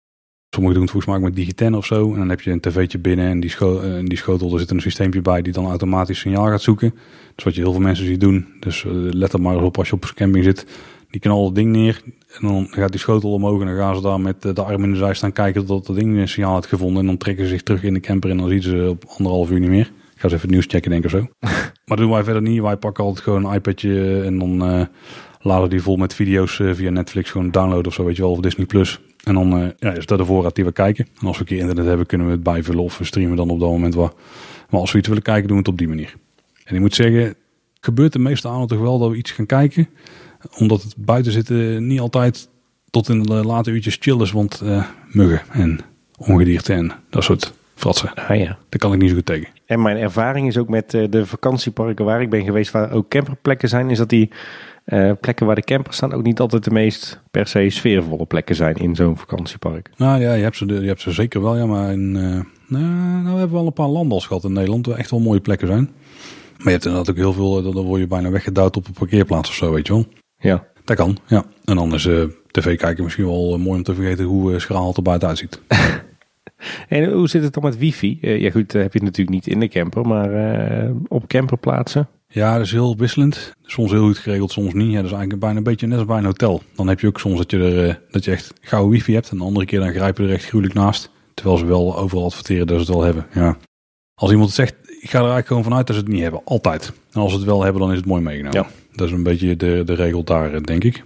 Sommigen 0.50 0.74
doen 0.74 0.82
het 0.82 0.92
volgens 0.92 1.12
mij 1.12 1.22
met 1.22 1.36
Digiten 1.36 1.74
of 1.74 1.86
zo. 1.86 2.12
En 2.12 2.18
dan 2.18 2.28
heb 2.28 2.40
je 2.40 2.50
een 2.50 2.61
tv'tje 2.61 2.98
binnen 2.98 3.26
en 3.26 3.40
die, 3.40 3.55
die 4.05 4.18
schotel, 4.18 4.53
er 4.53 4.59
zit 4.59 4.70
een 4.70 4.80
systeempje 4.80 5.22
bij 5.22 5.42
die 5.42 5.53
dan 5.53 5.66
automatisch 5.66 6.18
signaal 6.18 6.46
gaat 6.46 6.62
zoeken. 6.62 6.94
Dus 7.34 7.44
wat 7.44 7.55
je 7.55 7.61
heel 7.61 7.72
veel 7.72 7.80
mensen 7.80 8.07
ziet 8.07 8.20
doen. 8.20 8.46
Dus 8.61 8.84
let 9.11 9.32
er 9.32 9.40
maar 9.40 9.62
op 9.62 9.78
als 9.78 9.88
je 9.88 9.94
op 9.94 10.05
een 10.05 10.14
camping 10.14 10.44
zit. 10.44 10.66
Die 11.13 11.21
knallen 11.21 11.45
het 11.45 11.55
ding 11.55 11.71
neer 11.71 12.03
en 12.41 12.49
dan 12.49 12.67
gaat 12.71 12.91
die 12.91 13.01
schotel 13.01 13.33
omhoog 13.33 13.61
en 13.61 13.67
dan 13.67 13.77
gaan 13.77 13.97
ze 13.97 14.03
daar 14.03 14.21
met 14.21 14.43
de 14.43 14.63
arm 14.63 14.85
in 14.85 14.93
de 14.93 14.99
zij 14.99 15.15
staan 15.15 15.33
kijken 15.33 15.67
tot 15.67 15.87
dat 15.87 15.97
ding 15.97 16.17
een 16.17 16.29
signaal 16.29 16.55
heeft 16.55 16.67
gevonden. 16.67 17.01
En 17.01 17.07
dan 17.07 17.17
trekken 17.17 17.45
ze 17.45 17.51
zich 17.51 17.63
terug 17.63 17.83
in 17.83 17.95
de 17.95 18.01
camper 18.01 18.31
en 18.31 18.37
dan 18.37 18.49
zien 18.49 18.63
ze 18.63 18.87
op 18.89 19.05
anderhalf 19.17 19.51
uur 19.51 19.61
niet 19.61 19.69
meer. 19.69 19.93
Ik 20.15 20.19
ga 20.19 20.25
eens 20.25 20.33
even 20.33 20.41
het 20.41 20.51
nieuws 20.51 20.67
checken 20.67 20.91
denk 20.91 21.05
ik 21.05 21.13
of 21.13 21.19
zo. 21.21 21.27
maar 21.87 21.97
dat 21.97 21.99
doen 21.99 22.11
wij 22.11 22.25
verder 22.25 22.43
niet. 22.43 22.61
Wij 22.61 22.77
pakken 22.77 23.05
altijd 23.05 23.25
gewoon 23.25 23.45
een 23.45 23.55
iPadje 23.55 24.23
en 24.23 24.39
dan 24.39 24.71
uh, 24.71 24.85
laden 25.41 25.71
die 25.71 25.83
vol 25.83 25.97
met 25.97 26.15
video's 26.15 26.59
uh, 26.59 26.75
via 26.75 26.91
Netflix 26.91 27.31
gewoon 27.31 27.51
downloaden 27.51 27.87
of 27.87 27.95
zo 27.95 28.05
weet 28.05 28.17
je 28.17 28.23
wel. 28.23 28.31
Of 28.31 28.41
Disney 28.41 28.67
Plus. 28.67 29.01
En 29.25 29.35
dan 29.35 29.63
uh, 29.63 29.69
ja, 29.79 29.93
is 29.93 30.07
dat 30.07 30.19
de 30.19 30.25
voorraad 30.25 30.55
die 30.55 30.65
we 30.65 30.73
kijken. 30.73 31.07
En 31.21 31.27
als 31.27 31.37
we 31.37 31.43
een 31.43 31.49
keer 31.49 31.59
internet 31.59 31.87
hebben 31.87 32.07
kunnen 32.07 32.27
we 32.27 32.33
het 32.33 32.43
bijvullen 32.43 32.83
of 32.83 32.99
we 32.99 33.05
streamen 33.05 33.37
dan 33.37 33.51
op 33.51 33.61
dat 33.61 33.71
moment 33.71 33.95
wat. 33.95 34.15
Maar 34.71 34.81
als 34.81 34.93
we 34.93 34.99
iets 34.99 35.09
willen 35.09 35.23
kijken 35.23 35.49
doen 35.49 35.57
we 35.57 35.63
het 35.63 35.73
op 35.73 35.79
die 35.79 35.89
manier. 35.89 36.15
En 36.65 36.75
ik 36.75 36.81
moet 36.81 36.95
zeggen, 36.95 37.35
gebeurt 37.81 38.13
de 38.13 38.19
meeste 38.19 38.49
avond 38.49 38.69
toch 38.69 38.81
wel 38.81 38.99
dat 38.99 39.11
we 39.11 39.17
iets 39.17 39.31
gaan 39.31 39.47
kijken 39.47 39.89
omdat 40.59 40.82
het 40.82 40.95
buiten 40.97 41.32
zitten 41.32 41.86
niet 41.86 42.01
altijd 42.01 42.49
tot 42.90 43.09
in 43.09 43.22
de 43.22 43.34
late 43.34 43.70
uurtjes 43.70 43.97
chill 44.01 44.20
is. 44.20 44.32
Want 44.32 44.61
uh, 44.64 44.84
muggen 45.11 45.40
en 45.53 45.80
ongedierte 46.16 46.72
en 46.72 46.93
dat 47.11 47.24
soort 47.24 47.53
fratsen. 47.74 48.14
Ah, 48.14 48.36
ja. 48.36 48.59
Daar 48.68 48.78
kan 48.78 48.93
ik 48.93 48.99
niet 48.99 49.09
zo 49.09 49.14
goed 49.14 49.26
tegen. 49.26 49.49
En 49.66 49.82
mijn 49.82 49.97
ervaring 49.97 50.47
is 50.47 50.59
ook 50.59 50.68
met 50.68 50.90
de 50.90 51.26
vakantieparken 51.26 52.05
waar 52.05 52.22
ik 52.22 52.30
ben 52.30 52.45
geweest, 52.45 52.70
waar 52.70 52.93
ook 52.93 53.09
camperplekken 53.09 53.68
zijn, 53.68 53.90
is 53.90 53.99
dat 53.99 54.09
die 54.09 54.30
plekken 55.20 55.47
waar 55.47 55.55
de 55.55 55.62
campers 55.62 55.97
staan 55.97 56.12
ook 56.12 56.22
niet 56.22 56.40
altijd 56.40 56.64
de 56.64 56.70
meest 56.70 57.20
per 57.30 57.47
se 57.47 57.70
sfeervolle 57.70 58.26
plekken 58.26 58.55
zijn 58.55 58.76
in 58.76 58.97
zo'n 58.97 59.16
vakantiepark. 59.16 59.90
Nou 59.97 60.20
ja, 60.20 60.34
je 60.34 60.43
hebt 60.43 60.57
ze, 60.57 60.66
je 60.66 60.86
hebt 60.86 61.01
ze 61.01 61.12
zeker 61.12 61.43
wel, 61.43 61.57
ja, 61.57 61.66
maar 61.66 61.93
in, 61.93 62.12
nou, 62.12 62.45
nou, 62.68 63.32
we 63.32 63.38
hebben 63.38 63.53
wel 63.53 63.66
een 63.66 63.72
paar 63.72 63.88
landbals 63.88 64.26
gehad 64.26 64.45
in 64.45 64.53
Nederland, 64.53 64.86
waar 64.86 64.99
echt 64.99 65.11
wel 65.11 65.20
mooie 65.20 65.40
plekken 65.40 65.66
zijn. 65.66 65.90
Maar 66.57 66.66
je 66.66 66.70
hebt 66.70 66.84
inderdaad 66.84 67.11
ook 67.11 67.16
heel 67.16 67.32
veel, 67.32 67.72
dan 67.72 67.84
word 67.84 68.01
je 68.01 68.07
bijna 68.07 68.30
weggedouwd 68.30 68.76
op 68.76 68.86
een 68.86 68.93
parkeerplaats 68.93 69.49
of 69.49 69.55
zo, 69.55 69.72
weet 69.72 69.86
je 69.86 69.93
wel. 69.93 70.07
Ja. 70.43 70.66
Dat 70.84 70.97
kan, 70.97 71.18
ja. 71.26 71.45
En 71.64 71.93
is 71.93 72.05
uh, 72.05 72.24
tv 72.51 72.76
kijken 72.76 73.05
misschien 73.05 73.26
wel 73.26 73.59
mooi 73.59 73.76
om 73.78 73.82
te 73.82 73.95
vergeten 73.95 74.24
hoe 74.24 74.53
uh, 74.53 74.59
schraal 74.59 74.86
het 74.86 74.97
er 74.97 75.03
buiten 75.03 75.28
uitziet. 75.28 75.61
en 76.88 77.12
hoe 77.12 77.28
zit 77.28 77.43
het 77.43 77.55
dan 77.55 77.62
met 77.62 77.78
wifi? 77.78 78.18
Ja 78.20 78.51
goed, 78.51 78.72
heb 78.72 78.93
je 78.93 78.99
het 78.99 79.03
natuurlijk 79.03 79.30
niet 79.30 79.47
in 79.47 79.61
de 79.61 79.68
camper, 79.68 80.07
maar 80.07 80.30
op 81.09 81.26
camperplaatsen? 81.26 82.09
Ja, 82.32 82.57
dat 82.57 82.66
is 82.66 82.72
heel 82.72 82.97
wisselend. 82.97 83.55
Soms 83.62 83.90
heel 83.90 84.05
goed 84.05 84.18
geregeld, 84.18 84.51
soms 84.51 84.72
niet. 84.72 84.90
Ja, 84.90 84.97
dat 84.97 85.05
is 85.05 85.11
eigenlijk 85.11 85.40
bijna 85.40 85.57
een 85.57 85.62
beetje 85.62 85.86
net 85.86 85.99
als 85.99 86.07
bij 86.07 86.18
een 86.18 86.24
hotel. 86.24 86.62
Dan 86.74 86.88
heb 86.88 87.01
je 87.01 87.07
ook 87.07 87.20
soms 87.20 87.38
dat 87.38 87.51
je, 87.51 87.59
er, 87.59 88.01
dat 88.11 88.24
je 88.24 88.30
echt 88.30 88.53
gouden 88.61 88.90
wifi 88.90 89.14
hebt. 89.14 89.30
En 89.30 89.38
de 89.38 89.45
andere 89.45 89.66
keer 89.66 89.80
dan 89.80 89.93
grijpen 89.93 90.24
je 90.24 90.30
er 90.30 90.36
echt 90.36 90.45
gruwelijk 90.45 90.74
naast. 90.74 91.11
Terwijl 91.34 91.59
ze 91.59 91.64
wel 91.64 91.99
overal 91.99 92.24
adverteren 92.24 92.66
dat 92.66 92.76
ze 92.76 92.82
het 92.82 92.95
wel 92.95 93.03
hebben. 93.03 93.26
Ja. 93.34 93.57
Als 94.14 94.30
iemand 94.30 94.49
het 94.49 94.57
zegt, 94.57 94.74
ik 94.82 95.11
ga 95.11 95.18
er 95.18 95.18
eigenlijk 95.18 95.47
gewoon 95.47 95.62
vanuit 95.62 95.86
dat 95.86 95.97
ze 95.97 96.03
het 96.03 96.11
niet 96.11 96.22
hebben. 96.22 96.40
Altijd. 96.45 96.93
En 97.12 97.20
als 97.20 97.30
ze 97.30 97.36
het 97.36 97.47
wel 97.47 97.62
hebben, 97.62 97.80
dan 97.80 97.90
is 97.90 97.97
het 97.97 98.07
mooi 98.07 98.22
meegenomen. 98.22 98.61
Ja. 98.61 98.82
Dat 98.93 99.07
is 99.07 99.12
een 99.12 99.22
beetje 99.22 99.57
de, 99.57 99.82
de 99.84 99.95
regel 99.95 100.24
daar, 100.24 100.62
denk 100.62 100.84
ik. 100.84 101.05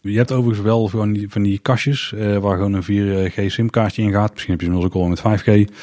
Je 0.00 0.16
hebt 0.16 0.32
overigens 0.32 0.66
wel 0.66 0.88
van 0.88 1.12
die, 1.12 1.30
van 1.30 1.42
die 1.42 1.58
kastjes 1.58 2.12
uh, 2.14 2.38
waar 2.38 2.56
gewoon 2.56 2.72
een 2.72 3.30
4G 3.30 3.46
simkaartje 3.46 4.02
in 4.02 4.12
gaat. 4.12 4.32
Misschien 4.32 4.52
heb 4.52 4.60
je 4.60 4.66
inmiddels 4.66 4.94
ook 4.94 5.02
al 5.02 5.08
met 5.08 5.40
5G. 5.42 5.74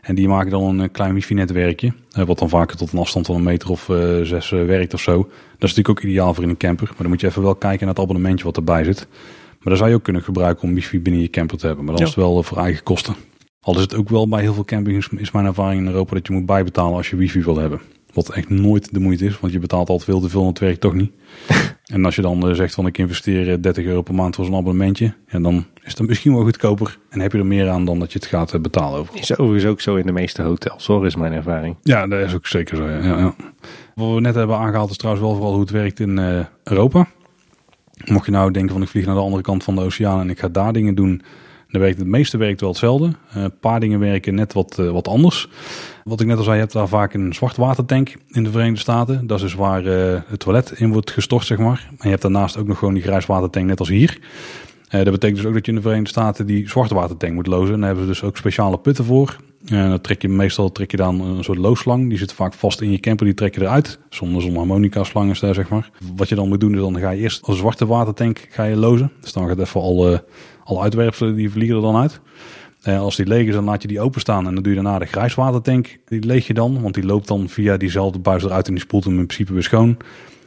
En 0.00 0.14
die 0.14 0.28
maken 0.28 0.50
dan 0.50 0.78
een 0.78 0.90
klein 0.90 1.14
wifi-netwerkje. 1.14 1.92
Uh, 2.18 2.24
wat 2.24 2.38
dan 2.38 2.48
vaker 2.48 2.76
tot 2.76 2.92
een 2.92 2.98
afstand 2.98 3.26
van 3.26 3.36
een 3.36 3.42
meter 3.42 3.70
of 3.70 3.88
uh, 3.88 4.20
zes 4.22 4.50
werkt 4.50 4.94
of 4.94 5.00
zo. 5.00 5.16
Dat 5.22 5.70
is 5.70 5.74
natuurlijk 5.74 5.88
ook 5.88 6.02
ideaal 6.02 6.34
voor 6.34 6.44
in 6.44 6.50
een 6.50 6.56
camper. 6.56 6.86
Maar 6.86 6.96
dan 6.98 7.08
moet 7.08 7.20
je 7.20 7.26
even 7.26 7.42
wel 7.42 7.54
kijken 7.54 7.86
naar 7.86 7.94
het 7.94 8.02
abonnementje 8.04 8.44
wat 8.44 8.56
erbij 8.56 8.84
zit. 8.84 9.06
Maar 9.48 9.68
daar 9.68 9.76
zou 9.76 9.88
je 9.88 9.94
ook 9.94 10.02
kunnen 10.02 10.22
gebruiken 10.22 10.68
om 10.68 10.74
wifi 10.74 11.00
binnen 11.00 11.22
je 11.22 11.30
camper 11.30 11.58
te 11.58 11.66
hebben. 11.66 11.84
Maar 11.84 11.94
dan 11.94 12.02
is 12.02 12.14
het 12.14 12.24
wel 12.24 12.42
voor 12.42 12.58
eigen 12.58 12.82
kosten. 12.82 13.14
Al 13.60 13.74
is 13.74 13.80
het 13.80 13.94
ook 13.94 14.08
wel 14.08 14.28
bij 14.28 14.40
heel 14.40 14.54
veel 14.54 14.64
campings, 14.64 15.08
is 15.08 15.30
mijn 15.30 15.46
ervaring 15.46 15.80
in 15.80 15.86
Europa, 15.86 16.14
dat 16.14 16.26
je 16.26 16.32
moet 16.32 16.46
bijbetalen 16.46 16.96
als 16.96 17.10
je 17.10 17.16
wifi 17.16 17.42
wil 17.42 17.56
hebben. 17.56 17.80
Wat 18.12 18.28
echt 18.28 18.48
nooit 18.48 18.94
de 18.94 19.00
moeite 19.00 19.24
is, 19.24 19.40
want 19.40 19.52
je 19.52 19.58
betaalt 19.58 19.88
altijd 19.88 20.10
veel 20.10 20.20
te 20.20 20.28
veel 20.28 20.40
en 20.40 20.46
het 20.46 20.58
werkt 20.58 20.80
toch 20.80 20.94
niet. 20.94 21.12
en 21.94 22.04
als 22.04 22.14
je 22.14 22.22
dan 22.22 22.48
uh, 22.48 22.54
zegt 22.54 22.74
van 22.74 22.86
ik 22.86 22.98
investeer 22.98 23.62
30 23.62 23.84
euro 23.84 24.02
per 24.02 24.14
maand 24.14 24.34
voor 24.34 24.44
zo'n 24.44 24.56
abonnementje, 24.56 25.14
ja, 25.28 25.38
dan 25.40 25.66
is 25.82 25.98
het 25.98 26.08
misschien 26.08 26.34
wel 26.34 26.42
goedkoper 26.42 26.98
en 27.08 27.20
heb 27.20 27.32
je 27.32 27.38
er 27.38 27.46
meer 27.46 27.68
aan 27.68 27.84
dan 27.84 27.98
dat 27.98 28.12
je 28.12 28.18
het 28.18 28.28
gaat 28.28 28.54
uh, 28.54 28.60
betalen 28.60 28.98
over. 28.98 29.18
Is 29.18 29.36
overigens 29.36 29.72
ook 29.72 29.80
zo 29.80 29.96
in 29.96 30.06
de 30.06 30.12
meeste 30.12 30.42
hotels, 30.42 30.86
hoor, 30.86 31.06
is 31.06 31.16
mijn 31.16 31.32
ervaring. 31.32 31.76
Ja, 31.82 32.06
dat 32.06 32.20
is 32.20 32.34
ook 32.34 32.46
zeker 32.46 32.76
zo. 32.76 32.88
Ja, 32.88 33.18
ja, 33.18 33.34
Wat 33.94 34.14
we 34.14 34.20
net 34.20 34.34
hebben 34.34 34.56
aangehaald 34.56 34.90
is 34.90 34.96
trouwens 34.96 35.24
wel 35.26 35.34
vooral 35.34 35.52
hoe 35.52 35.62
het 35.62 35.70
werkt 35.70 36.00
in 36.00 36.18
uh, 36.18 36.44
Europa. 36.64 37.06
Mocht 38.04 38.26
je 38.26 38.32
nou 38.32 38.50
denken 38.50 38.72
van 38.72 38.82
ik 38.82 38.88
vlieg 38.88 39.06
naar 39.06 39.14
de 39.14 39.20
andere 39.20 39.42
kant 39.42 39.64
van 39.64 39.74
de 39.74 39.80
oceaan 39.80 40.20
en 40.20 40.30
ik 40.30 40.38
ga 40.38 40.48
daar 40.48 40.72
dingen 40.72 40.94
doen, 40.94 41.22
werkt 41.80 41.98
het 41.98 42.06
meeste 42.06 42.36
werkt 42.36 42.60
wel 42.60 42.70
hetzelfde. 42.70 43.12
Een 43.32 43.58
paar 43.60 43.80
dingen 43.80 43.98
werken 43.98 44.34
net 44.34 44.52
wat, 44.52 44.76
wat 44.76 45.08
anders. 45.08 45.48
Wat 46.04 46.20
ik 46.20 46.26
net 46.26 46.36
al 46.36 46.42
zei, 46.42 46.54
je 46.54 46.60
hebt 46.60 46.72
daar 46.72 46.88
vaak 46.88 47.14
een 47.14 47.34
zwartwatertank 47.34 48.16
in 48.28 48.44
de 48.44 48.50
Verenigde 48.50 48.80
Staten. 48.80 49.26
Dat 49.26 49.36
is 49.36 49.42
dus 49.42 49.54
waar 49.54 49.84
uh, 49.84 50.20
het 50.26 50.40
toilet 50.40 50.70
in 50.70 50.92
wordt 50.92 51.10
gestort, 51.10 51.46
zeg 51.46 51.58
maar. 51.58 51.88
En 51.90 51.96
je 52.00 52.08
hebt 52.08 52.22
daarnaast 52.22 52.56
ook 52.56 52.66
nog 52.66 52.78
gewoon 52.78 52.94
die 52.94 53.02
grijswatertank, 53.02 53.66
net 53.66 53.78
als 53.78 53.88
hier. 53.88 54.18
Dat 54.88 55.04
betekent 55.04 55.36
dus 55.36 55.46
ook 55.46 55.54
dat 55.54 55.64
je 55.64 55.70
in 55.70 55.76
de 55.76 55.82
Verenigde 55.82 56.10
Staten 56.10 56.46
die 56.46 56.68
zwartwatertank 56.68 57.32
moet 57.32 57.46
lozen. 57.46 57.74
En 57.74 57.78
daar 57.78 57.88
hebben 57.88 58.06
ze 58.06 58.10
dus 58.12 58.22
ook 58.22 58.36
speciale 58.36 58.78
putten 58.78 59.04
voor. 59.04 59.36
Dan 59.64 60.00
trek 60.00 60.22
je 60.22 60.28
meestal 60.28 60.72
trek 60.72 60.90
je 60.90 60.96
dan 60.96 61.20
een 61.20 61.44
soort 61.44 61.58
looslang. 61.58 62.08
Die 62.08 62.18
zit 62.18 62.32
vaak 62.32 62.54
vast 62.54 62.80
in 62.80 62.90
je 62.90 62.98
camper, 62.98 63.26
die 63.26 63.34
trek 63.34 63.54
je 63.54 63.60
eruit. 63.60 63.98
Zonder 64.08 64.42
zo'n 64.42 64.56
harmonica 64.56 65.04
slang 65.04 65.30
is 65.30 65.40
daar, 65.40 65.54
zeg 65.54 65.68
maar. 65.68 65.90
Wat 66.16 66.28
je 66.28 66.34
dan 66.34 66.48
moet 66.48 66.60
doen, 66.60 66.74
is 66.74 66.80
dan 66.80 66.98
ga 66.98 67.10
je 67.10 67.20
eerst 67.20 67.44
als 67.44 67.58
zwarte 67.58 67.86
watertank 67.86 68.46
ga 68.50 68.64
je 68.64 68.76
lozen. 68.76 69.12
Dus 69.20 69.32
dan 69.32 69.48
gaat 69.48 69.58
even 69.58 69.80
al, 69.80 70.20
al 70.64 70.82
uitwerpselen, 70.82 71.34
die 71.34 71.50
vliegen 71.50 71.76
er 71.76 71.82
dan 71.82 71.96
uit. 71.96 72.20
Uh, 72.88 73.00
als 73.00 73.16
die 73.16 73.26
leeg 73.26 73.46
is, 73.46 73.54
dan 73.54 73.64
laat 73.64 73.82
je 73.82 73.88
die 73.88 74.00
openstaan 74.00 74.46
en 74.46 74.54
dan 74.54 74.62
doe 74.62 74.74
je 74.74 74.82
daarna 74.82 74.98
de 74.98 75.06
grijswatertank. 75.06 75.98
Die 76.04 76.24
leeg 76.24 76.46
je 76.46 76.54
dan, 76.54 76.82
want 76.82 76.94
die 76.94 77.04
loopt 77.04 77.28
dan 77.28 77.48
via 77.48 77.76
diezelfde 77.76 78.18
buis 78.18 78.44
eruit 78.44 78.66
en 78.66 78.74
die 78.74 78.82
spoelt 78.82 79.04
hem 79.04 79.18
in 79.18 79.26
principe 79.26 79.52
weer 79.52 79.62
schoon. 79.62 79.96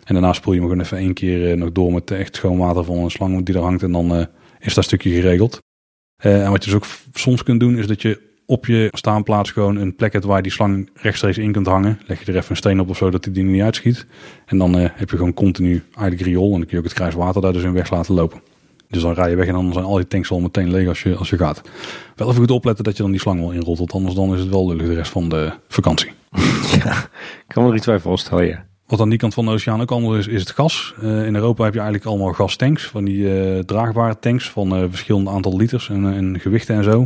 En 0.03 0.13
daarna 0.13 0.33
spoel 0.33 0.53
je 0.53 0.59
hem 0.59 0.69
gewoon 0.69 0.83
even 0.83 0.97
één 0.97 1.13
keer 1.13 1.51
uh, 1.51 1.57
nog 1.57 1.71
door 1.71 1.93
met 1.93 2.11
echt 2.11 2.35
schoon 2.35 2.57
water 2.57 2.83
van 2.83 2.97
een 2.97 3.11
slang 3.11 3.45
die 3.45 3.55
er 3.55 3.61
hangt 3.61 3.83
en 3.83 3.91
dan 3.91 4.17
uh, 4.17 4.25
is 4.59 4.73
dat 4.73 4.83
stukje 4.83 5.09
geregeld. 5.09 5.59
en 6.17 6.51
wat 6.51 6.63
je 6.63 6.69
dus 6.69 6.79
ook 6.79 6.87
soms 7.13 7.43
kunt 7.43 7.59
doen, 7.59 7.77
is 7.77 7.87
dat 7.87 8.01
je 8.01 8.21
op 8.45 8.65
je 8.65 8.87
staanplaats 8.91 9.51
gewoon 9.51 9.75
een 9.75 9.95
plek 9.95 10.13
hebt 10.13 10.25
waar 10.25 10.37
je 10.37 10.43
die 10.43 10.51
slang 10.51 10.89
rechtstreeks 10.93 11.37
in 11.37 11.51
kunt 11.51 11.67
hangen. 11.67 11.99
Leg 12.07 12.25
je 12.25 12.31
er 12.31 12.37
even 12.37 12.49
een 12.49 12.57
steen 12.57 12.79
op 12.79 12.89
of 12.89 12.97
zo, 12.97 13.09
dat 13.09 13.27
die 13.31 13.43
niet 13.43 13.61
uitschiet. 13.61 14.05
En 14.45 14.57
dan 14.57 14.75
heb 14.75 15.09
je 15.09 15.17
gewoon 15.17 15.33
continu 15.33 15.83
eigenlijk 15.95 16.21
riool 16.21 16.45
en 16.45 16.57
dan 16.57 16.59
kun 16.59 16.69
je 16.71 16.77
ook 16.77 16.83
het 16.83 16.93
grijs 16.93 17.13
water 17.13 17.41
daar 17.41 17.53
dus 17.53 17.63
in 17.63 17.73
weg 17.73 17.89
laten 17.89 18.13
lopen. 18.13 18.41
Dus 18.95 19.03
dan 19.03 19.13
rij 19.13 19.29
je 19.29 19.35
weg 19.35 19.47
en 19.47 19.53
dan 19.53 19.73
zijn 19.73 19.85
al 19.85 19.95
die 19.95 20.07
tanks 20.07 20.31
al 20.31 20.39
meteen 20.39 20.71
leeg 20.71 20.87
als 20.87 21.03
je, 21.03 21.15
als 21.15 21.29
je 21.29 21.37
gaat. 21.37 21.61
Wel 22.15 22.27
even 22.27 22.39
goed 22.39 22.51
opletten 22.51 22.83
dat 22.83 22.97
je 22.97 23.03
dan 23.03 23.11
die 23.11 23.19
slang 23.19 23.39
wel 23.39 23.51
inrolt. 23.51 23.77
Want 23.77 23.93
anders 23.93 24.15
dan 24.15 24.33
is 24.33 24.39
het 24.39 24.49
wel 24.49 24.67
lullig 24.67 24.87
de 24.87 24.93
rest 24.93 25.11
van 25.11 25.29
de 25.29 25.51
vakantie. 25.67 26.11
Ja, 26.83 26.97
ik 27.21 27.43
kan 27.47 27.63
me 27.63 27.69
er 27.69 27.75
iets 27.75 27.85
bij 27.85 27.99
voorstellen, 27.99 28.45
ja. 28.45 28.65
Wat 28.87 28.99
aan 28.99 29.09
die 29.09 29.17
kant 29.17 29.33
van 29.33 29.45
de 29.45 29.51
oceaan 29.51 29.81
ook 29.81 29.91
anders 29.91 30.27
is, 30.27 30.33
is 30.33 30.39
het 30.39 30.51
gas. 30.51 30.93
Uh, 31.03 31.25
in 31.25 31.35
Europa 31.35 31.63
heb 31.63 31.73
je 31.73 31.79
eigenlijk 31.79 32.09
allemaal 32.09 32.33
gastanks. 32.33 32.87
Van 32.87 33.05
die 33.05 33.17
uh, 33.17 33.59
draagbare 33.59 34.19
tanks 34.19 34.49
van 34.49 34.77
uh, 34.77 34.85
verschillende 34.89 35.29
aantal 35.29 35.57
liters 35.57 35.89
en, 35.89 36.13
en, 36.13 36.39
gewichten 36.39 36.75
en 36.75 36.83
zo. 36.83 36.97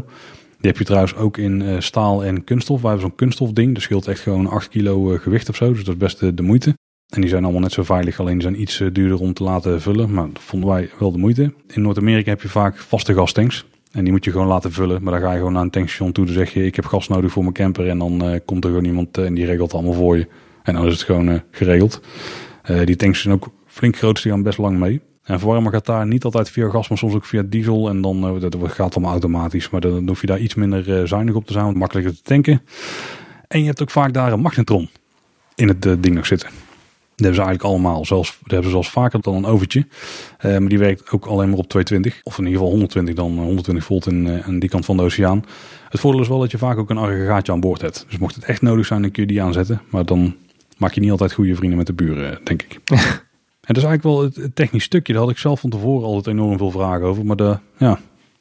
Die 0.60 0.70
heb 0.70 0.78
je 0.78 0.84
trouwens 0.84 1.16
ook 1.16 1.38
in 1.38 1.84
staal 1.84 2.24
en 2.24 2.44
kunststof. 2.44 2.82
Wij 2.82 2.90
hebben 2.90 3.08
zo'n 3.08 3.18
kunststofding. 3.18 3.74
Dat 3.74 3.84
scheelt 3.84 4.08
echt 4.08 4.20
gewoon 4.20 4.48
8 4.48 4.70
kilo 4.70 5.18
gewicht 5.18 5.50
of 5.50 5.56
zo. 5.56 5.74
Dus 5.74 5.84
dat 5.84 5.94
is 5.94 6.00
best 6.00 6.38
de 6.38 6.44
moeite. 6.44 6.74
En 7.10 7.22
die 7.22 7.30
zijn 7.30 7.44
allemaal 7.44 7.62
net 7.62 7.72
zo 7.72 7.84
veilig, 7.84 8.20
alleen 8.20 8.42
zijn 8.42 8.62
iets 8.62 8.78
duurder 8.92 9.20
om 9.20 9.34
te 9.34 9.44
laten 9.44 9.82
vullen. 9.82 10.14
Maar 10.14 10.28
dat 10.34 10.44
vonden 10.44 10.70
wij 10.70 10.90
wel 11.00 11.12
de 11.12 11.18
moeite. 11.18 11.54
In 11.68 11.82
Noord-Amerika 11.82 12.30
heb 12.30 12.42
je 12.42 12.50
vaak 12.50 12.78
vaste 12.78 13.14
gastanks. 13.14 13.66
En 13.92 14.04
die 14.04 14.12
moet 14.12 14.26
je 14.26 14.32
gewoon 14.32 14.48
laten 14.48 14.72
vullen. 14.72 15.04
Maar 15.04 15.14
dan 15.14 15.22
ga 15.22 15.32
je 15.32 15.38
gewoon 15.38 15.54
naar 15.54 15.62
een 15.62 15.70
tankstation 15.70 16.12
toe. 16.12 16.26
Dan 16.26 16.34
zeg 16.34 16.54
je, 16.54 16.66
ik 16.66 16.76
heb 16.76 16.86
gas 16.86 17.08
nodig 17.08 17.32
voor 17.32 17.44
mijn 17.44 17.54
camper. 17.54 17.88
En 17.88 17.98
dan 17.98 18.26
uh, 18.26 18.40
komt 18.46 18.64
er 18.64 18.70
gewoon 18.70 18.86
iemand 18.86 19.18
uh, 19.18 19.26
en 19.26 19.34
die 19.34 19.46
regelt 19.46 19.74
allemaal 19.74 19.94
voor 19.94 20.18
je. 20.18 20.28
En 20.64 20.74
dan 20.74 20.86
is 20.86 20.94
het 20.94 21.02
gewoon 21.02 21.42
geregeld. 21.52 22.02
die 22.86 22.96
tanks 22.96 23.22
zijn 23.22 23.34
ook 23.34 23.50
flink 23.66 23.98
groot. 23.98 24.24
Die 24.24 24.32
gaan 24.32 24.44
best 24.44 24.58
lang 24.58 24.80
mee. 24.80 25.02
En 25.24 25.40
verwarmen 25.40 25.72
gaat 25.72 25.86
daar 25.86 26.08
niet 26.08 26.24
altijd 26.24 26.50
via 26.50 26.70
gas, 26.70 26.90
maar 26.90 26.98
soms 26.98 27.14
ook 27.14 27.26
via 27.26 27.42
diesel. 27.46 27.90
En 27.90 28.02
dan 28.02 28.40
dat 28.40 28.56
gaat 28.64 28.96
allemaal 28.96 29.12
automatisch. 29.12 29.70
Maar 29.70 29.82
dan 29.82 30.08
hoef 30.08 30.22
je 30.22 30.28
daar 30.28 30.40
iets 30.40 30.56
minder 30.56 31.08
zuinig 31.08 31.36
op 31.36 31.46
te 31.46 31.54
zijn. 31.54 31.78
Makkelijker 31.78 32.14
te 32.14 32.22
tanken. 32.22 32.62
En 33.48 33.60
je 33.60 33.66
hebt 33.66 33.82
ook 33.82 33.92
vaak 33.92 34.14
daar 34.14 34.32
een 34.32 34.40
magnetron 34.40 34.90
in 35.56 35.68
het 35.68 36.04
ding 36.04 36.16
nog 36.16 36.26
zitten. 36.26 36.69
Dat 37.20 37.28
hebben 37.28 37.46
ze 37.46 37.50
eigenlijk 37.50 37.84
allemaal. 37.84 38.06
Zelfs, 38.06 38.30
dat 38.30 38.52
hebben 38.52 38.64
ze 38.64 38.72
zelfs 38.72 38.90
vaker 38.90 39.22
dan 39.22 39.36
een 39.36 39.46
overtje. 39.46 39.80
Uh, 40.46 40.58
maar 40.58 40.70
die 40.70 40.80
werkt 40.80 41.12
ook 41.12 41.26
alleen 41.26 41.50
maar 41.50 41.58
op 41.58 41.68
220. 41.68 42.22
Of 42.24 42.38
in 42.38 42.44
ieder 42.44 42.58
geval 42.58 42.72
120 42.72 43.16
dan 43.16 43.38
120 43.38 43.84
volt 43.84 44.08
in, 44.08 44.26
uh, 44.26 44.48
aan 44.48 44.60
die 44.60 44.70
kant 44.70 44.86
van 44.86 44.98
de 44.98 45.04
oceaan. 45.04 45.44
Het 45.90 46.00
voordeel 46.00 46.22
is 46.22 46.28
wel 46.28 46.40
dat 46.40 46.52
je 46.52 46.58
vaak 46.58 46.78
ook 46.78 46.90
een 46.90 46.98
aggregaatje 46.98 47.52
aan 47.52 47.60
boord 47.60 47.82
hebt. 47.82 48.06
Dus 48.10 48.18
mocht 48.18 48.36
het 48.36 48.44
echt 48.44 48.62
nodig 48.62 48.86
zijn, 48.86 49.02
dan 49.02 49.12
kun 49.12 49.22
je 49.22 49.28
die 49.28 49.42
aanzetten. 49.42 49.82
Maar 49.90 50.06
dan 50.06 50.36
maak 50.78 50.94
je 50.94 51.02
niet 51.02 51.12
altijd 51.12 51.34
goede 51.34 51.56
vrienden 51.56 51.78
met 51.78 51.88
de 51.88 51.94
buren, 51.94 52.40
denk 52.44 52.62
ik. 52.62 52.80
en 53.68 53.74
dat 53.74 53.78
is 53.78 53.84
eigenlijk 53.84 54.04
wel 54.04 54.22
het, 54.22 54.56
technisch 54.56 54.84
stukje. 54.84 55.14
Daar 55.14 55.22
had 55.22 55.32
ik 55.32 55.38
zelf 55.38 55.60
van 55.60 55.70
tevoren 55.70 56.08
altijd 56.08 56.36
enorm 56.36 56.58
veel 56.58 56.72
vragen 56.72 57.08
over. 57.08 57.26
Maar 57.26 57.36
de, 57.36 57.58
ja, 57.78 58.00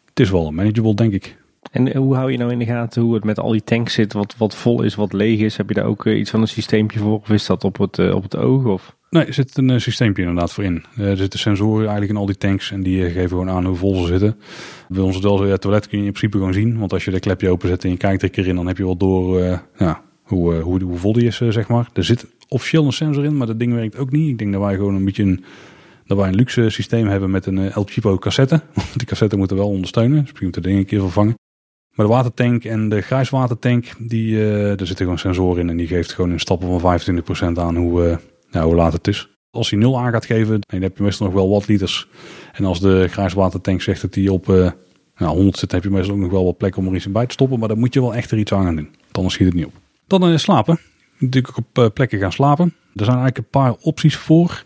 het 0.09 0.21
is 0.21 0.31
wel 0.31 0.51
manageable, 0.51 0.95
denk 0.95 1.13
ik. 1.13 1.38
En 1.71 1.97
hoe 1.97 2.15
hou 2.15 2.31
je 2.31 2.39
nou 2.39 2.53
in 2.53 2.59
de 2.59 2.65
gaten 2.65 3.03
hoe 3.03 3.15
het 3.15 3.25
met 3.25 3.41
al 3.41 3.51
die 3.51 3.65
tanks 3.65 3.95
zit? 3.95 4.13
Wat, 4.13 4.35
wat 4.37 4.55
vol 4.55 4.83
is, 4.83 4.95
wat 4.95 5.13
leeg 5.13 5.41
is? 5.41 5.57
Heb 5.57 5.69
je 5.69 5.75
daar 5.75 5.85
ook 5.85 6.05
uh, 6.05 6.19
iets 6.19 6.31
van 6.31 6.41
een 6.41 6.49
systeempje 6.49 6.99
voor? 6.99 7.15
Of 7.15 7.31
is 7.31 7.47
dat 7.47 7.65
op 7.65 7.79
het, 7.79 7.99
uh, 7.99 8.15
op 8.15 8.23
het 8.23 8.37
oog? 8.37 8.65
Of? 8.65 8.97
Nee, 9.11 9.25
er 9.25 9.35
zit 9.35 9.59
een 9.59 9.81
systeempje 9.81 10.23
inderdaad 10.23 10.53
voor 10.53 10.65
in. 10.65 10.85
er 10.97 11.17
zitten 11.17 11.39
sensoren 11.39 11.81
eigenlijk 11.81 12.11
in 12.11 12.17
al 12.17 12.27
die 12.27 12.37
tanks 12.37 12.71
en 12.71 12.83
die 12.83 13.11
geven 13.11 13.29
gewoon 13.29 13.51
aan 13.51 13.65
hoe 13.65 13.77
vol 13.77 13.95
ze 13.95 14.07
zitten. 14.07 14.37
Bij 14.89 15.03
ons 15.03 15.21
zo, 15.21 15.47
ja, 15.47 15.57
toilet 15.57 15.89
kun 15.89 15.99
je 15.99 16.05
in 16.05 16.13
principe 16.13 16.37
gewoon 16.39 16.53
zien. 16.53 16.79
Want 16.79 16.93
als 16.93 17.05
je 17.05 17.11
de 17.11 17.21
klepje 17.21 17.51
openzet 17.51 17.85
en 17.85 17.91
je 17.91 17.97
kijkt 17.97 18.23
er 18.23 18.29
een 18.29 18.35
keer 18.35 18.47
in, 18.47 18.55
dan 18.55 18.67
heb 18.67 18.77
je 18.77 18.85
wel 18.85 18.97
door 18.97 19.41
ja, 19.79 20.03
hoe, 20.23 20.55
hoe, 20.55 20.83
hoe 20.83 20.97
vol 20.97 21.13
die 21.13 21.27
is, 21.27 21.37
zeg 21.37 21.69
maar. 21.69 21.89
Er 21.93 22.05
zit 22.05 22.27
officieel 22.49 22.85
een 22.85 22.93
sensor 22.93 23.25
in, 23.25 23.37
maar 23.37 23.47
dat 23.47 23.59
ding 23.59 23.75
werkt 23.75 23.97
ook 23.97 24.11
niet. 24.11 24.29
Ik 24.29 24.39
denk 24.39 24.53
dat 24.53 24.63
wij 24.63 24.75
gewoon 24.75 24.95
een 24.95 25.05
beetje 25.05 25.23
een 25.23 25.45
dat 26.09 26.19
wij 26.19 26.29
een 26.29 26.35
luxe 26.35 26.71
systeem 26.71 27.07
hebben 27.07 27.31
met 27.31 27.47
een 27.47 27.59
El 27.59 27.85
Chipo 27.85 28.19
cassette. 28.19 28.63
Die 28.97 29.07
cassette 29.07 29.37
moeten 29.37 29.57
wel 29.57 29.69
ondersteunen, 29.69 30.21
dus 30.21 30.33
je 30.39 30.45
moet 30.45 30.55
de 30.55 30.61
ding 30.61 30.79
een 30.79 30.87
keer 30.87 31.01
vervangen. 31.01 31.35
Maar 31.99 32.07
de 32.07 32.13
watertank 32.13 32.65
en 32.65 32.89
de 32.89 33.01
grijswatertank, 33.01 33.87
die, 33.99 34.33
uh, 34.33 34.71
er 34.71 34.87
zitten 34.87 34.97
gewoon 34.97 35.19
sensoren 35.19 35.61
in 35.61 35.69
en 35.69 35.77
die 35.77 35.87
geeft 35.87 36.13
gewoon 36.13 36.31
in 36.31 36.41
stappen 36.41 36.81
van 36.81 37.01
25% 37.01 37.59
aan 37.59 37.77
hoe, 37.77 38.21
nou, 38.51 38.67
hoe 38.67 38.75
laat 38.75 38.93
het 38.93 39.09
is. 39.09 39.29
Als 39.51 39.71
hij 39.71 39.79
0 39.79 39.99
aan 39.99 40.13
gaat 40.13 40.27
geven, 40.27 40.61
dan 40.61 40.83
heb 40.83 40.97
je 40.97 41.03
meestal 41.03 41.27
nog 41.27 41.35
wel 41.35 41.49
wat 41.49 41.67
liters. 41.67 42.09
En 42.53 42.65
als 42.65 42.81
de 42.81 43.09
grijswatertank 43.11 43.83
zegt 43.83 44.01
dat 44.01 44.15
hij 44.15 44.29
op 44.29 44.49
uh, 44.49 44.71
nou, 45.17 45.37
100 45.37 45.59
zit, 45.59 45.73
heb 45.73 45.83
je 45.83 45.91
meestal 45.91 46.15
ook 46.15 46.21
nog 46.21 46.31
wel 46.31 46.45
wat 46.45 46.57
plek 46.57 46.77
om 46.77 46.87
er 46.87 46.95
iets 46.95 47.07
in 47.07 47.13
bij 47.13 47.27
te 47.27 47.33
stoppen. 47.33 47.59
Maar 47.59 47.69
dan 47.69 47.79
moet 47.79 47.95
je 47.95 48.01
wel 48.01 48.15
echt 48.15 48.31
er 48.31 48.39
iets 48.39 48.53
aan 48.53 48.65
gaan 48.65 48.77
doen. 48.77 48.95
Anders 49.13 49.35
schiet 49.35 49.47
het 49.47 49.57
niet 49.57 49.67
op. 49.67 49.73
Dan 50.07 50.39
slapen. 50.39 50.79
Natuurlijk 51.19 51.59
ook 51.59 51.85
op 51.85 51.95
plekken 51.95 52.19
gaan 52.19 52.33
slapen. 52.33 52.75
Er 52.95 53.05
zijn 53.05 53.19
eigenlijk 53.19 53.39
een 53.39 53.61
paar 53.61 53.75
opties 53.81 54.17
voor. 54.17 54.65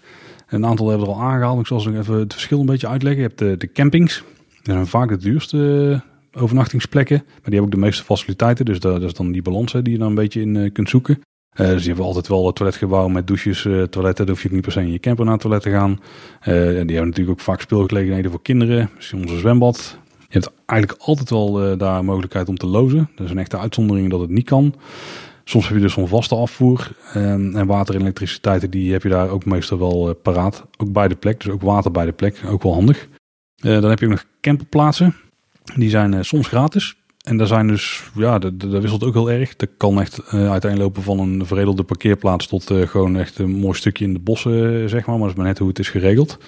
Een 0.49 0.67
aantal 0.67 0.89
hebben 0.89 1.07
we 1.07 1.13
er 1.13 1.19
al 1.19 1.25
aangehaald. 1.25 1.61
Ik 1.61 1.67
zal 1.67 1.81
zo 1.81 1.93
even 1.93 2.19
het 2.19 2.33
verschil 2.33 2.61
een 2.61 2.67
beetje 2.67 2.89
uitleggen. 2.89 3.23
Je 3.23 3.29
hebt 3.29 3.39
de, 3.39 3.57
de 3.57 3.73
campings. 3.73 4.23
Dat 4.63 4.75
zijn 4.75 4.87
vaak 4.87 5.09
de 5.09 5.17
duurste 5.17 6.03
overnachtingsplekken. 6.33 7.17
Maar 7.17 7.27
die 7.27 7.43
hebben 7.43 7.63
ook 7.63 7.71
de 7.71 7.87
meeste 7.87 8.05
faciliteiten. 8.05 8.65
Dus 8.65 8.81
dat, 8.81 9.03
is 9.03 9.15
dan 9.15 9.33
die 9.33 9.43
balans 9.43 9.73
die 9.73 9.91
je 9.91 9.99
dan 9.99 10.09
een 10.09 10.15
beetje 10.15 10.41
in 10.41 10.73
kunt 10.73 10.89
zoeken. 10.89 11.21
Uh, 11.61 11.67
dus 11.67 11.79
die 11.79 11.87
hebben 11.87 12.05
altijd 12.05 12.29
wel 12.29 12.47
een 12.47 12.53
toiletgebouw 12.53 13.09
met 13.09 13.27
douches, 13.27 13.65
uh, 13.65 13.83
toiletten. 13.83 14.27
Dan 14.27 14.35
hoef 14.35 14.43
je 14.43 14.53
niet 14.53 14.63
per 14.63 14.73
se 14.73 14.81
in 14.81 14.93
je 14.93 14.99
camper 14.99 15.25
naar 15.25 15.33
het 15.33 15.43
toilet 15.43 15.63
te 15.63 15.71
gaan. 15.71 15.91
Uh, 15.91 15.99
die 16.45 16.55
hebben 16.75 16.87
natuurlijk 16.87 17.31
ook 17.31 17.41
vaak 17.41 17.61
speelgelegenheden 17.61 18.31
voor 18.31 18.43
kinderen. 18.43 18.91
Misschien 18.95 19.21
onze 19.21 19.39
zwembad. 19.39 19.99
Je 20.19 20.39
hebt 20.39 20.53
eigenlijk 20.67 21.03
altijd 21.03 21.31
wel 21.31 21.77
daar 21.77 22.05
mogelijkheid 22.05 22.49
om 22.49 22.57
te 22.57 22.67
lozen. 22.67 23.11
Dat 23.15 23.27
is 23.27 23.33
een 23.33 23.39
echte 23.39 23.59
uitzondering 23.59 24.11
dat 24.11 24.21
het 24.21 24.31
niet 24.31 24.45
kan. 24.45 24.75
Soms 25.45 25.69
heb 25.69 25.77
je 25.77 25.83
dus 25.83 25.93
zo'n 25.93 26.09
vaste 26.09 26.35
afvoer. 26.35 26.91
Um, 27.17 27.57
en 27.57 27.67
water 27.67 27.95
en 27.95 28.01
elektriciteit, 28.01 28.73
die 28.73 28.93
heb 28.93 29.03
je 29.03 29.09
daar 29.09 29.29
ook 29.29 29.45
meestal 29.45 29.79
wel 29.79 30.15
paraat. 30.15 30.65
Ook 30.77 30.93
bij 30.93 31.09
de 31.09 31.15
plek, 31.15 31.41
dus 31.41 31.53
ook 31.53 31.63
water 31.63 31.91
bij 31.91 32.05
de 32.05 32.13
plek. 32.13 32.41
Ook 32.47 32.63
wel 32.63 32.75
handig. 32.75 33.09
dan 33.57 33.89
heb 33.89 33.99
je 33.99 34.05
ook 34.05 34.11
nog 34.11 34.25
camperplaatsen. 34.41 35.15
Die 35.77 35.91
zijn 35.91 36.25
soms 36.25 36.47
gratis. 36.47 36.97
En 37.23 37.37
daar 37.37 37.47
zijn 37.47 37.67
dus, 37.67 38.03
ja, 38.15 38.39
dat, 38.39 38.53
wisselt 38.63 39.05
ook 39.05 39.15
heel 39.15 39.31
erg. 39.31 39.57
Dat 39.57 39.69
kan 39.77 40.01
echt 40.01 40.21
uh, 40.35 40.51
uiteenlopen 40.51 41.03
van 41.03 41.19
een 41.19 41.47
veredelde 41.47 41.83
parkeerplaats 41.83 42.47
tot 42.47 42.71
uh, 42.71 42.87
gewoon 42.87 43.17
echt 43.17 43.39
een 43.39 43.51
mooi 43.51 43.77
stukje 43.77 44.05
in 44.05 44.13
de 44.13 44.19
bossen, 44.19 44.89
zeg 44.89 45.07
maar. 45.07 45.19
Maar 45.19 45.27
dat 45.27 45.31
is 45.31 45.37
maar 45.37 45.47
net 45.47 45.59
hoe 45.59 45.69
het 45.69 45.79
is 45.79 45.89
geregeld. 45.89 46.39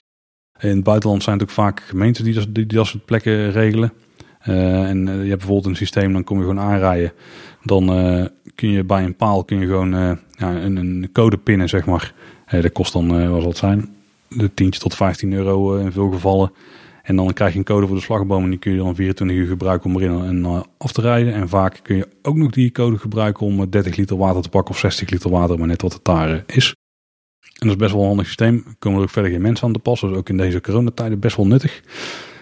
In 0.60 0.68
het 0.68 0.84
buitenland 0.84 1.22
zijn 1.22 1.38
het 1.38 1.48
ook 1.48 1.54
vaak 1.54 1.80
gemeenten 1.80 2.24
die 2.24 2.34
dat, 2.34 2.54
die, 2.54 2.84
soort 2.84 3.04
plekken 3.04 3.50
regelen. 3.50 3.92
En 4.38 4.98
je 5.06 5.28
hebt 5.28 5.38
bijvoorbeeld 5.38 5.66
een 5.66 5.76
systeem, 5.76 6.12
dan 6.12 6.24
kom 6.24 6.36
je 6.36 6.42
gewoon 6.42 6.60
aanrijden. 6.60 7.12
Dan 7.62 7.86
kun 8.54 8.70
je 8.70 8.84
bij 8.84 9.04
een 9.04 9.16
paal 9.16 9.44
kun 9.44 9.58
je 9.58 9.66
gewoon 9.66 9.90
ja, 9.90 10.54
een, 10.54 10.76
een, 10.76 11.08
code 11.12 11.36
pinnen, 11.36 11.68
zeg 11.68 11.86
maar. 11.86 12.14
dat 12.50 12.72
kost 12.72 12.92
dan, 12.92 13.30
wat 13.30 13.40
zal 13.40 13.50
het 13.50 13.58
zijn, 13.58 13.94
de 14.28 14.54
tientje 14.54 14.80
tot 14.80 14.94
15 14.94 15.32
euro 15.32 15.76
in 15.76 15.92
veel 15.92 16.10
gevallen. 16.10 16.52
En 17.04 17.16
dan 17.16 17.32
krijg 17.32 17.52
je 17.52 17.58
een 17.58 17.64
code 17.64 17.86
voor 17.86 17.96
de 17.96 18.02
slagboom 18.02 18.44
en 18.44 18.50
die 18.50 18.58
kun 18.58 18.72
je 18.72 18.78
dan 18.78 18.94
24 18.94 19.36
uur 19.36 19.46
gebruiken 19.46 19.90
om 19.90 20.00
erin 20.00 20.24
en 20.24 20.38
uh, 20.38 20.60
af 20.78 20.92
te 20.92 21.00
rijden. 21.00 21.34
En 21.34 21.48
vaak 21.48 21.80
kun 21.82 21.96
je 21.96 22.08
ook 22.22 22.36
nog 22.36 22.50
die 22.50 22.72
code 22.72 22.98
gebruiken 22.98 23.46
om 23.46 23.70
30 23.70 23.92
eh, 23.92 23.98
liter 23.98 24.16
water 24.16 24.42
te 24.42 24.48
pakken 24.48 24.74
of 24.74 24.80
60 24.80 25.10
liter 25.10 25.30
water, 25.30 25.58
maar 25.58 25.66
net 25.66 25.82
wat 25.82 25.92
het 25.92 26.04
daar 26.04 26.30
uh, 26.30 26.40
is. 26.46 26.74
En 27.40 27.66
dat 27.66 27.68
is 27.68 27.76
best 27.76 27.92
wel 27.92 28.00
een 28.00 28.06
handig 28.06 28.26
systeem. 28.26 28.64
Komen 28.78 28.98
er 28.98 29.04
ook 29.04 29.10
verder 29.10 29.30
geen 29.30 29.42
mensen 29.42 29.66
aan 29.66 29.72
te 29.72 29.78
passen, 29.78 30.08
dus 30.08 30.16
ook 30.16 30.28
in 30.28 30.36
deze 30.36 30.60
coronatijden 30.60 31.20
best 31.20 31.36
wel 31.36 31.46
nuttig. 31.46 31.82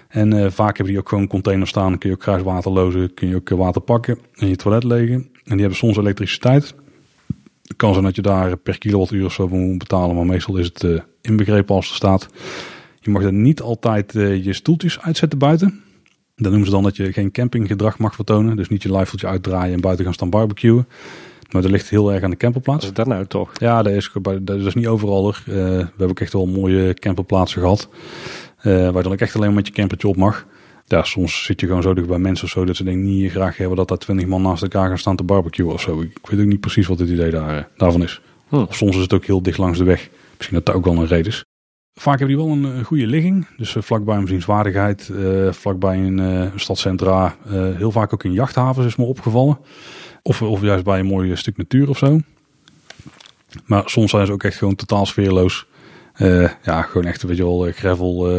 En 0.09 0.53
vaak 0.53 0.77
hebben 0.77 0.95
die 0.95 0.99
ook 0.99 1.09
gewoon 1.09 1.27
containers 1.27 1.71
staan, 1.71 1.99
kun 1.99 2.09
je 2.09 2.15
ook 2.15 2.23
graag 2.23 2.43
water 2.43 2.71
lozen, 2.71 3.15
kun 3.15 3.29
je 3.29 3.37
ook 3.37 3.49
water 3.49 3.81
pakken 3.81 4.19
en 4.35 4.49
je 4.49 4.57
toilet 4.57 4.85
legen. 4.85 5.15
En 5.15 5.51
die 5.51 5.61
hebben 5.61 5.77
soms 5.77 5.97
elektriciteit. 5.97 6.75
Het 7.63 7.77
kan 7.77 7.93
zijn 7.93 8.05
dat 8.05 8.17
je 8.17 8.23
daar 8.23 8.57
per 8.57 8.79
kilowattuur 8.79 9.25
of 9.25 9.33
zo 9.33 9.49
moet 9.49 9.79
betalen, 9.79 10.17
maar 10.17 10.27
meestal 10.27 10.57
is 10.57 10.67
het 10.67 11.03
inbegrepen 11.21 11.75
als 11.75 11.89
er 11.89 11.95
staat. 11.95 12.29
Je 13.05 13.11
mag 13.11 13.23
er 13.23 13.33
niet 13.33 13.61
altijd 13.61 14.15
uh, 14.15 14.45
je 14.45 14.53
stoeltjes 14.53 15.01
uitzetten 15.01 15.39
buiten. 15.39 15.83
Dan 16.37 16.51
noemen 16.51 16.65
ze 16.65 16.75
dan 16.75 16.83
dat 16.83 16.97
je 16.97 17.13
geen 17.13 17.31
campinggedrag 17.31 17.99
mag 17.99 18.15
vertonen. 18.15 18.57
Dus 18.57 18.69
niet 18.69 18.83
je 18.83 18.97
livevoetje 18.97 19.27
uitdraaien 19.27 19.75
en 19.75 19.81
buiten 19.81 20.05
gaan 20.05 20.15
staan 20.15 20.31
barbecuen. 20.31 20.87
Maar 21.51 21.63
dat 21.63 21.71
ligt 21.71 21.91
heel 21.91 22.13
erg 22.13 22.23
aan 22.23 22.31
de 22.31 22.37
camperplaats. 22.37 22.81
Wat 22.81 22.91
is 22.91 23.05
dat 23.05 23.07
nou 23.07 23.27
toch? 23.27 23.51
Ja, 23.59 23.83
dat 23.83 23.93
is, 23.93 24.11
dat 24.41 24.61
is 24.61 24.75
niet 24.75 24.87
overal 24.87 25.29
er. 25.29 25.45
Uh, 25.49 25.55
we 25.55 25.77
hebben 25.77 26.09
ook 26.09 26.21
echt 26.21 26.33
wel 26.33 26.47
mooie 26.47 26.95
camperplaatsen 26.95 27.61
gehad. 27.61 27.89
Uh, 28.59 28.65
waar 28.65 28.97
je 28.97 29.03
dan 29.03 29.13
ook 29.13 29.19
echt 29.19 29.37
alleen 29.37 29.55
met 29.55 29.67
je 29.67 29.73
campertje 29.73 30.09
op 30.09 30.17
mag. 30.17 30.47
Ja, 30.85 31.03
soms 31.03 31.45
zit 31.45 31.61
je 31.61 31.67
gewoon 31.67 31.83
zo 31.83 31.95
dicht 31.95 32.07
bij 32.07 32.19
mensen 32.19 32.45
of 32.45 32.51
zo 32.51 32.65
dat 32.65 32.77
ze 32.77 32.85
denk 32.85 33.03
niet 33.03 33.31
graag 33.31 33.57
hebben 33.57 33.77
dat 33.77 33.89
daar 33.89 33.99
twintig 33.99 34.27
man 34.27 34.43
naast 34.43 34.63
elkaar 34.63 34.89
gaan 34.89 34.99
staan 34.99 35.17
te 35.17 35.23
barbecuen 35.23 35.73
of 35.73 35.81
zo. 35.81 36.01
Ik 36.01 36.29
weet 36.29 36.41
ook 36.41 36.47
niet 36.47 36.61
precies 36.61 36.87
wat 36.87 36.99
het 36.99 37.09
idee 37.09 37.31
daar, 37.31 37.69
daarvan 37.77 38.03
is. 38.03 38.21
Hm. 38.49 38.57
Of 38.57 38.77
soms 38.77 38.97
is 38.97 39.03
het 39.03 39.13
ook 39.13 39.25
heel 39.25 39.43
dicht 39.43 39.59
langs 39.59 39.79
de 39.79 39.85
weg. 39.85 40.09
Misschien 40.37 40.57
dat 40.57 40.67
dat 40.67 40.75
ook 40.75 40.85
wel 40.85 40.97
een 40.97 41.07
reden 41.07 41.33
is. 41.33 41.45
Vaak 41.95 42.19
hebben 42.19 42.37
die 42.37 42.47
wel 42.47 42.55
een, 42.55 42.65
een 42.65 42.85
goede 42.85 43.07
ligging. 43.07 43.47
Dus 43.57 43.75
uh, 43.75 43.83
vlakbij 43.83 44.17
een 44.17 44.23
bezienswaardigheid, 44.23 45.09
uh, 45.13 45.53
vlakbij 45.53 45.99
een 45.99 46.19
uh, 46.19 46.51
stadcentra. 46.57 47.37
heel 47.49 47.91
vaak 47.91 48.13
ook 48.13 48.25
in 48.25 48.33
jachthavens 48.33 48.87
is 48.87 48.97
me 48.97 49.05
opgevallen. 49.05 49.59
Of, 50.23 50.43
of 50.43 50.61
juist 50.61 50.85
bij 50.85 50.99
een 50.99 51.07
mooi 51.07 51.37
stuk 51.37 51.57
natuur 51.57 51.89
of 51.89 51.99
zo. 51.99 52.21
Maar 53.65 53.83
soms 53.87 54.11
zijn 54.11 54.27
ze 54.27 54.33
ook 54.33 54.43
echt 54.43 54.57
gewoon 54.57 54.75
totaal 54.75 55.07
sfeerloos. 55.07 55.67
ja, 56.63 56.83
gewoon 56.83 57.07
echt, 57.07 57.23
weet 57.23 57.37
je 57.37 57.45
wel, 57.45 57.69
gravel, 57.73 58.31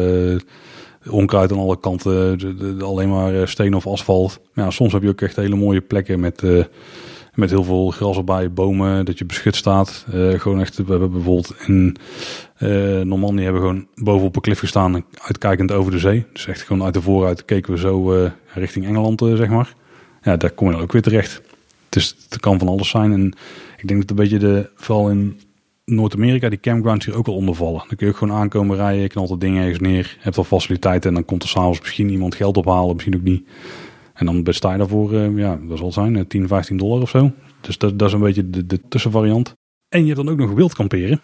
onkruid 1.08 1.52
aan 1.52 1.58
alle 1.58 1.80
kanten. 1.80 2.38
Alleen 2.80 3.08
maar 3.08 3.48
steen 3.48 3.74
of 3.74 3.86
asfalt. 3.86 4.40
Ja, 4.54 4.70
soms 4.70 4.92
heb 4.92 5.02
je 5.02 5.08
ook 5.08 5.20
echt 5.20 5.36
hele 5.36 5.56
mooie 5.56 5.80
plekken 5.80 6.20
met 6.20 6.42
met 7.34 7.50
heel 7.50 7.64
veel 7.64 7.90
gras 7.90 8.16
erbij, 8.16 8.52
bomen, 8.52 9.04
dat 9.04 9.18
je 9.18 9.24
beschut 9.24 9.56
staat. 9.56 10.06
Gewoon 10.10 10.60
echt, 10.60 10.76
we 10.76 10.90
hebben 10.90 11.12
bijvoorbeeld 11.12 11.54
in 11.66 11.96
uh, 12.64 13.00
Normandië 13.00 13.42
hebben 13.42 13.60
gewoon 13.60 13.86
bovenop 13.94 14.36
een 14.36 14.42
klif 14.42 14.58
gestaan, 14.58 15.04
uitkijkend 15.18 15.72
over 15.72 15.92
de 15.92 15.98
zee. 15.98 16.26
Dus 16.32 16.46
echt 16.46 16.62
gewoon 16.62 16.84
uit 16.84 16.94
de 16.94 17.02
vooruit 17.02 17.44
keken 17.44 17.72
we 17.72 17.78
zo 17.78 18.14
uh, 18.14 18.30
richting 18.54 18.86
Engeland, 18.86 19.20
zeg 19.20 19.48
maar. 19.48 19.74
Ja, 20.22 20.36
daar 20.36 20.50
kom 20.50 20.66
je 20.66 20.72
dan 20.72 20.82
ook 20.82 20.92
weer 20.92 21.02
terecht. 21.02 21.42
Dus 21.88 22.16
het 22.28 22.40
kan 22.40 22.58
van 22.58 22.68
alles 22.68 22.88
zijn. 22.88 23.12
En 23.12 23.32
ik 23.76 23.88
denk 23.88 24.00
dat 24.00 24.10
een 24.10 24.16
beetje 24.16 24.38
de, 24.38 24.70
vooral 24.74 25.10
in 25.10 25.40
Noord-Amerika, 25.84 26.48
die 26.48 26.60
campgrounds 26.60 27.06
hier 27.06 27.16
ook 27.16 27.26
al 27.26 27.34
ondervallen. 27.34 27.84
Dan 27.88 27.96
kun 27.96 28.06
je 28.06 28.12
ook 28.12 28.18
gewoon 28.18 28.36
aankomen 28.36 28.76
rijden, 28.76 29.08
knalt 29.08 29.28
dat 29.28 29.40
ding 29.40 29.58
ergens 29.58 29.78
neer, 29.78 30.16
hebt 30.20 30.38
al 30.38 30.44
faciliteiten 30.44 31.08
en 31.08 31.14
dan 31.14 31.24
komt 31.24 31.42
er 31.42 31.48
s'avonds 31.48 31.80
misschien 31.80 32.10
iemand 32.10 32.34
geld 32.34 32.56
ophalen, 32.56 32.92
misschien 32.92 33.16
ook 33.16 33.22
niet. 33.22 33.48
En 34.14 34.26
dan 34.26 34.42
besta 34.42 34.72
je 34.72 34.78
daarvoor, 34.78 35.14
ja, 35.14 35.58
dat 35.68 35.78
zal 35.78 35.92
zijn, 35.92 36.26
10, 36.26 36.48
15 36.48 36.76
dollar 36.76 37.02
of 37.02 37.10
zo. 37.10 37.32
Dus 37.60 37.78
dat, 37.78 37.98
dat 37.98 38.08
is 38.08 38.14
een 38.14 38.20
beetje 38.20 38.50
de, 38.50 38.66
de 38.66 38.80
tussenvariant. 38.88 39.54
En 39.88 40.00
je 40.00 40.12
hebt 40.12 40.24
dan 40.24 40.28
ook 40.28 40.38
nog 40.38 40.52
wild 40.52 40.74
kamperen. 40.74 41.20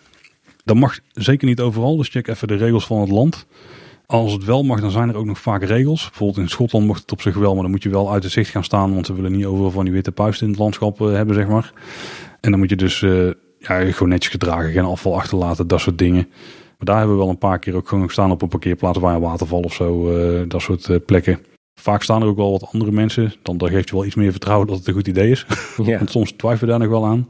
Dat 0.65 0.77
mag 0.77 0.99
zeker 1.13 1.49
niet 1.49 1.61
overal, 1.61 1.97
dus 1.97 2.09
check 2.09 2.29
even 2.29 2.49
de 2.49 2.57
regels 2.57 2.87
van 2.87 3.01
het 3.01 3.11
land. 3.11 3.47
Als 4.07 4.33
het 4.33 4.45
wel 4.45 4.63
mag, 4.63 4.81
dan 4.81 4.91
zijn 4.91 5.09
er 5.09 5.17
ook 5.17 5.25
nog 5.25 5.39
vaak 5.39 5.63
regels. 5.63 6.09
Bijvoorbeeld 6.09 6.39
in 6.39 6.49
Schotland 6.49 6.87
mocht 6.87 7.01
het 7.01 7.13
op 7.13 7.21
zich 7.21 7.35
wel, 7.35 7.53
maar 7.53 7.63
dan 7.63 7.71
moet 7.71 7.83
je 7.83 7.89
wel 7.89 8.13
uit 8.13 8.23
het 8.23 8.33
zicht 8.33 8.51
gaan 8.51 8.65
staan. 8.65 8.95
Want 8.95 9.07
ze 9.07 9.15
willen 9.15 9.33
niet 9.33 9.45
overal 9.45 9.71
van 9.71 9.85
die 9.85 9.93
witte 9.93 10.13
puisten 10.13 10.47
in 10.47 10.53
het 10.53 10.61
landschap 10.61 11.01
uh, 11.01 11.13
hebben, 11.13 11.35
zeg 11.35 11.49
maar. 11.49 11.73
En 12.41 12.51
dan 12.51 12.61
moet 12.61 12.71
je 12.71 12.77
dus 12.77 13.01
uh, 13.01 13.31
ja, 13.59 13.93
gewoon 13.93 14.09
netjes 14.09 14.33
gedragen, 14.33 14.73
geen 14.73 14.85
afval 14.85 15.17
achterlaten, 15.17 15.67
dat 15.67 15.81
soort 15.81 15.99
dingen. 15.99 16.29
Maar 16.77 16.87
daar 16.87 16.97
hebben 16.97 17.17
we 17.17 17.23
wel 17.23 17.31
een 17.31 17.39
paar 17.39 17.59
keer 17.59 17.75
ook 17.75 17.89
gewoon 17.89 18.05
gestaan 18.05 18.31
op 18.31 18.43
een 18.43 18.49
parkeerplaats 18.49 18.99
waar 18.99 19.15
een 19.15 19.21
waterval 19.21 19.61
of 19.61 19.75
zo, 19.75 20.17
uh, 20.17 20.43
dat 20.49 20.61
soort 20.61 21.07
plekken. 21.07 21.39
Vaak 21.81 22.03
staan 22.03 22.23
er 22.23 22.29
ook 22.29 22.37
wel 22.37 22.51
wat 22.51 22.69
andere 22.73 22.93
mensen. 22.93 23.35
Dan, 23.43 23.59
dan 23.59 23.69
geeft 23.69 23.89
je 23.89 23.95
wel 23.95 24.05
iets 24.05 24.15
meer 24.15 24.31
vertrouwen 24.31 24.67
dat 24.67 24.79
het 24.79 24.87
een 24.87 24.95
goed 24.95 25.09
idee 25.09 25.31
is. 25.31 25.47
Ja. 25.85 25.97
Want 25.99 26.11
soms 26.11 26.33
twijfelen 26.33 26.73
we 26.73 26.79
daar 26.79 26.89
nog 26.89 27.01
wel 27.01 27.11
aan. 27.11 27.29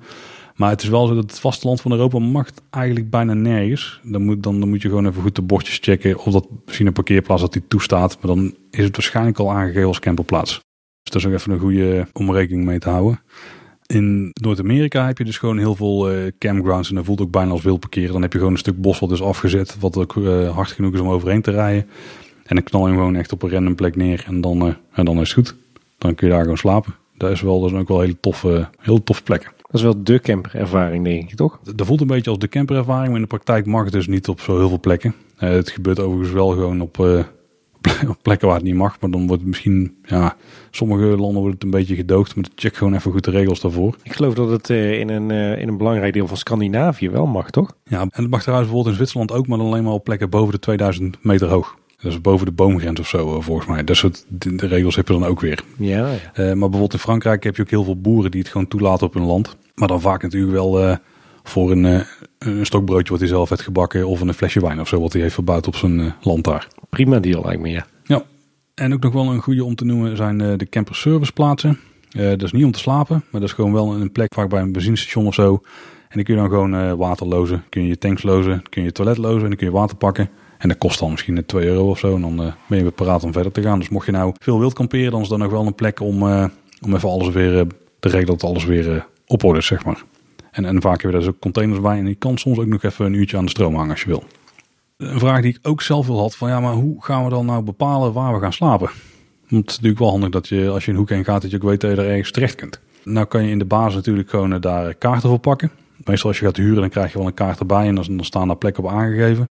Maar 0.61 0.70
het 0.70 0.82
is 0.82 0.88
wel 0.88 1.06
zo 1.06 1.14
dat 1.14 1.30
het 1.30 1.40
vasteland 1.40 1.80
van 1.80 1.92
Europa 1.92 2.18
mag 2.18 2.50
eigenlijk 2.70 3.11
bijna 3.11 3.34
nergens. 3.34 4.00
Dan 4.02 4.22
moet, 4.22 4.42
dan, 4.42 4.61
dan 4.61 4.68
moet 4.68 4.82
je 4.82 4.88
gewoon 4.88 5.06
even 5.06 5.22
goed 5.22 5.34
de 5.34 5.42
bordjes 5.42 5.78
checken 5.80 6.18
of 6.18 6.32
dat 6.32 6.46
misschien 6.64 6.86
een 6.86 6.92
parkeerplaats 6.92 7.42
dat 7.42 7.52
die 7.52 7.62
toestaat. 7.68 8.18
Maar 8.20 8.34
dan 8.34 8.54
is 8.70 8.84
het 8.84 8.96
waarschijnlijk 8.96 9.38
al 9.38 9.52
aangegeven 9.52 9.86
als 9.86 9.98
camperplaats. 9.98 10.52
Dus 11.02 11.12
dat 11.12 11.14
is 11.14 11.26
ook 11.26 11.32
even 11.32 11.52
een 11.52 11.58
goede 11.58 12.06
om 12.12 12.32
rekening 12.32 12.64
mee 12.64 12.78
te 12.78 12.88
houden. 12.88 13.20
In 13.86 14.30
Noord-Amerika 14.42 15.06
heb 15.06 15.18
je 15.18 15.24
dus 15.24 15.38
gewoon 15.38 15.58
heel 15.58 15.74
veel 15.74 16.12
uh, 16.12 16.30
campgrounds 16.38 16.88
en 16.88 16.94
dat 16.94 17.04
voelt 17.04 17.20
ook 17.20 17.30
bijna 17.30 17.50
als 17.50 17.62
wild 17.62 17.80
parkeren. 17.80 18.12
Dan 18.12 18.22
heb 18.22 18.32
je 18.32 18.38
gewoon 18.38 18.52
een 18.52 18.58
stuk 18.58 18.80
bos 18.80 18.98
wat 18.98 19.11
is 19.11 19.22
afgezet, 19.22 19.76
wat 19.78 19.96
ook 19.96 20.14
uh, 20.14 20.54
hard 20.54 20.70
genoeg 20.70 20.94
is 20.94 21.00
om 21.00 21.08
overheen 21.08 21.42
te 21.42 21.50
rijden. 21.50 21.88
En 22.44 22.54
dan 22.54 22.64
knal 22.64 22.82
je 22.82 22.88
hem 22.88 22.96
gewoon 22.96 23.16
echt 23.16 23.32
op 23.32 23.42
een 23.42 23.50
random 23.50 23.74
plek 23.74 23.96
neer 23.96 24.24
en 24.26 24.40
dan, 24.40 24.76
en 24.92 25.04
dan 25.04 25.20
is 25.20 25.34
het 25.34 25.46
goed. 25.46 25.56
Dan 25.98 26.14
kun 26.14 26.26
je 26.26 26.32
daar 26.32 26.42
gewoon 26.42 26.58
slapen. 26.58 26.94
Dat 27.16 27.30
is 27.30 27.40
wel, 27.40 27.61
dat 27.61 27.70
is 27.70 27.76
ook 27.76 27.88
wel 27.88 28.00
hele 28.00 28.20
toffe, 28.20 28.68
heel 28.78 29.02
toffe 29.02 29.22
plekken. 29.22 29.58
Dat 29.70 29.80
is 29.80 29.86
wel 29.86 30.02
de 30.02 30.20
camperervaring, 30.20 31.04
denk 31.04 31.30
ik, 31.30 31.36
toch? 31.36 31.60
Dat 31.74 31.86
voelt 31.86 32.00
een 32.00 32.06
beetje 32.06 32.30
als 32.30 32.38
de 32.38 32.48
camperervaring, 32.48 33.06
maar 33.06 33.16
in 33.16 33.22
de 33.22 33.26
praktijk 33.26 33.66
mag 33.66 33.84
het 33.84 33.92
dus 33.92 34.06
niet 34.06 34.28
op 34.28 34.40
zo 34.40 34.58
heel 34.58 34.68
veel 34.68 34.80
plekken. 34.80 35.14
Uh, 35.40 35.50
het 35.50 35.70
gebeurt 35.70 36.00
overigens 36.00 36.32
wel 36.32 36.48
gewoon 36.48 36.80
op, 36.80 36.98
uh, 37.00 37.24
op 38.08 38.16
plekken 38.22 38.46
waar 38.46 38.56
het 38.56 38.66
niet 38.66 38.74
mag, 38.74 39.00
maar 39.00 39.10
dan 39.10 39.26
wordt 39.26 39.42
het 39.42 39.50
misschien, 39.50 39.96
ja, 40.02 40.36
sommige 40.70 41.04
landen 41.04 41.40
wordt 41.40 41.54
het 41.54 41.62
een 41.62 41.70
beetje 41.70 41.94
gedoogd, 41.94 42.36
maar 42.36 42.44
check 42.54 42.76
gewoon 42.76 42.94
even 42.94 43.12
goed 43.12 43.24
de 43.24 43.30
regels 43.30 43.60
daarvoor. 43.60 43.96
Ik 44.02 44.12
geloof 44.12 44.34
dat 44.34 44.50
het 44.50 44.68
uh, 44.68 44.98
in, 44.98 45.08
een, 45.08 45.30
in 45.30 45.68
een 45.68 45.76
belangrijk 45.76 46.12
deel 46.12 46.26
van 46.26 46.36
Scandinavië 46.36 47.10
wel 47.10 47.26
mag, 47.26 47.50
toch? 47.50 47.72
Ja, 47.84 48.00
en 48.00 48.10
het 48.10 48.30
mag 48.30 48.42
trouwens 48.42 48.70
bijvoorbeeld 48.70 48.86
in 48.86 48.94
Zwitserland 48.94 49.32
ook, 49.32 49.46
maar 49.46 49.58
dan 49.58 49.66
alleen 49.66 49.84
maar 49.84 49.92
op 49.92 50.04
plekken 50.04 50.30
boven 50.30 50.52
de 50.52 50.58
2000 50.58 51.24
meter 51.24 51.48
hoog. 51.48 51.78
Dat 52.00 52.12
is 52.12 52.20
boven 52.20 52.46
de 52.46 52.52
boomgrens 52.52 53.00
of 53.00 53.08
zo, 53.08 53.36
eh, 53.36 53.42
volgens 53.42 53.66
mij. 53.66 53.84
Dat 53.84 53.96
soort 53.96 54.24
de, 54.28 54.54
de 54.54 54.66
regels 54.66 54.96
heb 54.96 55.08
je 55.08 55.12
dan 55.12 55.24
ook 55.24 55.40
weer. 55.40 55.62
Ja, 55.76 56.08
ja. 56.08 56.12
Uh, 56.12 56.18
maar 56.34 56.54
bijvoorbeeld 56.54 56.92
in 56.92 56.98
Frankrijk 56.98 57.44
heb 57.44 57.56
je 57.56 57.62
ook 57.62 57.70
heel 57.70 57.84
veel 57.84 58.00
boeren 58.00 58.30
die 58.30 58.40
het 58.40 58.50
gewoon 58.50 58.68
toelaten 58.68 59.06
op 59.06 59.14
hun 59.14 59.24
land. 59.24 59.56
Maar 59.80 59.88
dan 59.88 60.00
vaak 60.00 60.22
natuurlijk 60.22 60.52
wel 60.52 60.82
uh, 60.82 60.96
voor 61.42 61.70
een, 61.70 61.84
uh, 61.84 62.00
een 62.38 62.66
stokbroodje 62.66 63.10
wat 63.10 63.20
hij 63.20 63.28
zelf 63.28 63.48
heeft 63.48 63.62
gebakken. 63.62 64.06
Of 64.06 64.20
een 64.20 64.34
flesje 64.34 64.60
wijn 64.60 64.80
of 64.80 64.88
zo 64.88 65.00
wat 65.00 65.12
hij 65.12 65.22
heeft 65.22 65.34
verbouwd 65.34 65.66
op 65.66 65.76
zijn 65.76 66.14
land 66.20 66.44
daar. 66.44 66.68
Prima 66.88 67.18
deal 67.18 67.42
lijkt 67.44 67.62
me, 67.62 67.68
ja. 67.68 67.86
Ja. 68.04 68.22
En 68.74 68.92
ook 68.92 69.02
nog 69.02 69.12
wel 69.12 69.32
een 69.32 69.40
goede 69.40 69.64
om 69.64 69.74
te 69.74 69.84
noemen 69.84 70.16
zijn 70.16 70.38
de 70.38 70.68
camper 70.70 70.94
service 70.94 71.32
plaatsen. 71.32 71.78
dat 72.10 72.42
is 72.42 72.52
niet 72.52 72.64
om 72.64 72.70
te 72.70 72.78
slapen, 72.78 73.24
maar 73.30 73.40
dat 73.40 73.48
is 73.50 73.54
gewoon 73.54 73.72
wel 73.72 73.92
een 73.92 74.12
plek 74.12 74.34
vaak 74.34 74.48
bij 74.48 74.60
een 74.60 74.72
benzinestation 74.72 75.26
of 75.26 75.34
zo. 75.34 75.60
En 76.08 76.16
dan 76.16 76.22
kun 76.24 76.34
je 76.34 76.40
dan 76.40 76.48
gewoon 76.48 76.96
water 76.96 77.26
lozen. 77.26 77.64
Kun 77.68 77.82
je 77.82 77.88
je 77.88 77.98
tanks 77.98 78.22
lozen, 78.22 78.62
kun 78.68 78.80
je 78.82 78.86
je 78.86 78.92
toilet 78.92 79.16
lozen 79.16 79.42
en 79.42 79.48
dan 79.48 79.56
kun 79.56 79.66
je 79.66 79.72
water 79.72 79.96
pakken. 79.96 80.30
En 80.58 80.68
dat 80.68 80.78
kost 80.78 80.98
dan 80.98 81.10
misschien 81.10 81.46
2 81.46 81.66
euro 81.66 81.90
of 81.90 81.98
zo. 81.98 82.14
En 82.14 82.20
dan 82.20 82.36
ben 82.36 82.76
je 82.78 82.82
weer 82.82 82.92
paraat 82.92 83.24
om 83.24 83.32
verder 83.32 83.52
te 83.52 83.62
gaan. 83.62 83.78
Dus 83.78 83.88
mocht 83.88 84.06
je 84.06 84.12
nou 84.12 84.32
veel 84.38 84.58
wild 84.58 84.72
kamperen, 84.72 85.10
dan 85.10 85.20
is 85.20 85.30
er 85.30 85.38
nog 85.38 85.50
wel 85.50 85.66
een 85.66 85.74
plek 85.74 86.00
om, 86.00 86.22
om 86.82 86.94
even 86.94 87.08
alles 87.08 87.28
weer 87.28 87.66
te 88.00 88.08
regelen 88.08 88.38
dat 88.38 88.50
alles 88.50 88.64
weer 88.64 89.08
op 89.30 89.44
orde 89.44 89.60
zeg 89.60 89.84
maar. 89.84 90.02
En, 90.50 90.64
en 90.64 90.80
vaak 90.80 91.02
hebben 91.02 91.06
we 91.06 91.12
daar 91.12 91.20
dus 91.20 91.28
ook 91.28 91.40
containers 91.40 91.80
bij. 91.80 91.98
En 91.98 92.06
je 92.06 92.14
kan 92.14 92.38
soms 92.38 92.58
ook 92.58 92.66
nog 92.66 92.82
even 92.82 93.06
een 93.06 93.14
uurtje 93.14 93.36
aan 93.36 93.44
de 93.44 93.50
stroom 93.50 93.74
hangen 93.74 93.90
als 93.90 94.02
je 94.02 94.06
wil. 94.06 94.24
Een 94.96 95.18
vraag 95.18 95.42
die 95.42 95.54
ik 95.54 95.68
ook 95.68 95.82
zelf 95.82 96.06
wil 96.06 96.18
had, 96.18 96.36
van 96.36 96.48
ja, 96.48 96.60
maar 96.60 96.72
hoe 96.72 97.04
gaan 97.04 97.24
we 97.24 97.30
dan 97.30 97.46
nou 97.46 97.62
bepalen 97.62 98.12
waar 98.12 98.34
we 98.34 98.40
gaan 98.40 98.52
slapen? 98.52 98.90
Want 99.48 99.62
het 99.62 99.70
is 99.70 99.74
natuurlijk 99.74 99.98
wel 99.98 100.10
handig 100.10 100.30
dat 100.30 100.48
je 100.48 100.68
als 100.68 100.84
je 100.84 100.90
een 100.90 100.96
hoek 100.96 101.08
heen 101.08 101.24
gaat, 101.24 101.42
dat 101.42 101.50
je 101.50 101.56
ook 101.56 101.62
weet 101.62 101.80
dat 101.80 101.90
je 101.90 101.96
er 101.96 102.08
ergens 102.08 102.30
terecht 102.30 102.54
kunt. 102.54 102.80
Nou 103.04 103.26
kan 103.26 103.44
je 103.44 103.50
in 103.50 103.58
de 103.58 103.64
basis 103.64 103.94
natuurlijk 103.94 104.30
gewoon 104.30 104.60
daar 104.60 104.94
kaarten 104.94 105.28
voor 105.28 105.38
pakken. 105.38 105.70
Meestal 106.04 106.28
als 106.28 106.38
je 106.38 106.44
gaat 106.44 106.56
huren, 106.56 106.80
dan 106.80 106.88
krijg 106.88 107.12
je 107.12 107.18
wel 107.18 107.26
een 107.26 107.34
kaart 107.34 107.58
erbij 107.58 107.86
en 107.86 107.94
dan 107.94 108.24
staan 108.24 108.46
daar 108.46 108.56
plekken 108.56 108.84
op 108.84 108.90
aangegeven. 108.90 109.48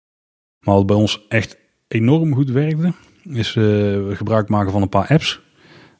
Maar 0.61 0.75
wat 0.75 0.87
bij 0.87 0.97
ons 0.97 1.27
echt 1.29 1.57
enorm 1.89 2.35
goed 2.35 2.51
werkte, 2.51 2.93
is 3.23 3.55
uh, 3.55 4.17
gebruik 4.17 4.49
maken 4.49 4.73
van 4.73 4.83
een 4.83 4.89
paar 4.89 5.07
apps. 5.07 5.41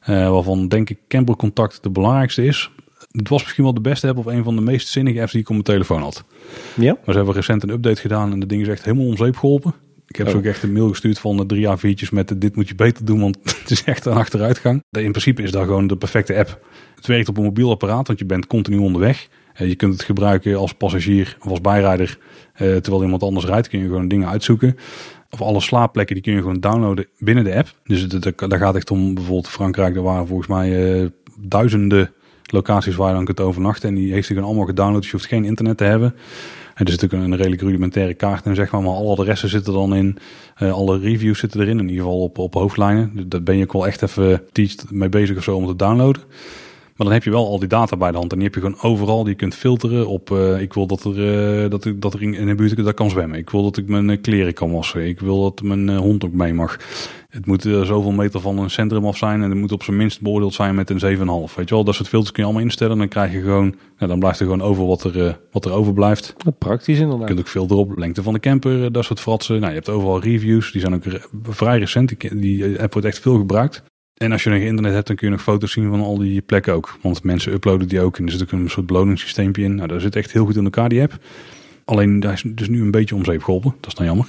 Uh, 0.09 0.29
waarvan 0.29 0.67
denk 0.67 0.89
ik 0.89 0.99
Campercontact 1.07 1.83
de 1.83 1.89
belangrijkste 1.89 2.45
is. 2.45 2.71
Het 3.09 3.29
was 3.29 3.41
misschien 3.41 3.63
wel 3.63 3.73
de 3.73 3.81
beste 3.81 4.07
app 4.07 4.17
of 4.17 4.25
een 4.25 4.43
van 4.43 4.55
de 4.55 4.61
meest 4.61 4.87
zinnige 4.87 5.19
apps 5.19 5.31
die 5.31 5.41
ik 5.41 5.47
op 5.47 5.53
mijn 5.53 5.65
telefoon 5.65 6.01
had. 6.01 6.23
Ja. 6.75 6.93
Maar 6.93 7.01
ze 7.05 7.17
hebben 7.17 7.33
recent 7.33 7.63
een 7.63 7.69
update 7.69 8.01
gedaan 8.01 8.31
en 8.31 8.39
de 8.39 8.45
ding 8.45 8.61
is 8.61 8.67
echt 8.67 8.85
helemaal 8.85 9.07
om 9.07 9.17
zeep 9.17 9.37
geholpen. 9.37 9.73
Ik 10.07 10.15
heb 10.15 10.25
oh. 10.25 10.31
ze 10.31 10.37
ook 10.37 10.45
echt 10.45 10.63
een 10.63 10.73
mail 10.73 10.89
gestuurd 10.89 11.19
van 11.19 11.37
de 11.37 11.45
drie 11.45 11.67
A4'tjes 11.67 12.09
met 12.11 12.41
dit 12.41 12.55
moet 12.55 12.67
je 12.67 12.75
beter 12.75 13.05
doen, 13.05 13.19
want 13.19 13.37
het 13.61 13.71
is 13.71 13.83
echt 13.83 14.05
een 14.05 14.13
achteruitgang. 14.13 14.83
In 14.91 15.11
principe 15.11 15.41
is 15.41 15.51
dat 15.51 15.63
gewoon 15.63 15.87
de 15.87 15.97
perfecte 15.97 16.35
app. 16.35 16.65
Het 16.95 17.07
werkt 17.07 17.29
op 17.29 17.37
een 17.37 17.43
mobiel 17.43 17.69
apparaat, 17.69 18.07
want 18.07 18.19
je 18.19 18.25
bent 18.25 18.47
continu 18.47 18.77
onderweg. 18.77 19.27
Eh, 19.53 19.67
je 19.67 19.75
kunt 19.75 19.93
het 19.93 20.03
gebruiken 20.03 20.55
als 20.55 20.73
passagier 20.73 21.37
of 21.39 21.49
als 21.49 21.61
bijrijder. 21.61 22.17
terwijl 22.53 23.03
iemand 23.03 23.23
anders 23.23 23.45
rijdt, 23.45 23.67
kun 23.67 23.79
je 23.79 23.85
gewoon 23.85 24.07
dingen 24.07 24.29
uitzoeken 24.29 24.75
of 25.29 25.41
alle 25.41 25.61
slaapplekken, 25.61 26.15
die 26.15 26.23
kun 26.23 26.33
je 26.33 26.39
gewoon 26.39 26.59
downloaden 26.59 27.07
binnen 27.17 27.43
de 27.43 27.55
app. 27.55 27.67
Dus 27.83 28.07
daar 28.07 28.59
gaat 28.59 28.75
echt 28.75 28.91
om 28.91 29.13
bijvoorbeeld 29.13 29.47
Frankrijk. 29.47 29.95
Er 29.95 30.01
waren 30.01 30.27
volgens 30.27 30.47
mij 30.47 31.11
duizenden 31.39 32.13
locaties 32.51 32.95
waar 32.95 33.07
je 33.07 33.15
dan 33.15 33.25
kunt 33.25 33.39
overnachten. 33.39 33.89
En 33.89 33.95
die 33.95 34.13
heeft 34.13 34.27
hij 34.27 34.35
gewoon 34.35 34.49
allemaal 34.49 34.67
gedownload. 34.67 35.01
Dus 35.01 35.11
je 35.11 35.17
hoeft 35.17 35.29
geen 35.29 35.45
internet 35.45 35.77
te 35.77 35.83
hebben. 35.83 36.15
En 36.75 36.85
er 36.85 36.91
zit 36.91 37.03
ook 37.03 37.11
een 37.11 37.35
redelijk 37.35 37.61
rudimentaire 37.61 38.13
kaart 38.13 38.45
in, 38.45 38.55
zeg 38.55 38.71
maar. 38.71 38.81
Maar 38.81 38.93
alle 38.93 39.09
adressen 39.09 39.49
zitten 39.49 39.73
dan 39.73 39.95
in. 39.95 40.17
Uh, 40.61 40.73
alle 40.73 40.99
reviews 40.99 41.39
zitten 41.39 41.61
erin. 41.61 41.79
In 41.79 41.89
ieder 41.89 42.03
geval 42.03 42.21
op, 42.21 42.37
op 42.37 42.53
hoofdlijnen. 42.53 43.11
Dus 43.13 43.25
daar 43.27 43.43
ben 43.43 43.57
je 43.57 43.63
ook 43.63 43.73
wel 43.73 43.87
echt 43.87 44.01
even 44.01 44.41
mee 44.89 45.09
bezig 45.09 45.37
of 45.37 45.43
zo 45.43 45.55
om 45.55 45.67
te 45.67 45.75
downloaden. 45.75 46.21
Maar 46.99 47.07
dan 47.07 47.17
heb 47.17 47.25
je 47.25 47.31
wel 47.31 47.47
al 47.47 47.59
die 47.59 47.67
data 47.67 47.97
bij 47.97 48.11
de 48.11 48.17
hand. 48.17 48.31
En 48.31 48.37
die 48.37 48.47
heb 48.47 48.55
je 48.55 48.61
gewoon 48.61 48.81
overal. 48.81 49.23
Die 49.23 49.31
je 49.31 49.35
kunt 49.35 49.55
filteren 49.55 50.07
op. 50.07 50.29
Uh, 50.29 50.61
ik 50.61 50.73
wil 50.73 50.87
dat 50.87 51.03
er, 51.03 51.63
uh, 51.63 51.69
dat, 51.69 51.85
ik, 51.85 52.01
dat 52.01 52.13
er 52.13 52.21
in 52.21 52.47
de 52.47 52.55
buurt 52.55 52.83
dat 52.83 52.93
kan 52.93 53.09
zwemmen. 53.09 53.37
Ik 53.37 53.49
wil 53.49 53.63
dat 53.63 53.77
ik 53.77 53.87
mijn 53.87 54.09
eh, 54.09 54.21
kleren 54.21 54.53
kan 54.53 54.71
wassen. 54.71 55.07
Ik 55.07 55.19
wil 55.19 55.41
dat 55.41 55.61
mijn 55.61 55.89
hond 55.89 56.25
ook 56.25 56.33
mee 56.33 56.53
mag. 56.53 56.77
Het 57.29 57.45
moet 57.45 57.61
zoveel 57.61 58.11
meter 58.11 58.41
van 58.41 58.57
een 58.57 58.69
centrum 58.69 59.05
af 59.05 59.17
zijn. 59.17 59.41
En 59.41 59.49
het 59.49 59.59
moet 59.59 59.71
op 59.71 59.83
zijn 59.83 59.97
minst 59.97 60.21
beoordeeld 60.21 60.53
zijn 60.53 60.75
met 60.75 60.89
een 60.89 61.17
7,5. 61.17 61.55
Weet 61.55 61.69
je 61.69 61.75
wel, 61.75 61.83
dat 61.83 61.95
soort 61.95 62.07
filters 62.07 62.31
kun 62.31 62.43
je 62.43 62.49
allemaal 62.49 62.67
instellen. 62.67 62.97
Dan 62.97 63.07
krijg 63.07 63.31
je 63.31 63.41
gewoon. 63.41 63.75
Nou, 63.97 64.11
dan 64.11 64.19
blijft 64.19 64.39
er 64.39 64.45
gewoon 64.45 64.61
over 64.61 64.85
wat 64.85 65.03
er, 65.03 65.39
wat 65.51 65.65
er 65.65 65.71
overblijft. 65.71 66.35
Praktisch 66.57 66.99
inderdaad. 66.99 67.27
Je 67.27 67.33
kunt 67.33 67.39
ook 67.39 67.51
filteren 67.51 67.83
op 67.83 67.97
lengte 67.97 68.23
van 68.23 68.33
de 68.33 68.39
camper. 68.39 68.91
dat 68.91 69.05
soort 69.05 69.19
fratsen. 69.19 69.55
Nou, 69.55 69.67
je 69.67 69.75
hebt 69.75 69.89
overal 69.89 70.21
reviews. 70.21 70.71
Die 70.71 70.81
zijn 70.81 70.93
ook 70.93 71.03
vrij 71.43 71.79
recent. 71.79 72.19
Die, 72.19 72.35
die 72.35 72.81
app 72.81 72.93
wordt 72.93 73.07
echt 73.07 73.19
veel 73.19 73.37
gebruikt. 73.37 73.83
En 74.19 74.31
als 74.31 74.43
je 74.43 74.49
nog 74.49 74.59
internet 74.59 74.93
hebt, 74.93 75.07
dan 75.07 75.15
kun 75.15 75.27
je 75.27 75.33
nog 75.33 75.43
foto's 75.43 75.71
zien 75.71 75.89
van 75.89 76.01
al 76.01 76.17
die 76.17 76.41
plekken 76.41 76.73
ook. 76.73 76.97
Want 77.01 77.23
mensen 77.23 77.53
uploaden 77.53 77.87
die 77.87 78.01
ook 78.01 78.17
en 78.17 78.25
er 78.25 78.31
zit 78.31 78.41
ook 78.41 78.51
een 78.51 78.69
soort 78.69 78.85
beloningssysteempje 78.85 79.63
in. 79.63 79.75
Nou, 79.75 79.87
daar 79.87 80.01
zit 80.01 80.15
echt 80.15 80.31
heel 80.31 80.45
goed 80.45 80.55
in 80.55 80.63
elkaar, 80.63 80.89
die 80.89 81.01
app. 81.01 81.17
Alleen, 81.85 82.19
daar 82.19 82.33
is 82.33 82.43
dus 82.45 82.69
nu 82.69 82.81
een 82.81 82.91
beetje 82.91 83.15
om 83.15 83.25
zeep 83.25 83.43
geholpen. 83.43 83.75
Dat 83.79 83.87
is 83.87 83.93
dan 83.93 84.05
jammer. 84.05 84.27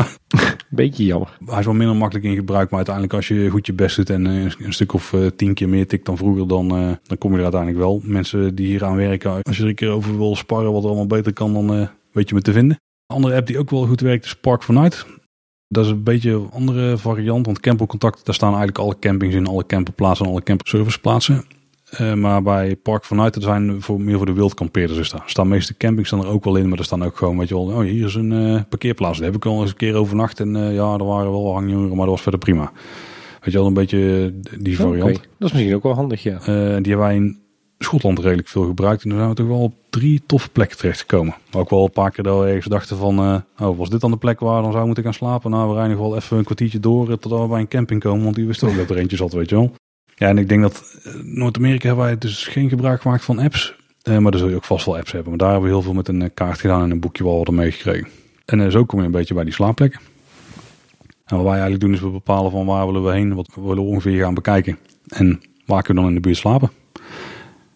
beetje 0.68 1.04
jammer. 1.04 1.38
Hij 1.46 1.58
is 1.58 1.64
wel 1.64 1.74
minder 1.74 1.96
makkelijk 1.96 2.26
in 2.26 2.34
gebruik, 2.34 2.68
maar 2.68 2.76
uiteindelijk 2.76 3.14
als 3.14 3.28
je 3.28 3.50
goed 3.50 3.66
je 3.66 3.72
best 3.72 3.96
doet 3.96 4.10
en 4.10 4.26
eh, 4.26 4.52
een 4.58 4.72
stuk 4.72 4.92
of 4.92 5.12
uh, 5.12 5.26
tien 5.36 5.54
keer 5.54 5.68
meer 5.68 5.86
tikt 5.86 6.06
dan 6.06 6.16
vroeger, 6.16 6.48
dan, 6.48 6.78
uh, 6.78 6.92
dan 7.02 7.18
kom 7.18 7.30
je 7.30 7.36
er 7.36 7.42
uiteindelijk 7.42 7.82
wel. 7.82 8.00
Mensen 8.04 8.54
die 8.54 8.66
hier 8.66 8.84
aan 8.84 8.96
werken, 8.96 9.42
als 9.42 9.56
je 9.56 9.62
er 9.62 9.68
een 9.68 9.74
keer 9.74 9.90
over 9.90 10.18
wil 10.18 10.36
sparren 10.36 10.72
wat 10.72 10.82
er 10.82 10.88
allemaal 10.88 11.06
beter 11.06 11.32
kan, 11.32 11.52
dan 11.52 11.88
weet 12.12 12.28
je 12.28 12.34
me 12.34 12.40
te 12.40 12.52
vinden. 12.52 12.76
Een 13.06 13.16
andere 13.16 13.34
app 13.34 13.46
die 13.46 13.58
ook 13.58 13.70
wel 13.70 13.86
goed 13.86 14.00
werkt 14.00 14.24
is 14.24 14.34
Park 14.34 14.62
for 14.62 14.74
Night. 14.74 15.06
Dat 15.68 15.84
is 15.84 15.90
een 15.90 16.02
beetje 16.02 16.30
een 16.30 16.50
andere 16.52 16.98
variant, 16.98 17.46
want 17.46 17.60
Campercontact, 17.60 18.24
daar 18.24 18.34
staan 18.34 18.48
eigenlijk 18.48 18.78
alle 18.78 18.98
campings 18.98 19.34
in, 19.34 19.46
alle 19.46 19.66
camperplaatsen 19.66 20.26
en 20.26 20.32
alle 20.32 20.42
camperserviceplaatsen. 20.42 21.44
Uh, 22.00 22.14
maar 22.14 22.42
bij 22.42 22.76
Park 22.76 23.04
vanuit, 23.04 23.34
dat 23.34 23.42
zijn 23.42 23.82
voor, 23.82 24.00
meer 24.00 24.16
voor 24.16 24.26
de 24.26 24.32
wildkampeerders 24.32 24.98
is 24.98 25.10
daar. 25.10 25.22
Staan 25.26 25.48
meeste 25.48 25.76
campings 25.76 26.08
staan 26.08 26.24
er 26.24 26.30
ook 26.30 26.44
wel 26.44 26.56
in, 26.56 26.68
maar 26.68 26.78
er 26.78 26.84
staan 26.84 27.04
ook 27.04 27.16
gewoon, 27.16 27.38
weet 27.38 27.48
je 27.48 27.54
wel, 27.54 27.64
oh 27.64 27.80
hier 27.80 28.06
is 28.06 28.14
een 28.14 28.32
uh, 28.32 28.60
parkeerplaats. 28.68 29.18
Daar 29.18 29.26
heb 29.26 29.36
ik 29.36 29.46
al 29.46 29.60
eens 29.60 29.70
een 29.70 29.76
keer 29.76 29.94
overnacht 29.94 30.40
en 30.40 30.54
uh, 30.54 30.74
ja, 30.74 30.94
er 30.94 31.04
waren 31.04 31.30
wel 31.30 31.52
hangjongeren, 31.52 31.96
maar 31.96 32.06
dat 32.06 32.14
was 32.14 32.22
verder 32.22 32.40
prima. 32.40 32.72
Weet 33.40 33.52
je 33.52 33.58
wel, 33.58 33.66
een 33.66 33.74
beetje 33.74 34.32
die 34.58 34.76
variant. 34.76 35.02
Okay. 35.02 35.28
Dat 35.38 35.48
is 35.48 35.52
misschien 35.52 35.74
ook 35.74 35.82
wel 35.82 35.94
handig, 35.94 36.22
ja. 36.22 36.38
die 36.44 36.52
hebben 36.54 36.98
wij 36.98 37.14
in 37.14 37.38
Schotland 37.78 38.18
redelijk 38.18 38.48
veel 38.48 38.66
gebruikt. 38.66 39.02
En 39.02 39.08
dan 39.08 39.18
zijn 39.18 39.30
we 39.30 39.36
toch 39.36 39.46
wel 39.46 39.62
op 39.62 39.74
drie 39.90 40.22
toffe 40.26 40.50
plekken 40.50 40.76
terechtgekomen. 40.76 41.34
Ook 41.52 41.70
wel 41.70 41.84
een 41.84 41.90
paar 41.90 42.10
keer 42.10 42.24
dat 42.24 42.40
we 42.40 42.46
ergens 42.46 42.66
dachten 42.66 42.96
van... 42.96 43.18
Uh, 43.18 43.68
oh, 43.68 43.78
was 43.78 43.90
dit 43.90 44.00
dan 44.00 44.10
de 44.10 44.16
plek 44.16 44.40
waar 44.40 44.56
we 44.56 44.62
dan 44.62 44.72
zou 44.72 44.86
moeten 44.86 45.04
gaan 45.04 45.14
slapen? 45.14 45.50
Nou, 45.50 45.68
we 45.68 45.74
rijden 45.74 45.96
nog 45.96 46.06
wel 46.08 46.16
even 46.16 46.36
een 46.36 46.44
kwartiertje 46.44 46.80
door... 46.80 47.10
Eh, 47.10 47.16
totdat 47.16 47.40
we 47.40 47.48
bij 47.48 47.60
een 47.60 47.68
camping 47.68 48.00
komen. 48.00 48.24
Want 48.24 48.36
die 48.36 48.46
wist 48.46 48.64
ook 48.64 48.76
dat 48.76 48.90
er 48.90 48.96
eentje 48.96 49.16
zat, 49.16 49.32
weet 49.32 49.48
je 49.48 49.54
wel. 49.54 49.74
Ja, 50.14 50.28
en 50.28 50.38
ik 50.38 50.48
denk 50.48 50.62
dat 50.62 51.00
uh, 51.06 51.14
Noord-Amerika 51.22 51.86
hebben 51.86 52.04
wij 52.04 52.18
dus 52.18 52.46
geen 52.46 52.68
gebruik 52.68 53.00
gemaakt 53.00 53.24
van 53.24 53.38
apps. 53.38 53.76
Maar 54.04 54.30
daar 54.30 54.40
zul 54.40 54.48
je 54.48 54.56
ook 54.56 54.64
vast 54.64 54.86
wel 54.86 54.96
apps 54.96 55.12
hebben. 55.12 55.30
Maar 55.30 55.38
daar 55.38 55.50
hebben 55.50 55.68
we 55.68 55.74
heel 55.74 55.84
veel 55.84 55.94
met 55.94 56.08
een 56.08 56.34
kaart 56.34 56.60
gedaan 56.60 56.82
en 56.82 56.90
een 56.90 57.00
boekje 57.00 57.24
wel 57.24 57.38
wat 57.38 57.50
meegekregen. 57.50 58.08
En 58.44 58.72
zo 58.72 58.84
kom 58.84 58.98
je 58.98 59.04
een 59.04 59.10
beetje 59.10 59.34
bij 59.34 59.44
die 59.44 59.52
slaapplekken. 59.52 60.00
En 61.24 61.36
wat 61.36 61.44
wij 61.44 61.52
eigenlijk 61.52 61.80
doen 61.80 61.92
is 61.92 62.00
we 62.00 62.08
bepalen 62.08 62.50
van 62.50 62.66
waar 62.66 62.86
willen 62.86 63.04
we 63.04 63.12
heen. 63.12 63.34
Wat 63.34 63.48
we 63.54 63.60
willen 63.60 63.82
ongeveer 63.82 64.22
gaan 64.22 64.34
bekijken. 64.34 64.78
En 65.08 65.40
waar 65.66 65.82
kunnen 65.82 66.02
we 66.02 66.08
dan 66.08 66.16
in 66.16 66.22
de 66.22 66.28
buurt 66.28 66.40
slapen. 66.40 66.70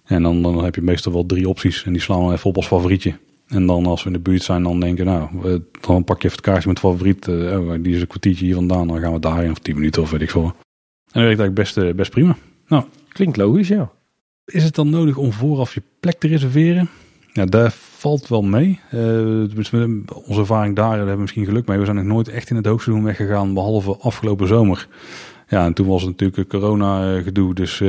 En 0.04 0.22
dan, 0.22 0.42
dan 0.42 0.64
heb 0.64 0.74
je 0.74 0.82
meestal 0.82 1.12
wel 1.12 1.26
drie 1.26 1.48
opties 1.48 1.84
en 1.84 1.92
die 1.92 2.02
slaan 2.02 2.26
we 2.26 2.32
even 2.32 2.50
op 2.50 2.56
als 2.56 2.66
favorietje. 2.66 3.14
En 3.46 3.66
dan 3.66 3.86
als 3.86 4.02
we 4.02 4.06
in 4.06 4.16
de 4.16 4.22
buurt 4.22 4.42
zijn, 4.42 4.62
dan 4.62 4.80
denken 4.80 5.04
nou, 5.04 5.28
dan 5.80 6.04
pak 6.04 6.22
je 6.22 6.24
even 6.24 6.36
het 6.36 6.40
kaartje 6.40 6.68
met 6.68 6.78
favoriet. 6.78 7.26
Uh, 7.26 7.58
oh, 7.58 7.74
die 7.80 7.94
is 7.94 8.00
een 8.00 8.06
kwartiertje 8.06 8.44
hier 8.44 8.54
vandaan, 8.54 8.88
dan 8.88 9.00
gaan 9.00 9.12
we 9.12 9.18
daarheen 9.18 9.50
of 9.50 9.58
tien 9.58 9.74
minuten 9.74 10.02
of 10.02 10.10
weet 10.10 10.20
ik 10.20 10.30
veel. 10.30 10.44
En 10.44 10.52
dat 11.20 11.22
werkt 11.22 11.40
eigenlijk 11.40 11.54
best, 11.54 11.76
uh, 11.76 11.92
best 11.94 12.10
prima. 12.10 12.36
Nou, 12.66 12.84
Klinkt 13.12 13.36
logisch, 13.36 13.68
ja. 13.68 13.90
Is 14.44 14.64
het 14.64 14.74
dan 14.74 14.90
nodig 14.90 15.16
om 15.16 15.32
vooraf 15.32 15.74
je 15.74 15.82
plek 16.00 16.18
te 16.18 16.26
reserveren? 16.26 16.88
Ja, 17.32 17.44
daar 17.44 17.72
valt 17.72 18.28
wel 18.28 18.42
mee. 18.42 18.80
Uh, 18.94 19.44
onze 20.26 20.40
ervaring 20.40 20.76
daar, 20.76 20.88
daar 20.88 20.96
hebben 20.96 21.14
we 21.14 21.20
misschien 21.20 21.44
geluk 21.44 21.66
mee. 21.66 21.78
We 21.78 21.84
zijn 21.84 21.96
nog 21.96 22.04
nooit 22.04 22.28
echt 22.28 22.50
in 22.50 22.56
het 22.56 22.66
hoogseizoen 22.66 23.04
weggegaan, 23.04 23.54
behalve 23.54 23.96
afgelopen 23.96 24.48
zomer. 24.48 24.88
Ja, 25.48 25.64
en 25.64 25.72
toen 25.72 25.86
was 25.86 26.02
het 26.02 26.10
natuurlijk 26.10 26.48
corona 26.48 27.20
gedoe, 27.20 27.54
dus 27.54 27.80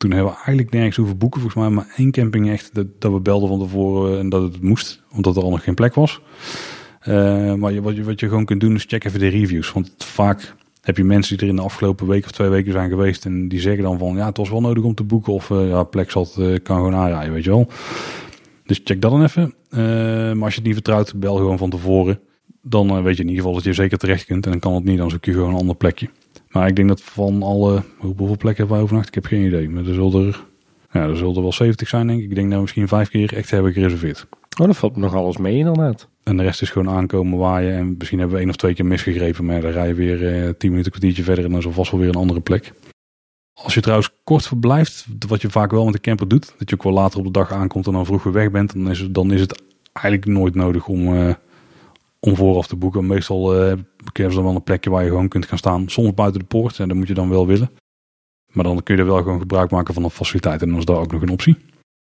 toen 0.00 0.10
hebben 0.10 0.30
we 0.30 0.36
eigenlijk 0.36 0.70
nergens 0.70 0.96
hoeven 0.96 1.18
boeken, 1.18 1.40
volgens 1.40 1.62
mij. 1.62 1.70
Maar 1.70 1.94
één 1.96 2.10
camping 2.10 2.50
echt, 2.50 2.74
dat, 2.74 2.86
dat 2.98 3.12
we 3.12 3.20
belden 3.20 3.48
van 3.48 3.58
tevoren 3.58 4.18
en 4.18 4.28
dat 4.28 4.42
het 4.42 4.62
moest. 4.62 5.02
Omdat 5.12 5.36
er 5.36 5.42
al 5.42 5.50
nog 5.50 5.64
geen 5.64 5.74
plek 5.74 5.94
was. 5.94 6.20
Uh, 7.08 7.54
maar 7.54 7.80
wat 7.80 7.94
je, 7.94 8.02
wat 8.02 8.20
je 8.20 8.28
gewoon 8.28 8.44
kunt 8.44 8.60
doen 8.60 8.74
is 8.74 8.84
check 8.84 9.04
even 9.04 9.20
de 9.20 9.28
reviews. 9.28 9.72
Want 9.72 9.94
vaak 9.98 10.54
heb 10.80 10.96
je 10.96 11.04
mensen 11.04 11.36
die 11.36 11.46
er 11.46 11.52
in 11.52 11.56
de 11.56 11.62
afgelopen 11.62 12.06
week 12.06 12.24
of 12.24 12.30
twee 12.30 12.48
weken 12.48 12.72
zijn 12.72 12.88
geweest. 12.88 13.24
En 13.24 13.48
die 13.48 13.60
zeggen 13.60 13.82
dan 13.82 13.98
van, 13.98 14.16
ja, 14.16 14.26
het 14.26 14.36
was 14.36 14.50
wel 14.50 14.60
nodig 14.60 14.84
om 14.84 14.94
te 14.94 15.02
boeken. 15.02 15.32
Of 15.32 15.50
uh, 15.50 15.68
ja, 15.68 15.82
plek 15.82 16.10
zat, 16.10 16.36
uh, 16.38 16.58
kan 16.62 16.76
gewoon 16.76 16.94
aanrijden, 16.94 17.32
weet 17.32 17.44
je 17.44 17.50
wel. 17.50 17.68
Dus 18.64 18.80
check 18.84 19.00
dat 19.00 19.10
dan 19.10 19.22
even. 19.22 19.54
maar 20.36 20.44
als 20.44 20.54
je 20.54 20.58
het 20.58 20.66
niet 20.66 20.74
vertrouwt, 20.74 21.14
bel 21.14 21.36
gewoon 21.36 21.58
van 21.58 21.70
tevoren. 21.70 22.20
Dan 22.62 23.02
weet 23.02 23.16
je 23.16 23.22
in 23.22 23.28
ieder 23.28 23.42
geval 23.42 23.54
dat 23.54 23.64
je 23.64 23.72
zeker 23.72 23.98
terecht 23.98 24.24
kunt. 24.24 24.44
En 24.44 24.50
dan 24.50 24.60
kan 24.60 24.74
het 24.74 24.84
niet, 24.84 24.98
dan 24.98 25.10
zoek 25.10 25.24
je 25.24 25.32
gewoon 25.32 25.48
een 25.48 25.60
ander 25.60 25.76
plekje. 25.76 26.08
Maar 26.50 26.68
ik 26.68 26.76
denk 26.76 26.88
dat 26.88 27.02
van 27.02 27.42
alle, 27.42 27.82
hoeveel 27.98 28.36
plekken 28.36 28.56
hebben 28.56 28.74
wij 28.74 28.80
overnacht? 28.80 29.08
Ik 29.08 29.14
heb 29.14 29.26
geen 29.26 29.46
idee. 29.46 29.68
Maar 29.68 29.86
er 29.86 29.94
zullen 29.94 30.26
er, 30.26 30.44
ja, 30.92 31.00
er 31.00 31.16
zullen 31.16 31.36
er 31.36 31.42
wel 31.42 31.52
70 31.52 31.88
zijn 31.88 32.06
denk 32.06 32.18
ik. 32.20 32.28
Ik 32.28 32.34
denk 32.34 32.46
dat 32.46 32.54
we 32.54 32.60
misschien 32.60 32.88
vijf 32.88 33.08
keer 33.08 33.36
echt 33.36 33.50
hebben 33.50 33.72
gereserveerd. 33.72 34.26
Oh, 34.60 34.66
dat 34.66 34.76
valt 34.76 34.96
nog 34.96 35.14
alles 35.14 35.36
mee 35.36 35.56
inderdaad. 35.56 36.08
En 36.22 36.36
de 36.36 36.42
rest 36.42 36.62
is 36.62 36.70
gewoon 36.70 36.94
aankomen 36.94 37.38
waaien. 37.38 37.74
En 37.74 37.94
misschien 37.98 38.18
hebben 38.18 38.36
we 38.36 38.42
één 38.42 38.50
of 38.50 38.56
twee 38.56 38.74
keer 38.74 38.86
misgegrepen. 38.86 39.44
Maar 39.44 39.60
dan 39.60 39.70
rij 39.70 39.88
je 39.88 39.94
weer 39.94 40.26
eh, 40.26 40.50
tien 40.58 40.70
minuten, 40.70 40.90
kwartiertje 40.90 41.22
verder. 41.22 41.44
En 41.44 41.50
dan 41.50 41.58
is 41.58 41.66
er 41.66 41.72
vast 41.72 41.90
wel 41.90 42.00
weer 42.00 42.08
een 42.08 42.14
andere 42.14 42.40
plek. 42.40 42.72
Als 43.52 43.74
je 43.74 43.80
trouwens 43.80 44.10
kort 44.24 44.46
verblijft, 44.46 45.06
wat 45.28 45.40
je 45.40 45.50
vaak 45.50 45.70
wel 45.70 45.84
met 45.84 45.92
de 45.92 46.00
camper 46.00 46.28
doet. 46.28 46.54
Dat 46.58 46.68
je 46.70 46.74
ook 46.74 46.82
wel 46.82 46.92
later 46.92 47.18
op 47.18 47.24
de 47.24 47.30
dag 47.30 47.52
aankomt 47.52 47.86
en 47.86 47.92
dan 47.92 48.06
vroeg 48.06 48.22
weer 48.22 48.32
weg 48.32 48.50
bent. 48.50 48.72
Dan 48.72 48.90
is 48.90 48.98
het, 48.98 49.14
dan 49.14 49.32
is 49.32 49.40
het 49.40 49.62
eigenlijk 49.92 50.26
nooit 50.26 50.54
nodig 50.54 50.88
om... 50.88 51.14
Uh, 51.14 51.34
om 52.20 52.36
vooraf 52.36 52.66
te 52.66 52.76
boeken. 52.76 53.06
Meestal 53.06 53.68
uh, 53.68 53.72
ze 54.14 54.28
dan 54.28 54.44
wel 54.44 54.54
een 54.54 54.62
plekje 54.62 54.90
waar 54.90 55.02
je 55.02 55.08
gewoon 55.08 55.28
kunt 55.28 55.46
gaan 55.46 55.58
staan. 55.58 55.88
Soms 55.88 56.14
buiten 56.14 56.40
de 56.40 56.46
poort 56.46 56.78
en 56.78 56.88
dat 56.88 56.96
moet 56.96 57.08
je 57.08 57.14
dan 57.14 57.28
wel 57.28 57.46
willen. 57.46 57.70
Maar 58.52 58.64
dan 58.64 58.82
kun 58.82 58.94
je 58.94 59.00
er 59.00 59.06
wel 59.06 59.22
gewoon 59.22 59.38
gebruik 59.38 59.70
maken 59.70 59.94
van 59.94 60.04
een 60.04 60.10
faciliteit. 60.10 60.62
En 60.62 60.68
dan 60.68 60.78
is 60.78 60.84
daar 60.84 60.96
ook 60.96 61.12
nog 61.12 61.22
een 61.22 61.28
optie. 61.28 61.56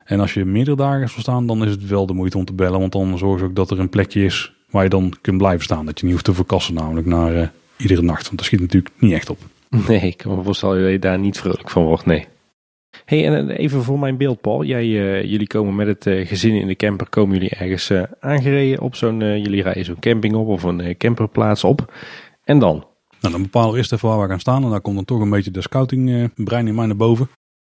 En 0.05 0.21
als 0.21 0.35
je 0.35 0.45
meerdere 0.45 0.77
dagen 0.77 1.09
zal 1.09 1.21
staan, 1.21 1.47
dan 1.47 1.65
is 1.65 1.71
het 1.71 1.87
wel 1.87 2.07
de 2.07 2.13
moeite 2.13 2.39
om 2.39 2.45
te 2.45 2.53
bellen. 2.53 2.81
Want 2.81 2.93
dan 2.93 3.19
zorg 3.19 3.41
je 3.41 3.47
ook 3.47 3.55
dat 3.55 3.71
er 3.71 3.79
een 3.79 3.89
plekje 3.89 4.25
is 4.25 4.53
waar 4.71 4.83
je 4.83 4.89
dan 4.89 5.13
kunt 5.21 5.39
blijven 5.39 5.65
staan. 5.65 5.87
Dat 5.87 5.99
je 5.99 6.05
niet 6.05 6.15
hoeft 6.15 6.25
te 6.25 6.35
verkassen 6.35 6.75
namelijk 6.75 7.07
naar 7.07 7.35
uh, 7.35 7.49
iedere 7.77 8.03
nacht. 8.03 8.25
Want 8.25 8.37
dat 8.37 8.47
schiet 8.47 8.61
natuurlijk 8.61 8.95
niet 8.99 9.13
echt 9.13 9.31
op. 9.31 9.39
Nee, 9.89 10.01
ik 10.01 10.17
kan 10.17 10.37
me 10.37 10.43
voorstellen 10.43 10.83
dat 10.83 10.91
je 10.91 10.99
daar 10.99 11.19
niet 11.19 11.39
vrolijk 11.39 11.71
van 11.71 11.85
wordt. 11.85 12.07
Nee 12.07 12.27
hey, 13.05 13.27
en 13.27 13.51
even 13.51 13.83
voor 13.83 13.99
mijn 13.99 14.17
beeld, 14.17 14.41
Paul. 14.41 14.65
Jij, 14.65 14.85
uh, 14.85 15.25
jullie 15.25 15.47
komen 15.47 15.75
met 15.75 15.87
het 15.87 16.07
uh, 16.07 16.27
gezin 16.27 16.55
in 16.55 16.67
de 16.67 16.77
camper, 16.77 17.09
komen 17.09 17.35
jullie 17.35 17.51
ergens 17.51 17.91
uh, 17.91 18.03
aangereden 18.21 18.81
op 18.81 18.95
zo'n, 18.95 19.19
jullie 19.19 19.63
rijden 19.63 19.85
zo'n 19.85 19.99
camping 20.01 20.35
op 20.35 20.49
of 20.49 20.63
een 20.63 20.97
camperplaats 20.97 21.65
op. 21.65 21.95
En 22.45 22.59
dan? 22.59 22.87
Nou, 23.21 23.35
dan 23.35 23.43
bepalen 23.43 23.73
we 23.73 23.79
eerst 23.79 23.93
even 23.93 24.09
waar 24.09 24.21
we 24.21 24.29
gaan 24.29 24.41
staan. 24.41 24.65
En 24.65 24.71
dan 24.71 24.81
komt 24.81 24.97
dan 24.97 25.05
toch 25.05 25.21
een 25.21 25.31
beetje 25.31 25.51
de 25.51 25.63
scouting 25.63 26.31
brein 26.35 26.67
in 26.67 26.75
mij 26.75 26.87
naar 26.87 26.97
boven. 26.97 27.29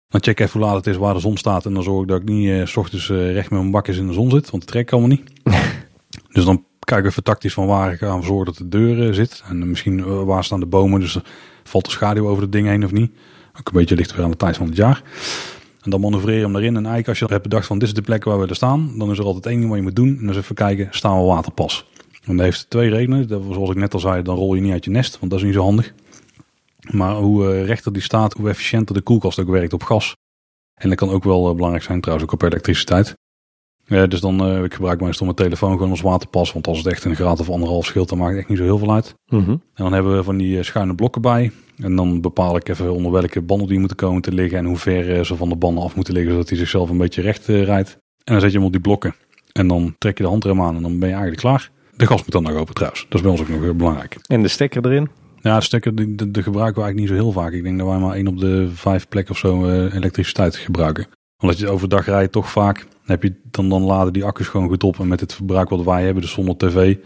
Dan 0.09 0.23
check 0.23 0.41
even 0.41 0.61
hoe 0.61 0.69
laat 0.69 0.77
het 0.77 0.87
is, 0.87 0.97
waar 0.97 1.15
de 1.15 1.21
zon 1.21 1.37
staat. 1.37 1.67
En 1.67 1.75
dan 1.75 1.83
zorg 1.83 2.03
ik 2.03 2.09
dat 2.09 2.21
ik 2.21 2.29
niet 2.29 2.69
s 2.69 2.77
ochtends 2.77 3.09
recht 3.09 3.51
met 3.51 3.61
mijn 3.61 3.71
bakjes 3.71 3.99
in 3.99 4.07
de 4.07 4.13
zon 4.13 4.31
zit. 4.31 4.51
Want 4.51 4.63
het 4.63 4.73
trekt 4.73 4.93
allemaal 4.93 5.11
niet. 5.11 5.33
dus 6.35 6.45
dan 6.45 6.65
kijk 6.79 7.05
even 7.05 7.23
tactisch 7.23 7.55
van 7.55 7.67
waar 7.67 7.97
gaan 7.97 8.19
we 8.19 8.27
zorgen 8.27 8.45
dat 8.45 8.57
de 8.57 8.69
deur 8.69 9.15
zit. 9.15 9.43
En 9.49 9.69
misschien 9.69 10.25
waar 10.25 10.45
staan 10.45 10.61
de 10.61 10.67
bomen, 10.67 11.01
dus 11.01 11.19
valt 11.65 11.85
de 11.85 11.91
schaduw 11.91 12.29
over 12.29 12.43
het 12.43 12.53
ding 12.53 12.67
heen 12.67 12.85
of 12.85 12.93
niet. 12.93 13.11
Ook 13.59 13.67
een 13.67 13.73
beetje 13.73 13.97
ligt 13.97 14.15
weer 14.15 14.25
aan 14.25 14.31
de 14.31 14.37
tijd 14.37 14.57
van 14.57 14.67
het 14.67 14.77
jaar. 14.77 15.03
En 15.83 15.91
dan 15.91 16.01
manoeuvreren 16.01 16.43
hem 16.43 16.57
erin. 16.57 16.69
En 16.69 16.75
eigenlijk 16.75 17.09
als 17.09 17.19
je 17.19 17.27
hebt 17.27 17.43
bedacht 17.43 17.67
van 17.67 17.79
dit 17.79 17.89
is 17.89 17.95
de 17.95 18.03
plek 18.03 18.25
waar 18.25 18.41
we 18.41 18.47
er 18.47 18.55
staan, 18.55 18.99
dan 18.99 19.11
is 19.11 19.19
er 19.19 19.25
altijd 19.25 19.47
één 19.47 19.57
ding 19.57 19.69
wat 19.69 19.79
je 19.79 19.85
moet 19.85 19.97
doen. 19.97 20.09
En 20.09 20.21
dan 20.21 20.29
is 20.29 20.37
even 20.37 20.55
kijken, 20.55 20.89
staan 20.91 21.19
we 21.19 21.25
waterpas? 21.25 21.87
En 22.25 22.37
dat 22.37 22.45
heeft 22.45 22.71
twee 22.71 22.91
redenen. 22.91 23.29
Dat, 23.29 23.43
zoals 23.51 23.71
ik 23.71 23.77
net 23.77 23.95
al 23.95 24.01
zei, 24.01 24.23
dan 24.23 24.37
rol 24.37 24.55
je 24.55 24.61
niet 24.61 24.73
uit 24.73 24.85
je 24.85 24.91
nest, 24.91 25.19
want 25.19 25.31
dat 25.31 25.41
is 25.41 25.47
niet 25.47 25.55
zo 25.55 25.63
handig. 25.63 25.93
Maar 26.91 27.15
hoe 27.15 27.45
uh, 27.45 27.65
rechter 27.65 27.93
die 27.93 28.03
staat, 28.03 28.33
hoe 28.33 28.49
efficiënter 28.49 28.95
de 28.95 29.01
koelkast 29.01 29.39
ook 29.39 29.49
werkt 29.49 29.73
op 29.73 29.83
gas. 29.83 30.17
En 30.75 30.89
dat 30.89 30.99
kan 30.99 31.11
ook 31.11 31.25
wel 31.25 31.49
uh, 31.49 31.55
belangrijk 31.55 31.85
zijn 31.85 32.01
trouwens, 32.01 32.29
ook 32.29 32.35
op 32.35 32.43
elektriciteit. 32.43 33.15
Uh, 33.87 34.09
dus 34.09 34.21
dan, 34.21 34.51
uh, 34.51 34.65
ik 34.65 34.75
gebruik 34.75 35.01
meestal 35.01 35.27
mijn 35.27 35.39
telefoon 35.39 35.73
gewoon 35.73 35.91
als 35.91 36.01
waterpas. 36.01 36.53
Want 36.53 36.67
als 36.67 36.79
het 36.79 36.87
echt 36.87 37.05
een 37.05 37.15
graad 37.15 37.41
of 37.41 37.51
anderhalf 37.51 37.85
scheelt, 37.85 38.09
dan 38.09 38.19
maakt 38.19 38.31
het 38.31 38.41
echt 38.41 38.49
niet 38.49 38.59
zo 38.59 38.65
heel 38.65 38.79
veel 38.79 38.93
uit. 38.93 39.15
Mm 39.27 39.45
-hmm. 39.45 39.63
En 39.75 39.85
dan 39.85 39.93
hebben 39.93 40.17
we 40.17 40.23
van 40.23 40.37
die 40.37 40.63
schuine 40.63 40.95
blokken 40.95 41.23
bij. 41.23 41.53
En 41.77 41.97
dan 41.97 42.21
bepaal 42.21 42.57
ik 42.57 42.69
even 42.69 42.93
onder 42.93 43.13
welke 43.13 43.43
banden 43.43 43.69
die 43.69 43.79
moeten 43.79 43.97
komen 43.97 44.23
te 44.23 44.33
liggen. 44.33 44.59
En 44.59 44.65
hoe 44.65 44.77
ver 44.77 45.27
ze 45.27 45.37
van 45.37 45.49
de 45.49 45.57
banden 45.57 45.85
af 45.85 45.95
moeten 45.95 46.15
liggen, 46.15 46.33
zodat 46.33 46.49
hij 46.49 46.59
zichzelf 46.59 46.91
een 46.91 46.99
beetje 46.99 47.23
recht 47.23 47.47
rijdt. 47.47 47.91
En 48.25 48.33
dan 48.33 48.41
zet 48.41 48.51
je 48.51 48.57
hem 48.57 48.67
op 48.67 48.73
die 48.73 48.81
blokken. 48.81 49.15
En 49.53 49.69
dan 49.69 49.95
trek 49.99 50.17
je 50.17 50.23
de 50.23 50.29
handrem 50.29 50.63
aan 50.63 50.77
en 50.77 50.83
dan 50.83 50.99
ben 50.99 51.09
je 51.09 51.15
eigenlijk 51.15 51.43
klaar. 51.43 51.71
De 51.97 52.07
gas 52.07 52.21
moet 52.21 52.33
dan 52.33 52.43
nog 52.43 52.55
open 52.55 52.75
trouwens. 52.75 53.07
Dat 53.09 53.15
is 53.15 53.21
bij 53.21 53.31
ons 53.31 53.41
ook 53.41 53.49
nog 53.49 53.61
heel 53.61 53.75
belangrijk. 53.75 54.17
En 54.27 54.43
de 54.43 54.49
stekker 54.49 54.87
erin? 54.87 55.09
Ja, 55.41 55.57
de 55.57 55.65
stekker 55.65 55.95
die, 55.95 56.15
de, 56.15 56.31
de 56.31 56.43
gebruiken 56.43 56.83
we 56.83 56.83
eigenlijk 56.83 56.97
niet 56.97 57.09
zo 57.09 57.25
heel 57.25 57.43
vaak. 57.43 57.53
Ik 57.53 57.63
denk 57.63 57.79
dat 57.79 57.89
wij 57.89 57.99
maar 57.99 58.15
één 58.15 58.27
op 58.27 58.39
de 58.39 58.69
vijf 58.73 59.09
plekken 59.09 59.35
of 59.35 59.39
zo 59.39 59.67
uh, 59.67 59.95
elektriciteit 59.95 60.57
gebruiken. 60.57 61.07
Omdat 61.43 61.59
je 61.59 61.69
overdag 61.69 62.07
rijdt 62.07 62.33
toch 62.33 62.51
vaak. 62.51 62.87
Heb 63.05 63.23
je, 63.23 63.35
dan, 63.51 63.69
dan 63.69 63.83
laden 63.83 64.13
die 64.13 64.25
accu's 64.25 64.49
gewoon 64.49 64.69
goed 64.69 64.85
op. 64.85 65.01
En 65.01 65.09
met 65.09 65.21
het 65.21 65.35
verbruik 65.35 65.69
wat 65.69 65.85
wij 65.85 66.05
hebben, 66.05 66.23
dus 66.23 66.33
zonder 66.33 66.57
tv. 66.57 66.97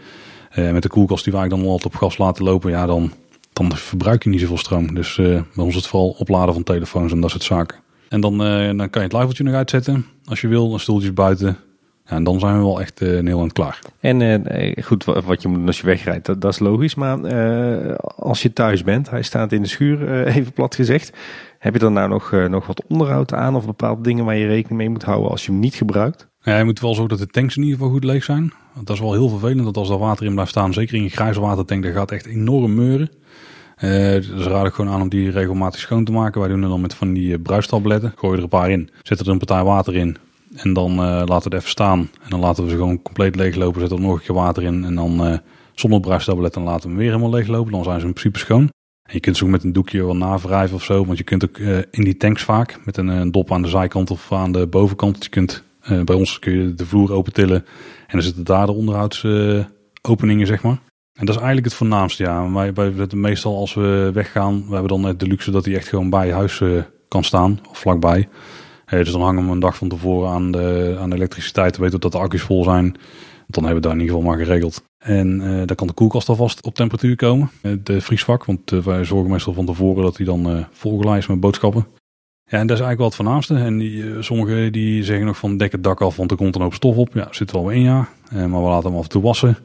Uh, 0.55 0.71
met 0.71 0.83
de 0.83 0.89
koelkast 0.89 1.23
die 1.23 1.33
wij 1.33 1.47
dan 1.47 1.65
altijd 1.65 1.93
op 1.93 1.95
gas 1.95 2.17
laten 2.17 2.43
lopen. 2.43 2.71
Ja, 2.71 2.85
dan, 2.85 3.11
dan 3.53 3.75
verbruik 3.75 4.23
je 4.23 4.29
niet 4.29 4.39
zoveel 4.39 4.57
stroom. 4.57 4.93
Dus 4.93 5.17
uh, 5.17 5.25
bij 5.27 5.63
ons 5.63 5.67
is 5.67 5.75
het 5.75 5.87
vooral 5.87 6.09
opladen 6.09 6.53
van 6.53 6.63
telefoons 6.63 7.11
en 7.11 7.21
dat 7.21 7.29
soort 7.29 7.43
zaken. 7.43 7.77
En 8.09 8.21
dan, 8.21 8.37
dan 8.77 8.89
kan 8.89 9.01
je 9.01 9.07
het 9.07 9.13
liveltje 9.13 9.43
nog 9.43 9.53
uitzetten. 9.53 10.05
Als 10.25 10.41
je 10.41 10.47
wil, 10.47 10.69
dan 10.69 10.79
stoeltjes 10.79 11.13
buiten. 11.13 11.57
Ja, 12.05 12.15
en 12.15 12.23
dan 12.23 12.39
zijn 12.39 12.57
we 12.57 12.63
wel 12.63 12.81
echt 12.81 13.01
uh, 13.01 13.25
heel 13.25 13.47
klaar. 13.53 13.79
En 13.99 14.21
uh, 14.21 14.83
goed, 14.83 15.03
wat 15.03 15.41
je 15.41 15.47
moet 15.47 15.67
als 15.67 15.79
je 15.79 15.85
wegrijdt, 15.85 16.25
dat, 16.25 16.41
dat 16.41 16.51
is 16.53 16.59
logisch. 16.59 16.95
Maar 16.95 17.19
uh, 17.19 17.95
als 18.15 18.41
je 18.41 18.53
thuis 18.53 18.83
bent, 18.83 19.09
hij 19.09 19.21
staat 19.21 19.51
in 19.51 19.61
de 19.61 19.67
schuur, 19.67 20.25
even 20.27 20.53
plat 20.53 20.75
gezegd. 20.75 21.17
Heb 21.59 21.73
je 21.73 21.79
dan 21.79 21.93
nou 21.93 22.09
nog, 22.09 22.31
nog 22.31 22.67
wat 22.67 22.83
onderhoud 22.87 23.33
aan 23.33 23.55
of 23.55 23.65
bepaalde 23.65 24.01
dingen 24.03 24.25
waar 24.25 24.37
je 24.37 24.47
rekening 24.47 24.79
mee 24.79 24.89
moet 24.89 25.03
houden 25.03 25.31
als 25.31 25.45
je 25.45 25.51
hem 25.51 25.59
niet 25.59 25.75
gebruikt? 25.75 26.27
Ja, 26.41 26.57
je 26.57 26.63
moet 26.63 26.79
wel 26.79 26.93
zorgen 26.93 27.17
dat 27.17 27.27
de 27.27 27.33
tanks 27.33 27.57
in 27.57 27.63
ieder 27.63 27.77
geval 27.77 27.93
goed 27.93 28.03
leeg 28.03 28.23
zijn. 28.23 28.53
Want 28.73 28.87
dat 28.87 28.95
is 28.95 29.01
wel 29.01 29.13
heel 29.13 29.29
vervelend, 29.29 29.63
dat 29.63 29.77
als 29.77 29.89
er 29.89 29.97
water 29.97 30.25
in 30.25 30.33
blijft 30.33 30.51
staan, 30.51 30.73
zeker 30.73 30.95
in 30.95 31.03
je 31.03 31.09
grijze 31.09 31.39
watertank, 31.39 31.83
dat 31.83 31.93
gaat 31.93 32.11
echt 32.11 32.25
enorm 32.25 32.75
meuren. 32.75 33.09
Dus 33.81 34.45
raad 34.45 34.65
ik 34.65 34.73
gewoon 34.73 34.91
aan 34.91 35.01
om 35.01 35.09
die 35.09 35.31
regelmatig 35.31 35.79
schoon 35.79 36.03
te 36.03 36.11
maken. 36.11 36.39
Wij 36.39 36.49
doen 36.49 36.61
het 36.61 36.69
dan 36.69 36.81
met 36.81 36.93
van 36.93 37.13
die 37.13 37.39
bruistabletten. 37.39 38.13
Gooi 38.15 38.37
er 38.37 38.43
een 38.43 38.49
paar 38.49 38.71
in. 38.71 38.89
Zet 39.01 39.19
er 39.19 39.27
een 39.27 39.37
partij 39.37 39.63
water 39.63 39.95
in. 39.95 40.17
En 40.55 40.73
dan 40.73 40.91
uh, 40.91 40.97
laten 40.97 41.27
we 41.27 41.33
het 41.33 41.53
even 41.53 41.69
staan. 41.69 41.99
En 41.99 42.29
dan 42.29 42.39
laten 42.39 42.63
we 42.63 42.69
ze 42.69 42.75
gewoon 42.75 43.01
compleet 43.01 43.35
leeglopen. 43.35 43.79
Zetten 43.79 43.97
er 43.97 44.03
nog 44.03 44.13
een 44.13 44.21
keer 44.21 44.35
water 44.35 44.63
in. 44.63 44.83
En 44.83 44.95
dan 44.95 45.27
uh, 45.27 45.37
zonder 45.73 45.99
bruistablet 45.99 46.53
dan 46.53 46.63
laten 46.63 46.81
we 46.81 46.87
hem 46.87 46.97
weer 46.97 47.07
helemaal 47.07 47.29
leeglopen. 47.29 47.71
Dan 47.71 47.83
zijn 47.83 47.99
ze 47.99 48.05
in 48.05 48.13
principe 48.13 48.39
schoon. 48.39 48.69
En 49.03 49.13
je 49.13 49.19
kunt 49.19 49.37
ze 49.37 49.43
ook 49.43 49.49
met 49.49 49.63
een 49.63 49.73
doekje 49.73 50.05
wel 50.05 50.15
navrijven 50.15 50.75
of 50.75 50.83
zo. 50.83 51.05
Want 51.05 51.17
je 51.17 51.23
kunt 51.23 51.43
ook 51.43 51.57
uh, 51.57 51.77
in 51.77 52.03
die 52.03 52.17
tanks 52.17 52.43
vaak 52.43 52.79
met 52.85 52.97
een, 52.97 53.07
een, 53.07 53.31
dop 53.31 53.51
aan 53.51 53.61
de 53.61 53.67
zijkant 53.67 54.11
of 54.11 54.31
aan 54.31 54.51
de 54.51 54.67
bovenkant. 54.67 55.23
Je 55.23 55.29
kunt, 55.29 55.63
bij 56.03 56.15
ons 56.15 56.39
kun 56.39 56.53
je 56.53 56.73
de 56.73 56.85
vloer 56.85 57.13
open 57.13 57.33
tillen. 57.33 57.65
En 58.07 58.17
dan 58.17 58.21
zitten 58.21 58.43
daar 58.43 58.65
de 58.65 58.71
onderhoudsopeningen 58.71 60.47
zeg 60.47 60.63
maar. 60.63 60.79
En 61.13 61.25
dat 61.25 61.35
is 61.35 61.41
eigenlijk 61.41 61.65
het 61.65 61.73
voornaamste 61.73 62.23
ja. 62.23 62.51
Wij, 62.51 62.93
meestal 63.15 63.57
als 63.57 63.73
we 63.73 64.09
weggaan. 64.13 64.65
We 64.67 64.73
hebben 64.73 65.01
dan 65.01 65.17
de 65.17 65.27
luxe 65.27 65.51
dat 65.51 65.65
hij 65.65 65.75
echt 65.75 65.87
gewoon 65.87 66.09
bij 66.09 66.31
huis 66.31 66.63
kan 67.07 67.23
staan. 67.23 67.59
Of 67.69 67.77
vlakbij. 67.77 68.29
Hey, 68.85 69.03
dus 69.03 69.11
dan 69.11 69.21
hangen 69.21 69.45
we 69.45 69.51
een 69.51 69.59
dag 69.59 69.77
van 69.77 69.87
tevoren 69.87 70.29
aan 70.29 70.51
de, 70.51 70.97
aan 70.99 71.09
de 71.09 71.15
elektriciteit. 71.15 71.77
We 71.77 71.83
weten 71.83 71.99
dat 71.99 72.11
de 72.11 72.17
accu's 72.17 72.41
vol 72.41 72.63
zijn. 72.63 72.95
Dan 73.47 73.63
hebben 73.63 73.81
we 73.81 73.87
daar 73.87 73.97
in 73.97 73.99
ieder 74.01 74.15
geval 74.15 74.31
maar 74.31 74.45
geregeld. 74.45 74.83
En 74.97 75.41
uh, 75.41 75.61
dan 75.65 75.75
kan 75.75 75.87
de 75.87 75.93
koelkast 75.93 76.29
alvast 76.29 76.65
op 76.65 76.75
temperatuur 76.75 77.15
komen. 77.15 77.51
De 77.83 78.01
vriesvak, 78.01 78.45
want 78.45 78.71
uh, 78.71 78.79
wij 78.79 79.03
zorgen 79.03 79.31
meestal 79.31 79.53
van 79.53 79.65
tevoren 79.65 80.03
dat 80.03 80.17
hij 80.17 80.25
dan 80.25 80.55
uh, 80.55 80.63
volgeleid 80.71 81.21
is 81.21 81.27
met 81.27 81.39
boodschappen. 81.39 81.87
Ja, 82.45 82.57
en 82.59 82.67
dat 82.67 82.77
is 82.77 82.83
eigenlijk 82.83 82.97
wel 82.97 83.07
het 83.07 83.15
voornaamste. 83.15 83.55
En 83.55 83.77
die, 83.77 84.21
sommigen 84.21 84.71
die 84.71 85.03
zeggen 85.03 85.25
nog 85.25 85.37
van 85.37 85.57
dek 85.57 85.71
het 85.71 85.83
dak 85.83 86.01
af, 86.01 86.15
want 86.15 86.31
er 86.31 86.37
komt 86.37 86.55
een 86.55 86.61
hoop 86.61 86.73
stof 86.73 86.95
op. 86.95 87.13
Ja, 87.13 87.27
zit 87.31 87.51
wel 87.51 87.69
in 87.69 87.81
ja. 87.81 88.07
maar 88.31 88.63
we 88.63 88.69
laten 88.69 88.89
hem 88.89 88.97
af 88.97 89.03
en 89.03 89.09
toe 89.09 89.21
wassen. 89.21 89.57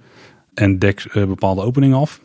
En 0.56 0.78
dek 0.78 1.10
bepaalde 1.12 1.62
openingen 1.62 1.98
af. 1.98 2.20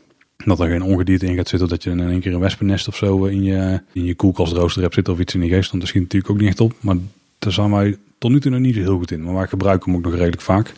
Dat 0.46 0.60
er 0.60 0.68
geen 0.68 0.82
ongedierte 0.84 1.26
in 1.26 1.36
gaat 1.36 1.48
zitten, 1.48 1.68
dat 1.68 1.84
je 1.84 1.90
in 1.90 2.10
één 2.10 2.20
keer 2.20 2.34
een 2.34 2.40
wespennest 2.40 2.88
of 2.88 2.96
zo 2.96 3.26
in 3.26 3.44
je, 3.44 3.82
in 3.94 4.04
je 4.04 4.16
koelkastrooster 4.16 4.82
hebt 4.82 4.94
zitten 4.94 5.14
of 5.14 5.20
iets 5.20 5.34
in 5.34 5.40
die 5.40 5.50
geest. 5.50 5.70
Want 5.70 5.82
dat 5.82 5.90
schiet 5.90 6.02
natuurlijk 6.02 6.32
ook 6.32 6.40
niet 6.40 6.48
echt 6.48 6.60
op. 6.60 6.74
Maar 6.80 6.96
daar 7.40 7.52
zijn 7.52 7.72
wij 7.72 7.98
tot 8.18 8.32
nu 8.32 8.40
toe 8.40 8.52
nog 8.52 8.60
niet 8.60 8.76
zo 8.76 8.82
heel 8.82 8.98
goed 8.98 9.12
in. 9.12 9.24
Maar 9.24 9.34
wij 9.34 9.48
gebruiken 9.48 9.92
hem 9.92 10.00
ook 10.00 10.06
nog 10.06 10.16
redelijk 10.16 10.42
vaak. 10.42 10.74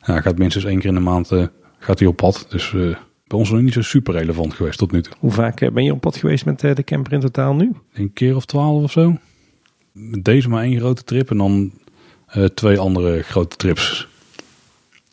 Hij 0.00 0.22
gaat 0.22 0.38
minstens 0.38 0.64
één 0.64 0.78
keer 0.78 0.88
in 0.88 0.94
de 0.94 1.00
maand 1.00 1.32
uh, 1.32 1.46
gaat 1.78 1.98
hij 1.98 2.08
op 2.08 2.16
pad. 2.16 2.46
Dus 2.48 2.72
uh, 2.72 2.96
bij 3.26 3.38
ons 3.38 3.50
nog 3.50 3.60
niet 3.60 3.72
zo 3.72 3.82
super 3.82 4.14
relevant 4.14 4.54
geweest 4.54 4.78
tot 4.78 4.92
nu 4.92 5.02
toe. 5.02 5.12
Hoe 5.18 5.32
vaak 5.32 5.72
ben 5.72 5.84
je 5.84 5.92
op 5.92 6.00
pad 6.00 6.16
geweest 6.16 6.44
met 6.44 6.60
de 6.60 6.84
camper 6.84 7.12
in 7.12 7.20
totaal 7.20 7.54
nu? 7.54 7.72
Een 7.92 8.12
keer 8.12 8.36
of 8.36 8.44
twaalf 8.44 8.82
of 8.82 8.92
zo. 8.92 9.18
Deze 10.22 10.48
maar 10.48 10.62
één 10.62 10.78
grote 10.78 11.04
trip 11.04 11.30
en 11.30 11.36
dan 11.36 11.72
twee 12.54 12.78
andere 12.78 13.22
grote 13.22 13.56
trips. 13.56 14.08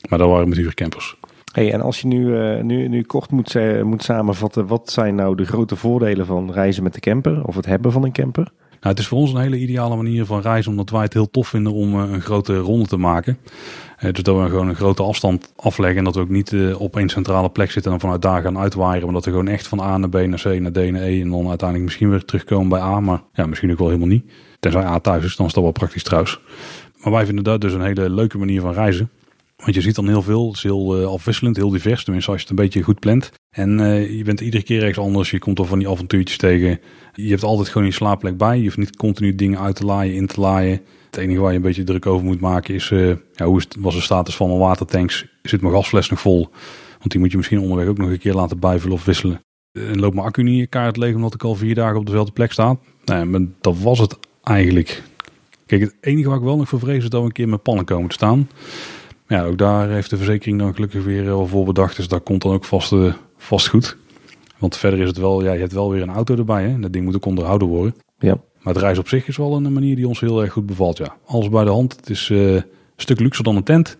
Maar 0.09 0.19
dat 0.19 0.29
waren 0.29 0.49
met 0.49 0.57
huurcampers. 0.57 1.15
En 1.55 1.81
als 1.81 2.01
je 2.01 2.07
nu, 2.07 2.25
uh, 2.25 2.61
nu, 2.61 2.87
nu 2.87 3.01
kort 3.01 3.31
moet, 3.31 3.53
uh, 3.53 3.81
moet 3.83 4.03
samenvatten, 4.03 4.67
wat 4.67 4.91
zijn 4.91 5.15
nou 5.15 5.35
de 5.35 5.45
grote 5.45 5.75
voordelen 5.75 6.25
van 6.25 6.51
reizen 6.51 6.83
met 6.83 6.93
de 6.93 6.99
camper 6.99 7.45
of 7.45 7.55
het 7.55 7.65
hebben 7.65 7.91
van 7.91 8.03
een 8.03 8.11
camper? 8.11 8.51
Nou, 8.69 8.97
het 8.97 8.99
is 8.99 9.07
voor 9.07 9.17
ons 9.17 9.33
een 9.33 9.41
hele 9.41 9.57
ideale 9.57 9.95
manier 9.95 10.25
van 10.25 10.41
reizen, 10.41 10.71
omdat 10.71 10.89
wij 10.89 11.01
het 11.01 11.13
heel 11.13 11.29
tof 11.29 11.47
vinden 11.47 11.73
om 11.73 11.93
uh, 11.93 12.11
een 12.11 12.21
grote 12.21 12.57
ronde 12.57 12.87
te 12.87 12.97
maken. 12.97 13.37
dus 13.99 14.23
dat 14.23 14.41
we 14.41 14.49
gewoon 14.49 14.67
een 14.67 14.75
grote 14.75 15.03
afstand 15.03 15.53
afleggen 15.55 15.97
en 15.97 16.03
dat 16.03 16.15
we 16.15 16.21
ook 16.21 16.29
niet 16.29 16.55
op 16.77 16.97
één 16.97 17.09
centrale 17.09 17.49
plek 17.49 17.71
zitten 17.71 17.91
en 17.91 17.99
vanuit 17.99 18.21
daar 18.21 18.41
gaan 18.41 18.57
uitwaaien. 18.57 19.03
Maar 19.03 19.13
dat 19.13 19.25
we 19.25 19.31
gewoon 19.31 19.47
echt 19.47 19.67
van 19.67 19.79
A 19.79 19.97
naar 19.97 20.09
B 20.09 20.13
naar 20.13 20.41
C 20.41 20.59
naar 20.59 20.71
D 20.71 20.91
naar 20.91 21.01
E 21.01 21.21
en 21.21 21.29
dan 21.29 21.47
uiteindelijk 21.47 21.83
misschien 21.83 22.09
weer 22.09 22.25
terugkomen 22.25 22.69
bij 22.69 22.79
A, 22.79 22.99
maar 22.99 23.21
ja, 23.33 23.45
misschien 23.45 23.71
ook 23.71 23.77
wel 23.77 23.87
helemaal 23.87 24.09
niet. 24.09 24.31
Tenzij 24.59 24.83
A 24.83 24.99
thuis 24.99 25.23
is, 25.23 25.35
dan 25.35 25.45
is 25.45 25.53
dat 25.53 25.63
wel 25.63 25.71
praktisch 25.71 26.03
trouwens. 26.03 26.39
Maar 27.03 27.11
wij 27.11 27.25
vinden 27.25 27.43
dat 27.43 27.61
dus 27.61 27.73
een 27.73 27.81
hele 27.81 28.09
leuke 28.09 28.37
manier 28.37 28.61
van 28.61 28.73
reizen. 28.73 29.09
Want 29.55 29.75
je 29.75 29.81
ziet 29.81 29.95
dan 29.95 30.07
heel 30.07 30.21
veel. 30.21 30.47
Het 30.47 30.55
is 30.55 30.63
heel 30.63 31.01
uh, 31.01 31.07
afwisselend, 31.07 31.55
heel 31.55 31.69
divers. 31.69 32.03
Tenminste, 32.03 32.31
als 32.31 32.41
je 32.41 32.47
het 32.47 32.57
een 32.57 32.63
beetje 32.65 32.81
goed 32.81 32.99
plant. 32.99 33.31
En 33.49 33.79
uh, 33.79 34.17
je 34.17 34.23
bent 34.23 34.41
iedere 34.41 34.63
keer 34.63 34.79
ergens 34.79 35.05
anders. 35.05 35.31
Je 35.31 35.39
komt 35.39 35.59
er 35.59 35.65
van 35.65 35.79
die 35.79 35.89
avontuurtjes 35.89 36.37
tegen. 36.37 36.79
Je 37.13 37.29
hebt 37.29 37.43
altijd 37.43 37.69
gewoon 37.69 37.87
je 37.87 37.93
slaapplek 37.93 38.37
bij. 38.37 38.57
Je 38.57 38.63
hoeft 38.63 38.77
niet 38.77 38.95
continu 38.95 39.35
dingen 39.35 39.59
uit 39.59 39.75
te 39.75 39.85
laaien, 39.85 40.15
in 40.15 40.27
te 40.27 40.39
laaien. 40.39 40.81
Het 41.05 41.17
enige 41.17 41.39
waar 41.39 41.51
je 41.51 41.57
een 41.57 41.63
beetje 41.63 41.83
druk 41.83 42.05
over 42.05 42.25
moet 42.25 42.39
maken 42.39 42.73
is... 42.73 42.89
Uh, 42.89 43.15
ja, 43.33 43.45
hoe 43.45 43.57
is 43.57 43.67
was 43.79 43.95
de 43.95 44.01
status 44.01 44.35
van 44.35 44.47
mijn 44.47 44.59
watertanks? 44.59 45.25
Zit 45.41 45.61
mijn 45.61 45.73
gasfles 45.73 46.09
nog 46.09 46.19
vol? 46.19 46.49
Want 46.97 47.11
die 47.11 47.19
moet 47.19 47.31
je 47.31 47.37
misschien 47.37 47.59
onderweg 47.59 47.87
ook 47.87 47.97
nog 47.97 48.09
een 48.09 48.19
keer 48.19 48.33
laten 48.33 48.59
bijvullen 48.59 48.95
of 48.95 49.05
wisselen. 49.05 49.41
En 49.71 49.99
loopt 49.99 50.15
mijn 50.15 50.27
accu 50.27 50.43
niet 50.43 50.59
in 50.59 50.69
kaart 50.69 50.97
leeg 50.97 51.15
omdat 51.15 51.33
ik 51.33 51.43
al 51.43 51.55
vier 51.55 51.75
dagen 51.75 51.97
op 51.97 52.05
dezelfde 52.05 52.31
plek 52.31 52.51
sta? 52.51 52.77
Nee, 53.05 53.25
maar 53.25 53.41
dat 53.61 53.77
was 53.77 53.99
het 53.99 54.17
eigenlijk. 54.43 55.03
Kijk, 55.65 55.81
het 55.81 55.95
enige 56.01 56.27
waar 56.27 56.37
ik 56.37 56.43
wel 56.43 56.57
nog 56.57 56.69
voor 56.69 56.79
vrees 56.79 57.03
is 57.03 57.09
dat 57.09 57.19
we 57.19 57.25
een 57.25 57.31
keer 57.31 57.49
met 57.49 57.63
pannen 57.63 57.85
komen 57.85 58.09
te 58.09 58.15
staan. 58.15 58.47
Ja, 59.27 59.43
ook 59.43 59.57
daar 59.57 59.89
heeft 59.89 60.09
de 60.09 60.17
verzekering 60.17 60.59
dan 60.59 60.73
gelukkig 60.73 61.03
weer 61.03 61.25
wel 61.25 61.47
voor 61.47 61.65
bedacht. 61.65 61.95
Dus 61.95 62.07
dat 62.07 62.23
komt 62.23 62.41
dan 62.41 62.53
ook 62.53 62.65
vast, 62.65 62.91
uh, 62.91 63.13
vast 63.37 63.67
goed. 63.67 63.97
Want 64.57 64.77
verder 64.77 64.99
is 64.99 65.07
het 65.07 65.17
wel, 65.17 65.43
ja, 65.43 65.53
je 65.53 65.59
hebt 65.59 65.73
wel 65.73 65.91
weer 65.91 66.01
een 66.01 66.09
auto 66.09 66.35
erbij. 66.35 66.63
Hè? 66.63 66.79
Dat 66.79 66.93
ding 66.93 67.05
moet 67.05 67.15
ook 67.15 67.25
onderhouden 67.25 67.67
worden. 67.67 67.95
Ja. 68.19 68.37
Maar 68.61 68.73
het 68.73 68.83
reizen 68.83 69.03
op 69.03 69.09
zich 69.09 69.27
is 69.27 69.37
wel 69.37 69.55
een 69.55 69.73
manier 69.73 69.95
die 69.95 70.07
ons 70.07 70.19
heel 70.19 70.41
erg 70.41 70.51
goed 70.51 70.65
bevalt. 70.65 70.97
Ja. 70.97 71.15
Alles 71.25 71.49
bij 71.49 71.63
de 71.63 71.69
hand. 71.69 71.95
Het 71.95 72.09
is 72.09 72.29
uh, 72.29 72.53
een 72.53 72.63
stuk 72.95 73.19
luxer 73.19 73.43
dan 73.43 73.55
een 73.55 73.63
tent. 73.63 73.97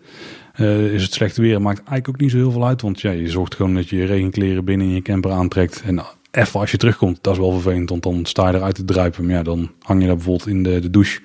Uh, 0.60 0.94
is 0.94 1.04
het 1.04 1.14
slechte 1.14 1.42
weer, 1.42 1.62
maakt 1.62 1.78
eigenlijk 1.78 2.10
ook 2.10 2.20
niet 2.20 2.32
zo 2.32 2.38
heel 2.38 2.52
veel 2.52 2.66
uit. 2.66 2.82
Want 2.82 3.02
ja, 3.02 3.12
je 3.12 3.30
zorgt 3.30 3.56
gewoon 3.56 3.74
dat 3.74 3.90
je 3.90 3.98
je 3.98 4.06
regenkleren 4.06 4.66
binnen 4.66 4.88
in 4.88 4.94
je 4.94 5.02
camper 5.02 5.32
aantrekt. 5.32 5.82
En 5.86 6.02
even 6.32 6.60
als 6.60 6.72
je 6.72 6.78
terugkomt, 6.78 7.18
dat 7.22 7.34
is 7.34 7.40
wel 7.40 7.52
vervelend. 7.52 7.90
Want 7.90 8.04
dan 8.04 8.26
sta 8.26 8.50
je 8.50 8.56
eruit 8.56 8.76
te 8.76 8.86
druipen. 8.86 9.26
Maar 9.26 9.36
ja, 9.36 9.44
dan 9.44 9.72
hang 9.82 10.02
je 10.02 10.08
daar 10.08 10.16
bijvoorbeeld 10.16 10.48
in 10.48 10.64
de, 10.64 10.80
de 10.80 10.90
douche. 10.90 11.22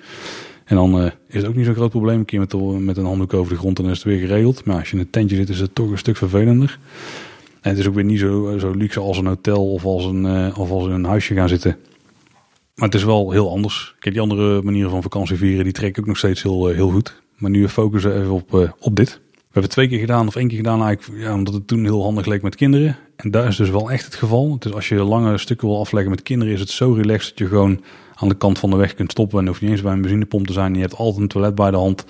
En 0.71 0.77
dan 0.77 0.99
uh, 0.99 1.05
is 1.27 1.35
het 1.35 1.45
ook 1.45 1.55
niet 1.55 1.65
zo'n 1.65 1.75
groot 1.75 1.89
probleem. 1.89 2.19
Een 2.19 2.25
keer 2.25 2.39
met, 2.79 2.97
een 2.97 3.05
handdoek 3.05 3.33
over 3.33 3.53
de 3.53 3.59
grond 3.59 3.77
en 3.77 3.83
dan 3.83 3.93
is 3.93 4.03
het 4.03 4.07
weer 4.07 4.27
geregeld. 4.27 4.65
Maar 4.65 4.77
als 4.77 4.89
je 4.89 4.95
in 4.95 5.01
een 5.01 5.09
tentje 5.09 5.35
zit, 5.35 5.49
is 5.49 5.59
het 5.59 5.75
toch 5.75 5.89
een 5.89 5.97
stuk 5.97 6.17
vervelender. 6.17 6.79
En 7.61 7.69
het 7.69 7.79
is 7.79 7.87
ook 7.87 7.93
weer 7.93 8.03
niet 8.03 8.19
zo, 8.19 8.57
zo 8.57 8.71
luxe 8.71 8.99
als 8.99 9.17
een 9.17 9.25
hotel 9.25 9.71
of 9.71 9.85
als 9.85 10.05
een, 10.05 10.25
uh, 10.25 10.59
of 10.59 10.71
als 10.71 10.85
een 10.85 11.03
huisje 11.03 11.33
gaan 11.33 11.49
zitten. 11.49 11.77
Maar 12.75 12.85
het 12.85 12.95
is 12.95 13.03
wel 13.03 13.31
heel 13.31 13.49
anders. 13.49 13.95
Kijk, 13.99 14.13
die 14.13 14.23
andere 14.23 14.61
manieren 14.61 14.89
van 14.89 15.01
vakantie 15.01 15.37
vieren, 15.37 15.63
die 15.63 15.73
trek 15.73 15.89
ik 15.89 15.99
ook 15.99 16.05
nog 16.05 16.17
steeds 16.17 16.43
heel, 16.43 16.69
uh, 16.69 16.75
heel 16.75 16.89
goed. 16.89 17.21
Maar 17.37 17.51
nu 17.51 17.67
focussen 17.67 18.13
we 18.13 18.19
even 18.19 18.31
op, 18.31 18.75
op 18.79 18.95
dit. 18.95 19.09
We 19.09 19.39
hebben 19.43 19.63
het 19.63 19.71
twee 19.71 19.87
keer 19.87 19.99
gedaan 19.99 20.27
of 20.27 20.35
één 20.35 20.47
keer 20.47 20.57
gedaan 20.57 20.83
eigenlijk, 20.83 21.21
ja, 21.21 21.33
omdat 21.33 21.53
het 21.53 21.67
toen 21.67 21.83
heel 21.83 22.03
handig 22.03 22.25
leek 22.25 22.41
met 22.41 22.55
kinderen. 22.55 22.97
En 23.15 23.31
daar 23.31 23.47
is 23.47 23.55
dus 23.55 23.69
wel 23.69 23.91
echt 23.91 24.05
het 24.05 24.15
geval. 24.15 24.55
Dus 24.59 24.73
als 24.73 24.89
je 24.89 24.95
lange 24.95 25.37
stukken 25.37 25.67
wil 25.67 25.79
afleggen 25.79 26.11
met 26.11 26.21
kinderen, 26.21 26.53
is 26.53 26.59
het 26.59 26.69
zo 26.69 26.91
relaxed 26.91 27.29
dat 27.29 27.37
je 27.37 27.47
gewoon 27.47 27.81
aan 28.21 28.29
de 28.29 28.35
kant 28.35 28.59
van 28.59 28.69
de 28.69 28.75
weg 28.75 28.93
kunt 28.93 29.11
stoppen. 29.11 29.39
En 29.39 29.47
hoeft 29.47 29.61
niet 29.61 29.71
eens 29.71 29.81
bij 29.81 29.93
een 29.93 30.01
benzinepomp 30.01 30.47
te 30.47 30.53
zijn. 30.53 30.73
Je 30.73 30.81
hebt 30.81 30.95
altijd 30.95 31.21
een 31.21 31.27
toilet 31.27 31.55
bij 31.55 31.71
de 31.71 31.77
hand. 31.77 32.05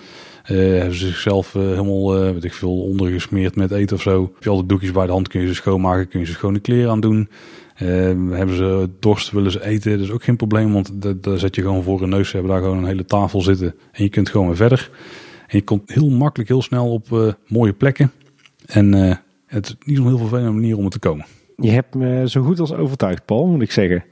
Uh, 0.52 0.58
hebben 0.58 0.96
ze 0.96 1.08
zichzelf 1.08 1.56
uh, 1.56 1.62
helemaal, 1.62 2.14
weet 2.14 2.44
ik 2.44 2.54
veel, 2.54 2.82
ondergesmeerd 2.82 3.56
met 3.56 3.72
eten 3.72 3.96
of 3.96 4.02
zo. 4.02 4.22
Heb 4.34 4.44
je 4.44 4.50
altijd 4.50 4.70
doekjes 4.70 4.92
bij 4.92 5.06
de 5.06 5.12
hand, 5.12 5.28
kun 5.28 5.42
je 5.42 5.48
ze 5.48 5.54
schoonmaken, 5.54 6.08
kun 6.08 6.20
je 6.20 6.26
ze 6.26 6.32
schone 6.32 6.60
kleren 6.60 6.92
aan 6.92 7.00
doen. 7.00 7.30
hebben 8.30 8.56
ze 8.56 8.90
dorst, 9.00 9.32
willen 9.32 9.52
ze 9.52 9.66
eten, 9.66 9.92
dat 9.92 10.00
is 10.00 10.12
ook 10.12 10.24
geen 10.24 10.36
probleem, 10.36 10.74
want 10.74 10.92
daar 11.24 11.40
zet 11.40 11.56
je 11.56 11.62
gewoon 11.62 11.84
voor 11.84 12.02
een 12.02 12.10
neus. 12.10 12.30
Ze 12.30 12.36
hebben 12.36 12.54
daar 12.54 12.64
gewoon 12.64 12.78
een 12.78 12.86
hele 12.86 13.06
tafel 13.06 13.42
zitten 13.42 13.76
en 13.92 14.04
je 14.04 14.10
kunt 14.10 14.30
gewoon 14.30 14.48
weer 14.48 14.56
verder. 14.56 14.90
En 15.48 15.58
je 15.58 15.64
komt 15.64 15.92
heel 15.94 16.10
makkelijk, 16.10 16.50
heel 16.50 16.62
snel 16.62 16.92
op 16.92 17.36
mooie 17.48 17.74
plekken. 17.74 18.12
En 18.66 18.94
het 19.46 19.66
is 19.66 19.76
niet 19.86 19.98
zo'n 19.98 20.08
heel 20.08 20.18
vervelende 20.18 20.52
manier 20.52 20.78
om 20.78 20.86
er 20.86 20.92
te 20.92 21.00
komen. 21.00 21.26
Je 21.56 21.72
hebt 21.72 21.96
me 21.96 22.30
zo 22.30 22.42
goed 22.42 22.60
als 22.60 22.74
overtuigd, 22.74 23.26
Paul, 23.26 23.48
moet 23.48 23.62
ik 23.62 23.72
zeggen. 23.72 24.04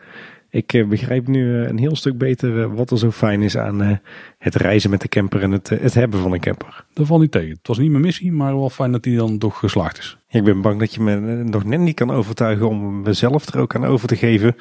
Ik 0.50 0.74
eh, 0.74 0.88
begrijp 0.88 1.28
nu 1.28 1.62
eh, 1.62 1.70
een 1.70 1.78
heel 1.78 1.96
stuk 1.96 2.18
beter 2.18 2.62
eh, 2.62 2.74
wat 2.74 2.92
er 2.92 2.98
zo 2.98 3.12
fijn 3.12 3.42
is 3.42 3.58
aan 3.58 4.02
het 4.38 4.56
reizen 4.56 4.90
met 4.90 5.02
de 5.02 5.08
camper 5.08 5.42
en 5.42 5.52
het, 5.52 5.70
het 5.70 5.94
hebben 5.94 6.20
van 6.20 6.34
een 6.34 6.40
camper. 6.40 6.86
Dat 6.94 7.08
valt 7.08 7.22
niet 7.22 7.32
tegen. 7.32 7.50
Het 7.50 7.68
was 7.68 7.78
niet 7.78 7.92
mijn 7.92 8.04
missie, 8.04 8.32
maar 8.32 8.56
wel 8.56 8.70
fijn 8.70 8.92
dat 8.92 9.04
die 9.04 9.18
dan 9.18 9.38
toch 9.38 9.60
geslaagd 9.60 9.98
is. 9.98 10.18
Ik 10.30 10.44
ben 10.44 10.62
bang 10.62 10.80
dat 10.80 10.94
je 10.94 11.02
me 11.02 11.44
nog 11.44 11.64
net 11.64 11.80
niet 11.80 11.96
kan 11.96 12.12
overtuigen 12.12 12.70
om 12.70 13.02
mezelf 13.02 13.46
er 13.46 13.60
ook 13.60 13.76
aan 13.76 13.86
over 13.86 14.08
te 14.08 14.16
geven. 14.16 14.56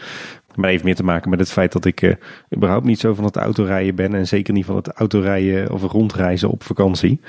Maar 0.59 0.71
heeft 0.71 0.85
meer 0.85 0.95
te 0.95 1.05
maken 1.05 1.31
met 1.31 1.39
het 1.39 1.51
feit 1.51 1.73
dat 1.73 1.85
ik 1.85 2.03
uh, 2.03 2.13
überhaupt 2.55 2.85
niet 2.85 3.01
zo 3.01 3.15
van 3.15 3.25
het 3.25 3.37
autorijden 3.37 3.95
ben. 3.95 4.15
En 4.15 4.27
zeker 4.27 4.53
niet 4.53 4.65
van 4.65 4.77
het 4.77 4.89
autorijden 4.89 5.73
of 5.73 5.83
rondreizen 5.83 6.51
op 6.51 6.63
vakantie. 6.63 7.21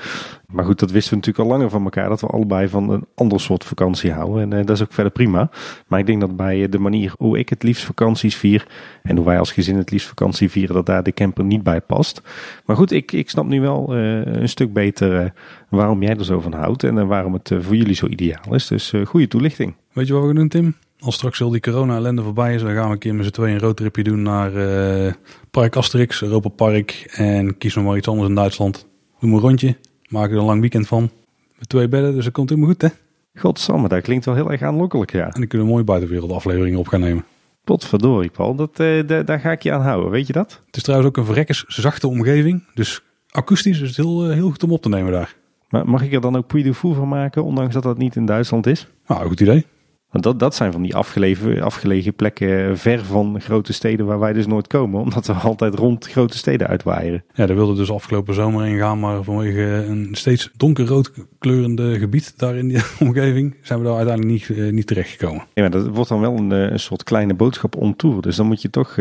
Maar 0.48 0.66
goed, 0.66 0.80
dat 0.80 0.92
wisten 0.92 1.10
we 1.10 1.16
natuurlijk 1.18 1.46
al 1.46 1.56
langer 1.56 1.70
van 1.70 1.84
elkaar. 1.84 2.10
Dat 2.10 2.22
we 2.22 2.28
allebei 2.28 2.68
van 2.68 2.90
een 2.90 3.06
ander 3.16 3.40
soort 3.40 3.64
vakantie 3.64 4.12
houden. 4.12 4.42
En 4.42 4.60
uh, 4.60 4.66
dat 4.66 4.76
is 4.76 4.84
ook 4.84 4.94
verder 4.94 5.12
prima. 5.12 5.50
Maar 5.88 6.00
ik 6.00 6.06
denk 6.06 6.22
dat 6.22 6.36
bij 6.36 6.70
de 6.70 6.80
manier 6.80 7.14
hoe 7.18 7.40
ik 7.40 7.50
het 7.50 7.64
liefst 7.64 7.84
vakanties 7.84 8.36
vier. 8.36 8.68
En 9.04 9.16
hoe 9.16 9.26
wij 9.26 9.40
als 9.40 9.52
gezin 9.52 9.78
het 9.78 9.92
liefst 9.92 10.08
vakantie 10.08 10.50
vieren. 10.50 10.76
Dat 10.76 10.86
daar 10.86 11.04
de 11.04 11.14
camper 11.14 11.44
niet 11.44 11.64
bij 11.64 11.82
past. 11.82 12.22
Maar 12.66 12.76
goed, 12.76 12.92
ik, 12.92 13.12
ik 13.12 13.30
snap 13.30 13.48
nu 13.48 13.62
wel 13.62 13.96
een 13.96 14.50
stuk 14.50 14.74
beter 14.74 15.34
waarom 15.70 16.02
jij 16.02 16.16
er 16.16 16.26
zo 16.26 16.40
van 16.40 16.54
houdt. 16.54 16.84
En 16.84 17.08
waarom 17.08 17.34
het 17.34 17.52
voor 17.60 17.76
jullie 17.76 17.96
zo 17.96 18.08
ideaal 18.08 18.54
is. 18.54 18.68
Dus 18.68 18.94
goede 19.06 19.28
toelichting. 19.28 19.76
Weet 19.94 20.08
je 20.08 20.14
wat 20.14 20.28
we 20.28 20.34
doen, 20.34 20.48
Tim? 20.48 20.76
Als 21.00 21.16
straks 21.16 21.42
al 21.42 21.50
die 21.50 21.62
corona-ellende 21.62 22.24
voorbij 22.24 22.56
is, 22.56 22.62
dan 22.62 22.74
gaan 22.74 22.86
we 22.86 22.94
een 22.94 23.00
keer 23.00 23.16
met 23.16 23.26
z'n 23.26 23.32
tweeën 23.32 23.54
een 23.54 23.60
roadtripje 23.60 24.04
doen 24.04 24.22
naar 24.22 24.54
uh, 24.54 25.14
Park 25.52 25.76
Asterix, 25.76 26.22
Europa 26.22 26.50
Park. 26.50 27.12
En 27.12 27.58
kies 27.58 27.76
nog 27.76 27.86
maar 27.86 27.98
iets 27.98 28.08
anders 28.08 28.30
in 28.30 28.36
Duitsland. 28.36 28.88
Doe 29.20 29.32
een 29.32 29.40
rondje, 29.40 29.76
maak 30.10 30.32
er 30.32 30.38
een 30.38 30.44
lang 30.44 30.60
weekend 30.62 30.88
van. 30.88 31.10
Met 31.58 31.70
twee 31.70 31.88
bedden, 31.88 32.14
dus 32.14 32.24
dat 32.24 32.34
komt 32.34 32.50
helemaal 32.50 32.70
goed, 32.70 32.82
hè? 32.82 32.88
Godsamme, 33.36 33.88
dat 33.88 34.02
klinkt 34.02 34.26
wel 34.26 34.36
heel 34.36 34.52
erg 34.52 34.62
aanlokkelijk, 34.62 35.12
ja. 35.12 35.26
En 35.26 35.32
dan 35.40 35.48
kunnen 35.48 35.68
we 35.68 35.74
mooie 35.74 35.86
buitenwereld 35.86 36.32
afleveringen 36.32 36.80
op 36.80 36.88
gaan 36.88 37.00
nemen. 37.00 37.26
Potverdorie, 37.64 38.30
Paul. 38.30 38.56
Dat, 38.56 38.80
uh, 38.80 39.08
daar 39.26 39.40
ga 39.40 39.52
ik 39.52 39.64
je 39.64 39.72
aan 39.72 39.82
houden, 39.82 40.12
weet 40.12 40.28
je 40.28 40.34
dat? 40.34 40.60
Het 40.66 40.76
is 40.76 40.84
trouwens 40.84 41.10
ook 41.10 41.18
een 41.18 41.26
verrekkers 41.26 41.66
zachte 41.68 42.08
omgeving. 42.08 42.64
Dus 42.74 43.02
akoestisch 43.30 43.82
is 43.82 43.88
het 43.88 43.98
heel, 43.98 44.28
uh, 44.28 44.34
heel 44.34 44.50
goed 44.50 44.64
om 44.64 44.72
op 44.72 44.82
te 44.82 44.90
nemen 44.90 45.12
daar. 45.12 45.36
Maar 45.70 45.90
mag 45.90 46.04
ik 46.04 46.14
er 46.14 46.22
dan 46.22 46.38
ook 46.38 46.48
Puy 46.48 46.64
de 46.64 46.74
Fou 46.74 46.94
van 46.94 47.08
maken, 47.08 47.44
ondanks 47.44 47.74
dat 47.74 47.84
dat 47.84 47.98
niet 47.98 48.16
in 48.16 48.26
Duitsland 48.26 48.68
is? 48.68 48.88
Nou, 49.08 49.28
goed 49.28 49.40
idee. 49.40 49.66
Want 50.10 50.24
dat, 50.24 50.40
dat 50.40 50.56
zijn 50.56 50.72
van 50.72 50.82
die 50.82 50.96
afgelegen, 50.96 51.62
afgelegen 51.62 52.14
plekken 52.14 52.78
ver 52.78 53.06
van 53.06 53.42
grote 53.42 53.74
steden 53.74 54.06
waar 54.06 54.20
wij 54.20 54.34
dus 54.34 54.48
nooit 54.48 54.68
komen. 54.68 55.02
Omdat 55.10 55.28
we 55.28 55.34
altijd 55.34 55.76
rond 55.76 56.08
grote 56.08 56.38
steden 56.38 56.68
uitwaaien. 56.68 57.24
Ja, 57.34 57.46
daar 57.46 57.56
wilde 57.56 57.76
dus 57.76 57.92
afgelopen 57.92 58.34
zomer 58.34 58.66
in 58.66 58.78
gaan. 58.78 59.00
Maar 59.00 59.24
vanwege 59.24 59.62
een 59.62 60.10
steeds 60.12 60.50
donkerrood 60.58 61.12
kleurende 61.40 62.00
gebied 62.00 62.34
daar 62.38 62.56
in 62.56 62.68
die 62.68 62.82
omgeving 63.00 63.56
zijn 63.62 63.80
we 63.80 63.86
daar 63.86 63.96
uiteindelijk 63.96 64.50
niet, 64.50 64.58
uh, 64.58 64.72
niet 64.72 64.88
terecht 64.88 65.10
gekomen. 65.10 65.46
Ja, 65.54 65.62
maar 65.62 65.72
dat 65.72 65.88
wordt 65.88 66.10
dan 66.10 66.20
wel 66.20 66.38
een, 66.38 66.52
eh, 66.52 66.72
een 66.72 66.80
soort 66.80 67.04
kleine 67.04 67.34
boodschap 67.34 67.76
om 67.76 67.96
tour. 67.96 68.22
Dus 68.22 68.36
dan 68.36 68.46
moet 68.46 68.62
je 68.62 68.70
toch 68.70 68.90
uh, 68.90 68.96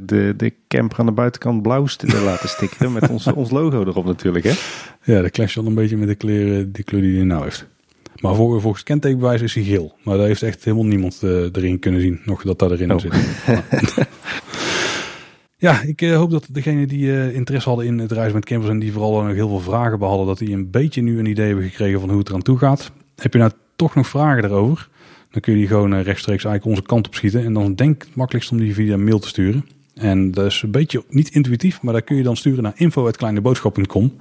de, 0.00 0.34
de 0.36 0.52
camper 0.68 0.98
aan 0.98 1.06
de 1.06 1.12
buitenkant 1.12 1.62
blauw 1.62 1.86
laten 2.24 2.48
stikken. 2.48 2.92
met 2.92 3.08
ons, 3.08 3.26
ons 3.32 3.50
logo 3.50 3.80
erop 3.80 4.04
natuurlijk 4.04 4.44
hè. 4.44 4.52
Ja, 5.12 5.22
dat 5.22 5.30
clasht 5.30 5.54
wel 5.54 5.66
een 5.66 5.74
beetje 5.74 5.96
met 5.96 6.08
de 6.08 6.14
kleren, 6.14 6.72
die 6.72 6.84
kleur 6.84 7.00
die 7.00 7.16
hij 7.16 7.24
nou 7.24 7.42
heeft. 7.42 7.66
Maar 8.20 8.34
voor, 8.34 8.60
volgens 8.60 8.82
kentekenbewijs 8.82 9.42
is 9.42 9.54
hij 9.54 9.62
geel. 9.62 9.96
Maar 10.02 10.16
daar 10.16 10.26
heeft 10.26 10.42
echt 10.42 10.64
helemaal 10.64 10.86
niemand 10.86 11.20
uh, 11.24 11.30
erin 11.30 11.78
kunnen 11.78 12.00
zien. 12.00 12.20
Nog 12.24 12.42
dat 12.42 12.58
dat 12.58 12.70
erin 12.70 12.92
oh. 12.92 12.98
zit. 12.98 13.12
ja, 15.66 15.80
ik 15.80 16.02
uh, 16.02 16.16
hoop 16.16 16.30
dat 16.30 16.46
degenen 16.50 16.88
die 16.88 17.06
uh, 17.06 17.34
interesse 17.34 17.68
hadden 17.68 17.86
in 17.86 17.98
het 17.98 18.12
reizen 18.12 18.34
met 18.34 18.44
campers... 18.44 18.70
en 18.70 18.78
die 18.78 18.92
vooral 18.92 19.22
nog 19.22 19.34
heel 19.34 19.48
veel 19.48 19.60
vragen 19.60 19.98
behalden... 19.98 20.26
dat 20.26 20.38
die 20.38 20.54
een 20.54 20.70
beetje 20.70 21.02
nu 21.02 21.18
een 21.18 21.26
idee 21.26 21.46
hebben 21.46 21.68
gekregen 21.68 22.00
van 22.00 22.08
hoe 22.08 22.18
het 22.18 22.28
eraan 22.28 22.42
toe 22.42 22.58
gaat. 22.58 22.92
Heb 23.16 23.32
je 23.32 23.38
nou 23.38 23.50
toch 23.76 23.94
nog 23.94 24.08
vragen 24.08 24.42
daarover? 24.42 24.88
Dan 25.30 25.40
kun 25.40 25.52
je 25.52 25.58
die 25.58 25.68
gewoon 25.68 25.94
rechtstreeks 25.94 26.44
eigenlijk 26.44 26.64
onze 26.64 26.82
kant 26.82 27.06
op 27.06 27.14
schieten. 27.14 27.44
En 27.44 27.52
dan 27.52 27.74
denk 27.74 28.02
het 28.02 28.14
makkelijkst 28.14 28.50
om 28.50 28.58
die 28.58 28.74
via 28.74 28.96
mail 28.96 29.18
te 29.18 29.28
sturen. 29.28 29.64
En 30.00 30.30
dat 30.30 30.46
is 30.46 30.62
een 30.62 30.70
beetje 30.70 31.02
niet 31.08 31.28
intuïtief, 31.28 31.82
maar 31.82 31.92
daar 31.92 32.02
kun 32.02 32.16
je 32.16 32.22
dan 32.22 32.36
sturen 32.36 32.62
naar 32.62 32.72
info.kleineboodschap.com. 32.76 34.12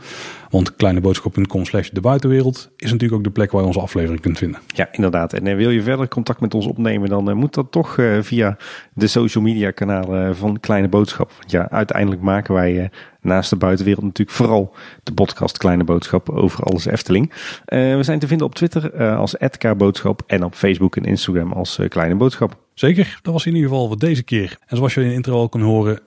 Want 0.49 0.75
kleineboodschap.com 0.75 1.65
slash 1.65 1.89
de 1.89 2.01
buitenwereld 2.01 2.69
is 2.77 2.91
natuurlijk 2.91 3.17
ook 3.19 3.23
de 3.23 3.31
plek 3.31 3.51
waar 3.51 3.61
je 3.61 3.67
onze 3.67 3.79
aflevering 3.79 4.21
kunt 4.21 4.37
vinden. 4.37 4.59
Ja, 4.67 4.89
inderdaad. 4.91 5.33
En 5.33 5.47
eh, 5.47 5.55
wil 5.55 5.69
je 5.69 5.81
verder 5.81 6.07
contact 6.07 6.39
met 6.39 6.53
ons 6.53 6.65
opnemen, 6.65 7.09
dan 7.09 7.29
eh, 7.29 7.35
moet 7.35 7.53
dat 7.53 7.71
toch 7.71 7.97
eh, 7.97 8.17
via 8.21 8.57
de 8.93 9.07
social 9.07 9.43
media 9.43 9.71
kanalen 9.71 10.35
van 10.35 10.59
Kleine 10.59 10.87
Boodschap. 10.87 11.31
Want 11.37 11.51
ja, 11.51 11.69
uiteindelijk 11.69 12.21
maken 12.21 12.53
wij 12.53 12.89
naast 13.21 13.49
de 13.49 13.55
buitenwereld 13.55 14.05
natuurlijk 14.05 14.37
vooral 14.37 14.75
de 15.03 15.13
podcast 15.13 15.57
Kleine 15.57 15.83
Boodschap 15.83 16.29
over 16.29 16.63
alles 16.63 16.85
Efteling. 16.85 17.33
we 17.65 17.99
zijn 18.01 18.19
te 18.19 18.27
vinden 18.27 18.47
op 18.47 18.55
Twitter 18.55 19.03
als 19.03 19.35
@kboodschap 19.57 20.21
en 20.27 20.43
op 20.43 20.53
Facebook 20.53 20.95
en 20.95 21.03
Instagram 21.03 21.51
als 21.51 21.79
Kleine 21.89 22.15
Boodschap. 22.15 22.57
Zeker, 22.79 23.19
dat 23.21 23.33
was 23.33 23.45
in 23.45 23.55
ieder 23.55 23.69
geval 23.69 23.87
voor 23.87 23.97
deze 23.97 24.23
keer. 24.23 24.57
En 24.65 24.77
zoals 24.77 24.93
je 24.93 25.01
in 25.01 25.07
de 25.07 25.13
intro 25.13 25.33
al 25.33 25.49
kon 25.49 25.61
horen, 25.61 25.99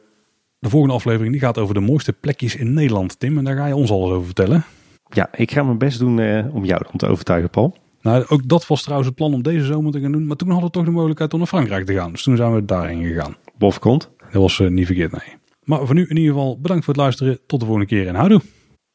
de 0.59 0.69
volgende 0.69 0.95
aflevering 0.95 1.33
die 1.33 1.41
gaat 1.41 1.59
over 1.59 1.75
de 1.75 1.81
mooiste 1.81 2.13
plekjes 2.13 2.57
in 2.57 2.73
Nederland, 2.73 3.21
Tim. 3.21 3.39
En 3.39 3.45
daar 3.45 3.57
ga 3.57 3.67
je 3.67 3.77
ons 3.77 3.91
alles 3.91 4.11
over 4.11 4.25
vertellen. 4.25 4.65
Ja, 5.09 5.29
ik 5.33 5.51
ga 5.51 5.63
mijn 5.63 5.79
best 5.79 5.99
doen 5.99 6.19
uh, 6.19 6.55
om 6.55 6.65
jou 6.65 6.83
te 6.97 7.07
overtuigen, 7.07 7.51
Paul. 7.51 7.77
Nou, 8.01 8.25
ook 8.29 8.49
dat 8.49 8.67
was 8.67 8.83
trouwens 8.83 9.09
het 9.09 9.19
plan 9.19 9.35
om 9.35 9.43
deze 9.43 9.65
zomer 9.65 9.93
te 9.93 10.01
gaan 10.01 10.13
doen. 10.13 10.27
Maar 10.27 10.37
toen 10.37 10.49
hadden 10.49 10.67
we 10.67 10.73
toch 10.73 10.85
de 10.85 10.91
mogelijkheid 10.91 11.33
om 11.33 11.39
naar 11.39 11.49
Frankrijk 11.49 11.87
te 11.87 11.95
gaan. 11.95 12.13
Dus 12.13 12.23
toen 12.23 12.37
zijn 12.37 12.55
we 12.55 12.65
daarheen 12.65 13.07
gegaan. 13.07 13.37
Bof 13.59 13.79
komt. 13.79 14.11
Dat 14.19 14.43
was 14.43 14.59
uh, 14.59 14.71
niet 14.71 14.87
verkeerd, 14.87 15.13
nee. 15.13 15.37
Maar 15.63 15.87
voor 15.87 15.95
nu 15.95 16.07
in 16.07 16.17
ieder 16.17 16.33
geval 16.33 16.61
bedankt 16.61 16.85
voor 16.85 16.95
het 16.95 17.03
luisteren. 17.03 17.39
Tot 17.47 17.61
de 17.61 17.67
volgende 17.67 17.89
keer 17.89 18.09
en 18.09 18.15
houdoe. 18.15 18.41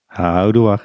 Houdoe. 0.06 0.80